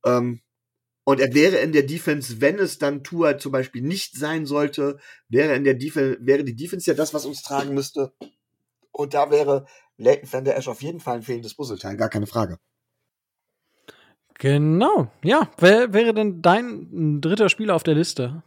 Ähm, 0.04 0.42
und 1.04 1.20
er 1.20 1.32
wäre 1.34 1.56
in 1.58 1.72
der 1.72 1.84
Defense, 1.84 2.40
wenn 2.40 2.58
es 2.58 2.78
dann 2.78 3.02
Tua 3.02 3.38
zum 3.38 3.52
Beispiel 3.52 3.80
nicht 3.80 4.16
sein 4.16 4.44
sollte, 4.44 4.98
wäre 5.28 5.54
in 5.54 5.64
der 5.64 5.74
Defense, 5.74 6.18
wäre 6.20 6.44
die 6.44 6.56
Defense 6.56 6.90
ja 6.90 6.94
das, 6.94 7.14
was 7.14 7.24
uns 7.24 7.42
tragen 7.42 7.74
müsste. 7.74 8.12
Und 8.92 9.14
da 9.14 9.30
wäre 9.30 9.66
Leighton 9.96 10.32
Van 10.32 10.44
Der 10.44 10.56
Esch 10.56 10.68
auf 10.68 10.82
jeden 10.82 11.00
Fall 11.00 11.16
ein 11.16 11.22
fehlendes 11.22 11.54
Puzzleteil, 11.54 11.96
gar 11.96 12.08
keine 12.08 12.26
Frage. 12.26 12.58
Genau, 14.38 15.10
ja. 15.22 15.50
Wer 15.58 15.94
wäre 15.94 16.12
denn 16.12 16.42
dein 16.42 17.20
dritter 17.20 17.48
Spieler 17.48 17.74
auf 17.74 17.82
der 17.82 17.94
Liste? 17.94 18.42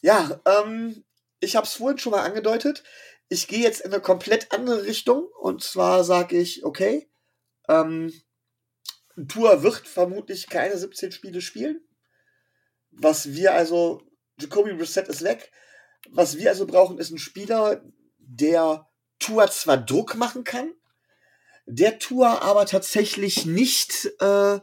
Ja, 0.00 0.40
ähm, 0.44 1.04
ich 1.40 1.56
habe 1.56 1.66
es 1.66 1.74
vorhin 1.74 1.98
schon 1.98 2.12
mal 2.12 2.24
angedeutet. 2.24 2.84
Ich 3.28 3.48
gehe 3.48 3.60
jetzt 3.60 3.80
in 3.80 3.92
eine 3.92 4.02
komplett 4.02 4.52
andere 4.52 4.84
Richtung. 4.84 5.28
Und 5.40 5.62
zwar 5.62 6.04
sage 6.04 6.36
ich, 6.36 6.64
okay, 6.64 7.10
ähm, 7.68 8.12
Tour 9.28 9.62
wird 9.62 9.86
vermutlich 9.88 10.48
keine 10.48 10.76
17 10.76 11.12
Spiele 11.12 11.40
spielen. 11.40 11.80
Was 12.90 13.32
wir 13.32 13.54
also, 13.54 14.02
Jacoby 14.38 14.74
Brissett 14.74 15.08
ist 15.08 15.24
weg. 15.24 15.50
Was 16.10 16.36
wir 16.38 16.50
also 16.50 16.66
brauchen, 16.66 16.98
ist 16.98 17.10
ein 17.10 17.18
Spieler, 17.18 17.82
der 18.18 18.87
Tour 19.18 19.50
zwar 19.50 19.76
Druck 19.76 20.14
machen 20.14 20.44
kann, 20.44 20.72
der 21.66 21.98
Tour 21.98 22.42
aber 22.42 22.66
tatsächlich 22.66 23.44
nicht, 23.46 24.10
äh, 24.20 24.58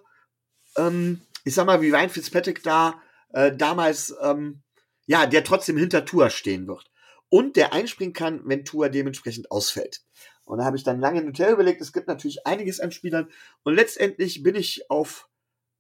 ähm, 0.78 1.22
ich 1.44 1.54
sag 1.54 1.66
mal, 1.66 1.82
wie 1.82 1.92
Ryan 1.92 2.10
Fitzpatrick 2.10 2.64
da 2.64 3.02
äh, 3.34 3.56
damals 3.56 4.16
ähm, 4.22 4.64
ja, 5.06 5.26
der 5.26 5.44
trotzdem 5.44 5.78
hinter 5.78 6.06
Tour 6.06 6.30
stehen 6.30 6.68
wird. 6.68 6.92
Und 7.30 7.56
der 7.56 7.74
einspringen 7.74 8.14
kann, 8.14 8.42
wenn 8.46 8.66
Tour 8.66 8.90
dementsprechend 8.90 9.52
ausfällt. 9.52 10.02
Und 10.46 10.60
da 10.60 10.66
habe 10.66 10.78
ich 10.78 10.84
dann 10.84 11.00
lange 11.00 11.22
in 11.22 11.28
Hotel 11.28 11.54
überlegt, 11.54 11.82
es 11.82 11.92
gibt 11.92 12.08
natürlich 12.08 12.46
einiges 12.46 12.80
an 12.80 12.92
Spielern. 12.92 13.30
Und 13.64 13.76
letztendlich 13.76 14.44
bin 14.44 14.56
ich 14.56 14.90
auf 14.90 15.28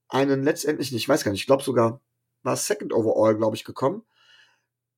einen 0.07 0.43
letztendlich, 0.43 0.93
ich 0.93 1.07
weiß 1.07 1.23
gar 1.23 1.31
nicht, 1.31 1.41
ich 1.41 1.47
glaube 1.47 1.63
sogar, 1.63 2.01
war 2.43 2.55
Second 2.55 2.93
Overall, 2.93 3.35
glaube 3.35 3.55
ich, 3.55 3.63
gekommen. 3.63 4.03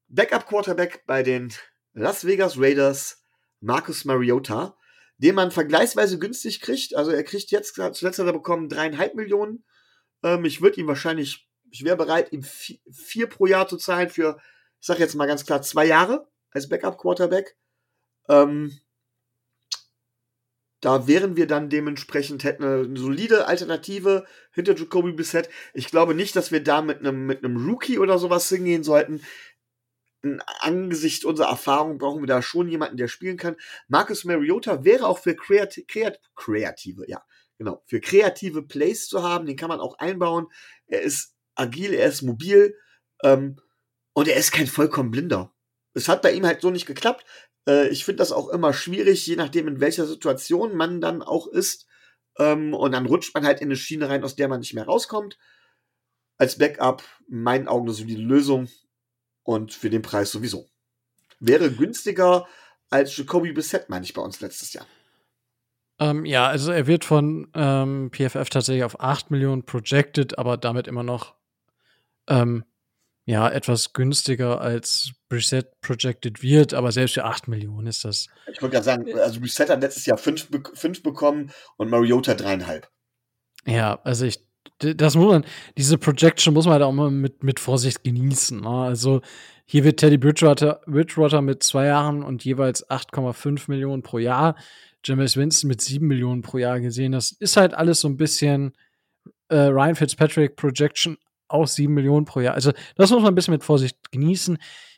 Backup 0.08 0.48
Quarterback 0.48 1.06
bei 1.06 1.22
den 1.22 1.54
Las 1.94 2.26
Vegas 2.26 2.58
Raiders, 2.58 3.24
Marcus 3.60 4.06
Mariota, 4.06 4.78
den 5.18 5.36
man 5.36 5.52
vergleichsweise 5.52 6.20
günstig 6.20 6.62
kriegt. 6.62 6.96
Also 6.96 7.12
er 7.12 7.24
kriegt 7.24 7.52
jetzt, 7.52 7.76
zuletzt 7.76 8.20
hat 8.20 8.26
er 8.26 8.34
bekommen 8.34 8.70
dreieinhalb 8.70 9.16
Millionen. 9.16 9.64
Ähm, 10.24 10.46
ich 10.46 10.62
würde 10.62 10.80
ihm 10.80 10.88
wahrscheinlich 10.88 11.48
ich 11.72 11.84
wäre 11.84 11.98
bereit, 11.98 12.32
ihm 12.32 12.44
vier, 12.44 12.78
vier, 12.92 13.28
pro 13.28 13.46
Jahr 13.46 13.68
zu 13.68 13.78
zahlen 13.78 14.10
für, 14.10 14.38
ich 14.80 14.88
sage 14.88 15.00
jetzt 15.00 15.16
mal 15.16 15.28
ganz 15.28 15.46
klar, 15.46 15.62
zwei 15.62 15.86
Jahre 15.86 16.28
als 16.52 16.70
Backup-Quarterback. 16.70 17.58
Ähm, 18.30 18.80
da 20.80 21.08
wären 21.08 21.36
wir 21.36 21.48
dann 21.48 21.70
dementsprechend, 21.70 22.44
hätten 22.44 22.64
eine 22.64 22.98
solide 22.98 23.48
Alternative 23.48 24.26
hinter 24.52 24.76
Jacoby 24.76 25.12
Bissett. 25.12 25.50
Ich 25.74 25.90
glaube 25.90 26.14
nicht, 26.14 26.36
dass 26.36 26.52
wir 26.52 26.64
da 26.64 26.82
mit 26.82 27.00
einem, 27.00 27.26
mit 27.26 27.44
einem 27.44 27.68
Rookie 27.68 27.98
oder 27.98 28.20
sowas 28.20 28.48
hingehen 28.48 28.84
sollten. 28.84 29.22
Angesichts 30.62 31.26
unserer 31.26 31.50
Erfahrung 31.50 31.98
brauchen 31.98 32.22
wir 32.22 32.28
da 32.28 32.42
schon 32.42 32.68
jemanden, 32.70 32.98
der 32.98 33.08
spielen 33.08 33.38
kann. 33.38 33.56
Marcus 33.88 34.26
Mariota 34.26 34.84
wäre 34.84 35.08
auch 35.08 35.20
für 35.20 35.36
kreati 35.36 35.86
kreat 35.86 36.20
kreative, 36.36 37.06
ja, 37.08 37.24
genau, 37.58 37.84
für 37.86 38.00
kreative 38.02 38.64
Plays 38.64 39.08
zu 39.08 39.24
haben. 39.24 39.46
Den 39.46 39.58
kann 39.58 39.70
man 39.70 39.80
auch 39.80 40.00
einbauen. 40.00 40.48
Er 40.88 41.02
ist 41.02 41.36
agil, 41.56 41.94
er 41.94 42.10
ist 42.10 42.24
mobil 42.24 42.76
ähm, 43.24 43.60
und 44.14 44.28
er 44.28 44.38
ist 44.38 44.52
kein 44.52 44.68
vollkommen 44.68 45.12
blinder. 45.12 45.54
Es 45.94 46.08
hat 46.08 46.22
bei 46.22 46.32
ihm 46.32 46.46
halt 46.46 46.62
so 46.62 46.70
nicht 46.70 46.86
geklappt. 46.86 47.26
Äh, 47.68 47.90
ich 47.90 48.06
finde 48.06 48.18
das 48.18 48.32
auch 48.32 48.50
immer 48.50 48.74
schwierig, 48.74 49.26
je 49.28 49.36
nachdem, 49.36 49.68
in 49.68 49.80
welcher 49.80 50.06
Situation 50.06 50.76
man 50.76 51.02
dann 51.02 51.22
auch 51.22 51.48
ist. 51.48 51.88
Ähm, 52.40 52.74
und 52.74 52.92
dann 52.92 53.06
rutscht 53.06 53.34
man 53.34 53.46
halt 53.46 53.62
in 53.62 53.68
eine 53.68 53.76
Schiene 53.76 54.10
rein, 54.10 54.24
aus 54.24 54.36
der 54.36 54.48
man 54.48 54.60
nicht 54.60 54.74
mehr 54.74 54.86
rauskommt. 54.86 55.38
Als 56.38 56.58
Backup, 56.58 57.04
in 57.28 57.42
meinen 57.42 57.68
Augen, 57.68 57.88
eine 57.88 57.94
solide 57.94 58.22
Lösung. 58.22 58.68
Und 59.48 59.72
für 59.72 59.90
den 59.90 60.02
Preis 60.02 60.30
sowieso. 60.30 60.68
Wäre 61.40 61.72
günstiger 61.72 62.48
als 62.90 63.16
Jacoby 63.16 63.54
Bissett, 63.54 63.88
meine 63.88 64.04
ich, 64.04 64.14
bei 64.14 64.22
uns 64.22 64.42
letztes 64.42 64.74
Jahr. 64.74 64.86
Ähm, 66.00 66.26
ja, 66.26 66.48
also 66.48 66.74
er 66.74 66.86
wird 66.86 67.06
von 67.06 67.48
ähm, 67.54 68.12
PFF 68.12 68.50
tatsächlich 68.50 68.84
auf 68.84 69.00
8 69.00 69.32
Millionen 69.32 69.64
projected, 69.64 70.38
aber 70.38 70.58
damit 70.58 70.86
immer 70.86 71.04
noch 71.04 71.36
ähm, 72.28 72.66
ja, 73.24 73.48
etwas 73.48 73.94
günstiger 73.94 74.60
als 74.60 75.14
Reset 75.32 75.64
projected 75.80 76.44
wird, 76.44 76.74
aber 76.74 76.92
selbst 76.92 77.14
für 77.14 77.24
8 77.24 77.48
Millionen 77.48 77.88
ist 77.88 78.04
das. 78.04 78.28
Ich 78.52 78.62
wollte 78.62 78.74
gerade 78.74 78.86
sagen, 78.86 79.18
also 79.18 79.40
Reset 79.40 79.70
hat 79.70 79.80
letztes 79.80 80.06
Jahr 80.06 80.18
5 80.18 80.50
fünf 80.74 81.04
bekommen 81.04 81.52
und 81.78 81.90
Mariota 81.90 82.34
dreieinhalb. 82.34 82.90
Ja, 83.66 84.02
also 84.04 84.26
ich, 84.26 84.46
das 84.80 85.16
muss 85.16 85.32
man, 85.32 85.46
diese 85.78 85.98
Projection 85.98 86.54
muss 86.54 86.66
man 86.66 86.74
halt 86.74 86.84
auch 86.84 86.92
mal 86.92 87.12
mit, 87.12 87.44
mit 87.44 87.60
Vorsicht 87.60 88.04
genießen. 88.04 88.62
Ne? 88.62 88.70
Also 88.70 89.22
hier 89.66 89.84
wird 89.84 90.00
Teddy 90.00 90.18
Bridgewater, 90.18 90.82
Bridgewater 90.86 91.42
mit 91.42 91.64
zwei 91.64 91.88
Jahren 91.88 92.24
und 92.24 92.46
jeweils 92.46 92.88
8,5 92.90 93.66
Millionen 93.68 94.04
pro 94.04 94.18
Jahr, 94.20 94.56
Jameis 95.04 95.36
Winston 95.36 95.68
mit 95.68 95.82
7 95.82 96.06
Millionen 96.06 96.42
pro 96.42 96.58
Jahr 96.58 96.80
gesehen. 96.80 97.12
Das 97.12 97.32
ist 97.32 97.58
halt 97.58 97.74
alles 97.74 98.02
so 98.02 98.08
ein 98.08 98.18
bisschen 98.18 98.74
äh, 99.50 99.58
Ryan 99.58 99.96
Fitzpatrick 99.96 100.56
Projection 100.56 101.18
auch 101.48 101.68
7 101.68 101.94
Millionen 101.94 102.26
pro 102.26 102.42
Jahr. 102.42 102.54
Also 102.54 102.72
das 102.96 103.12
muss 103.12 103.22
man 103.22 103.32
ein 103.32 103.36
bisschen 103.36 103.54
mit 103.54 103.64
Vorsicht 103.64 104.12
genießen. 104.12 104.58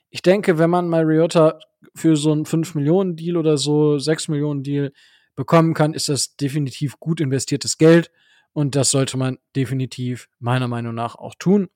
Ich 0.10 0.22
denke, 0.22 0.58
wenn 0.58 0.70
man 0.70 0.90
Mariota 0.90 1.60
für 1.96 2.16
so 2.16 2.32
einen 2.32 2.46
5 2.46 2.76
Millionen 2.76 3.16
Deal 3.16 3.38
oder 3.38 3.58
so 3.58 3.98
6 3.98 4.28
Millionen 4.28 4.64
Deal 4.64 4.92
bekommen 5.36 5.74
kann, 5.74 5.94
ist 5.94 6.10
das 6.10 6.36
definitiv 6.36 7.00
gut 7.00 7.22
investiertes 7.22 7.78
Geld. 7.78 8.12
Und 8.54 8.76
das 8.76 8.92
sollte 8.92 9.18
man 9.18 9.38
definitiv 9.56 10.30
meiner 10.40 10.68
Meinung 10.68 10.96
nach 10.96 11.16
auch 11.16 11.36
tun. 11.36 11.70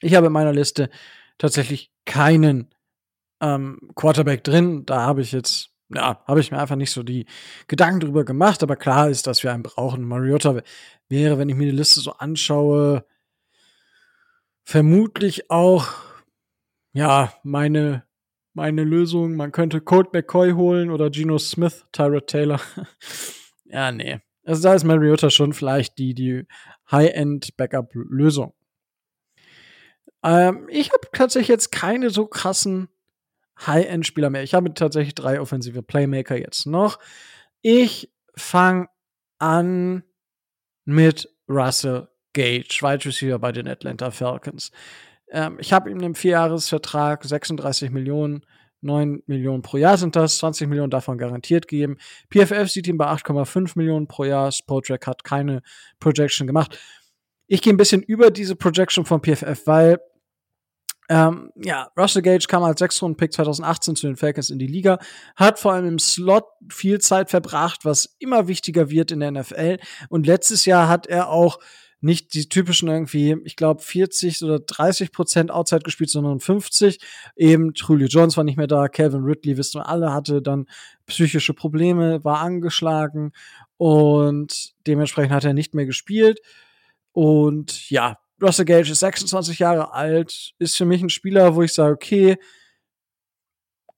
Ich 0.00 0.14
habe 0.14 0.26
in 0.26 0.32
meiner 0.32 0.52
Liste 0.52 0.90
tatsächlich 1.38 1.90
keinen 2.04 2.74
ähm, 3.40 3.78
Quarterback 3.94 4.44
drin. 4.44 4.84
Da 4.86 5.00
habe 5.02 5.22
ich 5.22 5.32
jetzt, 5.32 5.70
ja, 5.88 6.22
habe 6.26 6.40
ich 6.40 6.50
mir 6.50 6.58
einfach 6.58 6.76
nicht 6.76 6.90
so 6.90 7.02
die 7.02 7.26
Gedanken 7.68 8.00
drüber 8.00 8.24
gemacht. 8.24 8.62
Aber 8.62 8.76
klar 8.76 9.08
ist, 9.08 9.26
dass 9.26 9.42
wir 9.42 9.52
einen 9.52 9.62
brauchen. 9.62 10.04
Mariota 10.04 10.60
wäre, 11.08 11.38
wenn 11.38 11.48
ich 11.48 11.56
mir 11.56 11.70
die 11.70 11.76
Liste 11.76 12.00
so 12.00 12.12
anschaue, 12.12 13.04
vermutlich 14.64 15.50
auch, 15.50 15.88
ja, 16.92 17.32
meine, 17.42 18.04
meine 18.52 18.84
Lösung. 18.84 19.36
Man 19.36 19.52
könnte 19.52 19.80
Colt 19.80 20.12
McCoy 20.12 20.52
holen 20.52 20.90
oder 20.90 21.10
Geno 21.10 21.38
Smith, 21.38 21.86
Tyrod 21.92 22.26
Taylor. 22.26 22.60
ja, 23.64 23.92
nee. 23.92 24.20
Also 24.44 24.62
da 24.62 24.74
ist 24.74 24.84
Mariota 24.84 25.30
schon 25.30 25.52
vielleicht 25.52 25.98
die, 25.98 26.14
die 26.14 26.46
High-End-Backup-Lösung. 26.90 28.52
Ähm, 30.22 30.68
ich 30.70 30.92
habe 30.92 31.06
tatsächlich 31.12 31.48
jetzt 31.48 31.72
keine 31.72 32.10
so 32.10 32.26
krassen 32.26 32.88
High-End-Spieler 33.66 34.30
mehr. 34.30 34.42
Ich 34.42 34.54
habe 34.54 34.72
tatsächlich 34.74 35.14
drei 35.14 35.40
offensive 35.40 35.82
Playmaker 35.82 36.36
jetzt 36.36 36.66
noch. 36.66 36.98
Ich 37.62 38.12
fange 38.36 38.88
an 39.38 40.02
mit 40.84 41.28
Russell 41.48 42.08
Gage, 42.32 42.80
Wide 42.82 43.04
Receiver 43.04 43.38
bei 43.38 43.52
den 43.52 43.68
Atlanta 43.68 44.10
Falcons. 44.10 44.70
Ähm, 45.30 45.56
ich 45.60 45.72
habe 45.72 45.90
ihm 45.90 45.98
einen 45.98 46.14
Vierjahresvertrag, 46.14 47.24
36 47.24 47.90
Millionen, 47.90 48.44
9 48.84 49.22
Millionen 49.26 49.62
pro 49.62 49.76
Jahr 49.76 49.96
sind 49.96 50.16
das, 50.16 50.38
20 50.38 50.68
Millionen 50.68 50.90
davon 50.90 51.18
garantiert 51.18 51.68
gegeben. 51.68 51.96
PFF 52.30 52.68
sieht 52.68 52.86
ihn 52.86 52.98
bei 52.98 53.06
8,5 53.06 53.72
Millionen 53.76 54.06
pro 54.06 54.24
Jahr. 54.24 54.52
Spotrack 54.52 55.06
hat 55.06 55.24
keine 55.24 55.62
Projection 56.00 56.46
gemacht. 56.46 56.78
Ich 57.46 57.62
gehe 57.62 57.72
ein 57.72 57.78
bisschen 57.78 58.02
über 58.02 58.30
diese 58.30 58.56
Projection 58.56 59.04
von 59.04 59.20
PFF, 59.20 59.66
weil 59.66 59.98
ähm, 61.10 61.50
ja, 61.56 61.90
Russell 61.98 62.22
Gage 62.22 62.46
kam 62.46 62.62
als 62.62 62.78
Sechs-Runden-Pick 62.78 63.32
2018 63.32 63.96
zu 63.96 64.06
den 64.06 64.16
Falcons 64.16 64.50
in 64.50 64.58
die 64.58 64.66
Liga, 64.66 64.98
hat 65.36 65.58
vor 65.58 65.72
allem 65.72 65.86
im 65.86 65.98
Slot 65.98 66.46
viel 66.70 66.98
Zeit 67.00 67.28
verbracht, 67.30 67.84
was 67.84 68.16
immer 68.18 68.48
wichtiger 68.48 68.88
wird 68.88 69.10
in 69.10 69.20
der 69.20 69.30
NFL. 69.30 69.78
Und 70.08 70.26
letztes 70.26 70.64
Jahr 70.64 70.88
hat 70.88 71.06
er 71.06 71.28
auch 71.28 71.58
nicht 72.04 72.34
die 72.34 72.50
typischen 72.50 72.88
irgendwie, 72.88 73.34
ich 73.44 73.56
glaube, 73.56 73.82
40 73.82 74.42
oder 74.42 74.60
30 74.60 75.10
Prozent 75.10 75.50
Outside 75.50 75.82
gespielt, 75.82 76.10
sondern 76.10 76.38
50. 76.38 76.98
Eben 77.34 77.72
Julio 77.74 78.08
Jones 78.08 78.36
war 78.36 78.44
nicht 78.44 78.58
mehr 78.58 78.66
da, 78.66 78.88
Calvin 78.88 79.24
Ridley, 79.24 79.56
wissen 79.56 79.80
wir 79.80 79.88
alle, 79.88 80.12
hatte 80.12 80.42
dann 80.42 80.66
psychische 81.06 81.54
Probleme, 81.54 82.22
war 82.22 82.40
angeschlagen 82.40 83.32
und 83.78 84.74
dementsprechend 84.86 85.32
hat 85.32 85.44
er 85.44 85.54
nicht 85.54 85.74
mehr 85.74 85.86
gespielt. 85.86 86.40
Und 87.12 87.88
ja, 87.88 88.18
Russell 88.42 88.66
Gage 88.66 88.92
ist 88.92 89.00
26 89.00 89.58
Jahre 89.58 89.94
alt, 89.94 90.52
ist 90.58 90.76
für 90.76 90.84
mich 90.84 91.00
ein 91.00 91.08
Spieler, 91.08 91.54
wo 91.54 91.62
ich 91.62 91.72
sage, 91.72 91.94
okay, 91.94 92.36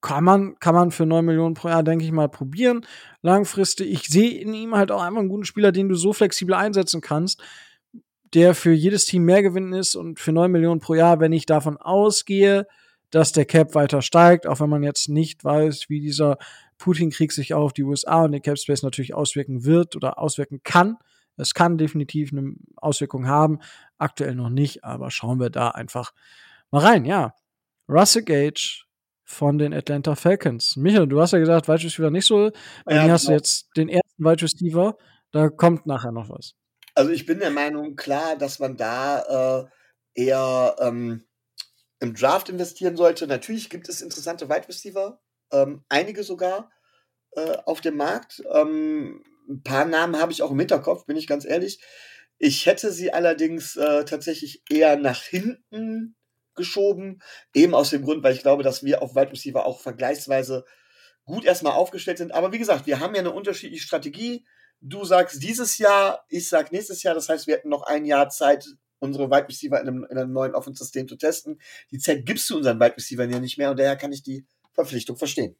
kann 0.01 0.23
man, 0.23 0.57
kann 0.61 0.77
man 0.77 0.93
für 0.93 1.07
9 1.07 1.25
Millionen 1.25 1.55
pro 1.55 1.69
Jahr, 1.69 1.83
denke 1.83 2.05
ich 2.05 2.13
mal, 2.13 2.29
probieren. 2.29 2.87
Langfristig, 3.23 3.91
ich 3.91 4.05
sehe 4.05 4.39
in 4.39 4.55
ihm 4.55 4.77
halt 4.77 4.93
auch 4.93 5.03
einfach 5.03 5.19
einen 5.19 5.29
guten 5.29 5.45
Spieler, 5.45 5.73
den 5.73 5.89
du 5.89 5.97
so 5.97 6.13
flexibel 6.13 6.55
einsetzen 6.55 7.01
kannst 7.01 7.43
der 8.35 8.55
für 8.55 8.73
jedes 8.73 9.05
Team 9.05 9.25
mehr 9.25 9.43
gewinnen 9.43 9.73
ist 9.73 9.95
und 9.95 10.19
für 10.19 10.33
9 10.33 10.51
Millionen 10.51 10.81
pro 10.81 10.95
Jahr, 10.95 11.21
wenn 11.21 11.33
ich 11.33 11.47
davon 11.47 11.77
ausgehe, 11.77 12.67
dass 13.11 13.33
der 13.33 13.45
Cap 13.45 13.75
weiter 13.75 14.03
steigt, 14.03 14.47
auch 14.47 14.61
wenn 14.61 14.71
man 14.71 14.83
jetzt 14.83 15.09
nicht 15.09 15.45
weiß, 15.45 15.89
wie 15.89 16.01
dieser 16.01 16.39
Putin-Krieg 16.79 17.33
sich 17.33 17.55
auf 17.55 17.73
die 17.73 17.85
USA 17.85 18.25
und 18.25 18.33
den 18.33 18.43
Cap 18.43 18.59
Space 18.59 18.83
natürlich 18.83 19.15
auswirken 19.15 19.65
wird 19.65 19.97
oder 19.97 20.19
auswirken 20.19 20.61
kann. 20.63 20.97
Es 21.37 21.55
kann 21.55 21.79
definitiv 21.79 22.33
eine 22.33 22.55
Auswirkung 22.77 23.27
haben, 23.27 23.61
aktuell 23.99 24.35
noch 24.35 24.51
nicht, 24.51 24.85
aber 24.85 25.11
schauen 25.11 25.39
wir 25.39 25.51
da 25.51 25.69
einfach 25.69 26.13
mal 26.71 26.81
rein. 26.81 27.05
Ja, 27.05 27.35
Russell 27.89 28.25
Gage 28.25 28.85
von 29.25 29.59
den 29.59 29.75
Atlanta 29.75 30.15
Falcons. 30.15 30.77
Michael, 30.77 31.07
du 31.07 31.21
hast 31.21 31.33
ja 31.33 31.39
gesagt, 31.39 31.69
Wide 31.69 31.85
Receiver 31.85 32.11
nicht 32.11 32.27
so. 32.27 32.51
Ja, 32.89 33.05
mir 33.05 33.13
hast 33.13 33.25
du 33.25 33.29
genau. 33.29 33.37
jetzt 33.39 33.69
den 33.77 33.89
ersten 33.89 34.25
Wide 34.25 34.43
Receiver. 34.43 34.97
Da 35.33 35.49
kommt 35.49 35.87
nachher 35.87 36.13
noch 36.13 36.31
was. 36.31 36.55
Also 36.97 37.11
ich 37.11 37.27
bin 37.27 37.41
der 37.41 37.51
Meinung, 37.51 37.95
klar, 37.95 38.37
dass 38.37 38.59
man 38.59 38.79
da 38.79 39.69
äh, 40.15 40.23
eher 40.23 40.77
ähm, 40.81 41.27
im 42.01 42.15
Draft 42.15 42.49
investieren 42.49 42.97
sollte. 42.97 43.27
Natürlich 43.27 43.69
gibt 43.69 43.91
es 43.91 44.01
interessante 44.01 44.49
Wide 44.49 44.67
Receiver, 44.67 45.21
ähm, 45.53 45.85
einige 45.91 46.25
sogar 46.25 46.71
äh, 47.33 47.59
auf 47.67 47.83
dem 47.83 47.99
Markt. 47.99 48.43
Ähm, 48.51 49.23
ein 49.47 49.63
paar 49.63 49.85
Namen 49.85 50.19
habe 50.19 50.33
ich 50.33 50.43
auch 50.43 50.51
im 50.51 50.59
Hinterkopf, 50.59 51.05
bin 51.05 51.19
ich 51.19 51.27
ganz 51.27 51.45
ehrlich. 51.45 51.81
Ich 52.39 52.65
hätte 52.65 52.91
sie 52.91 53.13
allerdings 53.13 53.77
äh, 53.77 54.07
tatsächlich 54.07 54.63
eher 54.71 54.97
nach 54.97 55.23
hinten 55.23 56.17
geschoben, 56.55 57.21
eben 57.55 57.75
aus 57.75 57.91
dem 57.91 58.05
Grund, 58.05 58.23
weil 58.23 58.35
ich 58.35 58.43
glaube, 58.43 58.63
dass 58.63 58.85
wir 58.85 59.03
auf 59.03 59.15
Wide 59.15 59.33
Receiver 59.33 59.67
auch 59.67 59.81
vergleichsweise 59.81 60.65
gut 61.27 61.45
erstmal 61.45 61.75
aufgestellt 61.75 62.17
sind. 62.17 62.33
Aber 62.33 62.53
wie 62.53 62.59
gesagt, 62.59 62.87
wir 62.87 63.01
haben 63.01 63.15
ja 63.15 63.21
eine 63.21 63.33
unterschiedliche 63.33 63.85
Strategie. 63.85 64.47
Du 64.81 65.05
sagst 65.05 65.43
dieses 65.43 65.79
Jahr, 65.79 66.25
ich 66.29 66.49
sag 66.49 66.73
nächstes 66.73 67.03
Jahr. 67.03 67.15
Das 67.15 67.29
heißt, 67.29 67.47
wir 67.47 67.57
hätten 67.57 67.69
noch 67.69 67.83
ein 67.83 68.05
Jahr 68.05 68.29
Zeit, 68.29 68.67
unsere 68.99 69.31
Wide 69.31 69.49
Receiver 69.49 69.81
in 69.81 69.89
einem, 69.89 70.07
in 70.11 70.19
einem 70.19 70.33
neuen 70.33 70.55
Offense-System 70.55 71.09
zu 71.09 71.17
testen. 71.17 71.61
Die 71.91 71.99
Zeit 71.99 72.25
gibst 72.27 72.49
du 72.51 72.57
unseren 72.57 72.79
Wide 72.81 72.97
Receivern 72.97 73.31
ja 73.31 73.39
nicht 73.39 73.59
mehr 73.59 73.71
und 73.71 73.79
daher 73.79 73.97
kann 73.97 74.13
ich 74.13 74.23
die 74.23 74.47
Verpflichtung 74.73 75.17
verstehen. 75.17 75.57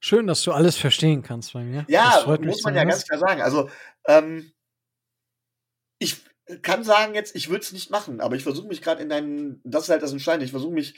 Schön, 0.00 0.26
dass 0.26 0.42
du 0.42 0.52
alles 0.52 0.76
verstehen 0.76 1.22
kannst 1.22 1.52
bei 1.52 1.64
mir. 1.64 1.84
Ja, 1.88 2.22
muss 2.40 2.62
man 2.62 2.74
ja 2.74 2.84
ganz 2.84 3.04
klar 3.04 3.18
sagen. 3.18 3.40
Also, 3.40 3.70
ähm, 4.06 4.52
ich 5.98 6.16
kann 6.62 6.84
sagen 6.84 7.14
jetzt, 7.14 7.34
ich 7.34 7.48
würde 7.48 7.62
es 7.62 7.72
nicht 7.72 7.90
machen, 7.90 8.20
aber 8.20 8.36
ich 8.36 8.44
versuche 8.44 8.68
mich 8.68 8.80
gerade 8.80 9.02
in 9.02 9.08
deinen, 9.08 9.60
das 9.64 9.84
ist 9.84 9.88
halt 9.88 10.02
das 10.02 10.12
Entscheidende, 10.12 10.44
ich 10.44 10.52
versuche 10.52 10.72
mich 10.72 10.94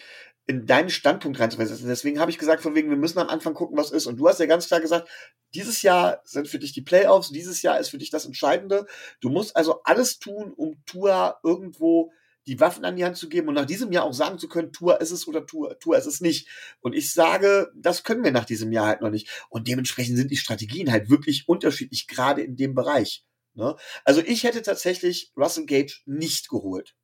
in 0.47 0.67
deinen 0.67 0.91
Standpunkt 0.91 1.39
reinzuversetzen. 1.39 1.89
Deswegen 1.89 2.21
habe 2.21 2.31
ich 2.31 2.39
gesagt, 2.39 2.63
von 2.63 2.75
wegen, 2.75 2.91
wir 2.91 2.97
müssen 2.97 3.19
am 3.19 3.29
Anfang 3.29 3.55
gucken, 3.55 3.77
was 3.77 3.91
ist. 3.91 4.07
Und 4.07 4.17
du 4.17 4.29
hast 4.29 4.41
ja 4.41 4.47
ganz 4.47 4.67
klar 4.67 4.81
gesagt, 4.81 5.09
dieses 5.55 5.83
Jahr 5.83 6.23
sind 6.25 6.49
für 6.49 6.59
dich 6.59 6.73
die 6.73 6.83
Playoffs, 6.83 7.31
dieses 7.31 7.63
Jahr 7.63 7.79
ist 7.79 7.91
für 7.91 7.99
dich 7.99 8.11
das 8.11 8.25
Entscheidende. 8.25 8.87
Du 9.21 9.29
musst 9.29 9.57
also 9.57 9.83
alles 9.85 10.19
tun, 10.19 10.53
um 10.57 10.83
Tua 10.87 11.39
irgendwo 11.43 12.13
die 12.47 12.61
Waffen 12.61 12.87
an 12.87 12.97
die 12.97 13.05
Hand 13.05 13.19
zu 13.19 13.29
geben 13.29 13.49
und 13.49 13.55
nach 13.55 13.67
diesem 13.67 13.93
Jahr 13.93 14.05
auch 14.05 14.15
sagen 14.15 14.39
zu 14.39 14.49
können, 14.49 14.73
Tua 14.73 14.95
ist 14.95 15.11
es 15.11 15.29
oder 15.29 15.45
Tua, 15.45 15.75
Tua 15.75 15.99
ist 15.99 16.07
es 16.07 16.23
nicht. 16.23 16.49
Und 16.81 16.95
ich 16.95 17.13
sage, 17.13 17.71
das 17.75 18.05
können 18.05 18.25
wir 18.25 18.33
nach 18.33 18.47
diesem 18.47 18.73
Jahr 18.73 18.87
halt 18.87 19.03
noch 19.03 19.11
nicht. 19.11 19.29
Und 19.51 19.69
dementsprechend 19.69 20.17
sind 20.17 20.31
die 20.31 20.39
Strategien 20.39 20.91
halt 20.91 21.11
wirklich 21.11 21.47
unterschiedlich, 21.47 22.07
gerade 22.07 22.43
in 22.43 22.57
dem 22.57 22.75
Bereich. 22.75 23.23
Ne? 23.59 23.75
Also 24.05 24.23
ich 24.25 24.45
hätte 24.45 24.63
tatsächlich 24.63 25.33
Russell 25.37 25.67
Gage 25.67 25.99
nicht 26.07 26.49
geholt. 26.49 26.95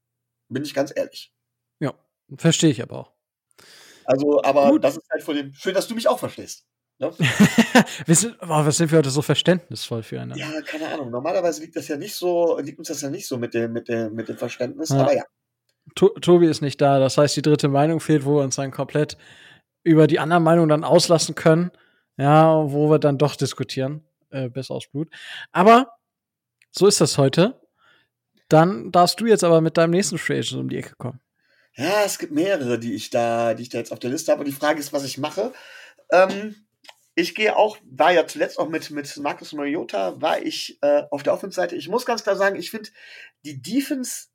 Bin 0.49 0.63
ich 0.63 0.73
ganz 0.73 0.93
ehrlich. 0.95 1.35
Ja, 1.81 1.95
verstehe 2.37 2.71
ich 2.71 2.81
aber 2.81 2.99
auch. 2.99 3.13
Also, 4.05 4.41
aber 4.43 4.71
Gut. 4.71 4.85
das 4.85 4.97
ist 4.97 5.11
halt 5.11 5.23
von 5.25 5.35
dem. 5.35 5.53
Schön, 5.53 5.75
dass 5.75 5.89
du 5.89 5.95
mich 5.95 6.07
auch 6.07 6.19
verstehst. 6.19 6.65
Ne? 7.01 7.11
wir 8.07 8.15
sind, 8.15 8.37
oh, 8.41 8.47
was 8.49 8.77
sind 8.77 8.93
wir 8.93 8.99
heute 8.99 9.11
so 9.11 9.21
verständnisvoll 9.21 10.05
füreinander? 10.05 10.37
Ja, 10.37 10.63
keine 10.63 10.89
Ahnung. 10.89 11.11
Normalerweise 11.11 11.61
liegt 11.61 11.75
das 11.75 11.89
ja 11.89 11.97
nicht 11.97 12.15
so, 12.15 12.57
liegt 12.61 12.79
uns 12.79 12.87
das 12.87 13.01
ja 13.01 13.11
nicht 13.11 13.27
so 13.27 13.37
mit 13.37 13.53
dem, 13.53 13.73
mit 13.73 13.89
dem, 13.89 14.15
mit 14.15 14.29
dem 14.29 14.37
Verständnis, 14.37 14.91
ja. 14.91 15.01
aber 15.01 15.17
ja. 15.17 15.25
To 15.97 16.11
Tobi 16.11 16.47
ist 16.47 16.63
nicht 16.63 16.81
da, 16.81 17.01
das 17.01 17.19
heißt, 17.19 17.37
die 17.37 17.43
dritte 17.43 17.69
Meinung 17.69 17.99
fehlt, 17.99 18.25
wo 18.25 18.37
wir 18.37 18.45
uns 18.45 18.57
dann 18.57 18.71
komplett 18.71 19.19
über 19.83 20.07
die 20.07 20.21
anderen 20.21 20.45
Meinungen 20.45 20.69
dann 20.69 20.85
auslassen 20.85 21.35
können. 21.35 21.73
Ja, 22.17 22.71
wo 22.71 22.89
wir 22.91 23.01
dann 23.01 23.19
doch 23.19 23.35
diskutieren, 23.35 24.05
äh, 24.31 24.49
bis 24.49 24.71
aus 24.71 24.87
Blut. 24.87 25.09
Aber 25.51 25.94
so 26.77 26.87
ist 26.87 27.01
das 27.01 27.19
heute. 27.19 27.61
Dann 28.49 28.91
darfst 28.91 29.21
du 29.21 29.27
jetzt 29.27 29.45
aber 29.45 29.61
mit 29.61 29.77
deinem 29.77 29.91
nächsten 29.91 30.19
Free 30.19 30.39
Agent 30.39 30.61
um 30.61 30.69
die 30.69 30.77
Ecke 30.77 30.95
kommen. 30.97 31.21
Ja, 31.77 32.05
es 32.05 32.19
gibt 32.19 32.33
mehrere, 32.33 32.79
die 32.79 32.95
ich 32.95 33.11
da, 33.11 33.55
die 33.55 33.63
ich 33.63 33.69
da 33.69 33.79
jetzt 33.79 33.93
auf 33.93 33.99
der 33.99 34.11
Liste 34.11 34.31
habe. 34.31 34.41
Und 34.41 34.47
die 34.47 34.53
Frage 34.53 34.79
ist, 34.79 34.93
was 34.93 35.05
ich 35.05 35.19
mache. 35.19 35.53
Ähm, 36.11 36.55
ich 37.15 37.35
gehe 37.35 37.57
auch, 37.57 37.79
war 37.85 38.13
ja 38.13 38.27
zuletzt 38.27 38.59
auch 38.59 38.69
mit, 38.69 38.91
mit 38.91 39.17
Marcus 39.19 39.53
Mariota, 39.53 40.21
war 40.21 40.43
ich 40.43 40.79
äh, 40.83 41.03
auf 41.11 41.23
der 41.23 41.33
Offense-Seite. 41.33 41.77
Ich 41.77 41.89
muss 41.89 42.07
ganz 42.07 42.23
klar 42.23 42.37
sagen, 42.37 42.57
ich 42.57 42.71
finde 42.71 42.91
die 43.45 43.63
Defense, 43.63 44.27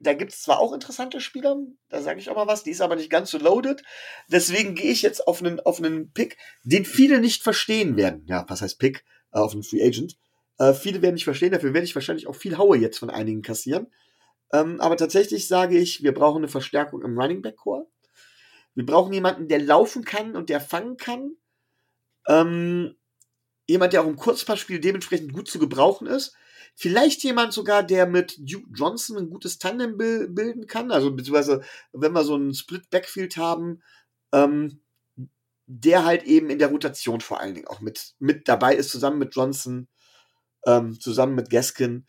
da 0.00 0.14
gibt 0.14 0.32
es 0.32 0.42
zwar 0.42 0.58
auch 0.58 0.72
interessante 0.72 1.20
Spieler, 1.20 1.56
da 1.88 2.02
sage 2.02 2.18
ich 2.18 2.28
auch 2.28 2.36
mal 2.36 2.48
was, 2.48 2.64
die 2.64 2.70
ist 2.70 2.80
aber 2.80 2.96
nicht 2.96 3.10
ganz 3.10 3.30
so 3.30 3.38
loaded. 3.38 3.82
Deswegen 4.28 4.74
gehe 4.74 4.90
ich 4.90 5.02
jetzt 5.02 5.26
auf 5.26 5.40
einen, 5.40 5.60
auf 5.60 5.78
einen 5.78 6.12
Pick, 6.12 6.36
den 6.64 6.84
viele 6.84 7.20
nicht 7.20 7.42
verstehen 7.42 7.96
werden. 7.96 8.24
Ja, 8.26 8.44
was 8.48 8.62
heißt 8.62 8.78
Pick? 8.80 9.04
Äh, 9.32 9.38
auf 9.38 9.52
einen 9.52 9.62
Free 9.62 9.84
Agent. 9.84 10.16
Äh, 10.58 10.74
viele 10.74 11.02
werden 11.02 11.14
nicht 11.14 11.24
verstehen, 11.24 11.52
dafür 11.52 11.74
werde 11.74 11.84
ich 11.84 11.94
wahrscheinlich 11.94 12.26
auch 12.26 12.36
viel 12.36 12.58
Haue 12.58 12.76
jetzt 12.78 12.98
von 12.98 13.10
einigen 13.10 13.42
kassieren. 13.42 13.88
Ähm, 14.52 14.80
aber 14.80 14.96
tatsächlich 14.96 15.48
sage 15.48 15.78
ich, 15.78 16.02
wir 16.02 16.14
brauchen 16.14 16.38
eine 16.38 16.48
Verstärkung 16.48 17.02
im 17.02 17.18
Running 17.18 17.42
Back 17.42 17.56
Core. 17.56 17.88
Wir 18.74 18.86
brauchen 18.86 19.12
jemanden, 19.12 19.48
der 19.48 19.60
laufen 19.60 20.04
kann 20.04 20.36
und 20.36 20.48
der 20.48 20.60
fangen 20.60 20.96
kann. 20.96 21.36
Ähm, 22.28 22.96
jemand, 23.66 23.92
der 23.92 24.02
auch 24.02 24.06
im 24.06 24.16
Kurzpassspiel 24.16 24.80
dementsprechend 24.80 25.32
gut 25.32 25.48
zu 25.48 25.58
gebrauchen 25.58 26.06
ist. 26.06 26.34
Vielleicht 26.76 27.22
jemand 27.22 27.52
sogar, 27.52 27.82
der 27.82 28.06
mit 28.06 28.36
Duke 28.38 28.68
Johnson 28.74 29.16
ein 29.16 29.30
gutes 29.30 29.58
Tandem 29.58 29.96
bilden 29.96 30.66
kann. 30.66 30.90
Also 30.90 31.14
beziehungsweise, 31.14 31.62
wenn 31.92 32.12
wir 32.12 32.24
so 32.24 32.34
einen 32.34 32.52
Split 32.52 32.90
Backfield 32.90 33.36
haben, 33.36 33.82
ähm, 34.32 34.80
der 35.66 36.04
halt 36.04 36.24
eben 36.24 36.50
in 36.50 36.58
der 36.58 36.68
Rotation 36.68 37.20
vor 37.20 37.40
allen 37.40 37.54
Dingen 37.54 37.68
auch 37.68 37.80
mit, 37.80 38.14
mit 38.18 38.48
dabei 38.48 38.74
ist, 38.74 38.90
zusammen 38.90 39.18
mit 39.18 39.34
Johnson, 39.34 39.88
ähm, 40.66 40.98
zusammen 41.00 41.34
mit 41.34 41.50
Gaskin. 41.50 42.06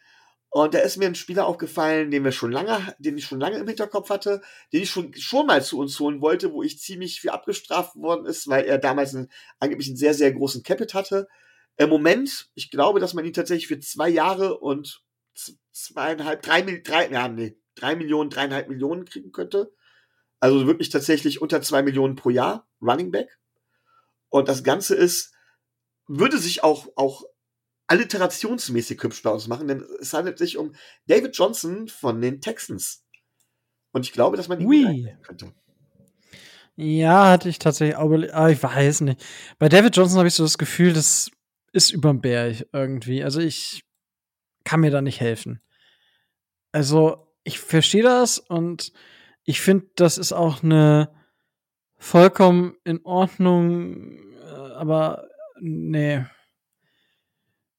Und 0.49 0.73
da 0.73 0.80
ist 0.80 0.95
mir 0.95 1.07
ein 1.07 1.15
Spieler 1.15 1.48
aufgefallen, 1.48 2.11
den 2.11 2.23
wir 2.23 2.32
schon 2.32 2.52
lange, 2.52 2.95
den 2.98 3.18
ich 3.18 3.26
schon 3.26 3.41
lange 3.41 3.57
im 3.57 3.68
Hinterkopf 3.68 4.10
hatte, 4.10 4.41
den 4.72 4.84
ich 4.84 4.90
schon, 4.90 5.14
schon 5.14 5.48
mal 5.48 5.61
zu 5.61 5.77
uns 5.77 5.99
holen 5.99 6.22
wollte, 6.22 6.53
wo 6.53 6.64
ich 6.64 6.80
ziemlich 6.80 7.19
viel 7.19 7.32
abgestraft 7.32 7.95
worden 7.98 8.26
ist, 8.26 8.48
weil 8.48 8.64
er 8.64 8.77
damals 8.77 9.14
einen, 9.14 9.30
angeblich 9.60 9.90
einen 9.90 9.98
sehr, 9.98 10.14
sehr 10.14 10.32
großen 10.32 10.64
Capit 10.64 10.94
hatte. 10.94 11.27
Im 11.76 11.90
Moment, 11.90 12.49
ich 12.53 12.72
glaube, 12.72 13.02
dass 13.02 13.14
man 13.14 13.26
ihn 13.26 13.34
tatsächlich 13.34 13.68
für 13.68 13.80
zwei 13.80 14.07
Jahre 14.07 14.57
und 14.57 15.03
zweieinhalb, 15.73 16.41
drei, 16.41 16.61
drei, 16.61 17.10
ja, 17.10 17.27
nee, 17.27 17.57
drei 17.76 17.98
Millionen, 17.98 18.30
dreieinhalb 18.30 18.69
Millionen 18.69 19.03
kriegen 19.03 19.34
könnte. 19.34 19.73
Also 20.40 20.68
wirklich 20.68 20.90
tatsächlich 20.90 21.41
unter 21.41 21.61
zwei 21.61 21.84
Millionen 21.84 22.15
pro 22.15 22.30
Jahr, 22.30 22.68
Running 22.82 23.11
Back. 23.11 23.38
Und 24.30 24.48
das 24.48 24.64
Ganze 24.64 24.95
ist, 24.95 25.34
würde 26.07 26.38
sich 26.38 26.64
auch, 26.64 26.88
auch 26.95 27.23
alliterationsmäßig 27.88 29.02
hübsch 29.02 29.22
bei 29.22 29.30
uns 29.30 29.48
machen, 29.48 29.68
denn 29.68 29.86
es 29.99 30.14
handelt 30.14 30.38
sich 30.38 30.57
um 30.57 30.74
David 31.07 31.36
Johnson 31.36 31.88
von 31.88 32.22
den 32.22 32.41
Texans. 32.41 33.03
Und 33.91 34.06
ich 34.06 34.12
glaube, 34.12 34.38
dass 34.38 34.48
man 34.48 34.60
ihn 34.60 34.68
oui. 34.68 35.16
könnte. 35.22 35.53
Ja, 36.76 37.30
hatte 37.30 37.48
ich 37.48 37.60
tatsächlich 37.60 37.95
auch 37.95 38.12
aber 38.12 38.49
ich 38.52 38.62
weiß 38.62 39.02
nicht. 39.02 39.24
Bei 39.60 39.70
David 39.70 39.95
Johnson 39.95 40.18
habe 40.18 40.28
ich 40.28 40.34
so 40.34 40.44
das 40.44 40.57
Gefühl, 40.57 40.91
das 40.94 41.32
ist 41.72 41.91
überm 41.91 42.22
Berg 42.22 42.68
irgendwie. 42.74 43.24
Also 43.24 43.40
ich 43.40 43.84
kann 44.66 44.82
mir 44.82 44.91
da 44.91 45.02
nicht 45.02 45.22
helfen. 45.22 45.62
Also 46.72 47.34
ich 47.44 47.60
verstehe 47.60 48.03
das 48.03 48.40
und 48.40 48.91
ich 49.45 49.62
finde, 49.62 49.86
das 49.95 50.18
ist 50.18 50.34
auch 50.34 50.64
eine 50.64 51.10
vollkommen 51.98 52.76
in 52.84 53.06
Ordnung, 53.06 54.18
äh, 54.44 54.74
aber 54.74 55.30
nee, 55.60 56.26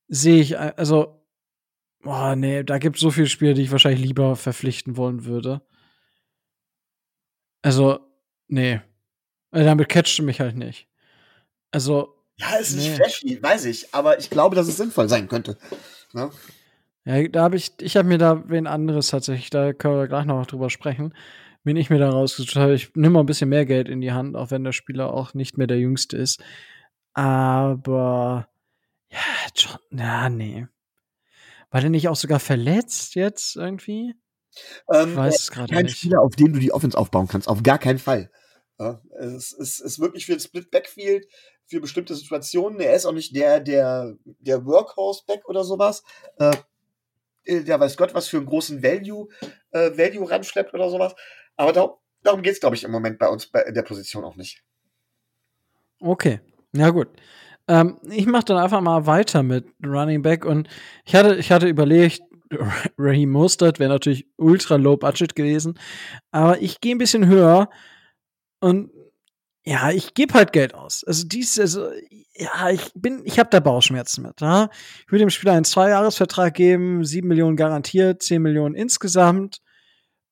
sehe 0.09 0.41
ich, 0.41 0.59
also, 0.59 1.23
oh 2.05 2.35
nee, 2.35 2.63
da 2.63 2.79
gibt 2.79 2.97
es 2.97 3.03
so 3.03 3.11
viele 3.11 3.27
Spiele, 3.27 3.55
die 3.55 3.63
ich 3.63 3.71
wahrscheinlich 3.71 4.05
lieber 4.05 4.37
verpflichten 4.37 4.97
wollen 4.97 5.25
würde. 5.25 5.63
Also, 7.63 8.01
nee. 8.49 8.81
Also, 9.51 9.67
damit 9.67 9.89
catcht 9.89 10.21
mich 10.23 10.41
halt 10.41 10.57
nicht. 10.57 10.89
Also. 11.71 12.15
Ja, 12.39 12.59
es 12.61 12.71
ist 12.71 12.89
nee. 12.89 12.95
flashy, 12.95 13.43
weiß 13.43 13.65
ich, 13.65 13.95
aber 13.95 14.19
ich 14.19 14.29
glaube, 14.29 14.55
dass 14.55 14.69
es 14.69 14.77
sinnvoll 14.77 15.09
sein 15.09 15.27
könnte. 15.27 15.57
Ja, 16.13 16.27
ne? 16.27 16.31
ja 17.05 17.29
da 17.29 17.43
habe 17.45 17.57
ich, 17.57 17.73
ich 17.81 17.97
habe 17.97 18.09
mir 18.09 18.19
da 18.19 18.49
wen 18.49 18.67
anderes 18.67 19.09
tatsächlich, 19.09 19.49
da 19.49 19.73
können 19.73 19.97
wir 19.97 20.07
gleich 20.07 20.27
noch 20.27 20.45
drüber 20.47 20.69
sprechen, 20.69 21.15
wen 21.65 21.77
ich 21.77 21.89
mir 21.89 21.99
da 21.99 22.11
rausgesucht 22.11 22.57
habe. 22.57 22.75
Ich 22.75 22.95
nehme 22.95 23.15
mal 23.15 23.21
ein 23.21 23.27
bisschen 23.27 23.49
mehr 23.49 23.65
Geld 23.65 23.89
in 23.89 24.03
die 24.03 24.13
Hand, 24.13 24.37
auch 24.37 24.51
wenn 24.51 24.65
der 24.65 24.73
Spieler 24.73 25.15
auch 25.15 25.33
nicht 25.33 25.57
mehr 25.57 25.67
der 25.67 25.79
Jüngste 25.79 26.19
ist. 26.19 26.43
Aber 27.15 28.49
ja, 29.17 29.51
John, 29.55 29.99
ja, 29.99 30.29
nee. 30.29 30.67
War 31.71 31.81
der 31.81 31.91
nicht 31.91 32.09
auch 32.09 32.17
sogar 32.17 32.41
verletzt 32.41 33.15
jetzt 33.15 33.57
irgendwie? 33.57 34.15
Ähm, 34.93 35.11
ich 35.11 35.17
weiß 35.17 35.41
es 35.41 35.51
gerade 35.51 35.73
nicht. 35.73 35.75
Kein 35.75 35.89
Spieler, 35.89 36.23
auf 36.23 36.37
den 36.37 36.53
du 36.53 36.61
die 36.61 36.73
Offense 36.73 36.97
aufbauen 36.97 37.29
kannst. 37.29 37.49
Auf 37.49 37.63
gar 37.63 37.79
keinen 37.79 37.99
Fall. 37.99 38.31
Ja, 38.79 39.03
es 39.19 39.53
ist, 39.53 39.81
ist 39.81 39.99
wirklich 39.99 40.27
für 40.27 40.35
ein 40.35 40.41
Split 40.41 40.71
Backfield, 40.71 41.27
für 41.67 41.81
bestimmte 41.81 42.15
Situationen. 42.15 42.81
Er 42.81 42.95
ist 42.95 43.07
auch 43.07 43.13
nicht 43.13 43.35
der, 43.35 43.61
der, 43.61 44.17
der 44.25 44.65
Workhorse-Back 44.65 45.49
oder 45.49 45.65
sowas. 45.65 46.05
Äh, 46.39 46.53
äh, 47.45 47.63
der 47.63 47.81
weiß 47.81 47.97
Gott, 47.97 48.15
was 48.15 48.29
für 48.29 48.37
einen 48.37 48.47
großen 48.47 48.83
Value, 48.83 49.29
äh, 49.71 49.97
Value 49.97 50.31
ranschleppt 50.31 50.75
oder 50.75 50.91
sowas. 50.91 51.15
Aber 51.57 51.73
da, 51.73 51.97
darum 52.23 52.43
geht 52.43 52.53
es, 52.53 52.61
glaube 52.61 52.77
ich, 52.77 52.85
im 52.85 52.91
Moment 52.91 53.19
bei 53.19 53.29
uns 53.29 53.47
bei, 53.47 53.63
in 53.63 53.75
der 53.75 53.83
Position 53.83 54.25
auch 54.25 54.37
nicht. 54.37 54.63
Okay, 56.01 56.41
ja 56.73 56.91
gut. 56.91 57.09
Ähm, 57.69 57.99
ich 58.11 58.27
mache 58.27 58.45
dann 58.47 58.59
einfach 58.59 58.81
mal 58.81 59.07
weiter 59.07 59.43
mit 59.43 59.67
Running 59.85 60.23
Back 60.23 60.45
und 60.45 60.69
ich 61.05 61.15
hatte, 61.15 61.37
ich 61.37 61.51
hatte 61.51 61.69
überlegt, 61.69 62.23
Raheem 62.99 63.31
Mostert 63.31 63.79
wäre 63.79 63.91
natürlich 63.91 64.27
ultra 64.37 64.77
low 64.77 64.97
budget 64.97 65.35
gewesen, 65.35 65.79
aber 66.31 66.61
ich 66.61 66.81
gehe 66.81 66.95
ein 66.95 66.99
bisschen 66.99 67.27
höher 67.27 67.69
und 68.61 68.91
ja, 69.65 69.91
ich 69.91 70.15
gebe 70.15 70.35
halt 70.35 70.53
Geld 70.53 70.75
aus. 70.75 71.03
Also 71.03 71.27
dies, 71.27 71.59
also 71.59 71.91
ja, 72.35 72.71
ich 72.71 72.93
bin, 72.95 73.23
ich 73.25 73.41
habe 73.41 73.51
da 73.51 73.59
Bauchschmerzen 73.59 74.23
mit. 74.23 74.41
Ja? 74.41 74.71
Ich 75.01 75.11
würde 75.11 75.25
dem 75.25 75.31
Spieler 75.31 75.55
einen 75.55 75.65
Zweijahresvertrag 75.65 76.55
geben, 76.55 77.05
sieben 77.05 77.27
Millionen 77.27 77.57
garantiert, 77.57 78.23
zehn 78.23 78.43
Millionen 78.43 78.77
insgesamt 78.77 79.61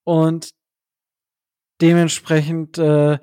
und 0.05 0.51
dementsprechend 1.81 2.79
äh, 2.79 3.19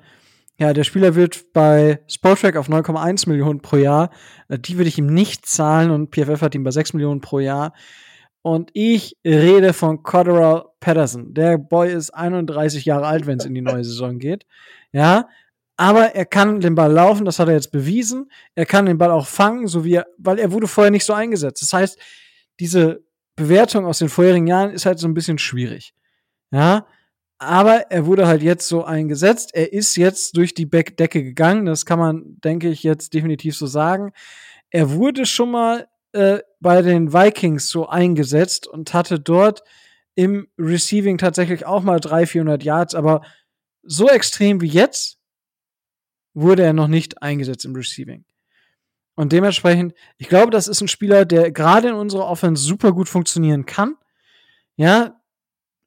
ja, 0.62 0.72
der 0.72 0.84
Spieler 0.84 1.16
wird 1.16 1.52
bei 1.52 1.98
Sportrack 2.06 2.54
auf 2.54 2.68
9,1 2.68 3.28
Millionen 3.28 3.60
pro 3.62 3.78
Jahr. 3.78 4.10
Die 4.48 4.76
würde 4.76 4.86
ich 4.86 4.96
ihm 4.96 5.12
nicht 5.12 5.44
zahlen 5.44 5.90
und 5.90 6.14
PFF 6.14 6.40
hat 6.40 6.54
ihn 6.54 6.62
bei 6.62 6.70
6 6.70 6.92
Millionen 6.92 7.20
pro 7.20 7.40
Jahr. 7.40 7.74
Und 8.42 8.70
ich 8.72 9.16
rede 9.26 9.72
von 9.72 10.04
Cotterell 10.04 10.62
Patterson. 10.78 11.34
Der 11.34 11.58
Boy 11.58 11.92
ist 11.92 12.10
31 12.10 12.84
Jahre 12.84 13.08
alt, 13.08 13.26
wenn 13.26 13.38
es 13.38 13.44
in 13.44 13.54
die 13.54 13.60
neue 13.60 13.82
Saison 13.82 14.20
geht. 14.20 14.46
Ja, 14.92 15.28
aber 15.76 16.14
er 16.14 16.26
kann 16.26 16.60
den 16.60 16.76
Ball 16.76 16.92
laufen, 16.92 17.24
das 17.24 17.40
hat 17.40 17.48
er 17.48 17.54
jetzt 17.54 17.72
bewiesen. 17.72 18.30
Er 18.54 18.64
kann 18.64 18.86
den 18.86 18.98
Ball 18.98 19.10
auch 19.10 19.26
fangen, 19.26 19.66
so 19.66 19.84
wie 19.84 19.94
er, 19.94 20.06
weil 20.16 20.38
er 20.38 20.52
wurde 20.52 20.68
vorher 20.68 20.92
nicht 20.92 21.04
so 21.04 21.12
eingesetzt. 21.12 21.60
Das 21.60 21.72
heißt, 21.72 21.98
diese 22.60 23.02
Bewertung 23.34 23.84
aus 23.84 23.98
den 23.98 24.08
vorherigen 24.08 24.46
Jahren 24.46 24.70
ist 24.70 24.86
halt 24.86 25.00
so 25.00 25.08
ein 25.08 25.14
bisschen 25.14 25.38
schwierig. 25.38 25.92
Ja, 26.52 26.86
aber 27.42 27.90
er 27.90 28.06
wurde 28.06 28.26
halt 28.28 28.42
jetzt 28.42 28.68
so 28.68 28.84
eingesetzt. 28.84 29.50
Er 29.52 29.72
ist 29.72 29.96
jetzt 29.96 30.36
durch 30.36 30.54
die 30.54 30.70
Decke 30.70 31.24
gegangen. 31.24 31.66
Das 31.66 31.84
kann 31.84 31.98
man, 31.98 32.40
denke 32.40 32.68
ich, 32.68 32.84
jetzt 32.84 33.14
definitiv 33.14 33.56
so 33.56 33.66
sagen. 33.66 34.12
Er 34.70 34.92
wurde 34.92 35.26
schon 35.26 35.50
mal 35.50 35.88
äh, 36.12 36.38
bei 36.60 36.82
den 36.82 37.12
Vikings 37.12 37.68
so 37.68 37.88
eingesetzt 37.88 38.68
und 38.68 38.94
hatte 38.94 39.18
dort 39.18 39.64
im 40.14 40.46
Receiving 40.56 41.18
tatsächlich 41.18 41.66
auch 41.66 41.82
mal 41.82 41.98
300, 41.98 42.28
400 42.28 42.62
Yards. 42.62 42.94
Aber 42.94 43.22
so 43.82 44.08
extrem 44.08 44.60
wie 44.60 44.68
jetzt 44.68 45.18
wurde 46.34 46.62
er 46.62 46.72
noch 46.72 46.88
nicht 46.88 47.22
eingesetzt 47.22 47.64
im 47.64 47.74
Receiving. 47.74 48.24
Und 49.14 49.32
dementsprechend, 49.32 49.94
ich 50.16 50.28
glaube, 50.28 50.52
das 50.52 50.68
ist 50.68 50.80
ein 50.80 50.88
Spieler, 50.88 51.24
der 51.24 51.50
gerade 51.50 51.88
in 51.88 51.94
unserer 51.94 52.28
Offense 52.28 52.62
super 52.62 52.92
gut 52.92 53.08
funktionieren 53.08 53.66
kann. 53.66 53.96
Ja, 54.76 55.20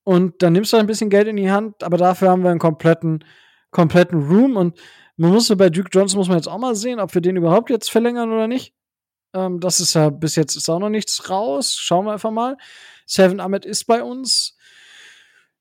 und 0.05 0.41
dann 0.41 0.53
nimmst 0.53 0.71
du 0.71 0.77
ein 0.77 0.87
bisschen 0.87 1.09
Geld 1.09 1.27
in 1.27 1.35
die 1.35 1.51
Hand, 1.51 1.83
aber 1.83 1.97
dafür 1.97 2.29
haben 2.29 2.43
wir 2.43 2.51
einen 2.51 2.59
kompletten, 2.59 3.25
kompletten 3.71 4.27
Room 4.27 4.55
und 4.55 4.79
man 5.17 5.31
muss 5.31 5.49
bei 5.57 5.69
Duke 5.69 5.89
Johnson 5.91 6.19
muss 6.19 6.27
man 6.27 6.37
jetzt 6.37 6.47
auch 6.47 6.59
mal 6.59 6.75
sehen, 6.75 6.99
ob 6.99 7.13
wir 7.13 7.21
den 7.21 7.35
überhaupt 7.35 7.69
jetzt 7.69 7.89
verlängern 7.89 8.31
oder 8.31 8.47
nicht. 8.47 8.73
Ähm, 9.33 9.59
das 9.59 9.79
ist 9.79 9.95
ja 9.95 10.09
bis 10.09 10.35
jetzt 10.35 10.55
ist 10.55 10.69
auch 10.69 10.79
noch 10.79 10.89
nichts 10.89 11.29
raus. 11.29 11.75
Schauen 11.75 12.05
wir 12.05 12.13
einfach 12.13 12.31
mal. 12.31 12.57
Seven 13.07 13.39
Ahmed 13.39 13.65
ist 13.65 13.85
bei 13.85 14.03
uns. 14.03 14.55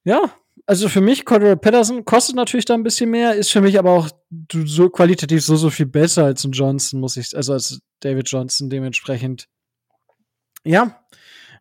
Ja, 0.05 0.35
also 0.67 0.89
für 0.89 1.01
mich, 1.01 1.25
Cordero 1.25 1.57
Patterson 1.57 2.05
kostet 2.05 2.37
natürlich 2.37 2.67
da 2.67 2.75
ein 2.75 2.83
bisschen 2.83 3.11
mehr, 3.11 3.35
ist 3.35 3.51
für 3.51 3.61
mich 3.61 3.79
aber 3.79 3.93
auch 3.93 4.11
so 4.53 4.91
qualitativ 4.91 5.43
so, 5.43 5.57
so 5.57 5.71
viel 5.71 5.87
besser 5.87 6.25
als 6.25 6.45
ein 6.45 6.53
Johnson, 6.53 7.01
muss 7.01 7.17
ich, 7.17 7.35
also 7.35 7.55
als 7.55 7.81
David 8.01 8.29
Johnson 8.29 8.69
dementsprechend. 8.69 9.49
Ja, 10.65 11.04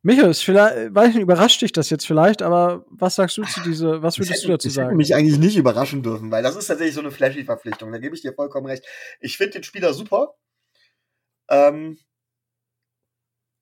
Michael, 0.05 0.31
ist 0.31 0.43
vielleicht, 0.43 0.93
weiß 0.93 1.13
nicht, 1.13 1.23
überrascht 1.23 1.61
dich 1.61 1.71
das 1.71 1.89
jetzt 1.89 2.05
vielleicht, 2.05 2.41
aber 2.41 2.85
was 2.89 3.15
sagst 3.15 3.37
du 3.37 3.43
zu 3.43 3.61
diese, 3.61 4.01
was 4.01 4.19
würdest 4.19 4.39
hätte, 4.39 4.47
du 4.47 4.51
dazu 4.51 4.69
sagen? 4.69 4.91
Ich 4.91 4.97
mich 4.97 5.15
eigentlich 5.15 5.39
nicht 5.39 5.55
überraschen 5.55 6.03
dürfen, 6.03 6.29
weil 6.29 6.43
das 6.43 6.57
ist 6.57 6.67
tatsächlich 6.67 6.93
so 6.93 6.99
eine 6.99 7.11
flashy 7.11 7.45
Verpflichtung. 7.45 7.89
Da 7.89 7.99
gebe 7.99 8.13
ich 8.13 8.21
dir 8.21 8.33
vollkommen 8.33 8.67
recht. 8.67 8.85
Ich 9.21 9.37
finde 9.37 9.53
den 9.53 9.63
Spieler 9.63 9.93
super. 9.93 10.35
Ähm, 11.49 11.97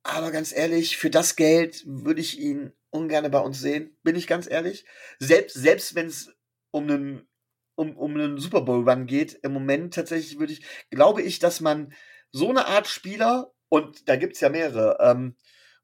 aber 0.04 0.32
ganz 0.32 0.52
ehrlich, 0.52 0.98
für 0.98 1.12
das 1.12 1.36
Geld 1.36 1.84
würde 1.86 2.22
ich 2.22 2.40
ihn 2.40 2.74
ungern 2.90 3.30
bei 3.30 3.40
uns 3.40 3.60
sehen, 3.60 3.96
bin 4.02 4.16
ich 4.16 4.26
ganz 4.26 4.50
ehrlich. 4.50 4.84
Selbst, 5.20 5.54
selbst 5.54 5.94
wenn 5.94 6.08
es 6.08 6.34
um 6.72 6.86
einen, 6.86 7.30
um, 7.76 7.96
um 7.96 8.16
einen 8.16 8.40
Super 8.40 8.62
Bowl 8.62 8.90
Run 8.90 9.06
geht, 9.06 9.38
im 9.44 9.54
Moment 9.54 9.94
tatsächlich 9.94 10.40
würde 10.40 10.54
ich, 10.54 10.66
glaube 10.90 11.22
ich, 11.22 11.38
dass 11.38 11.62
man 11.62 11.94
so 12.32 12.50
eine 12.50 12.66
Art 12.66 12.88
Spieler, 12.88 13.54
und 13.70 14.10
da 14.10 14.16
gibt's 14.16 14.40
ja 14.40 14.50
mehrere, 14.50 14.98
ähm, 15.02 15.36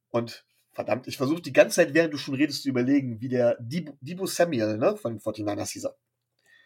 und 0.09 0.46
verdammt, 0.77 1.07
ich 1.07 1.17
versuche 1.17 1.41
die 1.41 1.53
ganze 1.53 1.77
Zeit, 1.77 1.95
während 1.95 2.13
du 2.13 2.19
schon 2.19 2.35
redest, 2.35 2.61
zu 2.61 2.69
überlegen, 2.69 3.19
wie 3.19 3.29
der 3.29 3.57
Debo, 3.59 4.27
Samuel, 4.27 4.77
ne, 4.77 4.95
von 4.95 5.19
49ers 5.19 5.71
hieß 5.71 5.85
er. 5.85 5.97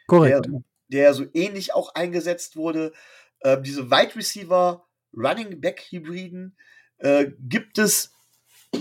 Korrekt. 0.06 0.48
Der, 0.48 0.64
der 0.90 1.14
so 1.14 1.26
ähnlich 1.34 1.74
auch 1.74 1.96
eingesetzt 1.96 2.58
wurde. 2.58 2.92
Äh, 3.40 3.62
diese 3.62 3.90
Wide 3.90 4.14
Receiver 4.18 4.86
Running 5.16 5.62
Back 5.62 5.88
Hybriden 5.90 6.58
äh, 6.98 7.32
gibt 7.40 7.78
es. 7.78 8.12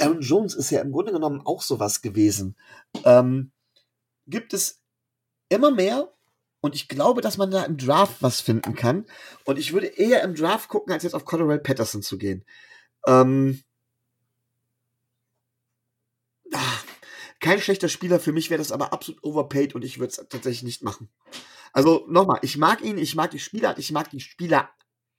Aaron 0.00 0.20
Jones 0.20 0.54
ist 0.54 0.70
ja 0.70 0.80
im 0.80 0.90
Grunde 0.90 1.12
genommen 1.12 1.42
auch 1.44 1.62
sowas 1.62 2.02
gewesen. 2.02 2.56
Ähm, 3.04 3.52
gibt 4.26 4.52
es 4.52 4.82
immer 5.48 5.70
mehr 5.70 6.12
und 6.60 6.74
ich 6.74 6.88
glaube, 6.88 7.20
dass 7.20 7.36
man 7.36 7.52
da 7.52 7.62
im 7.62 7.76
Draft 7.76 8.20
was 8.20 8.40
finden 8.40 8.74
kann. 8.74 9.06
Und 9.44 9.60
ich 9.60 9.72
würde 9.72 9.86
eher 9.86 10.24
im 10.24 10.34
Draft 10.34 10.68
gucken, 10.68 10.92
als 10.92 11.04
jetzt 11.04 11.14
auf 11.14 11.24
Colorado 11.24 11.62
Patterson 11.62 12.02
zu 12.02 12.18
gehen. 12.18 12.44
Ähm, 13.06 13.62
ach, 16.52 16.84
kein 17.40 17.60
schlechter 17.60 17.88
Spieler, 17.88 18.20
für 18.20 18.32
mich 18.32 18.50
wäre 18.50 18.58
das 18.58 18.72
aber 18.72 18.92
absolut 18.92 19.22
overpaid 19.24 19.74
und 19.74 19.84
ich 19.84 19.98
würde 19.98 20.10
es 20.10 20.28
tatsächlich 20.28 20.62
nicht 20.62 20.82
machen. 20.82 21.08
Also 21.72 22.06
nochmal, 22.08 22.38
ich 22.42 22.56
mag 22.56 22.82
ihn, 22.82 22.98
ich 22.98 23.14
mag 23.14 23.30
die 23.30 23.38
Spieler, 23.38 23.78
ich 23.78 23.92
mag 23.92 24.10
die 24.10 24.20
Spieler, 24.20 24.70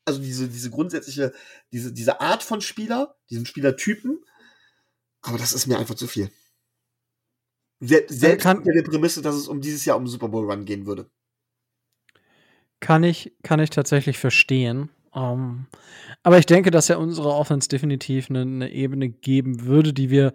also 0.06 0.22
diese, 0.22 0.48
diese 0.48 0.70
grundsätzliche, 0.70 1.34
diese, 1.72 1.92
diese 1.94 2.22
Art 2.22 2.44
von 2.44 2.62
Spieler, 2.62 3.16
diesen 3.30 3.46
Spielertypen, 3.46 4.24
aber 5.22 5.38
das 5.38 5.54
ist 5.54 5.68
mir 5.68 5.78
einfach 5.78 5.96
zu 5.96 6.08
viel. 6.08 6.32
Selbst 7.80 8.44
kann, 8.44 8.64
der 8.64 8.84
Prämisse, 8.84 9.24
dass 9.24 9.36
es 9.36 9.48
um 9.48 9.60
dieses 9.60 9.86
Jahr 9.86 9.98
um 9.98 10.08
Super 10.08 10.30
Bowl 10.30 10.50
Run 10.50 10.66
gehen 10.66 10.86
würde. 10.86 11.10
Kann 12.80 13.04
ich, 13.04 13.34
kann 13.44 13.60
ich 13.60 13.72
tatsächlich 13.72 14.20
verstehen. 14.20 14.90
Um, 15.14 15.22
ähm, 15.22 15.66
aber 16.24 16.38
ich 16.38 16.46
denke, 16.46 16.72
dass 16.72 16.90
er 16.90 17.00
unserer 17.00 17.36
Offense 17.36 17.68
definitiv 17.68 18.30
eine, 18.30 18.42
eine, 18.42 18.72
Ebene 18.72 19.10
geben 19.10 19.66
würde, 19.66 19.94
die 19.94 20.10
wir 20.10 20.34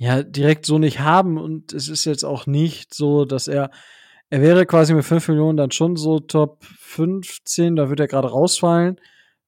ja 0.00 0.22
direkt 0.22 0.64
so 0.64 0.78
nicht 0.78 1.00
haben. 1.00 1.38
Und 1.38 1.72
es 1.74 1.88
ist 1.88 2.06
jetzt 2.06 2.24
auch 2.24 2.46
nicht 2.46 2.94
so, 2.94 3.26
dass 3.26 3.48
er, 3.48 3.70
er 4.30 4.40
wäre 4.40 4.64
quasi 4.64 4.94
mit 4.94 5.04
5 5.04 5.28
Millionen 5.28 5.58
dann 5.58 5.70
schon 5.70 5.96
so 5.96 6.20
Top 6.20 6.64
15, 6.64 7.76
da 7.76 7.90
wird 7.90 8.00
er 8.00 8.08
gerade 8.08 8.28
rausfallen, 8.28 8.98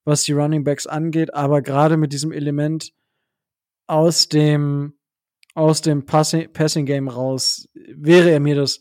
was 0.05 0.25
die 0.25 0.33
Running 0.33 0.63
Backs 0.63 0.87
angeht. 0.87 1.33
Aber 1.33 1.63
gerade 1.63 1.97
mit 1.97 2.13
diesem 2.13 2.33
Element 2.33 2.93
aus 3.87 4.29
dem 4.29 4.95
aus 5.55 5.83
dem 5.83 6.07
Passing, 6.07 6.51
Passing 6.51 6.87
Game 6.87 7.09
raus, 7.09 7.69
wäre 7.75 8.31
er 8.31 8.41
mir 8.41 8.55
das 8.55 8.81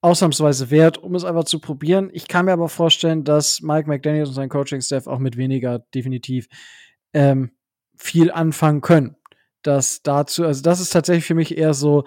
ausnahmsweise 0.00 0.70
wert, 0.70 0.96
um 0.96 1.14
es 1.14 1.24
einfach 1.24 1.44
zu 1.44 1.58
probieren. 1.58 2.08
Ich 2.14 2.28
kann 2.28 2.46
mir 2.46 2.52
aber 2.52 2.70
vorstellen, 2.70 3.24
dass 3.24 3.60
Mike 3.60 3.88
McDaniels 3.88 4.30
und 4.30 4.34
sein 4.34 4.48
Coaching-Staff 4.48 5.06
auch 5.06 5.18
mit 5.18 5.36
weniger 5.36 5.80
definitiv 5.94 6.48
ähm, 7.12 7.50
viel 7.94 8.30
anfangen 8.30 8.80
können. 8.80 9.16
Das 9.62 10.02
dazu, 10.02 10.44
also 10.44 10.62
das 10.62 10.80
ist 10.80 10.90
tatsächlich 10.90 11.24
für 11.24 11.34
mich 11.34 11.56
eher 11.56 11.74
so, 11.74 12.04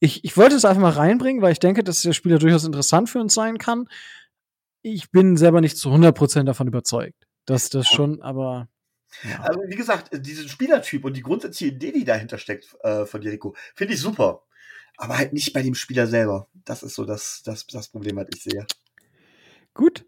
ich, 0.00 0.24
ich 0.24 0.36
wollte 0.36 0.56
es 0.56 0.64
einfach 0.64 0.82
mal 0.82 0.90
reinbringen, 0.90 1.42
weil 1.42 1.52
ich 1.52 1.58
denke, 1.60 1.84
dass 1.84 2.02
der 2.02 2.12
Spieler 2.12 2.38
durchaus 2.38 2.64
interessant 2.64 3.10
für 3.10 3.20
uns 3.20 3.34
sein 3.34 3.58
kann. 3.58 3.88
Ich 4.82 5.10
bin 5.10 5.36
selber 5.36 5.60
nicht 5.60 5.76
zu 5.76 5.90
100% 5.90 6.44
davon 6.44 6.68
überzeugt, 6.68 7.26
dass 7.46 7.70
das 7.70 7.86
schon, 7.86 8.22
aber 8.22 8.68
ja. 9.22 9.40
Also, 9.40 9.60
wie 9.66 9.76
gesagt, 9.76 10.10
diesen 10.26 10.48
Spielertyp 10.48 11.04
und 11.04 11.16
die 11.16 11.22
grundsätzliche 11.22 11.72
Idee, 11.72 11.92
die 11.92 12.04
dahinter 12.04 12.38
steckt 12.38 12.76
äh, 12.82 13.06
von 13.06 13.22
Jericho, 13.22 13.54
finde 13.74 13.94
ich 13.94 14.00
super. 14.00 14.42
Aber 14.96 15.18
halt 15.18 15.32
nicht 15.32 15.52
bei 15.52 15.62
dem 15.62 15.74
Spieler 15.74 16.06
selber. 16.06 16.48
Das 16.64 16.82
ist 16.82 16.94
so 16.94 17.04
das, 17.04 17.42
das, 17.44 17.66
das 17.66 17.88
Problem, 17.88 18.16
was 18.16 18.26
ich 18.34 18.42
sehe. 18.42 18.66
Gut. 19.72 20.04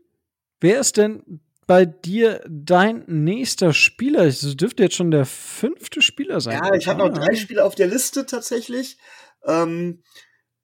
Wer 0.61 0.81
ist 0.81 0.97
denn 0.97 1.41
bei 1.67 1.85
dir 1.85 2.45
dein 2.49 3.05
nächster 3.07 3.73
Spieler? 3.73 4.25
Es 4.25 4.41
dürfte 4.57 4.85
jetzt 4.85 4.97
schon 4.97 5.11
der 5.11 5.27
fünfte 5.27 6.01
Spieler 6.01 6.41
sein. 6.41 6.61
Ja, 6.63 6.75
ich 6.75 6.87
habe 6.87 7.01
noch 7.01 7.13
drei 7.13 7.35
Spieler 7.35 7.65
auf 7.65 7.75
der 7.75 7.89
Liste 7.89 8.27
tatsächlich. 8.27 8.99
Ähm, 9.45 10.03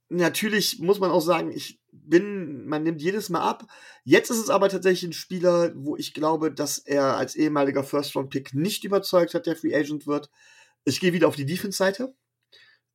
natürlich 0.08 0.78
muss 0.78 1.00
man 1.00 1.10
auch 1.10 1.20
sagen, 1.20 1.50
ich 1.52 1.80
bin, 1.90 2.66
man 2.66 2.82
nimmt 2.82 3.02
jedes 3.02 3.28
Mal 3.28 3.42
ab. 3.42 3.66
Jetzt 4.04 4.30
ist 4.30 4.38
es 4.38 4.50
aber 4.50 4.68
tatsächlich 4.68 5.10
ein 5.10 5.12
Spieler, 5.12 5.72
wo 5.74 5.96
ich 5.96 6.14
glaube, 6.14 6.52
dass 6.52 6.78
er 6.78 7.16
als 7.16 7.34
ehemaliger 7.34 7.84
First-Round-Pick 7.84 8.54
nicht 8.54 8.84
überzeugt 8.84 9.34
hat, 9.34 9.46
der 9.46 9.56
Free 9.56 9.74
Agent 9.74 10.06
wird. 10.06 10.30
Ich 10.84 11.00
gehe 11.00 11.12
wieder 11.12 11.28
auf 11.28 11.36
die 11.36 11.46
Defense-Seite. 11.46 12.14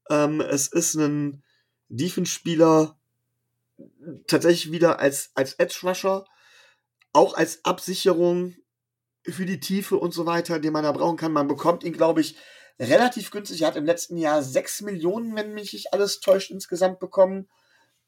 Ähm, 0.09 0.41
es 0.41 0.67
ist 0.67 0.95
ein 0.95 1.43
Defense-Spieler 1.89 2.97
tatsächlich 4.27 4.71
wieder 4.71 4.99
als, 4.99 5.31
als 5.35 5.53
Edge-Rusher, 5.53 6.25
auch 7.17 7.33
als 7.33 7.65
Absicherung 7.65 8.55
für 9.23 9.45
die 9.45 9.59
Tiefe 9.59 9.97
und 9.97 10.13
so 10.13 10.27
weiter, 10.27 10.59
den 10.59 10.71
man 10.71 10.83
da 10.83 10.91
brauchen 10.91 11.17
kann. 11.17 11.33
Man 11.33 11.47
bekommt 11.47 11.83
ihn, 11.83 11.93
glaube 11.93 12.21
ich, 12.21 12.37
relativ 12.79 13.31
günstig. 13.31 13.61
Er 13.61 13.69
hat 13.69 13.75
im 13.75 13.85
letzten 13.85 14.17
Jahr 14.17 14.43
6 14.43 14.81
Millionen, 14.81 15.35
wenn 15.35 15.53
mich 15.55 15.73
nicht 15.73 15.93
alles 15.93 16.19
täuscht, 16.19 16.51
insgesamt 16.51 16.99
bekommen. 16.99 17.49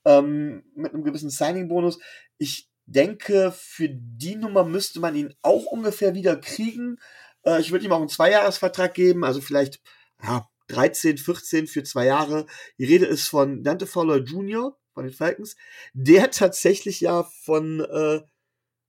Ähm, 0.05 0.63
mit 0.75 0.93
einem 0.93 1.03
gewissen 1.03 1.31
Signing-Bonus. 1.31 1.97
Ich 2.37 2.69
denke, 2.85 3.51
für 3.51 3.89
die 3.89 4.35
Nummer 4.35 4.63
müsste 4.63 4.99
man 4.99 5.15
ihn 5.15 5.33
auch 5.41 5.65
ungefähr 5.65 6.13
wieder 6.13 6.37
kriegen. 6.37 6.97
Äh, 7.43 7.59
ich 7.61 7.71
würde 7.71 7.85
ihm 7.85 7.91
auch 7.91 7.99
einen 7.99 8.09
Zweijahresvertrag 8.09 8.93
geben, 8.93 9.25
also 9.25 9.41
vielleicht 9.41 9.81
ja, 10.23 10.47
13, 10.67 11.17
14 11.17 11.67
für 11.67 11.83
zwei 11.83 12.05
Jahre. 12.05 12.45
Die 12.77 12.85
Rede 12.85 13.07
ist 13.07 13.27
von 13.27 13.63
Dante 13.63 13.87
Fowler 13.87 14.17
Jr. 14.17 14.77
von 14.93 15.03
den 15.03 15.13
Falcons, 15.13 15.55
der 15.93 16.29
tatsächlich 16.29 17.01
ja 17.01 17.23
von, 17.23 17.81
äh, 17.81 18.21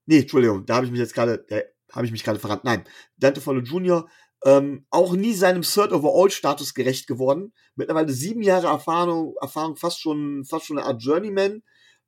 nee, 0.07 0.21
Entschuldigung, 0.21 0.67
da 0.67 0.77
habe 0.77 0.87
ich 0.87 0.93
mich 0.93 1.01
jetzt 1.01 1.15
gerade, 1.15 1.45
da 1.49 1.61
habe 1.93 2.07
ich 2.07 2.13
mich 2.13 2.25
gerade 2.25 2.39
verrannt. 2.39 2.65
Nein, 2.65 2.85
Dante 3.17 3.41
Fowler 3.41 3.63
Jr. 3.63 4.09
Ähm, 4.45 4.87
auch 4.91 5.15
nie 5.15 5.35
seinem 5.35 5.63
Third 5.63 5.93
Overall 5.93 6.31
Status 6.31 6.75
gerecht 6.75 7.07
geworden. 7.07 7.53
Mittlerweile 7.75 8.13
sieben 8.13 8.43
Jahre 8.43 8.69
Erfahrung, 8.69 9.35
Erfahrung 9.41 9.77
fast 9.77 10.01
schon, 10.01 10.45
fast 10.45 10.67
schon 10.67 10.79
eine 10.79 10.87
Art 10.87 11.03
Journeyman, 11.03 11.63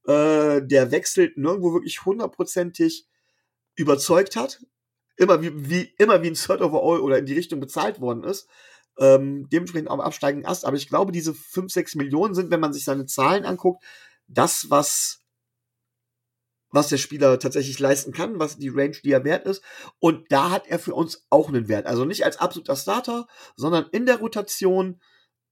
äh, 0.07 0.63
der 0.63 0.91
wechselt 0.91 1.37
nirgendwo 1.37 1.75
wirklich 1.75 2.05
hundertprozentig 2.05 3.07
überzeugt 3.75 4.37
hat. 4.37 4.61
Immer 5.17 5.43
wie, 5.43 5.53
wie, 5.69 5.95
immer 5.99 6.23
wie 6.23 6.29
ein 6.29 6.35
Third 6.35 6.63
Overall 6.63 7.01
oder 7.01 7.19
in 7.19 7.27
die 7.27 7.35
Richtung 7.35 7.61
bezahlt 7.61 8.01
worden 8.01 8.25
ist 8.25 8.49
ähm, 8.99 9.49
dementsprechend 9.51 9.91
am 9.91 10.01
absteigenden 10.01 10.47
Ast. 10.47 10.65
Aber 10.65 10.77
ich 10.77 10.89
glaube, 10.89 11.13
diese 11.13 11.35
5, 11.35 11.73
6 11.73 11.95
Millionen 11.97 12.35
sind, 12.35 12.51
wenn 12.51 12.61
man 12.61 12.73
sich 12.73 12.85
seine 12.85 13.07
Zahlen 13.07 13.45
anguckt, 13.45 13.85
das, 14.27 14.67
was, 14.69 15.22
was 16.73 16.89
der 16.89 16.97
Spieler 16.97 17.39
tatsächlich 17.39 17.79
leisten 17.79 18.13
kann, 18.13 18.39
was 18.39 18.59
die 18.59 18.71
Range, 18.71 18.97
die 19.05 19.13
er 19.13 19.25
wert 19.25 19.47
ist. 19.47 19.63
Und 20.01 20.33
da 20.33 20.51
hat 20.51 20.67
er 20.67 20.79
für 20.79 20.95
uns 20.95 21.25
auch 21.31 21.49
einen 21.49 21.69
Wert. 21.69 21.87
Also 21.87 22.05
nicht 22.05 22.25
als 22.25 22.39
absoluter 22.39 22.77
Starter, 22.77 23.29
sondern 23.55 23.87
in 23.93 24.07
der 24.07 24.19
Rotation, 24.19 25.01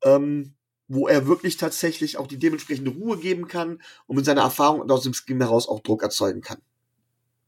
ähm, 0.02 0.54
wo 0.88 1.06
er 1.06 1.26
wirklich 1.26 1.56
tatsächlich 1.56 2.16
auch 2.16 2.26
die 2.26 2.38
dementsprechende 2.38 2.90
Ruhe 2.90 3.18
geben 3.18 3.46
kann 3.46 3.80
und 4.06 4.16
mit 4.16 4.24
seiner 4.24 4.42
Erfahrung 4.42 4.80
und 4.80 4.90
aus 4.90 5.04
dem 5.04 5.14
Scheme 5.14 5.44
heraus 5.44 5.68
auch 5.68 5.80
Druck 5.80 6.02
erzeugen 6.02 6.40
kann. 6.40 6.58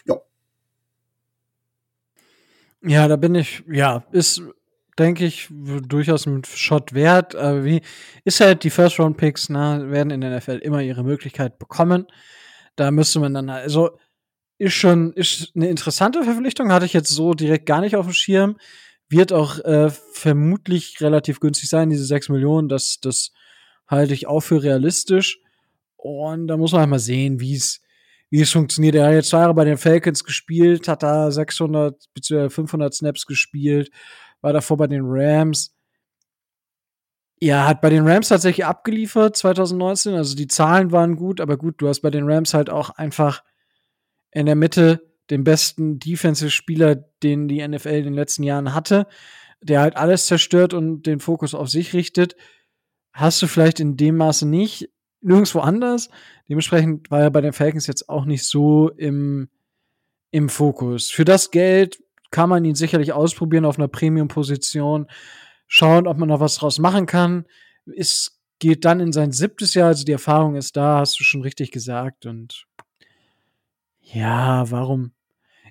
Ja. 0.04 0.20
Ja, 2.82 3.08
da 3.08 3.16
bin 3.16 3.34
ich, 3.34 3.64
ja, 3.68 4.04
ist 4.12 4.42
denke 4.98 5.24
ich, 5.24 5.48
durchaus 5.50 6.26
ein 6.26 6.44
Shot 6.44 6.92
wert. 6.92 7.34
Aber 7.34 7.64
wie 7.64 7.80
ist 8.24 8.40
halt 8.40 8.62
die 8.64 8.70
First-Round-Picks, 8.70 9.48
ne, 9.48 9.86
werden 9.88 10.10
in 10.10 10.20
der 10.20 10.36
NFL 10.36 10.58
immer 10.58 10.82
ihre 10.82 11.02
Möglichkeit 11.02 11.58
bekommen. 11.58 12.06
Da 12.76 12.90
müsste 12.90 13.20
man 13.20 13.34
dann, 13.34 13.50
also 13.50 13.98
ist 14.58 14.74
schon 14.74 15.12
ist 15.14 15.52
eine 15.54 15.68
interessante 15.68 16.22
Verpflichtung, 16.22 16.72
hatte 16.72 16.86
ich 16.86 16.92
jetzt 16.92 17.10
so 17.10 17.34
direkt 17.34 17.66
gar 17.66 17.80
nicht 17.80 17.96
auf 17.96 18.06
dem 18.06 18.12
Schirm. 18.12 18.56
Wird 19.08 19.32
auch 19.32 19.58
äh, 19.60 19.90
vermutlich 20.12 21.00
relativ 21.00 21.40
günstig 21.40 21.68
sein, 21.68 21.90
diese 21.90 22.04
6 22.04 22.30
Millionen. 22.30 22.68
Das, 22.68 22.98
das 23.00 23.32
halte 23.86 24.14
ich 24.14 24.26
auch 24.26 24.40
für 24.40 24.62
realistisch. 24.62 25.40
Und 25.96 26.46
da 26.48 26.56
muss 26.56 26.72
man 26.72 26.80
halt 26.82 26.90
mal 26.90 26.98
sehen, 26.98 27.40
wie 27.40 27.54
es 27.54 27.82
wie 28.32 28.40
es 28.40 28.50
funktioniert. 28.50 28.94
Er 28.94 29.08
hat 29.08 29.12
jetzt 29.12 29.28
zwei 29.28 29.40
Jahre 29.40 29.52
bei 29.52 29.66
den 29.66 29.76
Falcons 29.76 30.24
gespielt, 30.24 30.88
hat 30.88 31.02
da 31.02 31.30
600 31.30 32.08
bzw. 32.14 32.48
500 32.48 32.94
Snaps 32.94 33.26
gespielt, 33.26 33.90
war 34.40 34.54
davor 34.54 34.78
bei 34.78 34.86
den 34.86 35.02
Rams. 35.04 35.74
Ja, 37.44 37.66
hat 37.66 37.80
bei 37.80 37.90
den 37.90 38.06
Rams 38.06 38.28
tatsächlich 38.28 38.64
abgeliefert 38.64 39.36
2019. 39.36 40.14
Also 40.14 40.36
die 40.36 40.46
Zahlen 40.46 40.92
waren 40.92 41.16
gut, 41.16 41.40
aber 41.40 41.56
gut, 41.56 41.74
du 41.78 41.88
hast 41.88 41.98
bei 41.98 42.10
den 42.10 42.30
Rams 42.30 42.54
halt 42.54 42.70
auch 42.70 42.90
einfach 42.90 43.42
in 44.30 44.46
der 44.46 44.54
Mitte 44.54 45.10
den 45.28 45.42
besten 45.42 45.98
Defensive-Spieler, 45.98 46.94
den 47.24 47.48
die 47.48 47.66
NFL 47.66 47.88
in 47.88 48.04
den 48.04 48.14
letzten 48.14 48.44
Jahren 48.44 48.74
hatte, 48.74 49.08
der 49.60 49.80
halt 49.80 49.96
alles 49.96 50.26
zerstört 50.26 50.72
und 50.72 51.02
den 51.02 51.18
Fokus 51.18 51.52
auf 51.52 51.68
sich 51.68 51.94
richtet. 51.94 52.36
Hast 53.12 53.42
du 53.42 53.48
vielleicht 53.48 53.80
in 53.80 53.96
dem 53.96 54.18
Maße 54.18 54.46
nicht, 54.46 54.90
nirgendwo 55.20 55.58
anders. 55.58 56.10
Dementsprechend 56.48 57.10
war 57.10 57.22
er 57.22 57.30
bei 57.32 57.40
den 57.40 57.52
Falcons 57.52 57.88
jetzt 57.88 58.08
auch 58.08 58.24
nicht 58.24 58.44
so 58.44 58.88
im, 58.90 59.48
im 60.30 60.48
Fokus. 60.48 61.10
Für 61.10 61.24
das 61.24 61.50
Geld 61.50 62.04
kann 62.30 62.48
man 62.48 62.64
ihn 62.64 62.76
sicherlich 62.76 63.12
ausprobieren 63.12 63.64
auf 63.64 63.80
einer 63.80 63.88
Premium-Position, 63.88 65.08
schauen, 65.74 66.06
ob 66.06 66.18
man 66.18 66.28
noch 66.28 66.40
was 66.40 66.56
draus 66.56 66.78
machen 66.78 67.06
kann. 67.06 67.46
Es 67.96 68.38
geht 68.58 68.84
dann 68.84 69.00
in 69.00 69.10
sein 69.10 69.32
siebtes 69.32 69.72
Jahr, 69.72 69.88
also 69.88 70.04
die 70.04 70.12
Erfahrung 70.12 70.54
ist 70.54 70.76
da, 70.76 70.98
hast 70.98 71.18
du 71.18 71.24
schon 71.24 71.40
richtig 71.40 71.70
gesagt. 71.70 72.26
Und 72.26 72.66
ja, 74.02 74.70
warum? 74.70 75.12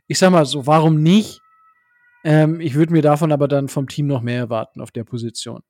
Ich 0.07 0.17
sag 0.17 0.31
mal 0.31 0.45
so, 0.47 0.65
warum 0.65 1.03
nicht? 1.03 1.39
Ähm, 2.23 2.59
ich 2.61 2.73
würde 2.73 2.93
mir 2.93 3.03
davon 3.03 3.31
aber 3.31 3.47
dann 3.47 3.67
vom 3.67 3.87
Team 3.87 4.07
noch 4.07 4.21
mehr 4.21 4.39
erwarten 4.39 4.81
auf 4.81 4.89
der 4.89 5.03
Position. 5.03 5.61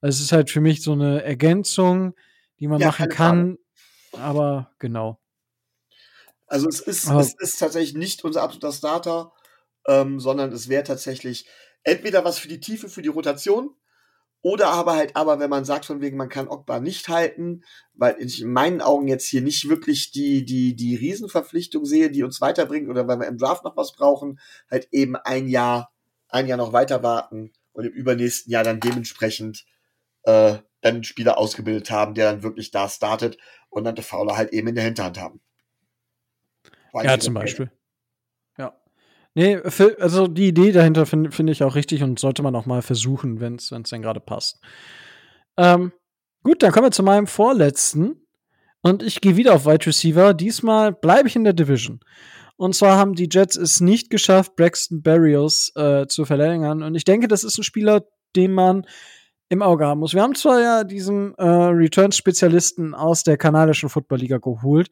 Also 0.00 0.16
es 0.16 0.20
ist 0.26 0.32
halt 0.32 0.48
für 0.48 0.60
mich 0.60 0.80
so 0.82 0.92
eine 0.92 1.24
Ergänzung, 1.24 2.14
die 2.60 2.68
man 2.68 2.80
Ja, 2.80 2.86
machen 2.86 3.08
kann, 3.08 3.58
aber 4.12 4.70
genau. 4.78 5.18
Also 6.46 6.68
es 6.68 6.78
ist, 6.80 7.08
Aber- 7.08 7.20
es 7.20 7.34
ist 7.36 7.58
tatsächlich 7.58 7.94
nicht 7.94 8.22
unser 8.24 8.42
absoluter 8.42 8.72
Starter, 8.72 9.32
ähm, 9.88 10.20
sondern 10.20 10.52
es 10.52 10.68
wäre 10.68 10.84
tatsächlich 10.84 11.46
entweder 11.84 12.24
was 12.24 12.38
für 12.38 12.48
die 12.48 12.60
Tiefe, 12.60 12.88
für 12.88 13.02
die 13.02 13.08
Rotation, 13.08 13.74
oder 14.42 14.68
aber 14.70 14.96
halt, 14.96 15.14
aber 15.14 15.38
wenn 15.38 15.50
man 15.50 15.64
sagt 15.64 15.84
von 15.84 16.00
wegen, 16.00 16.16
man 16.16 16.28
kann 16.28 16.48
Ogba 16.48 16.80
nicht 16.80 17.08
halten, 17.08 17.62
weil 17.94 18.16
ich 18.18 18.42
in 18.42 18.52
meinen 18.52 18.80
Augen 18.80 19.06
jetzt 19.06 19.26
hier 19.26 19.40
nicht 19.40 19.68
wirklich 19.68 20.10
die, 20.10 20.44
die, 20.44 20.74
die 20.74 20.96
Riesenverpflichtung 20.96 21.84
sehe, 21.84 22.10
die 22.10 22.24
uns 22.24 22.40
weiterbringt, 22.40 22.88
oder 22.88 23.06
weil 23.06 23.20
wir 23.20 23.28
im 23.28 23.38
Draft 23.38 23.62
noch 23.62 23.76
was 23.76 23.92
brauchen, 23.92 24.40
halt 24.68 24.88
eben 24.90 25.14
ein 25.14 25.46
Jahr, 25.46 25.92
ein 26.28 26.48
Jahr 26.48 26.58
noch 26.58 26.72
weiter 26.72 27.04
warten 27.04 27.52
und 27.72 27.84
im 27.84 27.92
übernächsten 27.92 28.52
Jahr 28.52 28.64
dann 28.64 28.80
dementsprechend 28.80 29.64
äh, 30.24 30.58
dann 30.80 30.94
einen 30.94 31.04
Spieler 31.04 31.38
ausgebildet 31.38 31.92
haben, 31.92 32.14
der 32.14 32.32
dann 32.32 32.42
wirklich 32.42 32.72
da 32.72 32.88
startet 32.88 33.38
und 33.70 33.84
dann 33.84 33.94
der 33.94 34.04
Fauler 34.04 34.36
halt 34.36 34.52
eben 34.52 34.68
in 34.68 34.74
der 34.74 34.84
Hinterhand 34.84 35.20
haben. 35.20 35.40
War 36.92 37.04
Ja, 37.04 37.18
zum. 37.18 37.34
Beispiel. 37.34 37.70
Nee, 39.34 39.58
für, 39.64 39.96
also 40.00 40.26
die 40.26 40.48
Idee 40.48 40.72
dahinter 40.72 41.06
finde 41.06 41.30
find 41.30 41.48
ich 41.48 41.62
auch 41.62 41.74
richtig 41.74 42.02
und 42.02 42.18
sollte 42.18 42.42
man 42.42 42.54
auch 42.54 42.66
mal 42.66 42.82
versuchen, 42.82 43.40
wenn 43.40 43.56
es 43.56 43.68
denn 43.68 44.02
gerade 44.02 44.20
passt. 44.20 44.60
Ähm, 45.56 45.92
gut, 46.42 46.62
dann 46.62 46.72
kommen 46.72 46.86
wir 46.86 46.90
zu 46.92 47.02
meinem 47.02 47.26
vorletzten. 47.26 48.16
Und 48.82 49.02
ich 49.02 49.20
gehe 49.20 49.36
wieder 49.36 49.54
auf 49.54 49.64
Wide 49.64 49.86
Receiver. 49.86 50.34
Diesmal 50.34 50.92
bleibe 50.92 51.28
ich 51.28 51.36
in 51.36 51.44
der 51.44 51.52
Division. 51.52 52.00
Und 52.56 52.74
zwar 52.74 52.98
haben 52.98 53.14
die 53.14 53.28
Jets 53.30 53.56
es 53.56 53.80
nicht 53.80 54.10
geschafft, 54.10 54.56
Braxton 54.56 55.02
Berrios 55.02 55.72
äh, 55.76 56.06
zu 56.06 56.24
verlängern. 56.24 56.82
Und 56.82 56.94
ich 56.94 57.04
denke, 57.04 57.28
das 57.28 57.44
ist 57.44 57.58
ein 57.58 57.64
Spieler, 57.64 58.04
den 58.36 58.52
man 58.52 58.86
im 59.48 59.62
Auge 59.62 59.86
haben 59.86 60.00
muss. 60.00 60.14
Wir 60.14 60.22
haben 60.22 60.34
zwar 60.34 60.60
ja 60.60 60.84
diesen 60.84 61.34
äh, 61.36 61.44
Returns-Spezialisten 61.44 62.94
aus 62.94 63.22
der 63.22 63.36
kanadischen 63.36 63.88
Football-Liga 63.88 64.38
geholt. 64.38 64.90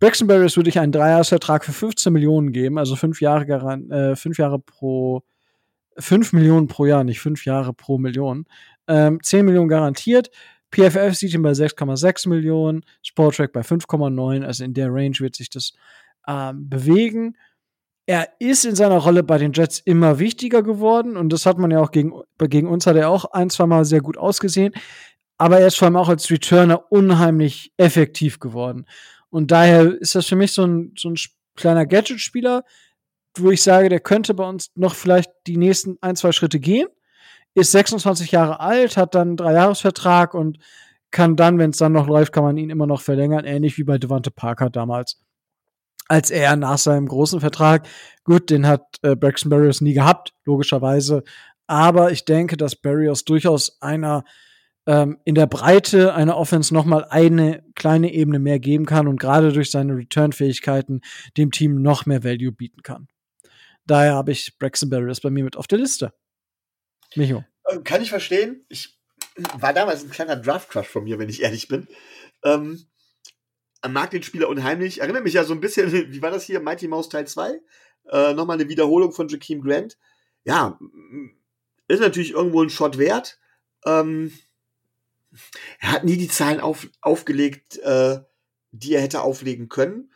Braxton 0.00 0.26
Berrios 0.26 0.56
würde 0.56 0.70
ich 0.70 0.78
einen 0.78 0.92
Dreijahresvertrag 0.92 1.62
für 1.62 1.72
15 1.72 2.10
Millionen 2.12 2.52
geben, 2.52 2.78
also 2.78 2.96
fünf 2.96 3.20
Jahre, 3.20 3.44
äh, 3.90 4.16
fünf 4.16 4.38
Jahre 4.38 4.58
pro, 4.58 5.22
fünf 5.98 6.32
Millionen 6.32 6.68
pro 6.68 6.86
Jahr, 6.86 7.04
nicht 7.04 7.20
fünf 7.20 7.44
Jahre 7.44 7.74
pro 7.74 7.98
Million. 7.98 8.46
Ähm, 8.88 9.22
10 9.22 9.44
Millionen 9.44 9.68
garantiert. 9.68 10.30
PFF 10.72 11.14
sieht 11.14 11.34
ihn 11.34 11.42
bei 11.42 11.52
6,6 11.52 12.28
Millionen, 12.28 12.84
Sportrack 13.02 13.52
bei 13.52 13.60
5,9, 13.60 14.42
also 14.42 14.64
in 14.64 14.72
der 14.72 14.88
Range 14.88 15.16
wird 15.18 15.36
sich 15.36 15.50
das 15.50 15.72
ähm, 16.26 16.68
bewegen. 16.68 17.36
Er 18.06 18.28
ist 18.38 18.64
in 18.64 18.76
seiner 18.76 18.98
Rolle 18.98 19.22
bei 19.22 19.36
den 19.36 19.52
Jets 19.52 19.80
immer 19.80 20.18
wichtiger 20.18 20.62
geworden 20.62 21.16
und 21.16 21.30
das 21.30 21.44
hat 21.44 21.58
man 21.58 21.70
ja 21.70 21.80
auch 21.80 21.90
gegen, 21.90 22.12
gegen 22.38 22.68
uns 22.68 22.86
hat 22.86 22.96
er 22.96 23.10
auch 23.10 23.26
ein, 23.26 23.50
zwei 23.50 23.66
Mal 23.66 23.84
sehr 23.84 24.00
gut 24.00 24.16
ausgesehen. 24.16 24.72
Aber 25.38 25.60
er 25.60 25.66
ist 25.66 25.78
vor 25.78 25.86
allem 25.86 25.96
auch 25.96 26.08
als 26.08 26.30
Returner 26.30 26.90
unheimlich 26.90 27.72
effektiv 27.76 28.40
geworden. 28.40 28.86
Und 29.30 29.50
daher 29.50 29.98
ist 30.00 30.14
das 30.14 30.26
für 30.26 30.36
mich 30.36 30.52
so 30.52 30.64
ein, 30.64 30.92
so 30.98 31.08
ein 31.08 31.16
kleiner 31.56 31.86
Gadget-Spieler, 31.86 32.64
wo 33.38 33.50
ich 33.50 33.62
sage, 33.62 33.88
der 33.88 34.00
könnte 34.00 34.34
bei 34.34 34.48
uns 34.48 34.70
noch 34.74 34.94
vielleicht 34.94 35.30
die 35.46 35.56
nächsten 35.56 35.96
ein, 36.00 36.16
zwei 36.16 36.32
Schritte 36.32 36.58
gehen. 36.58 36.88
Ist 37.54 37.72
26 37.72 38.32
Jahre 38.32 38.60
alt, 38.60 38.96
hat 38.96 39.14
dann 39.14 39.28
einen 39.28 39.36
Dreijahresvertrag 39.36 40.34
und 40.34 40.58
kann 41.10 41.36
dann, 41.36 41.58
wenn 41.58 41.70
es 41.70 41.78
dann 41.78 41.92
noch 41.92 42.06
läuft, 42.06 42.32
kann 42.32 42.44
man 42.44 42.56
ihn 42.56 42.70
immer 42.70 42.86
noch 42.86 43.00
verlängern, 43.00 43.44
ähnlich 43.44 43.78
wie 43.78 43.84
bei 43.84 43.98
Devante 43.98 44.30
Parker 44.30 44.70
damals. 44.70 45.20
Als 46.06 46.30
er 46.30 46.56
nach 46.56 46.78
seinem 46.78 47.06
großen 47.06 47.40
Vertrag, 47.40 47.86
gut, 48.24 48.50
den 48.50 48.66
hat 48.66 48.96
äh, 49.02 49.14
Braxton 49.14 49.50
Berrios 49.50 49.80
nie 49.80 49.94
gehabt, 49.94 50.32
logischerweise. 50.44 51.22
Aber 51.66 52.10
ich 52.10 52.24
denke, 52.24 52.56
dass 52.56 52.74
Berrios 52.74 53.24
durchaus 53.24 53.80
einer 53.80 54.24
ähm, 54.86 55.18
in 55.24 55.34
der 55.34 55.46
Breite 55.46 56.14
einer 56.14 56.36
Offense 56.36 56.72
nochmal 56.72 57.04
eine 57.04 57.64
kleine 57.74 58.12
Ebene 58.12 58.38
mehr 58.38 58.58
geben 58.58 58.86
kann 58.86 59.08
und 59.08 59.20
gerade 59.20 59.52
durch 59.52 59.70
seine 59.70 59.96
Return-Fähigkeiten 59.96 61.00
dem 61.36 61.50
Team 61.50 61.82
noch 61.82 62.06
mehr 62.06 62.24
Value 62.24 62.52
bieten 62.52 62.82
kann. 62.82 63.08
Daher 63.86 64.14
habe 64.14 64.32
ich 64.32 64.58
Braxton 64.58 64.90
Berrios 64.90 65.20
bei 65.20 65.30
mir 65.30 65.44
mit 65.44 65.56
auf 65.56 65.66
der 65.66 65.78
Liste. 65.78 66.12
Micho. 67.16 67.44
Äh, 67.64 67.78
Kann 67.80 68.02
ich 68.02 68.10
verstehen. 68.10 68.64
Ich 68.68 68.98
war 69.58 69.72
damals 69.72 70.04
ein 70.04 70.10
kleiner 70.10 70.36
Draft-Crush 70.36 70.88
von 70.88 71.04
mir, 71.04 71.18
wenn 71.18 71.28
ich 71.28 71.42
ehrlich 71.42 71.68
bin. 71.68 71.88
Ähm, 72.44 72.86
mag 73.88 74.10
den 74.10 74.22
Spieler 74.22 74.48
unheimlich. 74.48 75.00
Erinnert 75.00 75.24
mich 75.24 75.34
ja 75.34 75.44
so 75.44 75.54
ein 75.54 75.60
bisschen, 75.60 75.90
wie 76.12 76.22
war 76.22 76.30
das 76.30 76.44
hier? 76.44 76.60
Mighty 76.60 76.88
Mouse 76.88 77.08
Teil 77.08 77.26
2? 77.26 77.60
Äh, 78.10 78.34
Nochmal 78.34 78.60
eine 78.60 78.68
Wiederholung 78.68 79.12
von 79.12 79.28
Jakeem 79.28 79.62
Grant. 79.62 79.98
Ja, 80.44 80.78
ist 81.88 82.00
natürlich 82.00 82.32
irgendwo 82.32 82.62
ein 82.62 82.70
Shot 82.70 82.96
wert. 82.96 83.38
Ähm, 83.84 84.32
er 85.78 85.92
hat 85.92 86.04
nie 86.04 86.16
die 86.16 86.28
Zahlen 86.28 86.60
auf, 86.60 86.88
aufgelegt, 87.00 87.78
äh, 87.78 88.20
die 88.72 88.94
er 88.94 89.02
hätte 89.02 89.22
auflegen 89.22 89.68
können. 89.68 90.12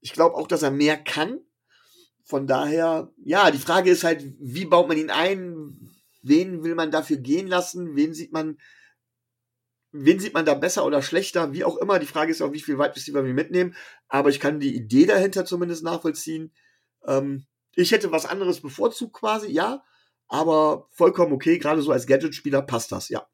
Ich 0.00 0.12
glaube 0.12 0.36
auch, 0.36 0.46
dass 0.46 0.62
er 0.62 0.70
mehr 0.70 0.96
kann. 0.96 1.40
Von 2.24 2.46
daher, 2.46 3.12
ja, 3.22 3.50
die 3.50 3.58
Frage 3.58 3.90
ist 3.90 4.04
halt, 4.04 4.24
wie 4.38 4.64
baut 4.64 4.88
man 4.88 4.96
ihn 4.96 5.10
ein? 5.10 5.90
Wen 6.22 6.64
will 6.64 6.74
man 6.74 6.90
dafür 6.90 7.18
gehen 7.18 7.46
lassen? 7.46 7.96
Wen 7.96 8.14
sieht 8.14 8.32
man, 8.32 8.58
wen 9.92 10.18
sieht 10.18 10.34
man 10.34 10.46
da 10.46 10.54
besser 10.54 10.86
oder 10.86 11.02
schlechter? 11.02 11.52
Wie 11.52 11.64
auch 11.64 11.76
immer. 11.76 11.98
Die 11.98 12.06
Frage 12.06 12.30
ist 12.30 12.40
auch, 12.40 12.52
wie 12.52 12.60
viel 12.60 12.78
Wide 12.78 12.96
Receiver 12.96 13.24
wir 13.24 13.34
mitnehmen. 13.34 13.74
Aber 14.08 14.30
ich 14.30 14.40
kann 14.40 14.60
die 14.60 14.74
Idee 14.74 15.06
dahinter 15.06 15.44
zumindest 15.44 15.84
nachvollziehen. 15.84 16.52
Ähm, 17.06 17.44
ich 17.74 17.92
hätte 17.92 18.12
was 18.12 18.26
anderes 18.26 18.60
bevorzugt 18.60 19.14
quasi, 19.14 19.50
ja. 19.50 19.84
Aber 20.28 20.88
vollkommen 20.92 21.32
okay. 21.32 21.58
Gerade 21.58 21.82
so 21.82 21.92
als 21.92 22.06
Gadget-Spieler 22.06 22.62
passt 22.62 22.90
das, 22.92 23.10
ja. 23.10 23.26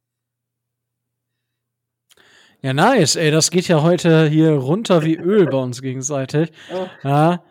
Ja, 2.62 2.74
nice, 2.74 3.16
ey, 3.16 3.30
das 3.30 3.50
geht 3.50 3.68
ja 3.68 3.82
heute 3.82 4.28
hier 4.28 4.52
runter 4.52 5.02
wie 5.02 5.16
Öl 5.16 5.46
bei 5.46 5.56
uns 5.56 5.80
gegenseitig. 5.80 6.52
Ja. 7.02 7.42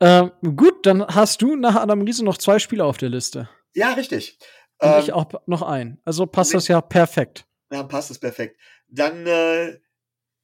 Ähm, 0.00 0.32
gut, 0.56 0.86
dann 0.86 1.06
hast 1.06 1.42
du 1.42 1.56
nach 1.56 1.76
Adam 1.76 2.02
Riese 2.02 2.24
noch 2.24 2.38
zwei 2.38 2.58
Spieler 2.58 2.86
auf 2.86 2.98
der 2.98 3.08
Liste. 3.08 3.48
Ja, 3.74 3.92
richtig. 3.92 4.38
Und 4.78 4.88
Ähm, 4.88 5.00
ich 5.00 5.12
auch 5.12 5.26
noch 5.46 5.62
einen. 5.62 6.00
Also 6.04 6.26
passt 6.26 6.54
das 6.54 6.68
ja 6.68 6.80
perfekt. 6.80 7.46
Ja, 7.70 7.82
passt 7.84 8.10
es 8.10 8.18
perfekt. 8.18 8.58
Dann, 8.88 9.26
äh, 9.26 9.78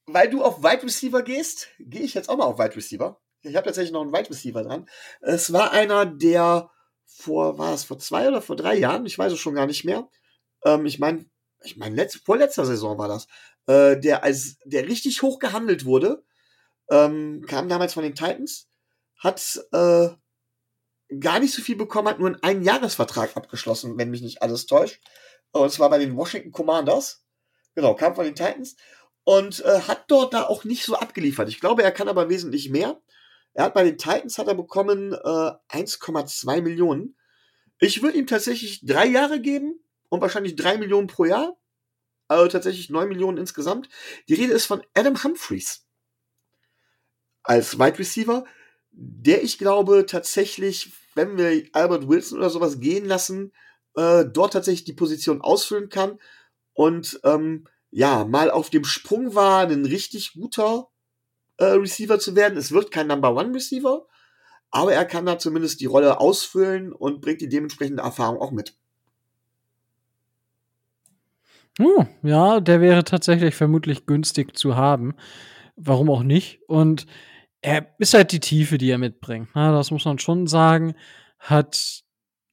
weil 0.07 0.31
du 0.31 0.43
auf 0.43 0.63
Wide 0.63 0.83
Receiver 0.83 1.23
gehst, 1.23 1.69
gehe 1.79 2.03
ich 2.03 2.15
jetzt 2.15 2.29
auch 2.29 2.37
mal 2.37 2.45
auf 2.45 2.59
Wide 2.59 2.77
Receiver. 2.77 3.21
Ich 3.43 3.57
habe 3.57 3.67
tatsächlich 3.67 3.93
noch 3.93 4.03
einen 4.03 4.13
Wide 4.13 4.31
Receiver 4.31 4.63
dran. 4.63 4.89
Es 5.21 5.53
war 5.53 5.73
einer, 5.73 6.07
der 6.07 6.71
vor, 7.07 7.59
war 7.59 7.73
es 7.75 7.85
vor 7.85 7.99
zwei 7.99 8.29
oder 8.29 8.43
vor 8.43 8.57
drei 8.57 8.77
Jahren, 8.77 9.07
ich 9.07 9.19
weiß 9.19 9.33
es 9.33 9.39
schon 9.39 9.55
gar 9.55 9.67
nicht 9.67 9.85
mehr. 9.85 10.09
Ähm, 10.65 10.87
ich 10.87 10.99
meine, 10.99 11.27
ich 11.63 11.77
meine, 11.77 11.97
letzt, 11.97 12.17
vorletzter 12.25 12.67
Saison 12.67 12.99
war 12.99 13.09
das, 13.09 13.27
äh, 13.67 13.99
der 13.99 14.25
als, 14.25 14.59
der 14.65 14.89
richtig 14.89 15.23
hoch 15.23 15.39
gehandelt 15.39 15.85
wurde, 15.85 16.25
ähm, 16.91 17.45
kam 17.47 17.69
damals 17.69 17.95
von 17.95 18.03
den 18.03 18.15
Titans, 18.15 18.69
hat 19.19 19.61
äh, 19.73 20.09
gar 21.21 21.41
nicht 21.41 21.55
so 21.55 21.63
viel 21.63 21.77
bekommen, 21.77 22.09
hat 22.09 22.19
nur 22.19 22.29
einen 22.29 22.43
Einjahresvertrag 22.43 23.37
abgeschlossen, 23.37 23.97
wenn 23.99 24.11
mich 24.11 24.23
nicht 24.23 24.43
alles 24.43 24.67
täuscht. 24.67 25.01
Und 25.53 25.71
zwar 25.73 25.91
bei 25.91 25.99
den 25.99 26.17
Washington 26.17 26.53
Commanders. 26.53 27.25
Genau, 27.75 27.95
kam 27.95 28.15
von 28.15 28.25
den 28.25 28.35
Titans. 28.35 28.77
Und 29.25 29.65
äh, 29.65 29.81
hat 29.81 30.05
dort 30.09 30.35
da 30.35 30.45
auch 30.45 30.65
nicht 30.65 30.85
so 30.85 30.97
abgeliefert. 30.97 31.49
Ich 31.49 31.61
glaube, 31.61 31.83
er 31.83 31.93
kann 31.93 32.09
aber 32.09 32.29
wesentlich 32.29 32.71
mehr. 32.71 33.01
Er 33.55 33.65
hat 33.65 33.75
bei 33.75 33.85
den 33.85 33.99
Titans 33.99 34.39
hat 34.39 34.49
er 34.49 34.55
bekommen 34.55 35.13
äh, 35.13 35.17
1,2 35.17 36.61
Millionen. 36.61 37.17
Ich 37.79 38.03
würde 38.03 38.19
ihm 38.19 38.27
tatsächlich 38.27 38.85
drei 38.85 39.07
Jahre 39.07 39.41
geben 39.41 39.81
und 40.09 40.21
wahrscheinlich 40.21 40.57
drei 40.57 40.79
Millionen 40.79 41.07
pro 41.07 41.25
Jahr. 41.25 41.57
Also 42.29 42.49
tatsächlich 42.49 42.91
neun 42.91 43.09
Millionen 43.09 43.39
insgesamt. 43.39 43.89
Die 44.29 44.35
Rede 44.35 44.53
ist 44.53 44.67
von 44.67 44.83
Adam 44.95 45.23
Humphreys. 45.23 45.87
Als 47.43 47.79
Wide 47.79 47.99
Receiver, 47.99 48.45
der 48.91 49.43
ich 49.43 49.59
glaube 49.59 50.07
tatsächlich, 50.07 50.93
wenn 51.15 51.39
wir 51.39 51.69
Albert 51.73 52.09
Wilson 52.09 52.39
oder 52.39 52.51
sowas 52.51 52.81
gehen 52.81 53.05
lassen, 53.07 53.53
äh, 53.95 54.25
dort 54.25 54.53
tatsächlich 54.53 54.85
die 54.85 54.93
Position 54.93 55.41
ausfüllen 55.41 55.89
kann 55.89 56.19
und 56.73 57.21
ähm, 57.25 57.67
ja, 57.91 58.25
mal 58.25 58.51
auf 58.51 58.69
dem 58.71 58.85
Sprung 58.85 59.35
war, 59.35 59.67
ein 59.69 59.87
richtig 59.87 60.35
guter 60.35 60.89
äh, 61.59 61.65
Receiver 61.65 62.19
zu 62.19 62.37
werden. 62.37 62.59
Es 62.59 62.73
wird 62.73 62.91
kein 62.91 63.07
Number 63.07 63.35
One 63.35 63.55
Receiver, 63.55 64.07
aber 64.71 64.93
er 64.93 65.05
kann 65.05 65.27
da 65.27 65.39
zumindest 65.39 65.81
die 65.81 65.87
Rolle 65.87 66.21
ausfüllen 66.21 66.93
und 66.93 67.21
bringt 67.21 67.41
die 67.41 67.49
dementsprechende 67.49 68.03
Erfahrung 68.03 68.39
auch 68.41 68.51
mit. 68.51 68.77
Uh, 71.79 72.05
ja, 72.23 72.61
der 72.61 72.81
wäre 72.81 73.05
tatsächlich 73.05 73.55
vermutlich 73.55 74.07
günstig 74.07 74.57
zu 74.57 74.77
haben. 74.77 75.15
Warum 75.77 76.11
auch 76.11 76.23
nicht? 76.23 76.61
Und 76.69 77.07
er 77.61 77.87
ist 77.99 78.15
halt 78.15 78.33
die 78.33 78.41
Tiefe, 78.41 78.79
die 78.79 78.91
er 78.91 78.99
mitbringt. 78.99 79.49
Na, 79.55 79.73
das 79.73 79.91
muss 79.91 80.05
man 80.05 80.19
schon 80.19 80.47
sagen. 80.47 80.95
Hat 81.39 82.03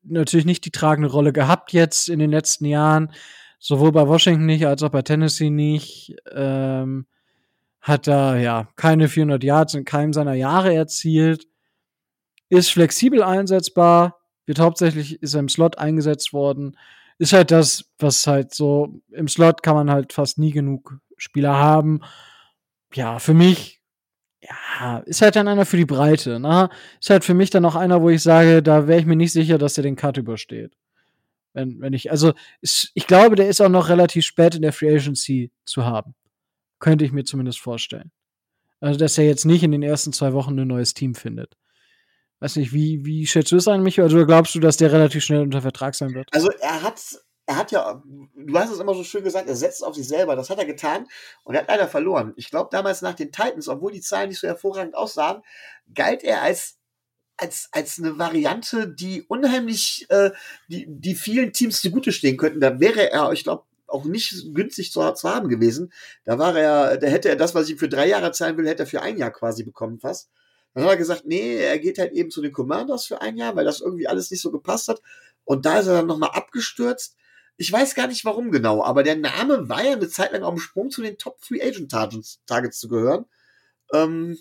natürlich 0.03 0.45
nicht 0.45 0.65
die 0.65 0.71
tragende 0.71 1.09
Rolle 1.09 1.31
gehabt 1.31 1.71
jetzt 1.71 2.09
in 2.09 2.19
den 2.19 2.31
letzten 2.31 2.65
Jahren. 2.65 3.11
Sowohl 3.59 3.93
bei 3.93 4.07
Washington 4.07 4.45
nicht, 4.45 4.67
als 4.67 4.83
auch 4.83 4.89
bei 4.89 5.03
Tennessee 5.03 5.49
nicht. 5.49 6.15
Ähm, 6.31 7.05
hat 7.79 8.07
da 8.07 8.37
ja 8.37 8.69
keine 8.75 9.07
400 9.07 9.43
Yards 9.43 9.73
in 9.73 9.85
keinem 9.85 10.13
seiner 10.13 10.33
Jahre 10.33 10.73
erzielt. 10.73 11.47
Ist 12.49 12.71
flexibel 12.71 13.23
einsetzbar. 13.23 14.19
wird 14.45 14.59
hauptsächlich, 14.59 15.21
ist 15.21 15.33
er 15.33 15.41
im 15.41 15.49
Slot 15.49 15.77
eingesetzt 15.77 16.33
worden. 16.33 16.77
Ist 17.18 17.34
halt 17.34 17.52
das, 17.52 17.85
was 17.99 18.26
halt 18.27 18.53
so, 18.53 19.02
im 19.11 19.27
Slot 19.27 19.64
kann 19.64 19.76
man 19.76 19.90
halt 19.90 20.14
fast 20.14 20.38
nie 20.38 20.52
genug 20.52 20.99
Spieler 21.18 21.56
haben. 21.56 22.02
Ja, 22.94 23.19
für 23.19 23.34
mich, 23.34 23.81
ja, 24.41 24.99
ist 24.99 25.22
halt 25.22 25.35
dann 25.35 25.48
einer 25.48 25.65
für 25.65 25.77
die 25.77 25.85
Breite. 25.85 26.40
Ne? 26.40 26.69
Ist 26.99 27.10
halt 27.10 27.23
für 27.23 27.34
mich 27.34 27.49
dann 27.49 27.65
auch 27.65 27.76
einer, 27.76 28.02
wo 28.02 28.10
ich 28.10 28.22
sage, 28.22 28.61
da 28.61 28.88
wäre 28.88 28.99
ich 28.99 29.06
mir 29.06 29.15
nicht 29.15 29.31
sicher, 29.31 29.57
dass 29.57 29.76
der 29.76 29.84
den 29.84 29.95
Cut 29.95 30.18
übersteht. 30.18 30.73
Wenn, 31.53 31.80
wenn 31.80 31.94
ich, 31.94 32.11
also 32.11 32.34
ist, 32.61 32.91
ich 32.95 33.07
glaube, 33.07 33.35
der 33.35 33.48
ist 33.48 33.61
auch 33.61 33.69
noch 33.69 33.90
relativ 33.90 34.26
spät 34.26 34.56
in 34.56 34.64
der 34.64 34.73
Free 34.73 34.94
Agency 34.95 35.52
zu 35.65 35.85
haben. 35.85 36.15
Könnte 36.80 37.06
ich 37.06 37.11
mir 37.11 37.23
zumindest 37.23 37.60
vorstellen. 37.60 38.11
Also, 38.80 38.99
dass 38.99 39.18
er 39.18 39.26
jetzt 39.26 39.45
nicht 39.45 39.64
in 39.64 39.72
den 39.72 39.84
ersten 39.84 40.11
zwei 40.11 40.34
Wochen 40.34 40.60
ein 40.60 40.68
neues 40.68 40.94
Team 40.94 41.15
findet. 41.15 41.56
Weiß 42.43 42.57
nicht, 42.57 42.73
wie, 42.73 43.05
wie 43.05 43.25
schätzt 43.25 43.53
du 43.53 43.55
es 43.55 43.69
an, 43.69 43.83
Michael? 43.83 44.03
Also 44.03 44.25
glaubst 44.25 44.53
du, 44.53 44.59
dass 44.59 44.75
der 44.75 44.91
relativ 44.91 45.23
schnell 45.23 45.43
unter 45.43 45.61
Vertrag 45.61 45.95
sein 45.95 46.13
wird? 46.13 46.27
Also 46.33 46.49
er 46.59 46.83
hat, 46.83 47.01
er 47.45 47.55
hat 47.55 47.71
ja, 47.71 48.03
du 48.35 48.59
hast 48.59 48.69
es 48.69 48.81
immer 48.81 48.93
so 48.93 49.05
schön 49.05 49.23
gesagt, 49.23 49.47
er 49.47 49.55
setzt 49.55 49.81
auf 49.81 49.95
sich 49.95 50.05
selber. 50.05 50.35
Das 50.35 50.49
hat 50.49 50.57
er 50.57 50.65
getan 50.65 51.07
und 51.45 51.55
er 51.55 51.61
hat 51.61 51.69
leider 51.69 51.87
verloren. 51.87 52.33
Ich 52.35 52.49
glaube, 52.49 52.67
damals 52.69 53.01
nach 53.01 53.13
den 53.13 53.31
Titans, 53.31 53.69
obwohl 53.69 53.93
die 53.93 54.01
Zahlen 54.01 54.27
nicht 54.27 54.41
so 54.41 54.47
hervorragend 54.47 54.93
aussahen, 54.93 55.41
galt 55.95 56.21
er 56.21 56.41
als 56.41 56.79
als, 57.37 57.69
als 57.71 57.97
eine 57.97 58.19
Variante, 58.19 58.89
die 58.89 59.21
unheimlich 59.23 60.05
äh, 60.09 60.31
die, 60.67 60.85
die 60.89 61.15
vielen 61.15 61.53
Teams 61.53 61.81
zugute 61.81 62.11
stehen 62.11 62.35
könnten. 62.35 62.59
Da 62.59 62.81
wäre 62.81 63.09
er, 63.09 63.31
ich 63.31 63.45
glaube, 63.45 63.63
auch 63.87 64.03
nicht 64.03 64.53
günstig 64.53 64.91
zu, 64.91 65.13
zu, 65.13 65.29
haben 65.29 65.47
gewesen. 65.47 65.93
Da 66.25 66.37
war 66.39 66.57
er, 66.57 66.97
da 66.97 67.07
hätte 67.07 67.29
er 67.29 67.37
das, 67.37 67.55
was 67.55 67.69
ich 67.69 67.79
für 67.79 67.87
drei 67.87 68.09
Jahre 68.09 68.33
zahlen 68.33 68.57
will, 68.57 68.67
hätte 68.67 68.83
er 68.83 68.87
für 68.87 69.01
ein 69.01 69.17
Jahr 69.17 69.31
quasi 69.31 69.63
bekommen 69.63 69.99
fast. 69.99 70.29
Dann 70.73 70.83
hat 70.83 70.91
er 70.91 70.97
gesagt, 70.97 71.25
nee, 71.25 71.57
er 71.57 71.77
geht 71.79 71.99
halt 71.99 72.13
eben 72.13 72.31
zu 72.31 72.41
den 72.41 72.51
Commanders 72.51 73.05
für 73.05 73.21
ein 73.21 73.37
Jahr, 73.37 73.55
weil 73.55 73.65
das 73.65 73.81
irgendwie 73.81 74.07
alles 74.07 74.31
nicht 74.31 74.41
so 74.41 74.51
gepasst 74.51 74.87
hat. 74.87 75.01
Und 75.45 75.65
da 75.65 75.79
ist 75.79 75.87
er 75.87 75.93
dann 75.95 76.07
nochmal 76.07 76.31
abgestürzt. 76.31 77.15
Ich 77.57 77.71
weiß 77.71 77.93
gar 77.93 78.07
nicht 78.07 78.25
warum 78.25 78.51
genau, 78.51 78.83
aber 78.83 79.03
der 79.03 79.15
Name 79.15 79.69
war 79.69 79.83
ja 79.83 79.93
eine 79.93 80.09
Zeit 80.09 80.31
lang 80.31 80.43
auf 80.43 80.55
dem 80.55 80.59
Sprung 80.59 80.89
zu 80.89 81.03
den 81.03 81.17
Top 81.17 81.37
Free 81.43 81.61
Agent 81.61 81.91
Targets, 81.91 82.79
zu 82.79 82.87
gehören. 82.87 83.25
Ähm, 83.93 84.37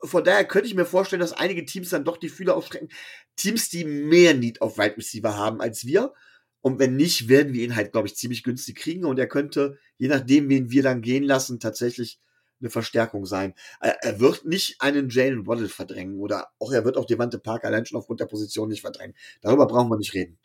von 0.00 0.22
daher 0.22 0.44
könnte 0.44 0.68
ich 0.68 0.74
mir 0.74 0.84
vorstellen, 0.84 1.20
dass 1.20 1.32
einige 1.32 1.64
Teams 1.64 1.88
dann 1.90 2.04
doch 2.04 2.18
die 2.18 2.28
Fühler 2.28 2.56
aufstrecken. 2.56 2.90
Teams, 3.36 3.70
die 3.70 3.84
mehr 3.84 4.34
Need 4.34 4.60
auf 4.60 4.78
Wide 4.78 4.96
Receiver 4.96 5.36
haben 5.36 5.60
als 5.60 5.86
wir. 5.86 6.12
Und 6.60 6.78
wenn 6.78 6.96
nicht, 6.96 7.28
werden 7.28 7.54
wir 7.54 7.64
ihn 7.64 7.76
halt, 7.76 7.92
glaube 7.92 8.08
ich, 8.08 8.16
ziemlich 8.16 8.42
günstig 8.42 8.76
kriegen. 8.76 9.04
Und 9.04 9.18
er 9.18 9.26
könnte, 9.26 9.78
je 9.96 10.08
nachdem, 10.08 10.48
wen 10.48 10.70
wir 10.70 10.82
dann 10.82 11.02
gehen 11.02 11.24
lassen, 11.24 11.60
tatsächlich 11.60 12.20
eine 12.60 12.70
Verstärkung 12.70 13.26
sein. 13.26 13.54
Er 13.80 14.20
wird 14.20 14.44
nicht 14.44 14.80
einen 14.80 15.08
Jalen 15.10 15.46
Waddle 15.46 15.68
verdrängen 15.68 16.18
oder 16.18 16.48
auch 16.58 16.72
er 16.72 16.84
wird 16.84 16.96
auch 16.96 17.04
Devante 17.04 17.38
Park 17.38 17.64
allein 17.64 17.86
schon 17.86 17.98
aufgrund 17.98 18.20
der 18.20 18.26
Position 18.26 18.68
nicht 18.68 18.80
verdrängen. 18.80 19.14
Darüber 19.40 19.66
brauchen 19.66 19.90
wir 19.90 19.96
nicht 19.96 20.14
reden. 20.14 20.38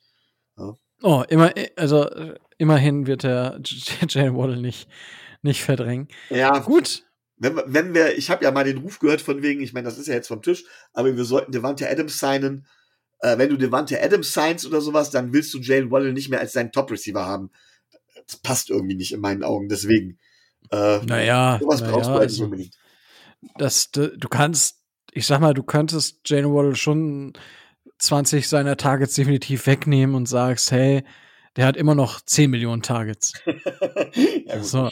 Ja. 0.57 0.73
Oh, 1.01 1.23
immer, 1.27 1.51
also 1.75 2.09
immerhin 2.57 3.07
wird 3.07 3.23
er 3.25 3.59
Jalen 4.07 4.37
Waddle 4.37 4.61
nicht, 4.61 4.87
nicht 5.41 5.63
verdrängen. 5.63 6.07
Ja, 6.29 6.59
gut. 6.59 7.05
Wenn, 7.37 7.59
wenn 7.65 7.93
wir, 7.93 8.17
ich 8.17 8.29
habe 8.29 8.45
ja 8.45 8.51
mal 8.51 8.63
den 8.63 8.77
Ruf 8.77 8.99
gehört 8.99 9.21
von 9.21 9.41
wegen, 9.41 9.61
ich 9.61 9.73
meine, 9.73 9.85
das 9.85 9.97
ist 9.97 10.07
ja 10.07 10.13
jetzt 10.13 10.27
vom 10.27 10.41
Tisch, 10.41 10.63
aber 10.93 11.15
wir 11.15 11.25
sollten 11.25 11.51
Devante 11.51 11.89
Adams 11.89 12.19
signen. 12.19 12.67
Äh, 13.19 13.37
wenn 13.37 13.49
du 13.49 13.57
Devante 13.57 14.01
Adams 14.01 14.33
signst 14.33 14.65
oder 14.65 14.81
sowas, 14.81 15.09
dann 15.09 15.33
willst 15.33 15.53
du 15.53 15.59
Jalen 15.59 15.91
Waddle 15.91 16.13
nicht 16.13 16.29
mehr 16.29 16.39
als 16.39 16.53
deinen 16.53 16.71
Top-Receiver 16.71 17.25
haben. 17.25 17.51
Das 18.27 18.37
passt 18.37 18.69
irgendwie 18.69 18.95
nicht 18.95 19.11
in 19.11 19.19
meinen 19.19 19.43
Augen. 19.43 19.67
Deswegen, 19.67 20.19
äh, 20.71 20.99
naja, 21.05 21.59
sowas 21.61 21.81
naja, 21.81 21.91
brauchst 21.91 22.09
du 22.09 22.13
halt 22.13 22.21
also, 22.21 22.43
unbedingt. 22.45 22.77
Das, 23.57 23.91
du, 23.91 24.17
du 24.17 24.27
kannst, 24.29 24.81
ich 25.11 25.25
sag 25.25 25.39
mal, 25.39 25.53
du 25.53 25.63
könntest 25.63 26.19
Jalen 26.25 26.53
Waddle 26.53 26.75
schon 26.75 27.33
20 27.99 28.47
seiner 28.47 28.77
Targets 28.77 29.15
definitiv 29.15 29.67
wegnehmen 29.67 30.15
und 30.15 30.27
sagst, 30.27 30.71
hey, 30.71 31.03
der 31.55 31.65
hat 31.65 31.77
immer 31.77 31.95
noch 31.95 32.21
10 32.21 32.49
Millionen 32.49 32.81
Targets. 32.81 33.33
ja, 33.45 34.55
gut. 34.55 34.65
So. 34.65 34.89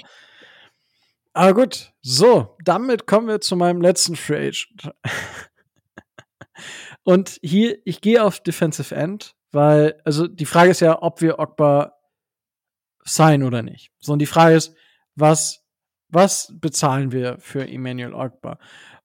Aber 1.33 1.53
gut, 1.53 1.93
so, 2.01 2.57
damit 2.63 3.07
kommen 3.07 3.27
wir 3.27 3.39
zu 3.39 3.55
meinem 3.55 3.81
letzten 3.81 4.15
Free 4.15 4.49
Agent. 4.49 4.91
und 7.03 7.39
hier, 7.41 7.77
ich 7.85 8.01
gehe 8.01 8.23
auf 8.23 8.41
Defensive 8.41 8.93
End, 8.93 9.33
weil, 9.51 9.99
also 10.03 10.27
die 10.27 10.45
Frage 10.45 10.71
ist 10.71 10.81
ja, 10.81 11.01
ob 11.01 11.21
wir 11.21 11.39
Ogba 11.39 11.93
sein 13.03 13.43
oder 13.43 13.61
nicht. 13.61 13.91
So, 13.99 14.13
und 14.13 14.19
die 14.19 14.25
Frage 14.25 14.55
ist, 14.55 14.75
was, 15.15 15.60
was 16.11 16.53
bezahlen 16.59 17.11
wir 17.11 17.37
für 17.39 17.67
Emmanuel 17.67 18.13
Ogba? 18.13 18.59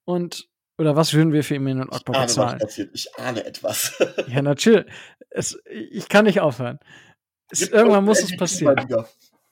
Und, 0.04 0.48
oder 0.78 0.96
was 0.96 1.14
würden 1.14 1.32
wir 1.32 1.42
für 1.44 1.56
Emmanuel 1.56 1.88
Ogba 1.88 2.22
bezahlen? 2.22 2.60
Ich 2.92 3.08
ahne 3.18 3.44
etwas. 3.44 3.96
ja, 4.28 4.42
natürlich. 4.42 4.86
Es, 5.30 5.58
ich 5.64 6.08
kann 6.08 6.24
nicht 6.24 6.40
aufhören. 6.40 6.78
Es, 7.50 7.62
irgendwann 7.68 8.04
muss 8.04 8.22
es 8.22 8.36
passieren. 8.36 8.86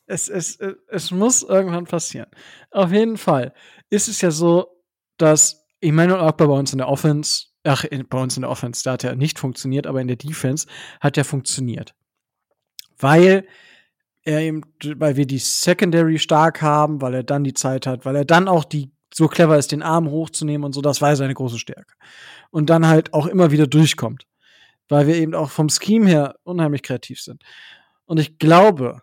Es, 0.07 0.29
es, 0.29 0.59
es 0.89 1.11
muss 1.11 1.43
irgendwann 1.43 1.85
passieren. 1.85 2.29
Auf 2.71 2.93
jeden 2.93 3.17
Fall 3.17 3.55
ist 3.89 4.09
es 4.09 4.21
ja 4.21 4.31
so, 4.31 4.83
dass 5.17 5.65
Emmanuel 5.81 6.21
Ogba 6.21 6.47
bei 6.47 6.55
uns 6.55 6.73
in 6.73 6.79
der 6.79 6.89
Offense, 6.89 7.47
ach, 7.63 7.85
in, 7.85 8.07
bei 8.09 8.21
uns 8.21 8.37
in 8.37 8.43
der 8.43 8.51
Offense, 8.51 8.83
da 8.85 8.93
hat 8.93 9.05
er 9.05 9.15
nicht 9.15 9.39
funktioniert, 9.39 9.87
aber 9.87 10.01
in 10.01 10.09
der 10.09 10.17
Defense 10.17 10.67
hat 11.01 11.17
er 11.17 11.25
funktioniert. 11.25 11.95
Weil 12.99 13.47
er 14.25 14.41
eben, 14.41 14.63
weil 14.97 15.17
wir 15.17 15.27
die 15.27 15.39
Secondary 15.39 16.19
stark 16.19 16.63
haben, 16.63 17.01
weil 17.01 17.15
er 17.15 17.23
dann 17.23 17.45
die 17.45 17.55
Zeit 17.55 17.87
hat, 17.87 18.05
weil 18.05 18.17
er 18.17 18.25
dann 18.25 18.49
auch 18.49 18.65
die 18.65 18.91
so 19.13 19.29
clever 19.29 19.57
ist, 19.57 19.71
den 19.71 19.83
Arm 19.83 20.11
hochzunehmen 20.11 20.65
und 20.65 20.73
so, 20.73 20.81
das 20.81 21.01
war 21.01 21.15
seine 21.15 21.35
große 21.35 21.59
Stärke. 21.59 21.95
Und 22.51 22.69
dann 22.69 22.89
halt 22.89 23.15
auch 23.15 23.27
immer 23.27 23.53
wieder 23.53 23.67
durchkommt. 23.67 24.27
Weil 24.89 25.07
wir 25.07 25.15
eben 25.15 25.35
auch 25.35 25.51
vom 25.51 25.69
Scheme 25.69 26.09
her 26.09 26.37
unheimlich 26.43 26.83
kreativ 26.83 27.21
sind. 27.21 27.43
Und 28.07 28.19
ich 28.19 28.39
glaube, 28.39 29.03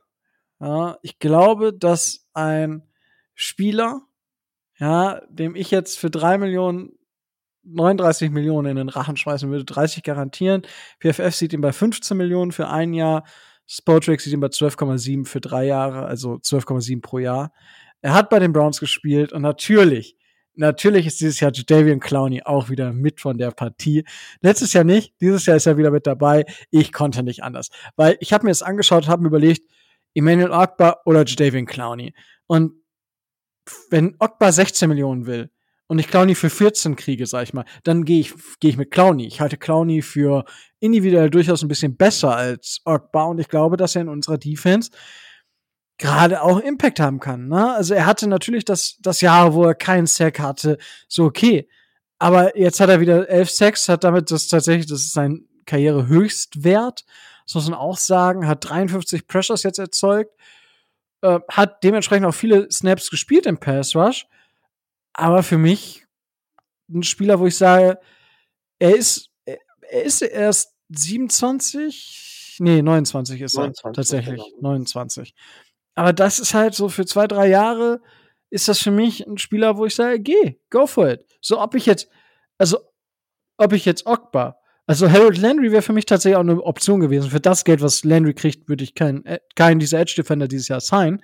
ja, 0.59 0.97
ich 1.01 1.17
glaube, 1.17 1.73
dass 1.73 2.27
ein 2.33 2.83
Spieler, 3.33 4.01
ja, 4.77 5.21
dem 5.29 5.55
ich 5.55 5.71
jetzt 5.71 5.97
für 5.97 6.11
drei 6.11 6.37
Millionen 6.37 6.91
39 7.63 8.31
Millionen 8.31 8.71
in 8.71 8.75
den 8.77 8.89
Rachen 8.89 9.17
schmeißen 9.17 9.49
würde, 9.49 9.65
30 9.65 10.03
garantieren. 10.03 10.63
PFF 10.99 11.35
sieht 11.35 11.53
ihn 11.53 11.61
bei 11.61 11.71
15 11.71 12.17
Millionen 12.17 12.51
für 12.51 12.67
ein 12.67 12.93
Jahr. 12.93 13.23
Spotrack 13.73 14.19
sieht 14.19 14.33
ihn 14.33 14.41
bei 14.41 14.47
12,7 14.47 15.25
für 15.25 15.39
drei 15.39 15.65
Jahre, 15.65 16.05
also 16.05 16.33
12,7 16.33 17.01
pro 17.01 17.19
Jahr. 17.19 17.53
Er 18.01 18.13
hat 18.13 18.29
bei 18.29 18.39
den 18.39 18.51
Browns 18.51 18.81
gespielt 18.81 19.31
und 19.31 19.43
natürlich, 19.43 20.17
natürlich 20.55 21.07
ist 21.07 21.21
dieses 21.21 21.39
Jahr 21.39 21.53
Jadavian 21.53 22.01
Clowney 22.01 22.43
auch 22.43 22.69
wieder 22.69 22.91
mit 22.91 23.21
von 23.21 23.37
der 23.37 23.51
Partie. 23.51 24.03
Letztes 24.41 24.73
Jahr 24.73 24.83
nicht, 24.83 25.13
dieses 25.21 25.45
Jahr 25.45 25.55
ist 25.55 25.67
er 25.67 25.77
wieder 25.77 25.89
mit 25.89 26.05
dabei. 26.05 26.43
Ich 26.69 26.91
konnte 26.91 27.23
nicht 27.23 27.43
anders, 27.43 27.69
weil 27.95 28.17
ich 28.19 28.33
habe 28.33 28.43
mir 28.43 28.51
das 28.51 28.61
angeschaut, 28.61 29.07
habe 29.07 29.21
mir 29.21 29.29
überlegt, 29.29 29.63
Emmanuel 30.13 30.51
Ogba 30.51 30.97
oder 31.05 31.23
Jadavian 31.25 31.65
Clowney. 31.65 32.13
Und 32.47 32.73
wenn 33.89 34.17
Ogba 34.19 34.51
16 34.51 34.89
Millionen 34.89 35.27
will 35.27 35.49
und 35.91 35.99
ich 35.99 36.07
Clowney 36.07 36.35
für 36.35 36.49
14 36.49 36.95
kriege, 36.95 37.25
sag 37.25 37.43
ich 37.43 37.53
mal, 37.53 37.65
dann 37.83 38.05
gehe 38.05 38.21
ich, 38.21 38.33
geh 38.61 38.69
ich 38.69 38.77
mit 38.77 38.91
Clowney. 38.91 39.27
Ich 39.27 39.41
halte 39.41 39.57
Clowney 39.57 40.01
für 40.01 40.45
individuell 40.79 41.29
durchaus 41.29 41.63
ein 41.63 41.67
bisschen 41.67 41.97
besser 41.97 42.33
als 42.33 42.79
Ogba 42.85 43.25
und 43.25 43.39
ich 43.39 43.49
glaube, 43.49 43.75
dass 43.75 43.97
er 43.97 44.03
in 44.03 44.07
unserer 44.07 44.37
Defense 44.37 44.89
gerade 45.97 46.43
auch 46.43 46.61
Impact 46.61 47.01
haben 47.01 47.19
kann. 47.19 47.49
Ne? 47.49 47.73
Also 47.73 47.93
er 47.93 48.05
hatte 48.05 48.27
natürlich 48.27 48.63
das, 48.63 48.99
das 49.01 49.19
Jahr, 49.19 49.53
wo 49.53 49.65
er 49.65 49.75
keinen 49.75 50.07
Sack 50.07 50.39
hatte, 50.39 50.77
so 51.09 51.25
okay. 51.25 51.67
Aber 52.19 52.57
jetzt 52.57 52.79
hat 52.79 52.89
er 52.89 53.01
wieder 53.01 53.27
elf 53.27 53.49
Sacks, 53.49 53.89
hat 53.89 54.05
damit 54.05 54.31
das 54.31 54.47
tatsächlich, 54.47 54.85
das 54.85 55.01
ist 55.01 55.11
sein 55.11 55.43
Karrierehöchstwert. 55.65 57.03
Das 57.45 57.55
muss 57.55 57.69
man 57.69 57.77
auch 57.77 57.97
sagen, 57.97 58.47
hat 58.47 58.63
53 58.63 59.27
Pressures 59.27 59.63
jetzt 59.63 59.79
erzeugt, 59.79 60.31
äh, 61.21 61.41
hat 61.49 61.83
dementsprechend 61.83 62.27
auch 62.27 62.33
viele 62.33 62.71
Snaps 62.71 63.09
gespielt 63.09 63.45
im 63.45 63.57
Pass 63.57 63.93
Rush. 63.93 64.25
Aber 65.13 65.43
für 65.43 65.57
mich 65.57 66.05
ein 66.89 67.03
Spieler, 67.03 67.39
wo 67.39 67.47
ich 67.47 67.57
sage, 67.57 67.99
er 68.79 68.95
ist, 68.95 69.29
er 69.45 70.03
ist 70.03 70.21
erst 70.21 70.73
27, 70.89 72.57
nee, 72.59 72.81
29 72.81 73.41
ist 73.41 73.55
29, 73.55 73.85
er 73.85 73.93
tatsächlich, 73.93 74.43
genau. 74.55 74.69
29. 74.69 75.33
Aber 75.95 76.13
das 76.13 76.39
ist 76.39 76.53
halt 76.53 76.73
so 76.73 76.89
für 76.89 77.05
zwei, 77.05 77.27
drei 77.27 77.47
Jahre 77.47 78.01
ist 78.49 78.67
das 78.67 78.79
für 78.79 78.91
mich 78.91 79.25
ein 79.25 79.37
Spieler, 79.37 79.77
wo 79.77 79.85
ich 79.85 79.95
sage, 79.95 80.19
geh, 80.19 80.57
go 80.69 80.87
for 80.87 81.09
it. 81.09 81.25
So, 81.41 81.61
ob 81.61 81.75
ich 81.75 81.85
jetzt, 81.85 82.09
also, 82.57 82.79
ob 83.57 83.73
ich 83.73 83.85
jetzt 83.85 84.05
Ogba 84.05 84.61
also 84.91 85.09
Harold 85.09 85.37
Landry 85.37 85.71
wäre 85.71 85.81
für 85.81 85.93
mich 85.93 86.05
tatsächlich 86.05 86.35
auch 86.35 86.41
eine 86.41 86.61
Option 86.61 86.99
gewesen. 86.99 87.29
Für 87.29 87.39
das 87.39 87.63
Geld, 87.63 87.81
was 87.81 88.03
Landry 88.03 88.33
kriegt, 88.33 88.67
würde 88.67 88.83
ich 88.83 88.93
keinen 88.93 89.25
äh, 89.25 89.39
keinen 89.55 89.79
dieser 89.79 89.99
Edge 89.99 90.15
Defender 90.17 90.49
dieses 90.49 90.67
Jahr 90.67 90.81
sein. 90.81 91.21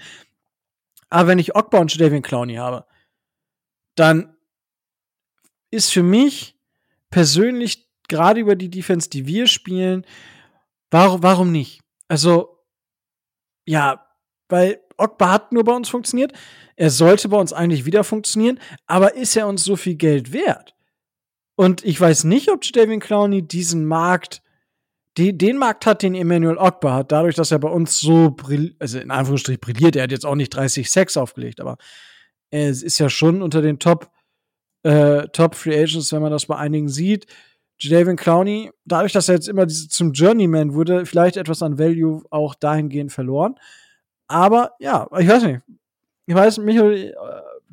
Aber 1.10 1.28
wenn 1.28 1.38
ich 1.40 1.54
Ogba 1.54 1.80
und 1.80 1.94
Jadavian 1.94 2.22
Clowney 2.22 2.56
habe, 2.56 2.86
dann 4.00 4.36
ist 5.72 5.92
für 5.92 6.04
mich 6.04 6.58
persönlich 7.10 7.88
gerade 8.08 8.40
über 8.40 8.56
die 8.56 8.70
Defense, 8.70 9.10
die 9.10 9.28
wir 9.28 9.48
spielen, 9.48 10.06
warum, 10.92 11.24
warum 11.24 11.52
nicht? 11.52 11.82
Also, 12.08 12.64
ja, 13.66 14.08
weil 14.50 14.80
Ogba 14.98 15.32
hat 15.32 15.52
nur 15.52 15.64
bei 15.64 15.74
uns 15.74 15.90
funktioniert. 15.90 16.32
Er 16.76 16.90
sollte 16.90 17.30
bei 17.30 17.38
uns 17.38 17.54
eigentlich 17.54 17.86
wieder 17.86 18.04
funktionieren, 18.04 18.60
aber 18.86 19.16
ist 19.16 19.36
er 19.36 19.48
uns 19.48 19.64
so 19.64 19.76
viel 19.76 19.96
Geld 19.96 20.32
wert? 20.32 20.74
Und 21.56 21.84
ich 21.84 22.00
weiß 22.00 22.24
nicht, 22.24 22.50
ob 22.50 22.64
Jadavian 22.64 23.00
Clowney 23.00 23.42
diesen 23.42 23.86
Markt 23.86 24.42
die, 25.18 25.36
den 25.36 25.58
Markt 25.58 25.86
hat, 25.86 26.04
den 26.04 26.14
Emmanuel 26.14 26.58
Ogba 26.58 26.94
hat, 26.94 27.12
dadurch, 27.12 27.36
dass 27.36 27.52
er 27.52 27.60
bei 27.60 27.70
uns 27.70 28.00
so, 28.00 28.36
also 28.80 29.00
in 29.00 29.10
Anführungsstrich 29.10 29.60
brilliert, 29.60 29.96
er 29.96 30.04
hat 30.04 30.12
jetzt 30.12 30.26
auch 30.26 30.36
nicht 30.36 30.54
30 30.54 30.90
Sex 30.90 31.18
aufgelegt, 31.18 31.60
aber 31.60 31.78
es 32.50 32.84
ist 32.84 33.00
ja 33.00 33.10
schon 33.10 33.42
unter 33.42 33.62
den 33.62 33.80
Top, 33.80 34.10
äh, 34.84 35.28
Top 35.30 35.56
Free 35.56 35.78
Agents, 35.78 36.12
wenn 36.14 36.22
man 36.22 36.32
das 36.32 36.46
bei 36.46 36.56
einigen 36.56 36.90
sieht. 36.90 37.26
Jadavion 37.80 38.16
Clowney, 38.16 38.72
dadurch, 38.86 39.14
dass 39.14 39.30
er 39.30 39.36
jetzt 39.36 39.48
immer 39.48 39.66
diese, 39.66 39.88
zum 39.88 40.12
Journeyman 40.12 40.74
wurde, 40.74 41.06
vielleicht 41.06 41.38
etwas 41.38 41.62
an 41.62 41.78
Value 41.78 42.24
auch 42.32 42.56
dahingehend 42.56 43.12
verloren. 43.12 43.56
Aber 44.28 44.72
ja, 44.80 45.08
ich 45.20 45.28
weiß 45.28 45.44
nicht. 45.44 45.62
Ich 46.26 46.36
weiß, 46.36 46.58
Michael, 46.58 47.12
äh, 47.12 47.14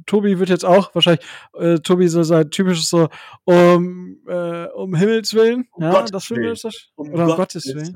Tobi 0.06 0.38
wird 0.38 0.48
jetzt 0.48 0.64
auch 0.64 0.94
wahrscheinlich, 0.94 1.24
äh, 1.54 1.78
Tobi 1.78 2.06
so 2.08 2.22
sein 2.22 2.50
typisches 2.50 2.88
so, 2.88 3.08
um, 3.44 4.18
äh, 4.28 4.66
um 4.66 4.94
Himmels 4.94 5.34
Willen. 5.34 5.66
Um 5.72 5.84
ja, 5.84 5.90
Gottes 5.90 6.10
das 6.12 6.30
Willen. 6.30 6.56
das. 6.62 6.88
Um 6.94 7.12
Oder 7.12 7.30
um 7.30 7.36
Gottes 7.36 7.64
Willen. 7.66 7.94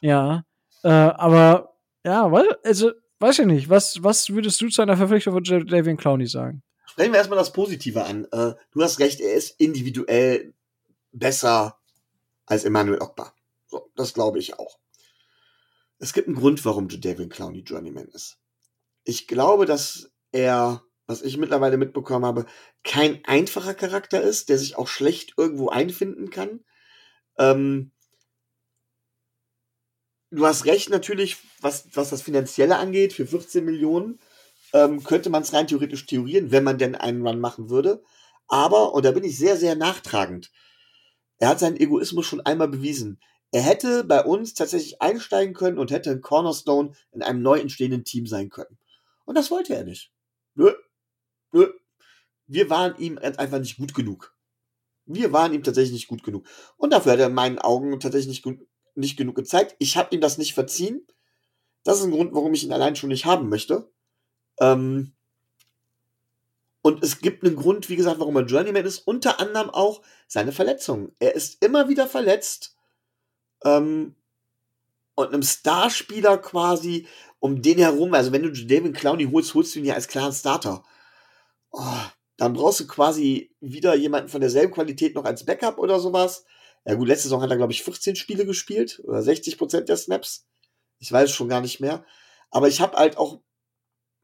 Ja. 0.00 0.44
Äh, 0.82 0.88
aber 0.88 1.74
ja, 2.04 2.30
weil, 2.30 2.46
also, 2.64 2.92
weiß 3.24 3.38
ich 3.38 3.46
nicht. 3.46 3.70
Was, 3.70 4.02
was 4.02 4.28
würdest 4.30 4.60
du 4.60 4.68
zu 4.68 4.82
einer 4.82 4.98
Verpflichtung 4.98 5.32
von 5.32 5.44
Jadavion 5.44 5.96
Clowney 5.96 6.26
sagen? 6.26 6.62
Sprechen 6.86 7.12
wir 7.12 7.18
erstmal 7.18 7.38
das 7.38 7.52
Positive 7.52 8.04
an. 8.04 8.26
Äh, 8.26 8.54
du 8.72 8.82
hast 8.82 8.98
recht, 8.98 9.20
er 9.20 9.32
ist 9.32 9.58
individuell 9.58 10.52
besser 11.10 11.80
als 12.44 12.64
Emmanuel 12.64 13.00
Ogba. 13.00 13.32
So, 13.66 13.90
das 13.96 14.12
glaube 14.12 14.38
ich 14.38 14.58
auch. 14.58 14.78
Es 15.98 16.12
gibt 16.12 16.28
einen 16.28 16.36
Grund, 16.36 16.62
warum 16.66 16.88
Jadavion 16.88 17.30
Clowney 17.30 17.60
Journeyman 17.60 18.08
ist. 18.08 18.36
Ich 19.04 19.26
glaube, 19.26 19.64
dass 19.64 20.12
er, 20.30 20.82
was 21.06 21.22
ich 21.22 21.38
mittlerweile 21.38 21.78
mitbekommen 21.78 22.26
habe, 22.26 22.44
kein 22.82 23.24
einfacher 23.24 23.74
Charakter 23.74 24.20
ist, 24.20 24.50
der 24.50 24.58
sich 24.58 24.76
auch 24.76 24.88
schlecht 24.88 25.32
irgendwo 25.38 25.70
einfinden 25.70 26.28
kann. 26.28 26.60
Ähm, 27.38 27.90
du 30.34 30.46
hast 30.46 30.66
recht 30.66 30.90
natürlich, 30.90 31.38
was, 31.60 31.86
was 31.94 32.10
das 32.10 32.22
Finanzielle 32.22 32.76
angeht, 32.76 33.12
für 33.12 33.26
14 33.26 33.64
Millionen 33.64 34.18
ähm, 34.72 35.02
könnte 35.02 35.30
man 35.30 35.42
es 35.42 35.52
rein 35.52 35.66
theoretisch 35.66 36.06
theorieren, 36.06 36.50
wenn 36.50 36.64
man 36.64 36.78
denn 36.78 36.94
einen 36.94 37.26
Run 37.26 37.40
machen 37.40 37.70
würde. 37.70 38.02
Aber, 38.48 38.92
und 38.92 39.04
da 39.04 39.12
bin 39.12 39.24
ich 39.24 39.38
sehr, 39.38 39.56
sehr 39.56 39.74
nachtragend, 39.74 40.50
er 41.38 41.48
hat 41.48 41.58
seinen 41.58 41.76
Egoismus 41.76 42.26
schon 42.26 42.40
einmal 42.40 42.68
bewiesen. 42.68 43.20
Er 43.50 43.62
hätte 43.62 44.04
bei 44.04 44.24
uns 44.24 44.54
tatsächlich 44.54 45.00
einsteigen 45.00 45.54
können 45.54 45.78
und 45.78 45.90
hätte 45.90 46.10
ein 46.10 46.20
Cornerstone 46.20 46.92
in 47.12 47.22
einem 47.22 47.42
neu 47.42 47.58
entstehenden 47.58 48.04
Team 48.04 48.26
sein 48.26 48.50
können. 48.50 48.78
Und 49.24 49.36
das 49.36 49.50
wollte 49.50 49.74
er 49.74 49.84
nicht. 49.84 50.12
Nö. 50.54 50.72
Nö. 51.52 51.72
Wir 52.46 52.68
waren 52.70 52.96
ihm 52.98 53.18
einfach 53.18 53.58
nicht 53.58 53.78
gut 53.78 53.94
genug. 53.94 54.34
Wir 55.06 55.32
waren 55.32 55.52
ihm 55.52 55.62
tatsächlich 55.62 55.92
nicht 55.92 56.08
gut 56.08 56.22
genug. 56.22 56.46
Und 56.76 56.92
dafür 56.92 57.12
hat 57.12 57.20
er 57.20 57.26
in 57.26 57.34
meinen 57.34 57.58
Augen 57.58 58.00
tatsächlich 58.00 58.44
nicht, 58.44 58.66
nicht 58.94 59.16
genug 59.16 59.36
gezeigt. 59.36 59.76
Ich 59.78 59.96
habe 59.96 60.14
ihm 60.14 60.20
das 60.20 60.38
nicht 60.38 60.54
verziehen. 60.54 61.06
Das 61.82 61.98
ist 61.98 62.04
ein 62.04 62.10
Grund, 62.10 62.34
warum 62.34 62.54
ich 62.54 62.64
ihn 62.64 62.72
allein 62.72 62.96
schon 62.96 63.10
nicht 63.10 63.26
haben 63.26 63.48
möchte. 63.48 63.90
Ähm, 64.60 65.12
und 66.82 67.02
es 67.02 67.20
gibt 67.20 67.44
einen 67.44 67.56
Grund, 67.56 67.88
wie 67.88 67.96
gesagt, 67.96 68.20
warum 68.20 68.36
er 68.36 68.44
Journeyman 68.44 68.84
ist. 68.84 69.00
Unter 69.00 69.40
anderem 69.40 69.70
auch 69.70 70.02
seine 70.26 70.52
Verletzungen. 70.52 71.12
Er 71.18 71.34
ist 71.34 71.62
immer 71.64 71.88
wieder 71.88 72.06
verletzt. 72.06 72.76
Ähm, 73.64 74.14
und 75.14 75.28
einem 75.28 75.42
Starspieler 75.42 76.38
quasi 76.38 77.06
um 77.38 77.62
den 77.62 77.78
herum, 77.78 78.14
also 78.14 78.32
wenn 78.32 78.42
du 78.42 78.50
David 78.50 78.94
Clowney 78.94 79.24
holst, 79.30 79.54
holst 79.54 79.74
du 79.74 79.78
ihn 79.78 79.84
ja 79.84 79.94
als 79.94 80.08
klaren 80.08 80.32
Starter. 80.32 80.82
Oh, 81.70 82.02
dann 82.36 82.52
brauchst 82.52 82.80
du 82.80 82.86
quasi 82.86 83.54
wieder 83.60 83.94
jemanden 83.94 84.28
von 84.28 84.40
derselben 84.40 84.72
Qualität 84.72 85.14
noch 85.14 85.24
als 85.24 85.44
Backup 85.44 85.78
oder 85.78 86.00
sowas. 86.00 86.44
Ja 86.84 86.94
gut, 86.94 87.08
letzte 87.08 87.24
Saison 87.24 87.42
hat 87.42 87.50
er, 87.50 87.56
glaube 87.56 87.72
ich, 87.72 87.82
14 87.82 88.16
Spiele 88.16 88.44
gespielt 88.44 89.00
oder 89.04 89.22
60 89.22 89.56
Prozent 89.58 89.88
der 89.88 89.96
Snaps. 89.96 90.46
Ich 90.98 91.10
weiß 91.10 91.30
schon 91.30 91.48
gar 91.48 91.60
nicht 91.60 91.80
mehr. 91.80 92.04
Aber 92.50 92.68
ich 92.68 92.80
habe 92.80 92.96
halt 92.96 93.16
auch 93.16 93.40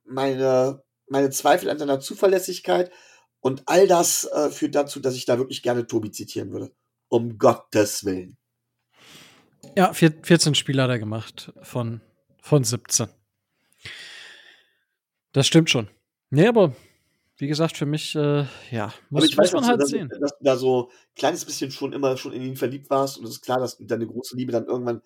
meine, 0.05 0.83
meine 1.09 1.31
Zweifel 1.31 1.71
an 1.71 1.79
seiner 1.79 2.01
Zuverlässigkeit 2.01 2.91
und 3.41 3.63
all 3.67 3.87
das 3.87 4.25
äh, 4.25 4.51
führt 4.51 4.75
dazu, 4.75 5.01
dass 5.01 5.15
ich 5.15 5.25
da 5.25 5.39
wirklich 5.39 5.63
gerne 5.63 5.87
Tobi 5.87 6.11
zitieren 6.11 6.53
würde. 6.53 6.73
Um 7.09 7.39
Gottes 7.39 8.05
Willen. 8.05 8.37
Ja, 9.77 9.93
vier, 9.93 10.13
14 10.23 10.55
Spiele 10.55 10.83
hat 10.83 10.91
er 10.91 10.99
gemacht 10.99 11.53
von, 11.63 12.01
von 12.41 12.65
17. 12.65 13.09
Das 15.33 15.47
stimmt 15.47 15.71
schon. 15.71 15.89
Nee, 16.31 16.47
aber 16.47 16.75
wie 17.41 17.49
gesagt, 17.49 17.77
für 17.77 17.87
mich, 17.87 18.15
äh, 18.15 18.45
ja, 18.71 18.93
muss, 19.11 19.25
ich 19.25 19.37
weiß, 19.37 19.53
muss 19.53 19.63
man 19.63 19.63
dass, 19.63 19.69
halt 19.71 19.83
du, 19.83 19.87
sehen. 19.87 20.09
dass, 20.09 20.19
dass 20.21 20.39
du 20.39 20.45
da 20.45 20.57
so 20.57 20.89
ein 20.89 21.15
kleines 21.17 21.45
bisschen 21.45 21.71
schon 21.71 21.93
immer 21.93 22.17
schon 22.17 22.33
in 22.33 22.43
ihn 22.43 22.57
verliebt 22.57 22.91
warst 22.91 23.19
und 23.19 23.25
es 23.25 23.31
ist 23.33 23.43
klar, 23.43 23.59
dass 23.61 23.79
du 23.79 23.85
deine 23.85 24.07
große 24.07 24.37
Liebe 24.37 24.53
dann 24.53 24.67
irgendwann 24.67 25.03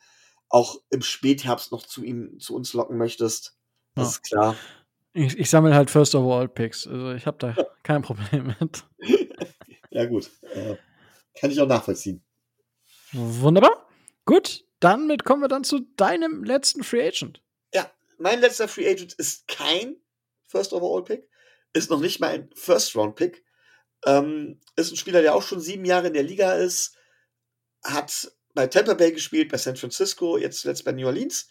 auch 0.49 0.81
im 0.91 1.03
Spätherbst 1.03 1.73
noch 1.73 1.85
zu 1.87 2.05
ihm, 2.05 2.39
zu 2.39 2.55
uns 2.55 2.73
locken 2.75 2.97
möchtest. 2.99 3.57
Das 3.95 4.05
Ja. 4.05 4.11
ist 4.11 4.23
klar. 4.23 4.57
Ich, 5.13 5.39
ich 5.39 5.49
sammle 5.51 5.75
halt 5.75 5.91
First 5.91 6.15
Overall 6.15 6.49
Picks. 6.49 6.87
Also 6.87 7.13
ich 7.13 7.27
habe 7.27 7.39
da 7.39 7.55
kein 7.83 8.03
Problem 8.03 8.55
mit. 8.61 8.85
Ja, 9.91 10.07
gut. 10.07 10.31
Äh, 10.43 10.77
kann 11.39 11.51
ich 11.51 11.61
auch 11.61 11.69
nachvollziehen. 11.69 12.25
Wunderbar. 13.13 13.89
Gut, 14.25 14.65
damit 14.81 15.25
kommen 15.25 15.43
wir 15.43 15.49
dann 15.49 15.63
zu 15.65 15.81
deinem 15.97 16.43
letzten 16.45 16.83
Free 16.83 17.07
Agent. 17.07 17.41
Mein 18.19 18.41
letzter 18.41 18.69
Free 18.69 18.89
Agent 18.89 19.13
ist 19.15 19.49
kein 19.49 19.97
First 20.47 20.73
Overall 20.73 21.03
Pick, 21.03 21.29
ist 21.75 21.91
noch 21.91 22.01
nicht 22.01 22.21
mal 22.21 22.31
ein 22.31 22.51
First 22.55 22.97
Round 22.97 23.17
Pick. 23.17 23.45
Ähm, 24.07 24.61
ist 24.77 24.93
ein 24.93 24.97
Spieler, 24.97 25.21
der 25.21 25.35
auch 25.35 25.43
schon 25.43 25.61
sieben 25.61 25.85
Jahre 25.85 26.07
in 26.07 26.15
der 26.15 26.23
Liga 26.23 26.55
ist, 26.55 26.97
hat 27.83 28.33
bei 28.55 28.67
Tampa 28.67 28.95
Bay 28.95 29.13
gespielt, 29.13 29.51
bei 29.51 29.59
San 29.59 29.77
Francisco, 29.77 30.39
jetzt 30.39 30.61
zuletzt 30.61 30.85
bei 30.85 30.93
New 30.93 31.07
Orleans 31.07 31.49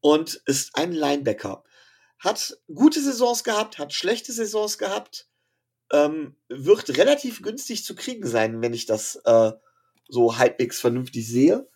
und 0.00 0.42
ist 0.46 0.74
ein 0.74 0.92
Linebacker. 0.92 1.62
Hat 2.18 2.58
gute 2.72 3.00
Saisons 3.00 3.44
gehabt, 3.44 3.78
hat 3.78 3.92
schlechte 3.92 4.32
Saisons 4.32 4.78
gehabt, 4.78 5.28
ähm, 5.92 6.36
wird 6.48 6.96
relativ 6.96 7.42
günstig 7.42 7.84
zu 7.84 7.94
kriegen 7.94 8.26
sein, 8.26 8.62
wenn 8.62 8.72
ich 8.72 8.86
das 8.86 9.16
äh, 9.24 9.52
so 10.08 10.38
halbwegs 10.38 10.80
vernünftig 10.80 11.26
sehe 11.26 11.68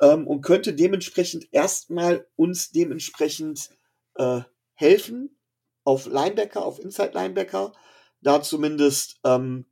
ähm, 0.00 0.26
und 0.26 0.42
könnte 0.42 0.74
dementsprechend 0.74 1.48
erstmal 1.52 2.26
uns 2.36 2.70
dementsprechend 2.70 3.70
äh, 4.16 4.40
helfen 4.74 5.36
auf 5.84 6.06
Linebacker, 6.06 6.64
auf 6.64 6.80
Inside 6.80 7.12
Linebacker, 7.14 7.72
da 8.20 8.42
zumindest 8.42 9.20
ähm, 9.24 9.66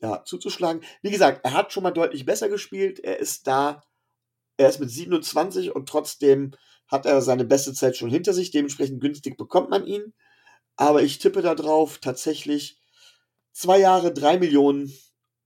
ja, 0.00 0.24
zuzuschlagen. 0.24 0.82
Wie 1.02 1.10
gesagt, 1.10 1.44
er 1.44 1.52
hat 1.52 1.72
schon 1.72 1.82
mal 1.82 1.90
deutlich 1.90 2.24
besser 2.24 2.48
gespielt. 2.48 3.00
Er 3.00 3.18
ist 3.18 3.46
da, 3.46 3.82
er 4.56 4.68
ist 4.68 4.80
mit 4.80 4.90
27 4.90 5.74
und 5.74 5.88
trotzdem 5.88 6.52
hat 6.88 7.06
er 7.06 7.20
seine 7.22 7.44
beste 7.44 7.72
Zeit 7.72 7.96
schon 7.96 8.10
hinter 8.10 8.32
sich. 8.32 8.50
Dementsprechend 8.50 9.00
günstig 9.00 9.36
bekommt 9.36 9.70
man 9.70 9.86
ihn. 9.86 10.14
Aber 10.76 11.02
ich 11.02 11.18
tippe 11.18 11.42
da 11.42 11.54
drauf 11.54 11.98
tatsächlich 11.98 12.80
zwei 13.52 13.78
Jahre, 13.78 14.12
drei 14.12 14.38
Millionen 14.38 14.92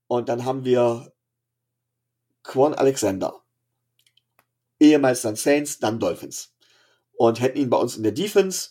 und 0.06 0.28
dann 0.28 0.44
haben 0.44 0.64
wir 0.64 1.12
Quan 2.42 2.74
Alexander 2.74 3.42
ehemals 4.80 5.22
dann 5.22 5.36
Saints, 5.36 5.78
dann 5.78 5.98
Dolphins. 5.98 6.54
Und 7.12 7.40
hätten 7.40 7.58
ihn 7.58 7.70
bei 7.70 7.76
uns 7.76 7.96
in 7.96 8.02
der 8.02 8.12
Defense. 8.12 8.70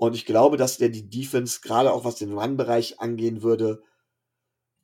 Und 0.00 0.14
ich 0.14 0.24
glaube, 0.24 0.56
dass 0.56 0.78
der 0.78 0.88
die 0.88 1.10
Defense, 1.10 1.60
gerade 1.60 1.92
auch 1.92 2.06
was 2.06 2.14
den 2.14 2.32
Run-Bereich 2.32 3.00
angehen 3.00 3.42
würde, 3.42 3.82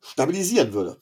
stabilisieren 0.03 0.75
würde. 0.75 1.01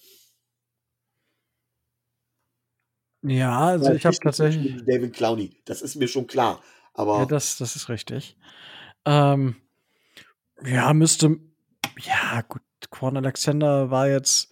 Ja, 3.23 3.59
also 3.59 3.93
ich 3.93 4.07
habe 4.07 4.16
tatsächlich. 4.23 4.85
David 4.86 5.15
Clowney, 5.15 5.61
das 5.65 5.82
ist 5.82 5.97
mir 5.97 6.07
schon 6.07 6.28
klar. 6.28 6.62
Aber 6.93 7.19
Ja, 7.19 7.27
das, 7.27 7.57
das 7.57 7.74
ist 7.74 7.89
richtig. 7.89 8.36
Ähm, 9.05 9.57
ja, 10.65 10.95
müsste. 10.95 11.41
Ja, 11.99 12.43
gut, 12.43 12.62
Quan 12.91 13.16
Alexander 13.16 13.91
war 13.91 14.07
jetzt. 14.07 14.49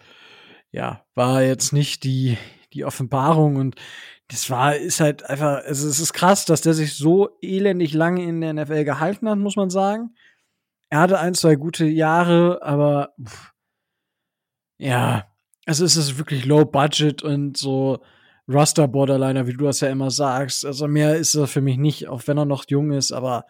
Ja, 0.73 1.07
war 1.15 1.41
jetzt 1.45 1.73
nicht 1.73 2.03
die, 2.03 2.37
die 2.73 2.85
Offenbarung 2.85 3.55
und 3.55 3.77
das 4.33 4.49
war, 4.49 4.75
ist 4.75 5.01
halt 5.01 5.29
einfach, 5.29 5.63
also 5.65 5.87
es 5.87 6.01
ist 6.01 6.15
krass, 6.15 6.47
dass 6.47 6.63
der 6.63 6.73
sich 6.73 6.95
so 6.97 7.37
elendig 7.43 7.93
lange 7.93 8.25
in 8.25 8.41
der 8.41 8.55
NFL 8.55 8.85
gehalten 8.85 9.29
hat, 9.29 9.39
muss 9.39 9.57
man 9.57 9.69
sagen. 9.69 10.15
Er 10.89 11.01
hatte 11.01 11.19
ein, 11.19 11.35
zwei 11.35 11.57
gute 11.57 11.85
Jahre, 11.85 12.63
aber 12.63 13.15
pff, 13.23 13.53
ja, 14.79 15.31
also 15.67 15.85
es 15.85 15.97
ist 15.97 16.17
wirklich 16.17 16.47
low 16.47 16.65
budget 16.65 17.23
und 17.23 17.59
so 17.59 18.03
Ruster 18.49 18.89
Borderliner, 18.89 19.47
wie 19.47 19.53
du 19.53 19.67
das 19.67 19.81
ja 19.81 19.91
immer 19.91 20.11
sagst. 20.11 20.65
Also 20.65 20.89
mehr 20.89 21.17
ist 21.17 21.35
er 21.35 21.47
für 21.47 21.61
mich 21.61 21.77
nicht, 21.77 22.09
auch 22.09 22.23
wenn 22.27 22.39
er 22.39 22.47
noch 22.47 22.65
jung 22.69 22.91
ist, 22.93 23.13
aber 23.13 23.45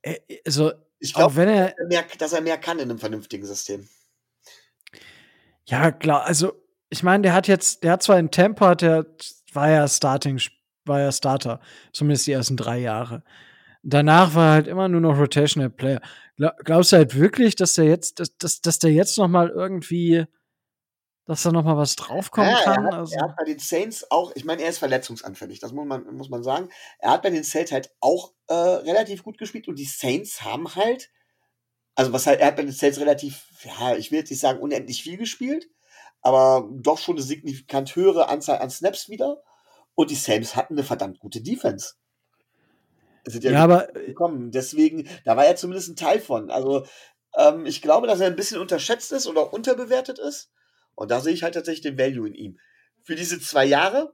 äh, 0.00 0.16
also 0.46 0.72
ich 0.98 1.12
glaube, 1.12 1.36
wenn 1.36 1.48
er 1.48 1.74
dass 2.18 2.32
er 2.32 2.40
mehr 2.40 2.58
kann 2.58 2.78
in 2.78 2.90
einem 2.90 2.98
vernünftigen 2.98 3.44
System. 3.44 3.88
Ja, 5.66 5.92
klar. 5.92 6.24
Also, 6.24 6.52
ich 6.88 7.02
meine, 7.02 7.22
der 7.22 7.34
hat 7.34 7.46
jetzt, 7.46 7.84
der 7.84 7.92
hat 7.92 8.02
zwar 8.02 8.18
in 8.18 8.30
Tampa, 8.30 8.74
der 8.74 9.06
war 9.54 9.70
ja 9.70 9.86
Starting, 9.88 10.40
war 10.84 11.00
ja 11.00 11.12
Starter, 11.12 11.60
zumindest 11.92 12.26
die 12.26 12.32
ersten 12.32 12.56
drei 12.56 12.78
Jahre. 12.78 13.22
Danach 13.82 14.34
war 14.34 14.48
er 14.48 14.52
halt 14.52 14.66
immer 14.66 14.88
nur 14.88 15.00
noch 15.00 15.18
Rotational 15.18 15.70
Player. 15.70 16.00
Gla- 16.38 16.54
Glaubst 16.64 16.92
du 16.92 16.96
halt 16.96 17.14
wirklich, 17.18 17.54
dass 17.56 17.74
der 17.74 17.86
jetzt, 17.86 18.20
dass, 18.20 18.36
dass, 18.36 18.60
dass 18.60 18.78
der 18.78 18.92
jetzt 18.92 19.16
noch 19.16 19.28
mal 19.28 19.48
irgendwie, 19.48 20.26
dass 21.26 21.42
da 21.42 21.52
noch 21.52 21.64
mal 21.64 21.76
was 21.76 21.96
draufkommen 21.96 22.50
Ja, 22.50 22.62
kann. 22.62 22.84
er, 22.84 22.92
hat, 22.92 22.94
also, 22.94 23.14
er 23.16 23.22
hat 23.22 23.36
bei 23.36 23.44
den 23.44 23.58
Saints 23.58 24.10
auch, 24.10 24.32
ich 24.34 24.44
meine, 24.44 24.62
er 24.62 24.68
ist 24.68 24.78
verletzungsanfällig, 24.78 25.60
das 25.60 25.72
muss 25.72 25.86
man, 25.86 26.04
muss 26.14 26.28
man 26.28 26.42
sagen. 26.42 26.68
Er 26.98 27.12
hat 27.12 27.22
bei 27.22 27.30
den 27.30 27.44
Saints 27.44 27.72
halt 27.72 27.90
auch 28.00 28.32
äh, 28.48 28.54
relativ 28.54 29.22
gut 29.22 29.38
gespielt 29.38 29.68
und 29.68 29.78
die 29.78 29.84
Saints 29.84 30.42
haben 30.42 30.74
halt, 30.74 31.10
also 31.94 32.12
was 32.12 32.26
halt, 32.26 32.40
er 32.40 32.48
hat 32.48 32.56
bei 32.56 32.62
den 32.62 32.72
Saints 32.72 32.98
relativ, 33.00 33.44
ja, 33.64 33.96
ich 33.96 34.10
will 34.10 34.18
jetzt 34.18 34.30
nicht 34.30 34.40
sagen 34.40 34.60
unendlich 34.60 35.02
viel 35.02 35.16
gespielt, 35.16 35.68
aber 36.22 36.68
doch 36.72 36.98
schon 36.98 37.16
eine 37.16 37.24
signifikant 37.24 37.94
höhere 37.96 38.28
Anzahl 38.28 38.58
an 38.58 38.70
Snaps 38.70 39.08
wieder. 39.08 39.42
Und 39.94 40.10
die 40.10 40.16
Saints 40.16 40.56
hatten 40.56 40.74
eine 40.74 40.84
verdammt 40.84 41.18
gute 41.18 41.40
Defense. 41.40 41.94
Sind 43.26 43.44
ja, 43.44 43.52
ja, 43.52 43.64
aber 43.64 43.88
gekommen. 43.88 44.50
Deswegen, 44.50 45.08
da 45.24 45.36
war 45.36 45.44
er 45.44 45.56
zumindest 45.56 45.88
ein 45.90 45.96
Teil 45.96 46.20
von. 46.20 46.50
Also, 46.50 46.86
ähm, 47.36 47.66
ich 47.66 47.82
glaube, 47.82 48.06
dass 48.06 48.20
er 48.20 48.28
ein 48.28 48.36
bisschen 48.36 48.60
unterschätzt 48.60 49.12
ist 49.12 49.26
oder 49.26 49.52
unterbewertet 49.52 50.18
ist. 50.18 50.50
Und 50.94 51.10
da 51.10 51.20
sehe 51.20 51.34
ich 51.34 51.42
halt 51.42 51.54
tatsächlich 51.54 51.82
den 51.82 51.98
Value 51.98 52.28
in 52.28 52.34
ihm. 52.34 52.58
Für 53.02 53.14
diese 53.14 53.40
zwei 53.40 53.64
Jahre, 53.64 54.12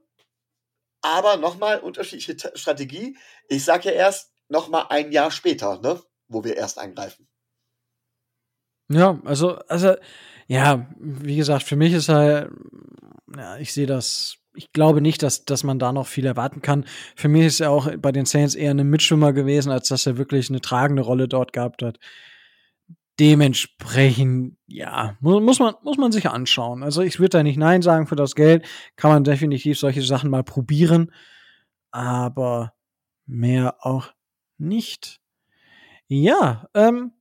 aber 1.01 1.37
nochmal 1.37 1.79
unterschiedliche 1.79 2.37
Strategie. 2.55 3.17
Ich 3.47 3.63
sage 3.63 3.89
ja 3.89 3.95
erst 3.95 4.31
nochmal 4.49 4.87
ein 4.89 5.11
Jahr 5.11 5.31
später, 5.31 5.79
ne? 5.81 6.01
wo 6.27 6.43
wir 6.43 6.57
erst 6.57 6.77
eingreifen. 6.77 7.27
Ja, 8.89 9.19
also, 9.25 9.55
also, 9.67 9.95
ja, 10.47 10.87
wie 10.99 11.35
gesagt, 11.35 11.63
für 11.63 11.75
mich 11.75 11.93
ist 11.93 12.09
halt, 12.09 12.49
ja, 13.35 13.57
ich 13.57 13.73
sehe 13.73 13.85
das, 13.85 14.37
ich 14.55 14.71
glaube 14.71 15.01
nicht, 15.01 15.21
dass, 15.21 15.45
dass 15.45 15.63
man 15.63 15.77
da 15.77 15.91
noch 15.91 16.07
viel 16.07 16.25
erwarten 16.25 16.61
kann. 16.61 16.85
Für 17.15 17.27
mich 17.27 17.45
ist 17.45 17.59
er 17.59 17.71
auch 17.71 17.89
bei 17.97 18.11
den 18.11 18.25
Saints 18.25 18.55
eher 18.55 18.71
eine 18.71 18.83
Mitschwimmer 18.83 19.33
gewesen, 19.33 19.71
als 19.71 19.89
dass 19.89 20.05
er 20.05 20.17
wirklich 20.17 20.49
eine 20.49 20.61
tragende 20.61 21.03
Rolle 21.03 21.27
dort 21.27 21.53
gehabt 21.53 21.83
hat. 21.83 21.99
Dementsprechend, 23.19 24.57
ja, 24.67 25.17
muss 25.19 25.59
man, 25.59 25.75
muss 25.83 25.97
man 25.97 26.11
sich 26.11 26.29
anschauen. 26.29 26.83
Also 26.83 27.01
ich 27.01 27.19
würde 27.19 27.37
da 27.37 27.43
nicht 27.43 27.57
Nein 27.57 27.81
sagen 27.81 28.07
für 28.07 28.15
das 28.15 28.35
Geld. 28.35 28.65
Kann 28.95 29.11
man 29.11 29.23
definitiv 29.23 29.77
solche 29.79 30.03
Sachen 30.03 30.29
mal 30.29 30.43
probieren. 30.43 31.11
Aber 31.91 32.73
mehr 33.25 33.75
auch 33.81 34.13
nicht. 34.57 35.19
Ja, 36.07 36.69
ähm, 36.73 37.11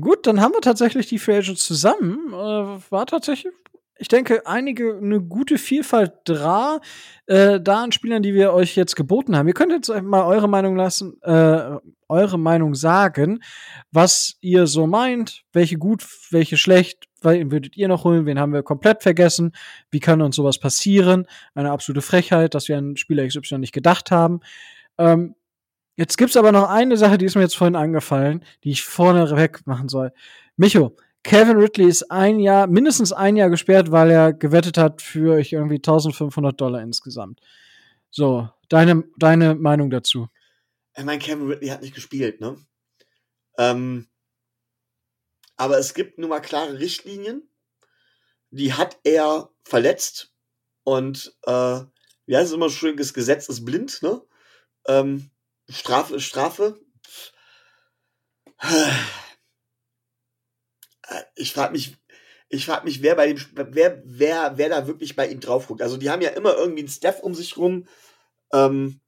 gut, 0.00 0.26
dann 0.26 0.40
haben 0.40 0.52
wir 0.52 0.60
tatsächlich 0.60 1.06
die 1.06 1.18
Free 1.18 1.36
Agents 1.36 1.64
zusammen. 1.64 2.28
Äh, 2.28 2.90
war 2.90 3.06
tatsächlich, 3.06 3.52
ich 3.98 4.08
denke, 4.08 4.46
einige 4.46 4.96
eine 4.96 5.20
gute 5.20 5.58
Vielfalt 5.58 6.12
da, 6.24 6.80
äh, 7.26 7.60
da 7.60 7.82
an 7.82 7.92
Spielern, 7.92 8.22
die 8.22 8.34
wir 8.34 8.52
euch 8.52 8.76
jetzt 8.76 8.96
geboten 8.96 9.36
haben. 9.36 9.48
Ihr 9.48 9.54
könnt 9.54 9.72
jetzt 9.72 9.88
mal 10.02 10.24
eure 10.24 10.48
Meinung 10.48 10.76
lassen, 10.76 11.20
äh, 11.22 11.76
eure 12.08 12.38
Meinung 12.38 12.74
sagen, 12.74 13.42
was 13.90 14.36
ihr 14.40 14.66
so 14.66 14.86
meint, 14.86 15.42
welche 15.52 15.76
gut, 15.76 16.06
welche 16.30 16.56
schlecht, 16.56 17.04
wen 17.22 17.50
würdet 17.50 17.76
ihr 17.76 17.88
noch 17.88 18.04
holen, 18.04 18.24
wen 18.24 18.38
haben 18.38 18.52
wir 18.52 18.62
komplett 18.62 19.02
vergessen, 19.02 19.52
wie 19.90 20.00
kann 20.00 20.22
uns 20.22 20.36
sowas 20.36 20.58
passieren? 20.58 21.26
Eine 21.54 21.72
absolute 21.72 22.02
Frechheit, 22.02 22.54
dass 22.54 22.68
wir 22.68 22.78
an 22.78 22.96
Spieler 22.96 23.26
XY 23.26 23.58
nicht 23.58 23.74
gedacht 23.74 24.10
haben. 24.10 24.40
Ähm, 24.96 25.34
Jetzt 25.98 26.16
gibt's 26.16 26.36
aber 26.36 26.52
noch 26.52 26.68
eine 26.68 26.96
Sache, 26.96 27.18
die 27.18 27.24
ist 27.24 27.34
mir 27.34 27.42
jetzt 27.42 27.56
vorhin 27.56 27.74
angefallen, 27.74 28.44
die 28.62 28.70
ich 28.70 28.84
vorne 28.84 29.34
weg 29.34 29.66
machen 29.66 29.88
soll. 29.88 30.12
Micho, 30.56 30.96
Kevin 31.24 31.56
Ridley 31.56 31.88
ist 31.88 32.08
ein 32.08 32.38
Jahr, 32.38 32.68
mindestens 32.68 33.12
ein 33.12 33.34
Jahr 33.34 33.50
gesperrt, 33.50 33.90
weil 33.90 34.12
er 34.12 34.32
gewettet 34.32 34.78
hat 34.78 35.02
für 35.02 35.40
ich 35.40 35.52
irgendwie 35.52 35.78
1500 35.78 36.60
Dollar 36.60 36.82
insgesamt. 36.82 37.40
So, 38.12 38.48
deine, 38.68 39.02
deine 39.16 39.56
Meinung 39.56 39.90
dazu? 39.90 40.28
Ich 40.96 41.02
meine, 41.02 41.18
Kevin 41.18 41.48
Ridley 41.48 41.66
hat 41.66 41.82
nicht 41.82 41.96
gespielt, 41.96 42.40
ne? 42.40 42.56
Ähm, 43.58 44.06
aber 45.56 45.78
es 45.78 45.94
gibt 45.94 46.18
nun 46.18 46.30
mal 46.30 46.38
klare 46.38 46.78
Richtlinien, 46.78 47.42
die 48.50 48.72
hat 48.72 49.00
er 49.02 49.50
verletzt 49.64 50.32
und 50.84 51.36
äh, 51.42 51.80
wie 52.26 52.36
heißt 52.36 52.50
es 52.50 52.52
immer 52.52 52.70
schön, 52.70 52.96
das 52.96 53.12
Gesetz 53.14 53.48
ist 53.48 53.64
blind, 53.64 54.00
ne? 54.00 54.22
Ähm, 54.86 55.32
Strafe 55.68 56.16
ist 56.16 56.24
Strafe. 56.24 56.80
Ich 61.36 61.52
frage 61.52 61.72
mich, 61.72 61.96
ich 62.48 62.66
frage 62.66 62.84
mich, 62.84 63.02
wer 63.02 63.14
bei 63.14 63.32
dem, 63.32 63.44
wer, 63.52 64.02
wer, 64.04 64.52
wer 64.56 64.68
da 64.68 64.86
wirklich 64.86 65.16
bei 65.16 65.28
ihm 65.28 65.40
drauf 65.40 65.66
guckt. 65.66 65.82
Also 65.82 65.96
die 65.96 66.10
haben 66.10 66.22
ja 66.22 66.30
immer 66.30 66.54
irgendwie 66.54 66.80
einen 66.80 66.88
Staff 66.88 67.20
um 67.20 67.34
sich 67.34 67.56
rum. 67.56 67.86
Ähm, 68.52 69.00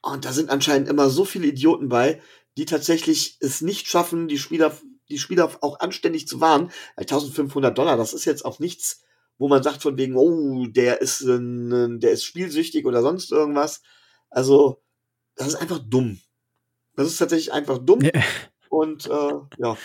und 0.00 0.24
da 0.24 0.32
sind 0.32 0.50
anscheinend 0.50 0.88
immer 0.88 1.10
so 1.10 1.24
viele 1.24 1.46
Idioten 1.46 1.88
bei, 1.88 2.22
die 2.56 2.64
tatsächlich 2.64 3.36
es 3.40 3.60
nicht 3.60 3.88
schaffen, 3.88 4.28
die 4.28 4.38
Spieler, 4.38 4.76
die 5.10 5.18
Spieler 5.18 5.50
auch 5.60 5.80
anständig 5.80 6.26
zu 6.26 6.40
warnen. 6.40 6.70
1500 6.96 7.76
Dollar, 7.76 7.96
das 7.96 8.14
ist 8.14 8.24
jetzt 8.24 8.44
auch 8.44 8.58
nichts, 8.58 9.02
wo 9.36 9.48
man 9.48 9.62
sagt 9.62 9.82
von 9.82 9.96
wegen, 9.98 10.16
oh, 10.16 10.66
der 10.66 11.00
ist, 11.00 11.20
ein, 11.20 12.00
der 12.00 12.12
ist 12.12 12.24
spielsüchtig 12.24 12.86
oder 12.86 13.02
sonst 13.02 13.30
irgendwas. 13.32 13.82
Also, 14.30 14.82
das 15.38 15.48
ist 15.48 15.54
einfach 15.56 15.78
dumm. 15.78 16.20
Das 16.96 17.06
ist 17.06 17.18
tatsächlich 17.18 17.52
einfach 17.52 17.78
dumm. 17.78 18.00
Ja. 18.02 18.10
Und 18.68 19.06
äh, 19.06 19.32
ja. 19.58 19.76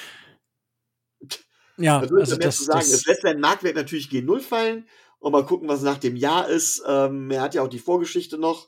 Ja, 1.78 2.04
ich 2.04 2.12
also 2.12 2.38
das, 2.38 2.58
zu 2.58 2.64
sagen? 2.66 2.80
das 2.80 2.92
Es 2.92 3.06
lässt 3.06 3.22
seinen 3.22 3.40
Marktwert 3.40 3.76
natürlich 3.76 4.10
gegen 4.10 4.28
Null 4.28 4.42
fallen. 4.42 4.88
Und 5.20 5.32
mal 5.32 5.46
gucken, 5.46 5.70
was 5.70 5.82
nach 5.82 5.98
dem 5.98 6.16
Jahr 6.18 6.50
ist. 6.50 6.84
Ähm, 6.86 7.32
er 7.32 7.42
hat 7.42 7.56
ja 7.56 7.62
auch 7.62 7.70
die 7.70 7.80
Vorgeschichte 7.80 8.38
noch. 8.38 8.68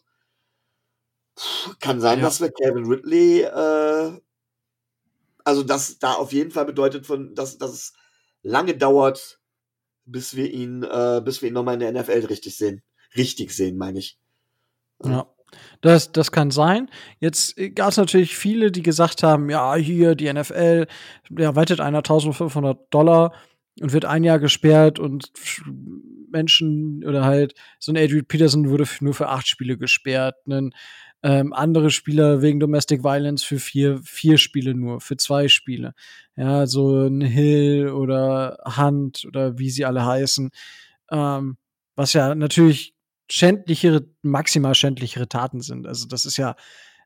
Puh, 1.36 1.74
Kann 1.82 1.99
sein, 1.99 2.20
Ja. 2.20 2.26
dass 2.26 2.40
wir 2.40 2.49
Kevin 2.49 2.86
Ridley, 2.86 3.41
äh, 3.41 4.20
also 5.44 5.64
das 5.64 5.99
da 5.99 6.14
auf 6.14 6.32
jeden 6.32 6.52
Fall 6.52 6.66
bedeutet, 6.66 7.06
von, 7.06 7.36
dass, 7.36 7.57
dass 7.57 7.72
es 7.74 7.94
lange 8.41 8.76
dauert, 8.78 9.40
bis 10.06 10.36
wir 10.36 10.49
ihn, 10.49 10.84
äh, 10.84 11.22
bis 11.24 11.41
wir 11.41 11.49
ihn 11.49 11.53
nochmal 11.53 11.74
in 11.82 11.82
der 11.82 11.91
NFL 11.91 12.26
richtig 12.28 12.56
sehen. 12.57 12.82
Richtig 13.18 13.53
sehen, 13.53 13.78
meine 13.78 13.99
ich. 13.99 14.18
Ja. 15.03 15.35
Das, 15.82 16.11
das 16.11 16.32
kann 16.32 16.52
sein. 16.52 16.90
Jetzt 17.19 17.56
gab 17.76 17.90
es 17.90 17.98
natürlich 17.98 18.36
viele, 18.36 18.72
die 18.72 18.82
gesagt 18.82 19.23
haben, 19.23 19.49
ja, 19.49 19.76
hier 19.76 20.15
die 20.15 20.32
NFL, 20.32 20.88
der 21.30 21.56
wettet 21.56 21.80
einer 21.80 21.99
1500 21.99 22.94
Dollar 22.94 23.34
und 23.82 23.94
wird 23.94 24.06
ein 24.06 24.23
Jahr 24.23 24.40
gesperrt 24.40 24.99
und 24.99 25.32
Menschen 26.32 27.03
oder 27.06 27.26
halt 27.26 27.53
so 27.80 27.91
ein 27.91 27.98
Adrian 27.98 28.26
Peterson 28.26 28.69
wurde 28.69 28.86
nur 29.02 29.14
für 29.14 29.30
acht 29.30 29.48
Spiele 29.48 29.77
gesperrt. 29.77 30.36
Ein, 30.48 30.72
ähm, 31.23 31.53
andere 31.53 31.90
Spieler 31.90 32.41
wegen 32.41 32.60
Domestic 32.60 33.03
Violence 33.03 33.44
für 33.44 33.57
vier, 33.57 33.99
vier 34.03 34.38
Spiele 34.38 34.76
nur, 34.76 35.02
für 35.02 35.18
zwei 35.18 35.48
Spiele. 35.48 35.94
Ja, 36.36 36.68
so 36.68 37.07
ein 37.07 37.22
Hill 37.22 37.90
oder 37.90 38.57
Hunt 38.77 39.26
oder 39.26 39.57
wie 39.57 39.72
sie 39.72 39.86
alle 39.86 40.06
heißen. 40.06 40.52
Ähm, 41.10 41.57
was 41.95 42.14
ja 42.14 42.36
natürlich 42.36 42.94
schändlichere, 43.30 44.07
maximal 44.22 44.76
schändlichere 44.76 45.27
Taten 45.27 45.61
sind. 45.61 45.88
Also 45.88 46.07
das 46.07 46.26
ist 46.26 46.38
ja, 46.38 46.56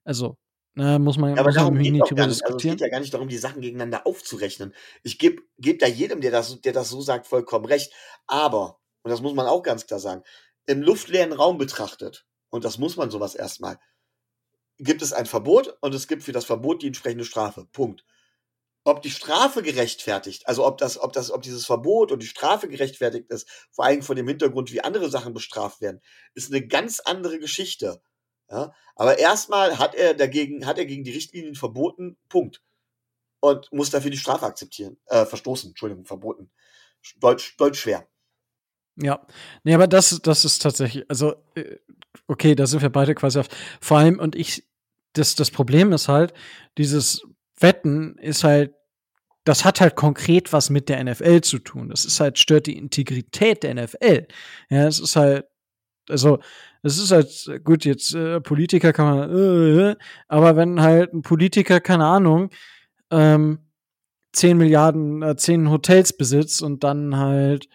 also, 0.03 0.37
ne, 0.75 0.99
muss 0.99 1.17
man, 1.17 1.35
Ja, 1.35 1.41
aber 1.41 1.49
muss 1.49 1.55
darum 1.55 1.77
geht 1.77 1.93
nicht 1.93 2.09
drüber 2.09 2.21
gar 2.23 2.27
nicht. 2.27 2.43
Also 2.43 2.57
es 2.57 2.63
geht 2.63 2.81
ja 2.81 2.89
gar 2.89 2.99
nicht 2.99 3.13
darum, 3.13 3.27
die 3.27 3.37
Sachen 3.37 3.61
gegeneinander 3.61 4.05
aufzurechnen. 4.05 4.73
Ich 5.03 5.19
gebe 5.19 5.41
geb 5.57 5.79
da 5.79 5.87
jedem, 5.87 6.21
der 6.21 6.31
das, 6.31 6.61
der 6.61 6.73
das 6.73 6.89
so 6.89 7.01
sagt, 7.01 7.27
vollkommen 7.27 7.65
recht. 7.65 7.93
Aber, 8.27 8.79
und 9.03 9.11
das 9.11 9.21
muss 9.21 9.33
man 9.33 9.47
auch 9.47 9.63
ganz 9.63 9.87
klar 9.87 9.99
sagen, 9.99 10.23
im 10.65 10.81
luftleeren 10.81 11.33
Raum 11.33 11.57
betrachtet, 11.57 12.25
und 12.49 12.65
das 12.65 12.77
muss 12.77 12.97
man 12.97 13.11
sowas 13.11 13.35
erstmal, 13.35 13.79
gibt 14.77 15.01
es 15.01 15.13
ein 15.13 15.25
Verbot 15.25 15.77
und 15.81 15.93
es 15.93 16.07
gibt 16.07 16.23
für 16.23 16.31
das 16.31 16.45
Verbot 16.45 16.81
die 16.81 16.87
entsprechende 16.87 17.25
Strafe. 17.25 17.67
Punkt. 17.71 18.05
Ob 18.89 19.03
die 19.03 19.11
Strafe 19.11 19.61
gerechtfertigt, 19.61 20.47
also 20.47 20.65
ob 20.65 20.79
das, 20.79 20.99
ob 20.99 21.13
das, 21.13 21.29
ob 21.29 21.43
dieses 21.43 21.65
Verbot 21.65 22.11
und 22.11 22.23
die 22.23 22.27
Strafe 22.27 22.67
gerechtfertigt 22.67 23.29
ist, 23.29 23.47
vor 23.71 23.85
allem 23.85 24.01
vor 24.01 24.15
dem 24.15 24.27
Hintergrund, 24.27 24.71
wie 24.71 24.81
andere 24.81 25.11
Sachen 25.11 25.33
bestraft 25.33 25.79
werden, 25.79 26.01
ist 26.33 26.51
eine 26.51 26.65
ganz 26.65 26.99
andere 26.99 27.37
Geschichte. 27.37 28.01
Ja? 28.49 28.73
Aber 28.95 29.19
erstmal 29.19 29.77
hat 29.77 29.93
er 29.93 30.15
dagegen, 30.15 30.65
hat 30.65 30.79
er 30.79 30.87
gegen 30.87 31.03
die 31.03 31.11
Richtlinien 31.11 31.53
verboten, 31.53 32.17
Punkt. 32.29 32.63
Und 33.41 33.71
muss 33.71 33.91
dafür 33.91 34.09
die 34.09 34.17
Strafe 34.17 34.47
akzeptieren, 34.47 34.97
äh, 35.05 35.25
verstoßen, 35.25 35.69
Entschuldigung, 35.69 36.05
verboten. 36.05 36.49
Deutsch, 37.17 37.57
Deutsch 37.57 37.79
schwer. 37.79 38.07
Ja, 38.95 39.25
nee, 39.63 39.75
aber 39.75 39.87
das, 39.87 40.19
das 40.23 40.45
ist 40.45 40.63
tatsächlich, 40.63 41.05
also, 41.09 41.35
äh, 41.53 41.77
okay, 42.27 42.55
da 42.55 42.65
sind 42.65 42.81
wir 42.81 42.89
beide 42.89 43.13
quasi 43.13 43.39
auf, 43.39 43.47
vor 43.79 43.99
allem, 43.99 44.19
und 44.19 44.35
ich, 44.35 44.67
das, 45.13 45.35
das 45.35 45.51
Problem 45.51 45.93
ist 45.93 46.07
halt, 46.07 46.33
dieses 46.77 47.21
Wetten 47.59 48.17
ist 48.17 48.43
halt, 48.43 48.73
das 49.49 49.65
hat 49.65 49.81
halt 49.81 49.95
konkret 49.95 50.53
was 50.53 50.69
mit 50.69 50.89
der 50.89 51.03
NFL 51.03 51.41
zu 51.41 51.57
tun. 51.57 51.89
Das 51.89 52.05
ist 52.05 52.19
halt, 52.19 52.37
stört 52.37 52.67
die 52.67 52.77
Integrität 52.77 53.63
der 53.63 53.73
NFL. 53.73 54.27
Ja, 54.69 54.87
es 54.87 54.99
ist 54.99 55.15
halt, 55.15 55.47
also, 56.07 56.37
es 56.83 56.99
ist 56.99 57.09
halt, 57.09 57.63
gut, 57.63 57.83
jetzt 57.83 58.13
äh, 58.13 58.41
Politiker 58.41 58.93
kann 58.93 59.05
man, 59.07 59.35
äh, 59.35 59.95
aber 60.27 60.55
wenn 60.55 60.81
halt 60.81 61.13
ein 61.15 61.23
Politiker, 61.23 61.79
keine 61.79 62.05
Ahnung, 62.05 62.51
ähm, 63.09 63.57
10 64.33 64.55
Milliarden, 64.55 65.23
äh, 65.23 65.35
10 65.35 65.71
Hotels 65.71 66.15
besitzt 66.15 66.61
und 66.61 66.83
dann 66.83 67.17
halt 67.17 67.69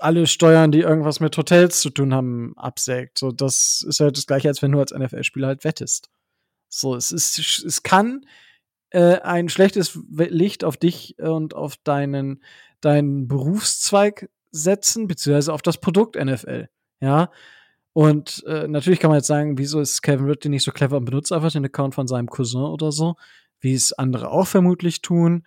alle 0.00 0.26
Steuern, 0.26 0.72
die 0.72 0.80
irgendwas 0.80 1.20
mit 1.20 1.36
Hotels 1.36 1.82
zu 1.82 1.90
tun 1.90 2.14
haben, 2.14 2.54
absägt. 2.56 3.18
So, 3.18 3.32
das 3.32 3.84
ist 3.86 4.00
halt 4.00 4.16
das 4.16 4.26
gleiche, 4.26 4.48
als 4.48 4.62
wenn 4.62 4.72
du 4.72 4.80
als 4.80 4.92
NFL-Spieler 4.92 5.48
halt 5.48 5.64
wettest. 5.64 6.08
So, 6.70 6.94
es 6.96 7.12
ist, 7.12 7.38
es 7.38 7.82
kann 7.82 8.24
äh, 8.96 9.20
ein 9.20 9.50
schlechtes 9.50 9.98
Licht 10.10 10.64
auf 10.64 10.78
dich 10.78 11.18
und 11.18 11.52
auf 11.52 11.76
deinen, 11.76 12.42
deinen 12.80 13.28
Berufszweig 13.28 14.30
setzen, 14.52 15.06
beziehungsweise 15.06 15.52
auf 15.52 15.60
das 15.60 15.76
Produkt 15.76 16.16
NFL. 16.16 16.70
Ja. 17.00 17.30
Und 17.92 18.42
äh, 18.46 18.66
natürlich 18.66 18.98
kann 18.98 19.10
man 19.10 19.18
jetzt 19.18 19.26
sagen, 19.26 19.58
wieso 19.58 19.80
ist 19.80 20.00
Kevin 20.00 20.24
Ridley 20.24 20.48
nicht 20.48 20.62
so 20.62 20.72
clever 20.72 20.96
und 20.96 21.04
benutzt 21.04 21.30
einfach 21.30 21.52
den 21.52 21.66
Account 21.66 21.94
von 21.94 22.06
seinem 22.06 22.30
Cousin 22.30 22.62
oder 22.62 22.90
so, 22.90 23.16
wie 23.60 23.74
es 23.74 23.92
andere 23.92 24.30
auch 24.30 24.46
vermutlich 24.46 25.02
tun. 25.02 25.46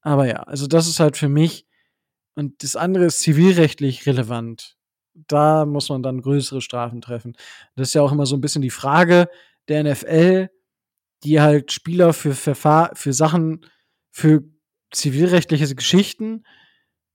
Aber 0.00 0.26
ja, 0.26 0.44
also 0.44 0.66
das 0.66 0.88
ist 0.88 0.98
halt 0.98 1.18
für 1.18 1.28
mich, 1.28 1.66
und 2.36 2.62
das 2.62 2.74
andere 2.74 3.04
ist 3.04 3.20
zivilrechtlich 3.20 4.06
relevant. 4.06 4.76
Da 5.12 5.66
muss 5.66 5.90
man 5.90 6.02
dann 6.02 6.22
größere 6.22 6.62
Strafen 6.62 7.02
treffen. 7.02 7.36
Das 7.76 7.88
ist 7.88 7.94
ja 7.94 8.00
auch 8.00 8.12
immer 8.12 8.24
so 8.24 8.34
ein 8.34 8.40
bisschen 8.40 8.62
die 8.62 8.70
Frage 8.70 9.28
der 9.68 9.84
NFL, 9.84 10.48
die 11.24 11.40
halt 11.40 11.72
Spieler 11.72 12.12
für 12.12 12.34
Verfahr 12.34 12.90
für 12.94 13.12
Sachen, 13.12 13.66
für 14.10 14.42
zivilrechtliche 14.92 15.74
Geschichten 15.74 16.44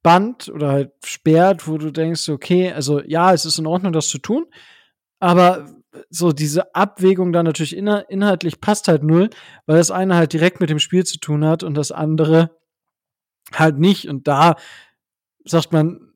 band 0.04 0.50
oder 0.50 0.72
halt 0.72 0.92
sperrt, 1.06 1.68
wo 1.68 1.78
du 1.78 1.92
denkst, 1.92 2.30
okay, 2.30 2.72
also 2.72 3.02
ja, 3.02 3.34
es 3.34 3.46
ist 3.46 3.58
in 3.58 3.68
Ordnung, 3.68 3.94
das 3.94 4.10
zu 4.10 4.18
tun, 4.18 4.46
aber 5.20 5.70
so 6.10 6.32
diese 6.32 6.76
Abwägung 6.76 7.32
dann 7.32 7.46
natürlich 7.46 7.76
inhaltlich 7.76 8.60
passt 8.60 8.88
halt 8.88 9.04
null, 9.04 9.30
weil 9.66 9.78
das 9.78 9.92
eine 9.92 10.16
halt 10.16 10.34
direkt 10.34 10.60
mit 10.60 10.70
dem 10.70 10.80
Spiel 10.80 11.06
zu 11.06 11.20
tun 11.20 11.46
hat 11.46 11.64
und 11.64 11.76
das 11.76 11.92
andere 11.92 12.52
halt 13.54 13.80
nicht. 13.80 14.08
Und 14.08 14.28
da 14.28 14.56
sagt 15.46 15.72
man 15.72 16.14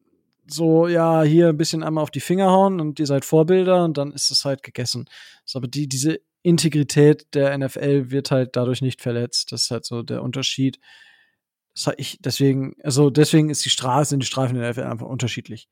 so, 0.48 0.88
ja, 0.88 1.24
hier 1.24 1.50
ein 1.50 1.58
bisschen 1.58 1.84
einmal 1.84 2.02
auf 2.04 2.12
die 2.12 2.20
Finger 2.20 2.50
hauen 2.50 2.80
und 2.80 3.00
ihr 3.00 3.06
seid 3.06 3.26
Vorbilder 3.26 3.84
und 3.84 3.98
dann 3.98 4.12
ist 4.12 4.32
es 4.32 4.46
halt 4.46 4.64
gegessen. 4.64 5.06
So, 5.46 5.60
aber 5.60 5.68
die, 5.68 5.88
diese 5.88 6.20
Integrität 6.44 7.34
der 7.34 7.58
NFL 7.58 8.12
wird 8.12 8.32
halt 8.32 8.56
dadurch 8.56 8.82
nicht 8.82 9.02
verletzt. 9.02 9.52
Das 9.52 9.64
ist 9.64 9.72
halt 9.72 9.86
so 9.86 10.04
der 10.04 10.24
Unterschied. 10.24 10.80
Ich, 11.98 12.18
deswegen, 12.22 12.76
also 12.84 13.10
deswegen 13.10 13.50
ist 13.50 13.64
die 13.66 13.70
Strafe, 13.70 14.06
sind 14.06 14.22
die 14.22 14.28
Strafen 14.28 14.56
in 14.56 14.62
der 14.62 14.72
NFL 14.72 14.84
einfach 14.84 15.08
unterschiedlich. 15.08 15.68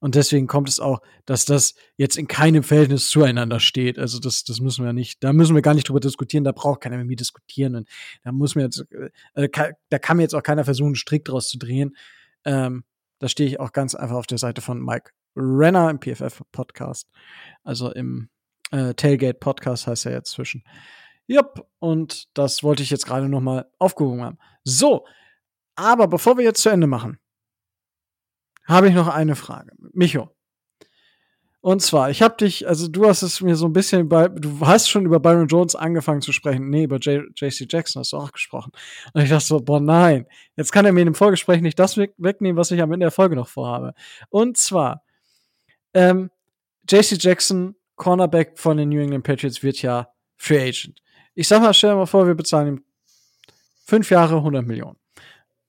Und 0.00 0.14
deswegen 0.14 0.46
kommt 0.46 0.68
es 0.68 0.80
auch, 0.80 1.02
dass 1.26 1.44
das 1.44 1.74
jetzt 1.98 2.16
in 2.16 2.26
keinem 2.26 2.62
Verhältnis 2.62 3.08
zueinander 3.08 3.60
steht. 3.60 3.98
Also 3.98 4.18
das, 4.18 4.44
das 4.44 4.60
müssen 4.60 4.84
wir 4.84 4.94
nicht, 4.94 5.22
da 5.22 5.34
müssen 5.34 5.54
wir 5.54 5.60
gar 5.60 5.74
nicht 5.74 5.88
drüber 5.88 6.00
diskutieren, 6.00 6.42
da 6.42 6.52
braucht 6.52 6.80
keiner 6.80 6.96
mit 6.96 7.06
mir 7.06 7.16
diskutieren. 7.16 7.76
Und 7.76 7.88
da 8.24 8.32
muss 8.32 8.54
mir 8.54 8.62
jetzt, 8.62 8.86
äh, 9.34 9.48
da 9.90 9.98
kann 9.98 10.16
mir 10.16 10.22
jetzt 10.22 10.34
auch 10.34 10.42
keiner 10.42 10.64
versuchen, 10.64 10.88
einen 10.88 10.96
Strick 10.96 11.26
draus 11.26 11.48
zu 11.48 11.58
drehen. 11.58 11.96
Ähm, 12.46 12.84
da 13.18 13.28
stehe 13.28 13.48
ich 13.48 13.60
auch 13.60 13.72
ganz 13.72 13.94
einfach 13.94 14.16
auf 14.16 14.26
der 14.26 14.38
Seite 14.38 14.62
von 14.62 14.82
Mike 14.82 15.10
Renner 15.36 15.90
im 15.90 16.00
PFF-Podcast. 16.00 17.06
Also 17.62 17.92
im 17.92 18.30
äh, 18.70 18.94
Tailgate-Podcast 18.94 19.86
heißt 19.86 20.06
er 20.06 20.12
jetzt 20.12 20.30
zwischen. 20.30 20.64
Jupp, 21.26 21.66
und 21.78 22.28
das 22.36 22.62
wollte 22.62 22.82
ich 22.82 22.90
jetzt 22.90 23.06
gerade 23.06 23.28
noch 23.28 23.40
mal 23.40 23.70
aufgehoben 23.78 24.22
haben. 24.22 24.38
So, 24.64 25.06
aber 25.76 26.08
bevor 26.08 26.36
wir 26.36 26.44
jetzt 26.44 26.62
zu 26.62 26.68
Ende 26.68 26.86
machen, 26.86 27.18
habe 28.64 28.88
ich 28.88 28.94
noch 28.94 29.08
eine 29.08 29.36
Frage. 29.36 29.72
Micho. 29.92 30.30
Und 31.62 31.82
zwar, 31.82 32.10
ich 32.10 32.22
habe 32.22 32.36
dich, 32.36 32.66
also 32.66 32.88
du 32.88 33.06
hast 33.06 33.20
es 33.20 33.42
mir 33.42 33.54
so 33.54 33.66
ein 33.66 33.74
bisschen 33.74 34.08
bei, 34.08 34.28
du 34.28 34.60
hast 34.60 34.88
schon 34.88 35.04
über 35.04 35.20
Byron 35.20 35.46
Jones 35.46 35.74
angefangen 35.74 36.22
zu 36.22 36.32
sprechen. 36.32 36.70
Nee, 36.70 36.84
über 36.84 36.96
JC 36.98 37.66
Jackson 37.70 38.00
hast 38.00 38.12
du 38.12 38.16
auch 38.16 38.32
gesprochen. 38.32 38.72
Und 39.12 39.22
ich 39.22 39.28
dachte 39.28 39.44
so, 39.44 39.60
boah, 39.60 39.78
nein, 39.78 40.26
jetzt 40.56 40.72
kann 40.72 40.86
er 40.86 40.92
mir 40.92 41.00
in 41.00 41.08
dem 41.08 41.14
Vorgespräch 41.14 41.60
nicht 41.60 41.78
das 41.78 41.98
wegnehmen, 41.98 42.56
was 42.56 42.70
ich 42.70 42.80
am 42.80 42.92
Ende 42.92 43.04
der 43.04 43.10
Folge 43.10 43.36
noch 43.36 43.48
vorhabe. 43.48 43.92
Und 44.30 44.56
zwar, 44.56 45.02
ähm, 45.92 46.30
JC 46.88 47.22
Jackson, 47.22 47.76
Cornerback 48.00 48.58
von 48.58 48.78
den 48.78 48.88
New 48.88 49.00
England 49.00 49.24
Patriots, 49.24 49.62
wird 49.62 49.82
ja 49.82 50.08
Free 50.38 50.68
Agent. 50.68 51.02
Ich 51.34 51.46
sag 51.46 51.60
mal, 51.60 51.74
stell 51.74 51.90
dir 51.90 51.96
mal 51.96 52.06
vor, 52.06 52.26
wir 52.26 52.34
bezahlen 52.34 52.68
ihm 52.68 52.84
fünf 53.84 54.10
Jahre 54.10 54.36
100 54.36 54.66
Millionen. 54.66 54.96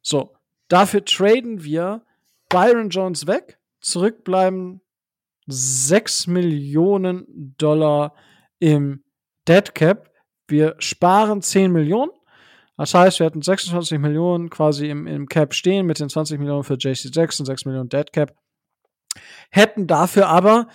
So, 0.02 0.34
dafür 0.70 1.04
traden 1.04 1.64
wir 1.64 2.04
Byron 2.48 2.90
Jones 2.90 3.28
weg, 3.28 3.60
zurückbleiben 3.82 4.80
6 5.48 6.28
Millionen 6.28 7.54
Dollar 7.58 8.16
im 8.60 9.04
Dead 9.46 9.76
Cap. 9.76 10.10
Wir 10.48 10.76
sparen 10.80 11.42
10 11.42 11.70
Millionen. 11.70 12.12
Das 12.78 12.94
heißt, 12.94 13.20
wir 13.20 13.26
hatten 13.26 13.42
26 13.42 14.00
Millionen 14.00 14.50
quasi 14.50 14.90
im, 14.90 15.06
im 15.06 15.28
Cap 15.28 15.54
stehen 15.54 15.86
mit 15.86 16.00
den 16.00 16.08
20 16.08 16.40
Millionen 16.40 16.64
für 16.64 16.76
JC 16.76 17.14
Jackson, 17.14 17.46
6 17.46 17.66
Millionen 17.66 17.90
Dead 17.90 18.12
Cap. 18.14 18.34
Hätten 19.50 19.86
dafür 19.86 20.30
aber, 20.30 20.68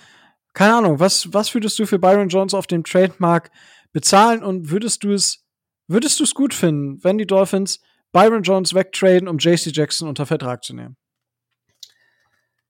keine 0.57 0.73
Ahnung, 0.73 0.99
was, 0.99 1.31
was 1.31 1.53
würdest 1.53 1.77
du 1.77 1.85
für 1.85 1.99
Byron 1.99 2.29
Jones 2.29 2.55
auf 2.55 2.65
dem 2.65 2.83
Trademark 2.83 3.51
bezahlen 3.93 4.41
und 4.41 4.71
würdest 4.71 5.03
du 5.03 5.13
es, 5.13 5.45
würdest 5.85 6.19
du 6.19 6.23
es 6.23 6.33
gut 6.33 6.51
finden, 6.51 7.03
wenn 7.03 7.19
die 7.19 7.27
Dolphins 7.27 7.79
Byron 8.11 8.41
Jones 8.41 8.73
wegtraden, 8.73 9.27
um 9.27 9.37
JC 9.37 9.67
Jackson 9.67 10.09
unter 10.09 10.25
Vertrag 10.25 10.63
zu 10.63 10.73
nehmen? 10.73 10.97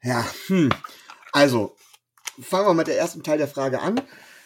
Ja, 0.03 0.25
hm. 0.47 0.69
Also, 1.31 1.77
fangen 2.41 2.67
wir 2.67 2.73
mit 2.73 2.87
der 2.87 2.97
ersten 2.97 3.23
Teil 3.23 3.37
der 3.37 3.47
Frage 3.47 3.79
an. 3.79 4.01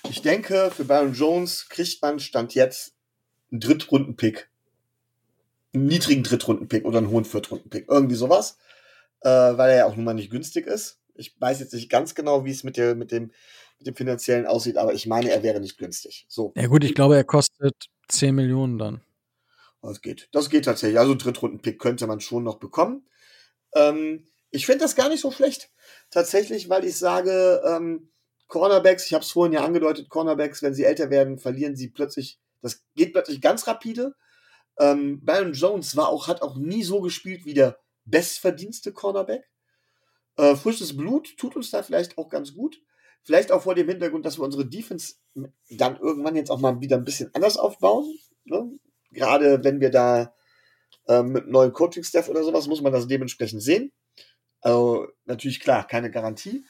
Ich 0.08 0.22
denke, 0.22 0.70
für 0.70 0.86
Byron 0.86 1.14
Jones 1.14 1.68
kriegt 1.68 2.00
man 2.04 2.20
Stand 2.20 2.54
jetzt 2.54 2.94
einen 3.52 3.60
Drittrunden-Pick. 3.62 4.52
Einen 5.74 5.88
niedrigen 5.88 6.22
Drittrunden-Pick 6.22 6.86
oder 6.86 7.00
einen 7.00 7.10
hohen 7.10 7.26
Viertrunden-Pick. 7.26 7.88
Irgendwie 7.90 8.16
sowas. 8.16 8.60
Äh, 9.22 9.30
weil 9.30 9.72
er 9.72 9.78
ja 9.78 9.86
auch 9.88 9.96
nun 9.96 10.06
mal 10.06 10.14
nicht 10.14 10.30
günstig 10.30 10.68
ist. 10.68 11.01
Ich 11.16 11.40
weiß 11.40 11.60
jetzt 11.60 11.74
nicht 11.74 11.90
ganz 11.90 12.16
genau, 12.16 12.46
wie 12.46 12.52
es 12.52 12.64
mit, 12.64 12.78
der, 12.78 12.96
mit, 12.96 13.12
dem, 13.12 13.32
mit 13.80 13.88
dem 13.88 13.96
finanziellen 13.96 14.46
aussieht, 14.46 14.78
aber 14.78 14.94
ich 14.94 15.08
meine, 15.08 15.32
er 15.32 15.44
wäre 15.44 15.60
nicht 15.60 15.78
günstig. 15.78 16.26
So. 16.30 16.54
Ja 16.56 16.68
gut, 16.68 16.84
ich 16.84 16.96
glaube, 16.96 17.16
er 17.16 17.24
kostet 17.24 17.76
10 18.08 18.36
Millionen 18.36 18.78
dann. 18.78 19.02
Das 19.82 20.02
geht. 20.02 20.30
Das 20.32 20.50
geht 20.50 20.66
tatsächlich. 20.66 21.00
Also 21.00 21.16
Drittrunden-Pick 21.16 21.80
könnte 21.80 22.06
man 22.08 22.20
schon 22.20 22.44
noch 22.44 22.60
bekommen. 22.60 23.08
Ähm, 23.74 24.28
ich 24.52 24.66
finde 24.66 24.84
das 24.84 24.96
gar 24.96 25.10
nicht 25.10 25.22
so 25.22 25.32
schlecht. 25.32 25.72
Tatsächlich, 26.12 26.70
weil 26.70 26.86
ich 26.86 26.98
sage, 26.98 27.62
ähm, 27.66 28.12
Cornerbacks, 28.48 29.08
ich 29.08 29.14
habe 29.14 29.24
es 29.24 29.32
vorhin 29.32 29.54
ja 29.54 29.64
angedeutet, 29.64 30.10
Cornerbacks, 30.10 30.62
wenn 30.62 30.74
sie 30.74 30.84
älter 30.84 31.10
werden, 31.10 31.40
verlieren 31.40 31.76
sie 31.76 31.88
plötzlich, 31.88 32.40
das 32.62 32.84
geht 32.96 33.14
plötzlich 33.14 33.42
ganz 33.42 33.66
rapide. 33.66 34.14
Ähm, 34.78 35.24
Byron 35.24 35.54
Jones 35.54 35.96
war 35.96 36.10
auch, 36.10 36.28
hat 36.28 36.42
auch 36.42 36.58
nie 36.58 36.84
so 36.84 37.02
gespielt 37.02 37.46
wie 37.46 37.54
der 37.54 37.80
bestverdienste 38.06 38.92
Cornerback. 38.92 39.50
Äh, 40.42 40.56
frisches 40.56 40.98
Blut 40.98 41.38
tut 41.38 41.56
uns 41.56 41.70
da 41.70 41.84
vielleicht 41.84 42.18
auch 42.18 42.28
ganz 42.28 42.56
gut. 42.56 42.82
Vielleicht 43.22 43.52
auch 43.52 43.62
vor 43.62 43.76
dem 43.76 43.88
Hintergrund, 43.88 44.26
dass 44.26 44.40
wir 44.40 44.44
unsere 44.44 44.66
Defense 44.66 45.14
dann 45.70 45.98
irgendwann 45.98 46.36
jetzt 46.36 46.50
auch 46.50 46.60
mal 46.60 46.82
wieder 46.82 46.98
ein 46.98 47.04
bisschen 47.04 47.30
anders 47.36 47.58
aufbauen. 47.58 48.12
Ne? 48.46 48.72
Gerade 49.12 49.64
wenn 49.64 49.80
wir 49.80 49.92
da 49.92 50.34
äh, 51.08 51.22
mit 51.22 51.48
neuen 51.48 51.74
Coaching-Staff 51.74 52.28
oder 52.28 52.44
sowas, 52.44 52.66
muss 52.66 52.82
man 52.82 52.92
das 52.92 53.08
dementsprechend 53.08 53.62
sehen. 53.62 53.92
Also 54.62 55.08
natürlich 55.26 55.60
klar, 55.60 55.86
keine 55.86 56.10
Garantie. 56.10 56.66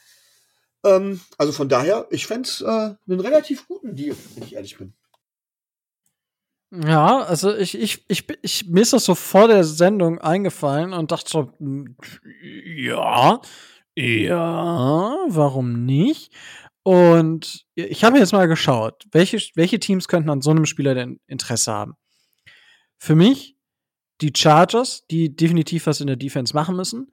Ähm, 0.83 1.21
also 1.37 1.53
von 1.53 1.69
daher, 1.69 2.07
ich 2.09 2.27
fände 2.27 2.49
es 2.49 2.59
äh, 2.59 2.65
einen 2.65 3.19
relativ 3.21 3.69
guten 3.69 3.95
Deal, 3.95 4.17
wenn 4.35 4.43
ich 4.43 4.55
ehrlich 4.55 4.77
bin. 4.77 4.93
Ja, 6.73 7.19
also 7.23 7.55
ich, 7.55 7.77
ich, 7.77 8.05
ich, 8.07 8.25
ich, 8.41 8.67
mir 8.67 8.81
ist 8.81 8.93
das 8.93 9.03
so 9.03 9.13
vor 9.13 9.49
der 9.49 9.65
Sendung 9.65 10.19
eingefallen 10.19 10.93
und 10.93 11.11
dachte 11.11 11.29
so, 11.29 11.51
hm, 11.57 11.97
ja, 12.41 13.41
ja, 13.95 15.15
warum 15.27 15.85
nicht? 15.85 16.33
Und 16.83 17.65
ich 17.75 18.03
habe 18.03 18.17
jetzt 18.17 18.31
mal 18.31 18.47
geschaut, 18.47 19.03
welche, 19.11 19.37
welche 19.55 19.79
Teams 19.79 20.07
könnten 20.07 20.29
an 20.29 20.41
so 20.41 20.51
einem 20.51 20.65
Spieler 20.65 20.95
denn 20.95 21.19
Interesse 21.27 21.73
haben. 21.73 21.95
Für 22.97 23.15
mich 23.15 23.57
die 24.21 24.31
Chargers, 24.35 25.05
die 25.11 25.35
definitiv 25.35 25.87
was 25.87 25.99
in 25.99 26.07
der 26.07 26.15
Defense 26.15 26.55
machen 26.55 26.75
müssen. 26.75 27.11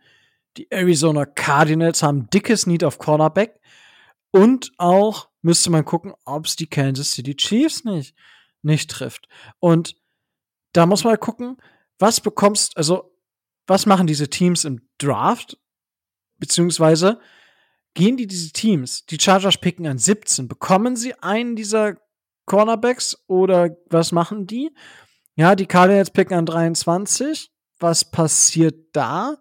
Die 0.57 0.71
Arizona 0.71 1.27
Cardinals 1.27 2.03
haben 2.03 2.29
dickes 2.31 2.67
Need 2.67 2.85
auf 2.85 2.99
Cornerback. 2.99 3.61
Und 4.31 4.73
auch 4.77 5.29
müsste 5.43 5.71
man 5.71 5.85
gucken, 5.85 6.13
ob 6.25 6.47
es 6.47 6.55
die 6.57 6.69
Kansas 6.69 7.13
City 7.13 7.35
Chiefs 7.35 7.85
nicht, 7.85 8.15
nicht 8.63 8.91
trifft. 8.91 9.29
Und 9.61 9.97
da 10.73 10.87
muss 10.87 11.05
man 11.05 11.19
gucken, 11.19 11.57
was 11.99 12.21
bekommst, 12.21 12.77
also 12.77 13.15
was 13.67 13.87
machen 13.87 14.07
diese 14.07 14.29
Teams 14.29 14.65
im 14.65 14.89
Draft? 14.99 15.59
Beziehungsweise 16.39 17.21
gehen 17.95 18.17
die 18.17 18.27
diese 18.27 18.53
Teams, 18.53 19.07
die 19.07 19.19
Chargers 19.19 19.59
picken 19.59 19.87
an 19.87 19.99
17, 19.99 20.47
bekommen 20.49 20.97
sie 20.97 21.15
einen 21.15 21.57
dieser 21.57 21.97
Cornerbacks 22.47 23.25
oder 23.27 23.77
was 23.91 24.13
machen 24.13 24.47
die? 24.47 24.71
Ja, 25.35 25.55
die 25.55 25.67
Cardinals 25.67 26.11
picken 26.11 26.37
an 26.37 26.47
23. 26.47 27.51
Was 27.79 28.11
passiert 28.11 28.75
da? 28.93 29.37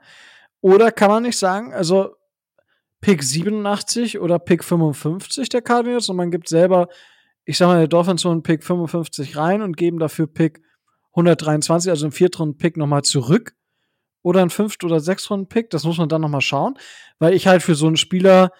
Oder 0.61 0.91
kann 0.91 1.09
man 1.09 1.23
nicht 1.23 1.37
sagen, 1.37 1.73
also 1.73 2.15
Pick 3.01 3.23
87 3.23 4.19
oder 4.19 4.37
Pick 4.39 4.63
55 4.63 5.49
der 5.49 5.61
Cardinals 5.61 6.09
und 6.09 6.17
man 6.17 6.31
gibt 6.31 6.49
selber, 6.49 6.87
ich 7.47 7.57
sag 7.57 7.67
mal, 7.67 7.77
der 7.77 7.87
Dolphins 7.87 8.25
einen 8.25 8.43
Pick 8.43 8.61
55 8.61 9.37
rein 9.37 9.61
und 9.61 9.77
geben 9.77 9.99
dafür 9.99 10.27
Pick 10.27 10.61
123, 11.11 11.89
also 11.89 12.05
einen 12.05 12.11
Viertrunden-Pick 12.11 12.75
nochmal 12.75 13.03
zurück. 13.03 13.53
Oder 14.21 14.41
einen 14.41 14.49
Fünft- 14.49 14.83
oder 14.83 14.99
Sechstrunden-Pick, 14.99 15.69
das 15.69 15.85
muss 15.85 15.97
man 15.97 16.09
dann 16.09 16.19
nochmal 16.19 16.41
schauen, 16.41 16.77
weil 17.19 17.33
ich 17.33 17.47
halt 17.47 17.63
für 17.63 17.75
so 17.75 17.87
einen 17.87 17.95
Spieler 17.95 18.51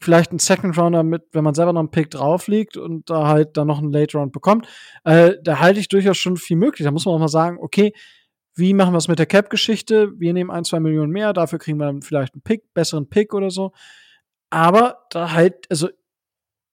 vielleicht 0.00 0.30
einen 0.30 0.38
Second 0.38 0.78
Rounder 0.78 1.02
mit, 1.02 1.24
wenn 1.32 1.44
man 1.44 1.54
selber 1.54 1.74
noch 1.74 1.80
einen 1.80 1.90
Pick 1.90 2.10
drauf 2.10 2.48
liegt 2.48 2.78
und 2.78 3.10
da 3.10 3.28
halt 3.28 3.58
dann 3.58 3.66
noch 3.66 3.78
einen 3.78 3.92
Late 3.92 4.16
Round 4.16 4.32
bekommt, 4.32 4.66
äh, 5.04 5.34
da 5.44 5.60
halte 5.60 5.80
ich 5.80 5.88
durchaus 5.88 6.16
schon 6.16 6.38
viel 6.38 6.56
möglich. 6.56 6.84
Da 6.84 6.90
muss 6.90 7.04
man 7.04 7.14
auch 7.14 7.18
mal 7.18 7.28
sagen, 7.28 7.58
okay, 7.60 7.92
wie 8.54 8.72
machen 8.72 8.94
wir 8.94 8.98
es 8.98 9.08
mit 9.08 9.18
der 9.18 9.26
Cap-Geschichte? 9.26 10.12
Wir 10.18 10.32
nehmen 10.32 10.50
ein, 10.50 10.64
zwei 10.64 10.80
Millionen 10.80 11.12
mehr, 11.12 11.34
dafür 11.34 11.58
kriegen 11.58 11.76
wir 11.76 11.86
dann 11.86 12.00
vielleicht 12.00 12.32
einen 12.32 12.42
Pick, 12.42 12.72
besseren 12.72 13.10
Pick 13.10 13.34
oder 13.34 13.50
so. 13.50 13.72
Aber 14.48 15.04
da 15.10 15.32
halt, 15.32 15.66
also 15.70 15.88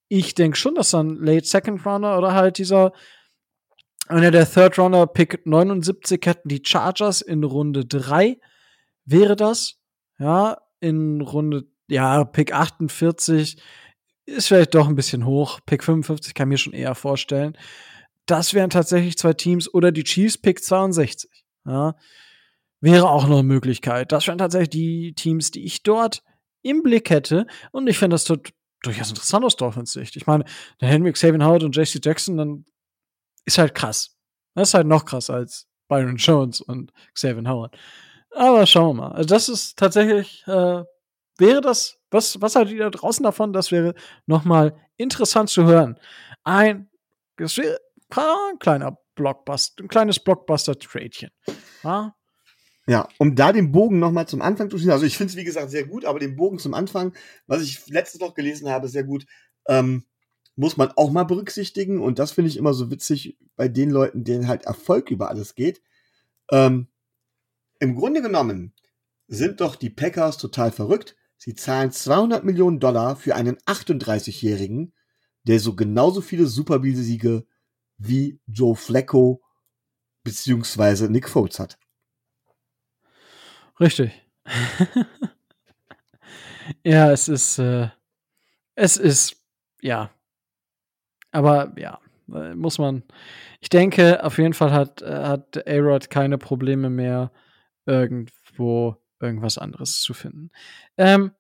ich 0.10 0.34
denke 0.36 0.58
schon, 0.58 0.76
dass 0.76 0.92
dann 0.92 1.16
Late 1.16 1.46
Second 1.46 1.86
Runner 1.86 2.18
oder 2.18 2.34
halt 2.34 2.58
dieser 2.58 2.92
einer 4.08 4.32
der 4.32 4.52
Third 4.52 4.78
Runner 4.80 5.06
Pick 5.06 5.46
79 5.46 6.20
hätten 6.26 6.50
die 6.50 6.64
Chargers 6.66 7.22
in 7.22 7.44
Runde 7.44 7.86
3 7.86 8.40
wäre 9.06 9.36
das. 9.36 9.76
Ja, 10.18 10.58
in 10.80 11.22
Runde, 11.22 11.68
ja, 11.88 12.26
Pick 12.26 12.54
48 12.54 13.62
ist 14.26 14.48
vielleicht 14.48 14.76
doch 14.76 14.88
ein 14.88 14.96
bisschen 14.96 15.26
hoch. 15.26 15.60
Pick 15.66 15.84
55 15.84 16.34
kann 16.34 16.48
ich 16.48 16.50
mir 16.50 16.58
schon 16.58 16.74
eher 16.74 16.96
vorstellen. 16.96 17.58
Das 18.26 18.54
wären 18.54 18.70
tatsächlich 18.70 19.18
zwei 19.18 19.34
Teams 19.34 19.72
oder 19.74 19.92
die 19.92 20.04
Chiefs 20.04 20.38
Pick 20.38 20.64
62. 20.64 21.30
Ja, 21.66 21.96
wäre 22.82 23.10
auch 23.10 23.28
noch 23.28 23.40
eine 23.40 23.48
Möglichkeit. 23.48 24.12
Das 24.12 24.28
wären 24.28 24.38
tatsächlich 24.40 24.70
die 24.70 25.14
Teams, 25.14 25.52
die 25.52 25.66
ich 25.66 25.84
dort 25.84 26.24
im 26.62 26.84
Blick 26.84 27.10
hätte. 27.10 27.48
Und 27.72 27.88
ich 27.88 27.98
finde 27.98 28.16
das 28.16 28.24
tut 28.24 28.54
durchaus 28.82 29.10
interessant 29.10 29.46
aus 29.46 29.56
Dolphins 29.56 29.94
Sicht. 29.94 30.16
Ich 30.16 30.28
meine, 30.28 30.46
der 30.82 30.90
Henry 30.90 31.12
Xavier 31.12 31.44
Howard 31.44 31.64
und 31.64 31.76
JC 31.76 32.00
Jackson, 32.04 32.38
dann 32.38 32.66
ist 33.46 33.58
halt 33.58 33.76
krass. 33.76 34.16
Das 34.56 34.70
ist 34.70 34.74
halt 34.74 34.88
noch 34.88 35.06
krasser 35.06 35.36
als 35.36 35.68
Byron 35.88 36.18
Jones 36.18 36.62
und 36.62 36.92
Xavier 37.14 37.50
Howard. 37.50 37.78
Aber 38.32 38.66
schauen 38.66 38.98
wir 38.98 39.02
mal. 39.02 39.12
Also 39.14 39.28
das 39.28 39.50
ist 39.50 39.78
tatsächlich, 39.78 40.44
äh, 40.48 40.84
wäre 41.38 41.62
das, 41.62 41.98
was, 42.12 42.40
was 42.42 42.56
halt 42.56 42.70
wieder 42.70 42.92
draußen 42.92 43.24
davon, 43.24 43.54
das 43.54 43.72
wäre 43.72 43.94
nochmal 44.26 44.76
interessant 44.98 45.50
zu 45.50 45.66
hören. 45.66 46.00
Ein, 46.44 46.90
das 47.38 47.58
wäre 47.58 47.80
ein 48.16 48.60
kleiner 48.60 48.98
Blockbuster, 49.16 49.84
ein 49.84 49.88
kleines 49.88 50.20
Blockbuster-Tradchen. 50.20 51.30
Ja, 52.90 53.08
um 53.20 53.36
da 53.36 53.54
den 53.54 53.72
Bogen 53.72 54.00
nochmal 54.00 54.28
zum 54.28 54.42
Anfang 54.42 54.68
zu 54.68 54.78
schließen, 54.78 54.92
also 54.92 55.06
ich 55.06 55.16
finde 55.16 55.30
es 55.30 55.38
wie 55.38 55.44
gesagt 55.44 55.70
sehr 55.70 55.86
gut, 55.86 56.06
aber 56.06 56.18
den 56.18 56.36
Bogen 56.36 56.58
zum 56.58 56.74
Anfang, 56.74 57.14
was 57.46 57.62
ich 57.62 57.88
letztens 57.88 58.20
noch 58.20 58.34
gelesen 58.34 58.68
habe, 58.68 58.88
sehr 58.88 59.04
gut, 59.04 59.28
ähm, 59.68 60.06
muss 60.56 60.76
man 60.76 60.92
auch 60.96 61.12
mal 61.12 61.26
berücksichtigen 61.26 62.02
und 62.02 62.18
das 62.18 62.32
finde 62.32 62.50
ich 62.50 62.58
immer 62.58 62.74
so 62.74 62.90
witzig 62.90 63.38
bei 63.56 63.68
den 63.68 63.92
Leuten, 63.92 64.24
denen 64.24 64.48
halt 64.48 64.66
Erfolg 64.66 65.12
über 65.12 65.30
alles 65.30 65.54
geht. 65.54 65.84
Ähm, 66.52 66.88
Im 67.80 67.94
Grunde 67.94 68.24
genommen 68.24 68.74
sind 69.28 69.62
doch 69.62 69.76
die 69.76 69.92
Packers 69.92 70.40
total 70.40 70.72
verrückt. 70.72 71.16
Sie 71.38 71.54
zahlen 71.54 71.92
200 71.92 72.44
Millionen 72.44 72.80
Dollar 72.80 73.16
für 73.16 73.36
einen 73.36 73.58
38-Jährigen, 73.68 74.94
der 75.44 75.60
so 75.60 75.76
genauso 75.76 76.22
viele 76.22 76.48
Super 76.48 76.80
Bowl-Siege 76.80 77.46
wie 78.00 78.42
Joe 78.48 78.76
Flacco 78.76 79.44
beziehungsweise 80.24 81.08
Nick 81.08 81.30
Foles 81.30 81.60
hat. 81.60 81.79
Richtig. 83.80 84.12
ja, 86.84 87.12
es 87.12 87.28
ist, 87.28 87.60
äh, 87.60 87.90
es 88.76 88.98
ist, 88.98 89.38
ja. 89.82 90.10
Aber 91.32 91.74
ja, 91.78 92.00
äh, 92.34 92.56
muss 92.56 92.78
man. 92.78 93.04
Ich 93.62 93.70
denke, 93.70 94.24
auf 94.24 94.38
jeden 94.38 94.54
Fall 94.54 94.72
hat, 94.72 95.02
äh, 95.02 95.24
hat 95.24 95.68
A-Rod 95.68 96.10
keine 96.10 96.38
Probleme 96.38 96.90
mehr, 96.90 97.32
irgendwo 97.86 98.98
irgendwas 99.20 99.58
anderes 99.58 100.02
zu 100.02 100.14
finden. 100.14 100.52
Ähm, 100.98 101.32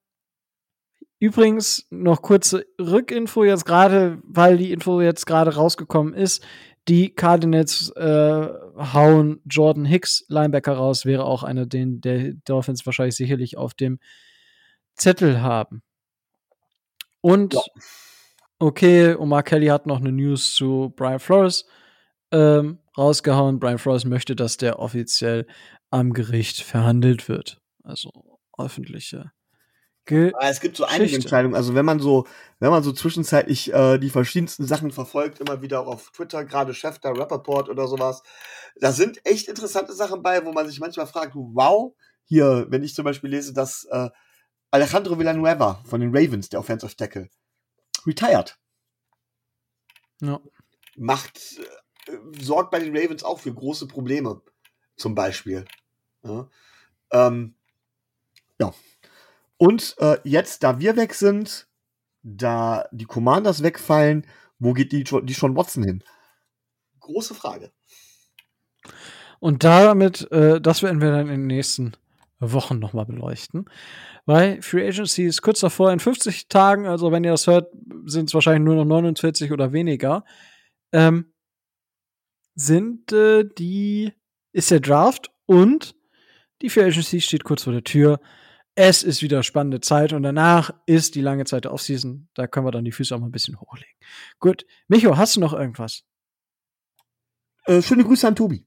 Übrigens 1.22 1.86
noch 1.90 2.22
kurze 2.22 2.66
Rückinfo 2.80 3.44
jetzt 3.44 3.66
gerade, 3.66 4.20
weil 4.24 4.58
die 4.58 4.72
Info 4.72 5.02
jetzt 5.02 5.26
gerade 5.26 5.54
rausgekommen 5.54 6.14
ist. 6.14 6.46
Die 6.88 7.14
Cardinals 7.14 7.90
äh, 7.98 8.48
hauen 8.80 9.42
Jordan 9.46 9.86
Hicks, 9.86 10.26
Linebacker, 10.28 10.74
raus. 10.74 11.06
Wäre 11.06 11.26
auch 11.26 11.44
einer, 11.44 11.66
den 11.66 12.02
der 12.02 12.34
Dolphins 12.46 12.86
wahrscheinlich 12.86 13.16
sicherlich 13.16 13.58
auf 13.58 13.74
dem 13.74 14.00
Zettel 14.96 15.42
haben. 15.42 15.84
Und 17.22 17.54
ja. 17.54 17.62
okay, 18.60 19.16
Omar 19.16 19.44
Kelly 19.44 19.68
hat 19.68 19.86
noch 19.86 20.00
eine 20.00 20.12
News 20.12 20.56
zu 20.56 20.94
Brian 20.96 21.20
Flores 21.20 21.66
ähm, 22.32 22.80
rausgehauen. 22.98 23.60
Brian 23.60 23.78
Flores 23.78 24.06
möchte, 24.06 24.36
dass 24.36 24.58
der 24.58 24.80
offiziell 24.80 25.46
am 25.90 26.14
Gericht 26.14 26.62
verhandelt 26.62 27.28
wird. 27.28 27.62
Also 27.84 28.12
öffentliche 28.58 29.32
Ge 30.10 30.34
es 30.40 30.60
gibt 30.60 30.76
so 30.76 30.86
einige 30.86 31.16
Entscheidungen. 31.16 31.54
Also 31.54 31.76
wenn 31.76 31.86
man 31.86 32.00
so, 32.00 32.26
wenn 32.58 32.72
man 32.72 32.82
so 32.82 32.92
zwischenzeitlich 32.92 33.72
äh, 33.72 34.00
die 34.00 34.10
verschiedensten 34.10 34.66
Sachen 34.66 34.90
verfolgt, 34.90 35.40
immer 35.40 35.62
wieder 35.62 35.82
auch 35.82 35.88
auf 35.88 36.10
Twitter, 36.10 36.44
gerade 36.46 36.74
Schäfter, 36.74 37.12
Rapperport 37.12 37.70
oder 37.70 37.88
sowas, 37.88 38.24
da 38.78 38.92
sind 38.92 39.24
echt 39.24 39.48
interessante 39.48 39.94
Sachen 39.94 40.24
bei, 40.24 40.44
wo 40.44 40.52
man 40.52 40.68
sich 40.68 40.80
manchmal 40.80 41.06
fragt, 41.06 41.36
wow, 41.36 41.94
hier, 42.26 42.66
wenn 42.70 42.82
ich 42.82 42.96
zum 42.96 43.06
Beispiel 43.06 43.30
lese, 43.30 43.54
dass 43.54 43.86
äh, 43.86 44.10
Alejandro 44.72 45.20
Villanueva 45.20 45.84
von 45.86 46.02
den 46.02 46.10
Ravens, 46.12 46.50
der 46.50 46.60
Offensive 46.60 46.96
Tackle, 46.96 47.30
retired. 48.08 48.58
Ja. 50.22 50.40
Macht, 50.96 51.60
äh, 52.08 52.42
sorgt 52.42 52.72
bei 52.72 52.80
den 52.80 52.98
Ravens 52.98 53.24
auch 53.24 53.40
für 53.40 53.54
große 53.54 53.86
Probleme, 53.86 54.42
zum 54.98 55.14
Beispiel. 55.14 55.66
Ja. 56.24 56.50
Ähm, 57.12 57.54
ja. 58.60 58.74
Und 59.60 59.96
äh, 60.00 60.18
jetzt, 60.24 60.64
da 60.64 60.80
wir 60.80 60.96
weg 60.96 61.14
sind, 61.14 61.68
da 62.24 62.88
die 62.92 63.04
Commanders 63.04 63.62
wegfallen, 63.62 64.26
wo 64.58 64.72
geht 64.72 64.94
die, 64.94 65.04
die 65.04 65.34
Sean 65.34 65.56
Watson 65.58 65.84
hin? 65.84 66.04
Große 67.02 67.36
Frage. 67.36 67.72
Und 69.42 69.66
damit, 69.66 70.32
äh, 70.32 70.62
das 70.62 70.82
werden 70.82 71.02
wir 71.02 71.12
dann 71.12 71.28
in 71.28 71.42
den 71.42 71.48
nächsten 71.48 71.92
Wochen 72.40 72.80
nochmal 72.80 73.06
beleuchten. 73.06 73.70
Weil 74.26 74.62
Free 74.62 74.88
Agency 74.88 75.26
ist 75.26 75.42
kurz 75.42 75.60
davor, 75.60 75.92
in 75.92 76.00
50 76.00 76.48
Tagen, 76.48 76.88
also 76.88 77.12
wenn 77.12 77.26
ihr 77.26 77.32
das 77.32 77.48
hört, 77.48 77.70
sind 78.06 78.30
es 78.30 78.34
wahrscheinlich 78.34 78.64
nur 78.64 78.76
noch 78.76 78.86
49 78.86 79.52
oder 79.52 79.74
weniger, 79.74 80.24
ähm, 80.94 81.34
sind 82.56 83.12
äh, 83.12 83.44
die, 83.44 84.14
ist 84.54 84.72
der 84.72 84.80
Draft 84.80 85.32
und 85.48 85.96
die 86.62 86.70
Free 86.70 86.86
Agency 86.86 87.20
steht 87.20 87.44
kurz 87.44 87.64
vor 87.64 87.74
der 87.74 87.84
Tür 87.84 88.22
es 88.82 89.04
ist 89.04 89.22
wieder 89.22 89.44
spannende 89.44 89.82
Zeit 89.82 90.14
und 90.14 90.24
danach 90.24 90.74
ist 90.86 91.16
die 91.16 91.22
lange 91.22 91.44
Zeit 91.44 91.66
der 91.66 91.74
Offseason. 91.74 92.30
Da 92.34 92.48
können 92.48 92.66
wir 92.66 92.72
dann 92.72 92.86
die 92.86 92.94
Füße 92.94 93.14
auch 93.14 93.20
mal 93.20 93.26
ein 93.26 93.32
bisschen 93.34 93.60
hochlegen. 93.60 93.94
Gut. 94.40 94.66
Micho, 94.88 95.18
hast 95.18 95.36
du 95.36 95.42
noch 95.42 95.52
irgendwas? 95.52 96.06
Äh, 97.66 97.82
schöne 97.82 98.06
Grüße 98.06 98.26
an 98.26 98.38
Tobi. 98.38 98.66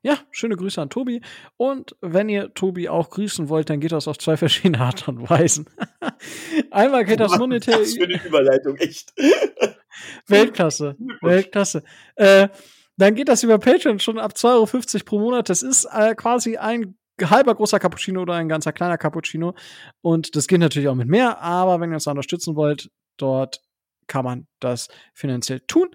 Ja, 0.00 0.16
schöne 0.30 0.56
Grüße 0.56 0.80
an 0.80 0.88
Tobi. 0.88 1.20
Und 1.58 1.94
wenn 2.00 2.30
ihr 2.30 2.54
Tobi 2.54 2.88
auch 2.88 3.10
grüßen 3.10 3.50
wollt, 3.50 3.68
dann 3.68 3.80
geht 3.80 3.92
das 3.92 4.08
auf 4.08 4.16
zwei 4.16 4.38
verschiedene 4.38 4.80
Art 4.80 5.06
und 5.08 5.28
Weisen. 5.28 5.68
Einmal 6.70 7.04
geht 7.04 7.20
das 7.20 7.36
monetär. 7.36 7.76
Das 7.76 7.92
für 7.92 8.04
eine 8.04 8.24
Überleitung, 8.24 8.76
echt. 8.76 9.12
Weltklasse. 10.26 10.96
Weltklasse. 11.20 11.82
Äh, 12.16 12.48
dann 12.96 13.14
geht 13.14 13.28
das 13.28 13.42
über 13.42 13.58
Patreon 13.58 13.98
schon 13.98 14.18
ab 14.18 14.32
2,50 14.34 14.94
Euro 14.94 15.04
pro 15.04 15.18
Monat. 15.18 15.50
Das 15.50 15.62
ist 15.62 15.84
äh, 15.84 16.14
quasi 16.14 16.56
ein 16.56 16.97
halber 17.22 17.54
großer 17.54 17.78
Cappuccino 17.78 18.22
oder 18.22 18.34
ein 18.34 18.48
ganzer 18.48 18.72
kleiner 18.72 18.98
Cappuccino. 18.98 19.54
Und 20.00 20.36
das 20.36 20.46
geht 20.46 20.60
natürlich 20.60 20.88
auch 20.88 20.94
mit 20.94 21.08
mehr, 21.08 21.40
aber 21.40 21.80
wenn 21.80 21.90
ihr 21.90 21.94
uns 21.94 22.04
da 22.04 22.12
unterstützen 22.12 22.56
wollt, 22.56 22.90
dort 23.16 23.60
kann 24.08 24.24
man 24.24 24.46
das 24.58 24.88
finanziell 25.14 25.60
tun. 25.60 25.88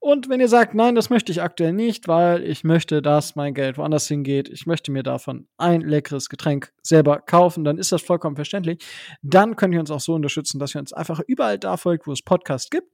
Und 0.00 0.28
wenn 0.28 0.40
ihr 0.40 0.48
sagt, 0.48 0.74
nein, 0.74 0.94
das 0.94 1.10
möchte 1.10 1.30
ich 1.30 1.42
aktuell 1.42 1.72
nicht, 1.72 2.08
weil 2.08 2.42
ich 2.42 2.64
möchte, 2.64 3.02
dass 3.02 3.36
mein 3.36 3.54
Geld 3.54 3.78
woanders 3.78 4.08
hingeht, 4.08 4.48
ich 4.48 4.66
möchte 4.66 4.90
mir 4.90 5.02
davon 5.02 5.46
ein 5.58 5.82
leckeres 5.82 6.28
Getränk 6.28 6.72
selber 6.82 7.20
kaufen, 7.20 7.64
dann 7.64 7.78
ist 7.78 7.92
das 7.92 8.02
vollkommen 8.02 8.36
verständlich. 8.36 8.84
Dann 9.22 9.54
könnt 9.54 9.74
ihr 9.74 9.80
uns 9.80 9.90
auch 9.90 10.00
so 10.00 10.14
unterstützen, 10.14 10.58
dass 10.58 10.74
ihr 10.74 10.80
uns 10.80 10.92
einfach 10.92 11.20
überall 11.26 11.58
da 11.58 11.76
folgt, 11.76 12.06
wo 12.06 12.12
es 12.12 12.22
Podcasts 12.22 12.70
gibt. 12.70 12.90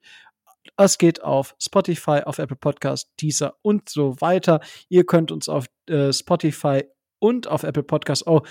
Es 0.76 0.98
geht 0.98 1.22
auf 1.22 1.54
Spotify, 1.60 2.22
auf 2.24 2.38
Apple 2.38 2.56
Podcast, 2.56 3.10
Teaser 3.16 3.54
und 3.62 3.88
so 3.88 4.20
weiter. 4.20 4.60
Ihr 4.88 5.04
könnt 5.04 5.30
uns 5.30 5.48
auf 5.48 5.66
äh, 5.88 6.12
Spotify 6.12 6.84
und 7.24 7.48
auf 7.48 7.62
Apple 7.62 7.82
Podcasts 7.82 8.26
auch 8.26 8.42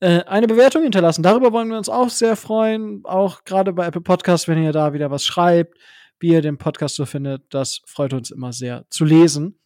äh, 0.00 0.24
eine 0.24 0.46
Bewertung 0.46 0.82
hinterlassen. 0.82 1.22
Darüber 1.22 1.52
wollen 1.52 1.68
wir 1.68 1.76
uns 1.76 1.90
auch 1.90 2.08
sehr 2.08 2.36
freuen. 2.36 3.02
Auch 3.04 3.44
gerade 3.44 3.74
bei 3.74 3.86
Apple 3.86 4.00
Podcasts, 4.00 4.48
wenn 4.48 4.62
ihr 4.62 4.72
da 4.72 4.94
wieder 4.94 5.10
was 5.10 5.24
schreibt, 5.24 5.78
wie 6.18 6.28
ihr 6.28 6.40
den 6.40 6.56
Podcast 6.56 6.94
so 6.94 7.04
findet, 7.04 7.42
das 7.50 7.82
freut 7.86 8.14
uns 8.14 8.30
immer 8.30 8.54
sehr 8.54 8.86
zu 8.88 9.04
lesen. 9.04 9.60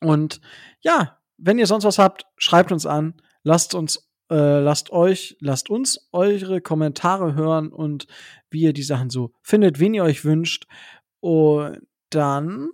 Und 0.00 0.42
ja, 0.80 1.18
wenn 1.38 1.58
ihr 1.58 1.66
sonst 1.66 1.84
was 1.84 1.98
habt, 1.98 2.26
schreibt 2.36 2.72
uns 2.72 2.84
an, 2.84 3.14
lasst 3.42 3.74
uns, 3.74 4.10
äh, 4.30 4.60
lasst 4.60 4.90
euch, 4.90 5.38
lasst 5.40 5.70
uns 5.70 6.10
eure 6.12 6.60
Kommentare 6.60 7.34
hören 7.34 7.72
und 7.72 8.06
wie 8.50 8.60
ihr 8.60 8.74
die 8.74 8.82
Sachen 8.82 9.08
so 9.08 9.32
findet, 9.40 9.80
wen 9.80 9.94
ihr 9.94 10.04
euch 10.04 10.26
wünscht. 10.26 10.66
Und 11.20 11.80
dann 12.10 12.68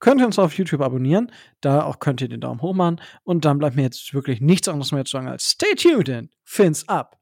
könnt 0.00 0.20
ihr 0.20 0.26
uns 0.26 0.38
auf 0.38 0.54
YouTube 0.54 0.80
abonnieren. 0.80 1.30
Da 1.60 1.84
auch 1.84 1.98
könnt 1.98 2.20
ihr 2.20 2.28
den 2.28 2.40
Daumen 2.40 2.60
hoch 2.62 2.74
machen. 2.74 3.00
Und 3.22 3.44
dann 3.44 3.58
bleibt 3.58 3.76
mir 3.76 3.82
jetzt 3.82 4.12
wirklich 4.12 4.40
nichts 4.40 4.68
anderes 4.68 4.92
mehr 4.92 5.04
zu 5.04 5.12
sagen 5.12 5.28
als 5.28 5.50
Stay 5.50 5.74
tuned 5.74 6.10
and 6.10 6.30
fins 6.44 6.88
up. 6.88 7.19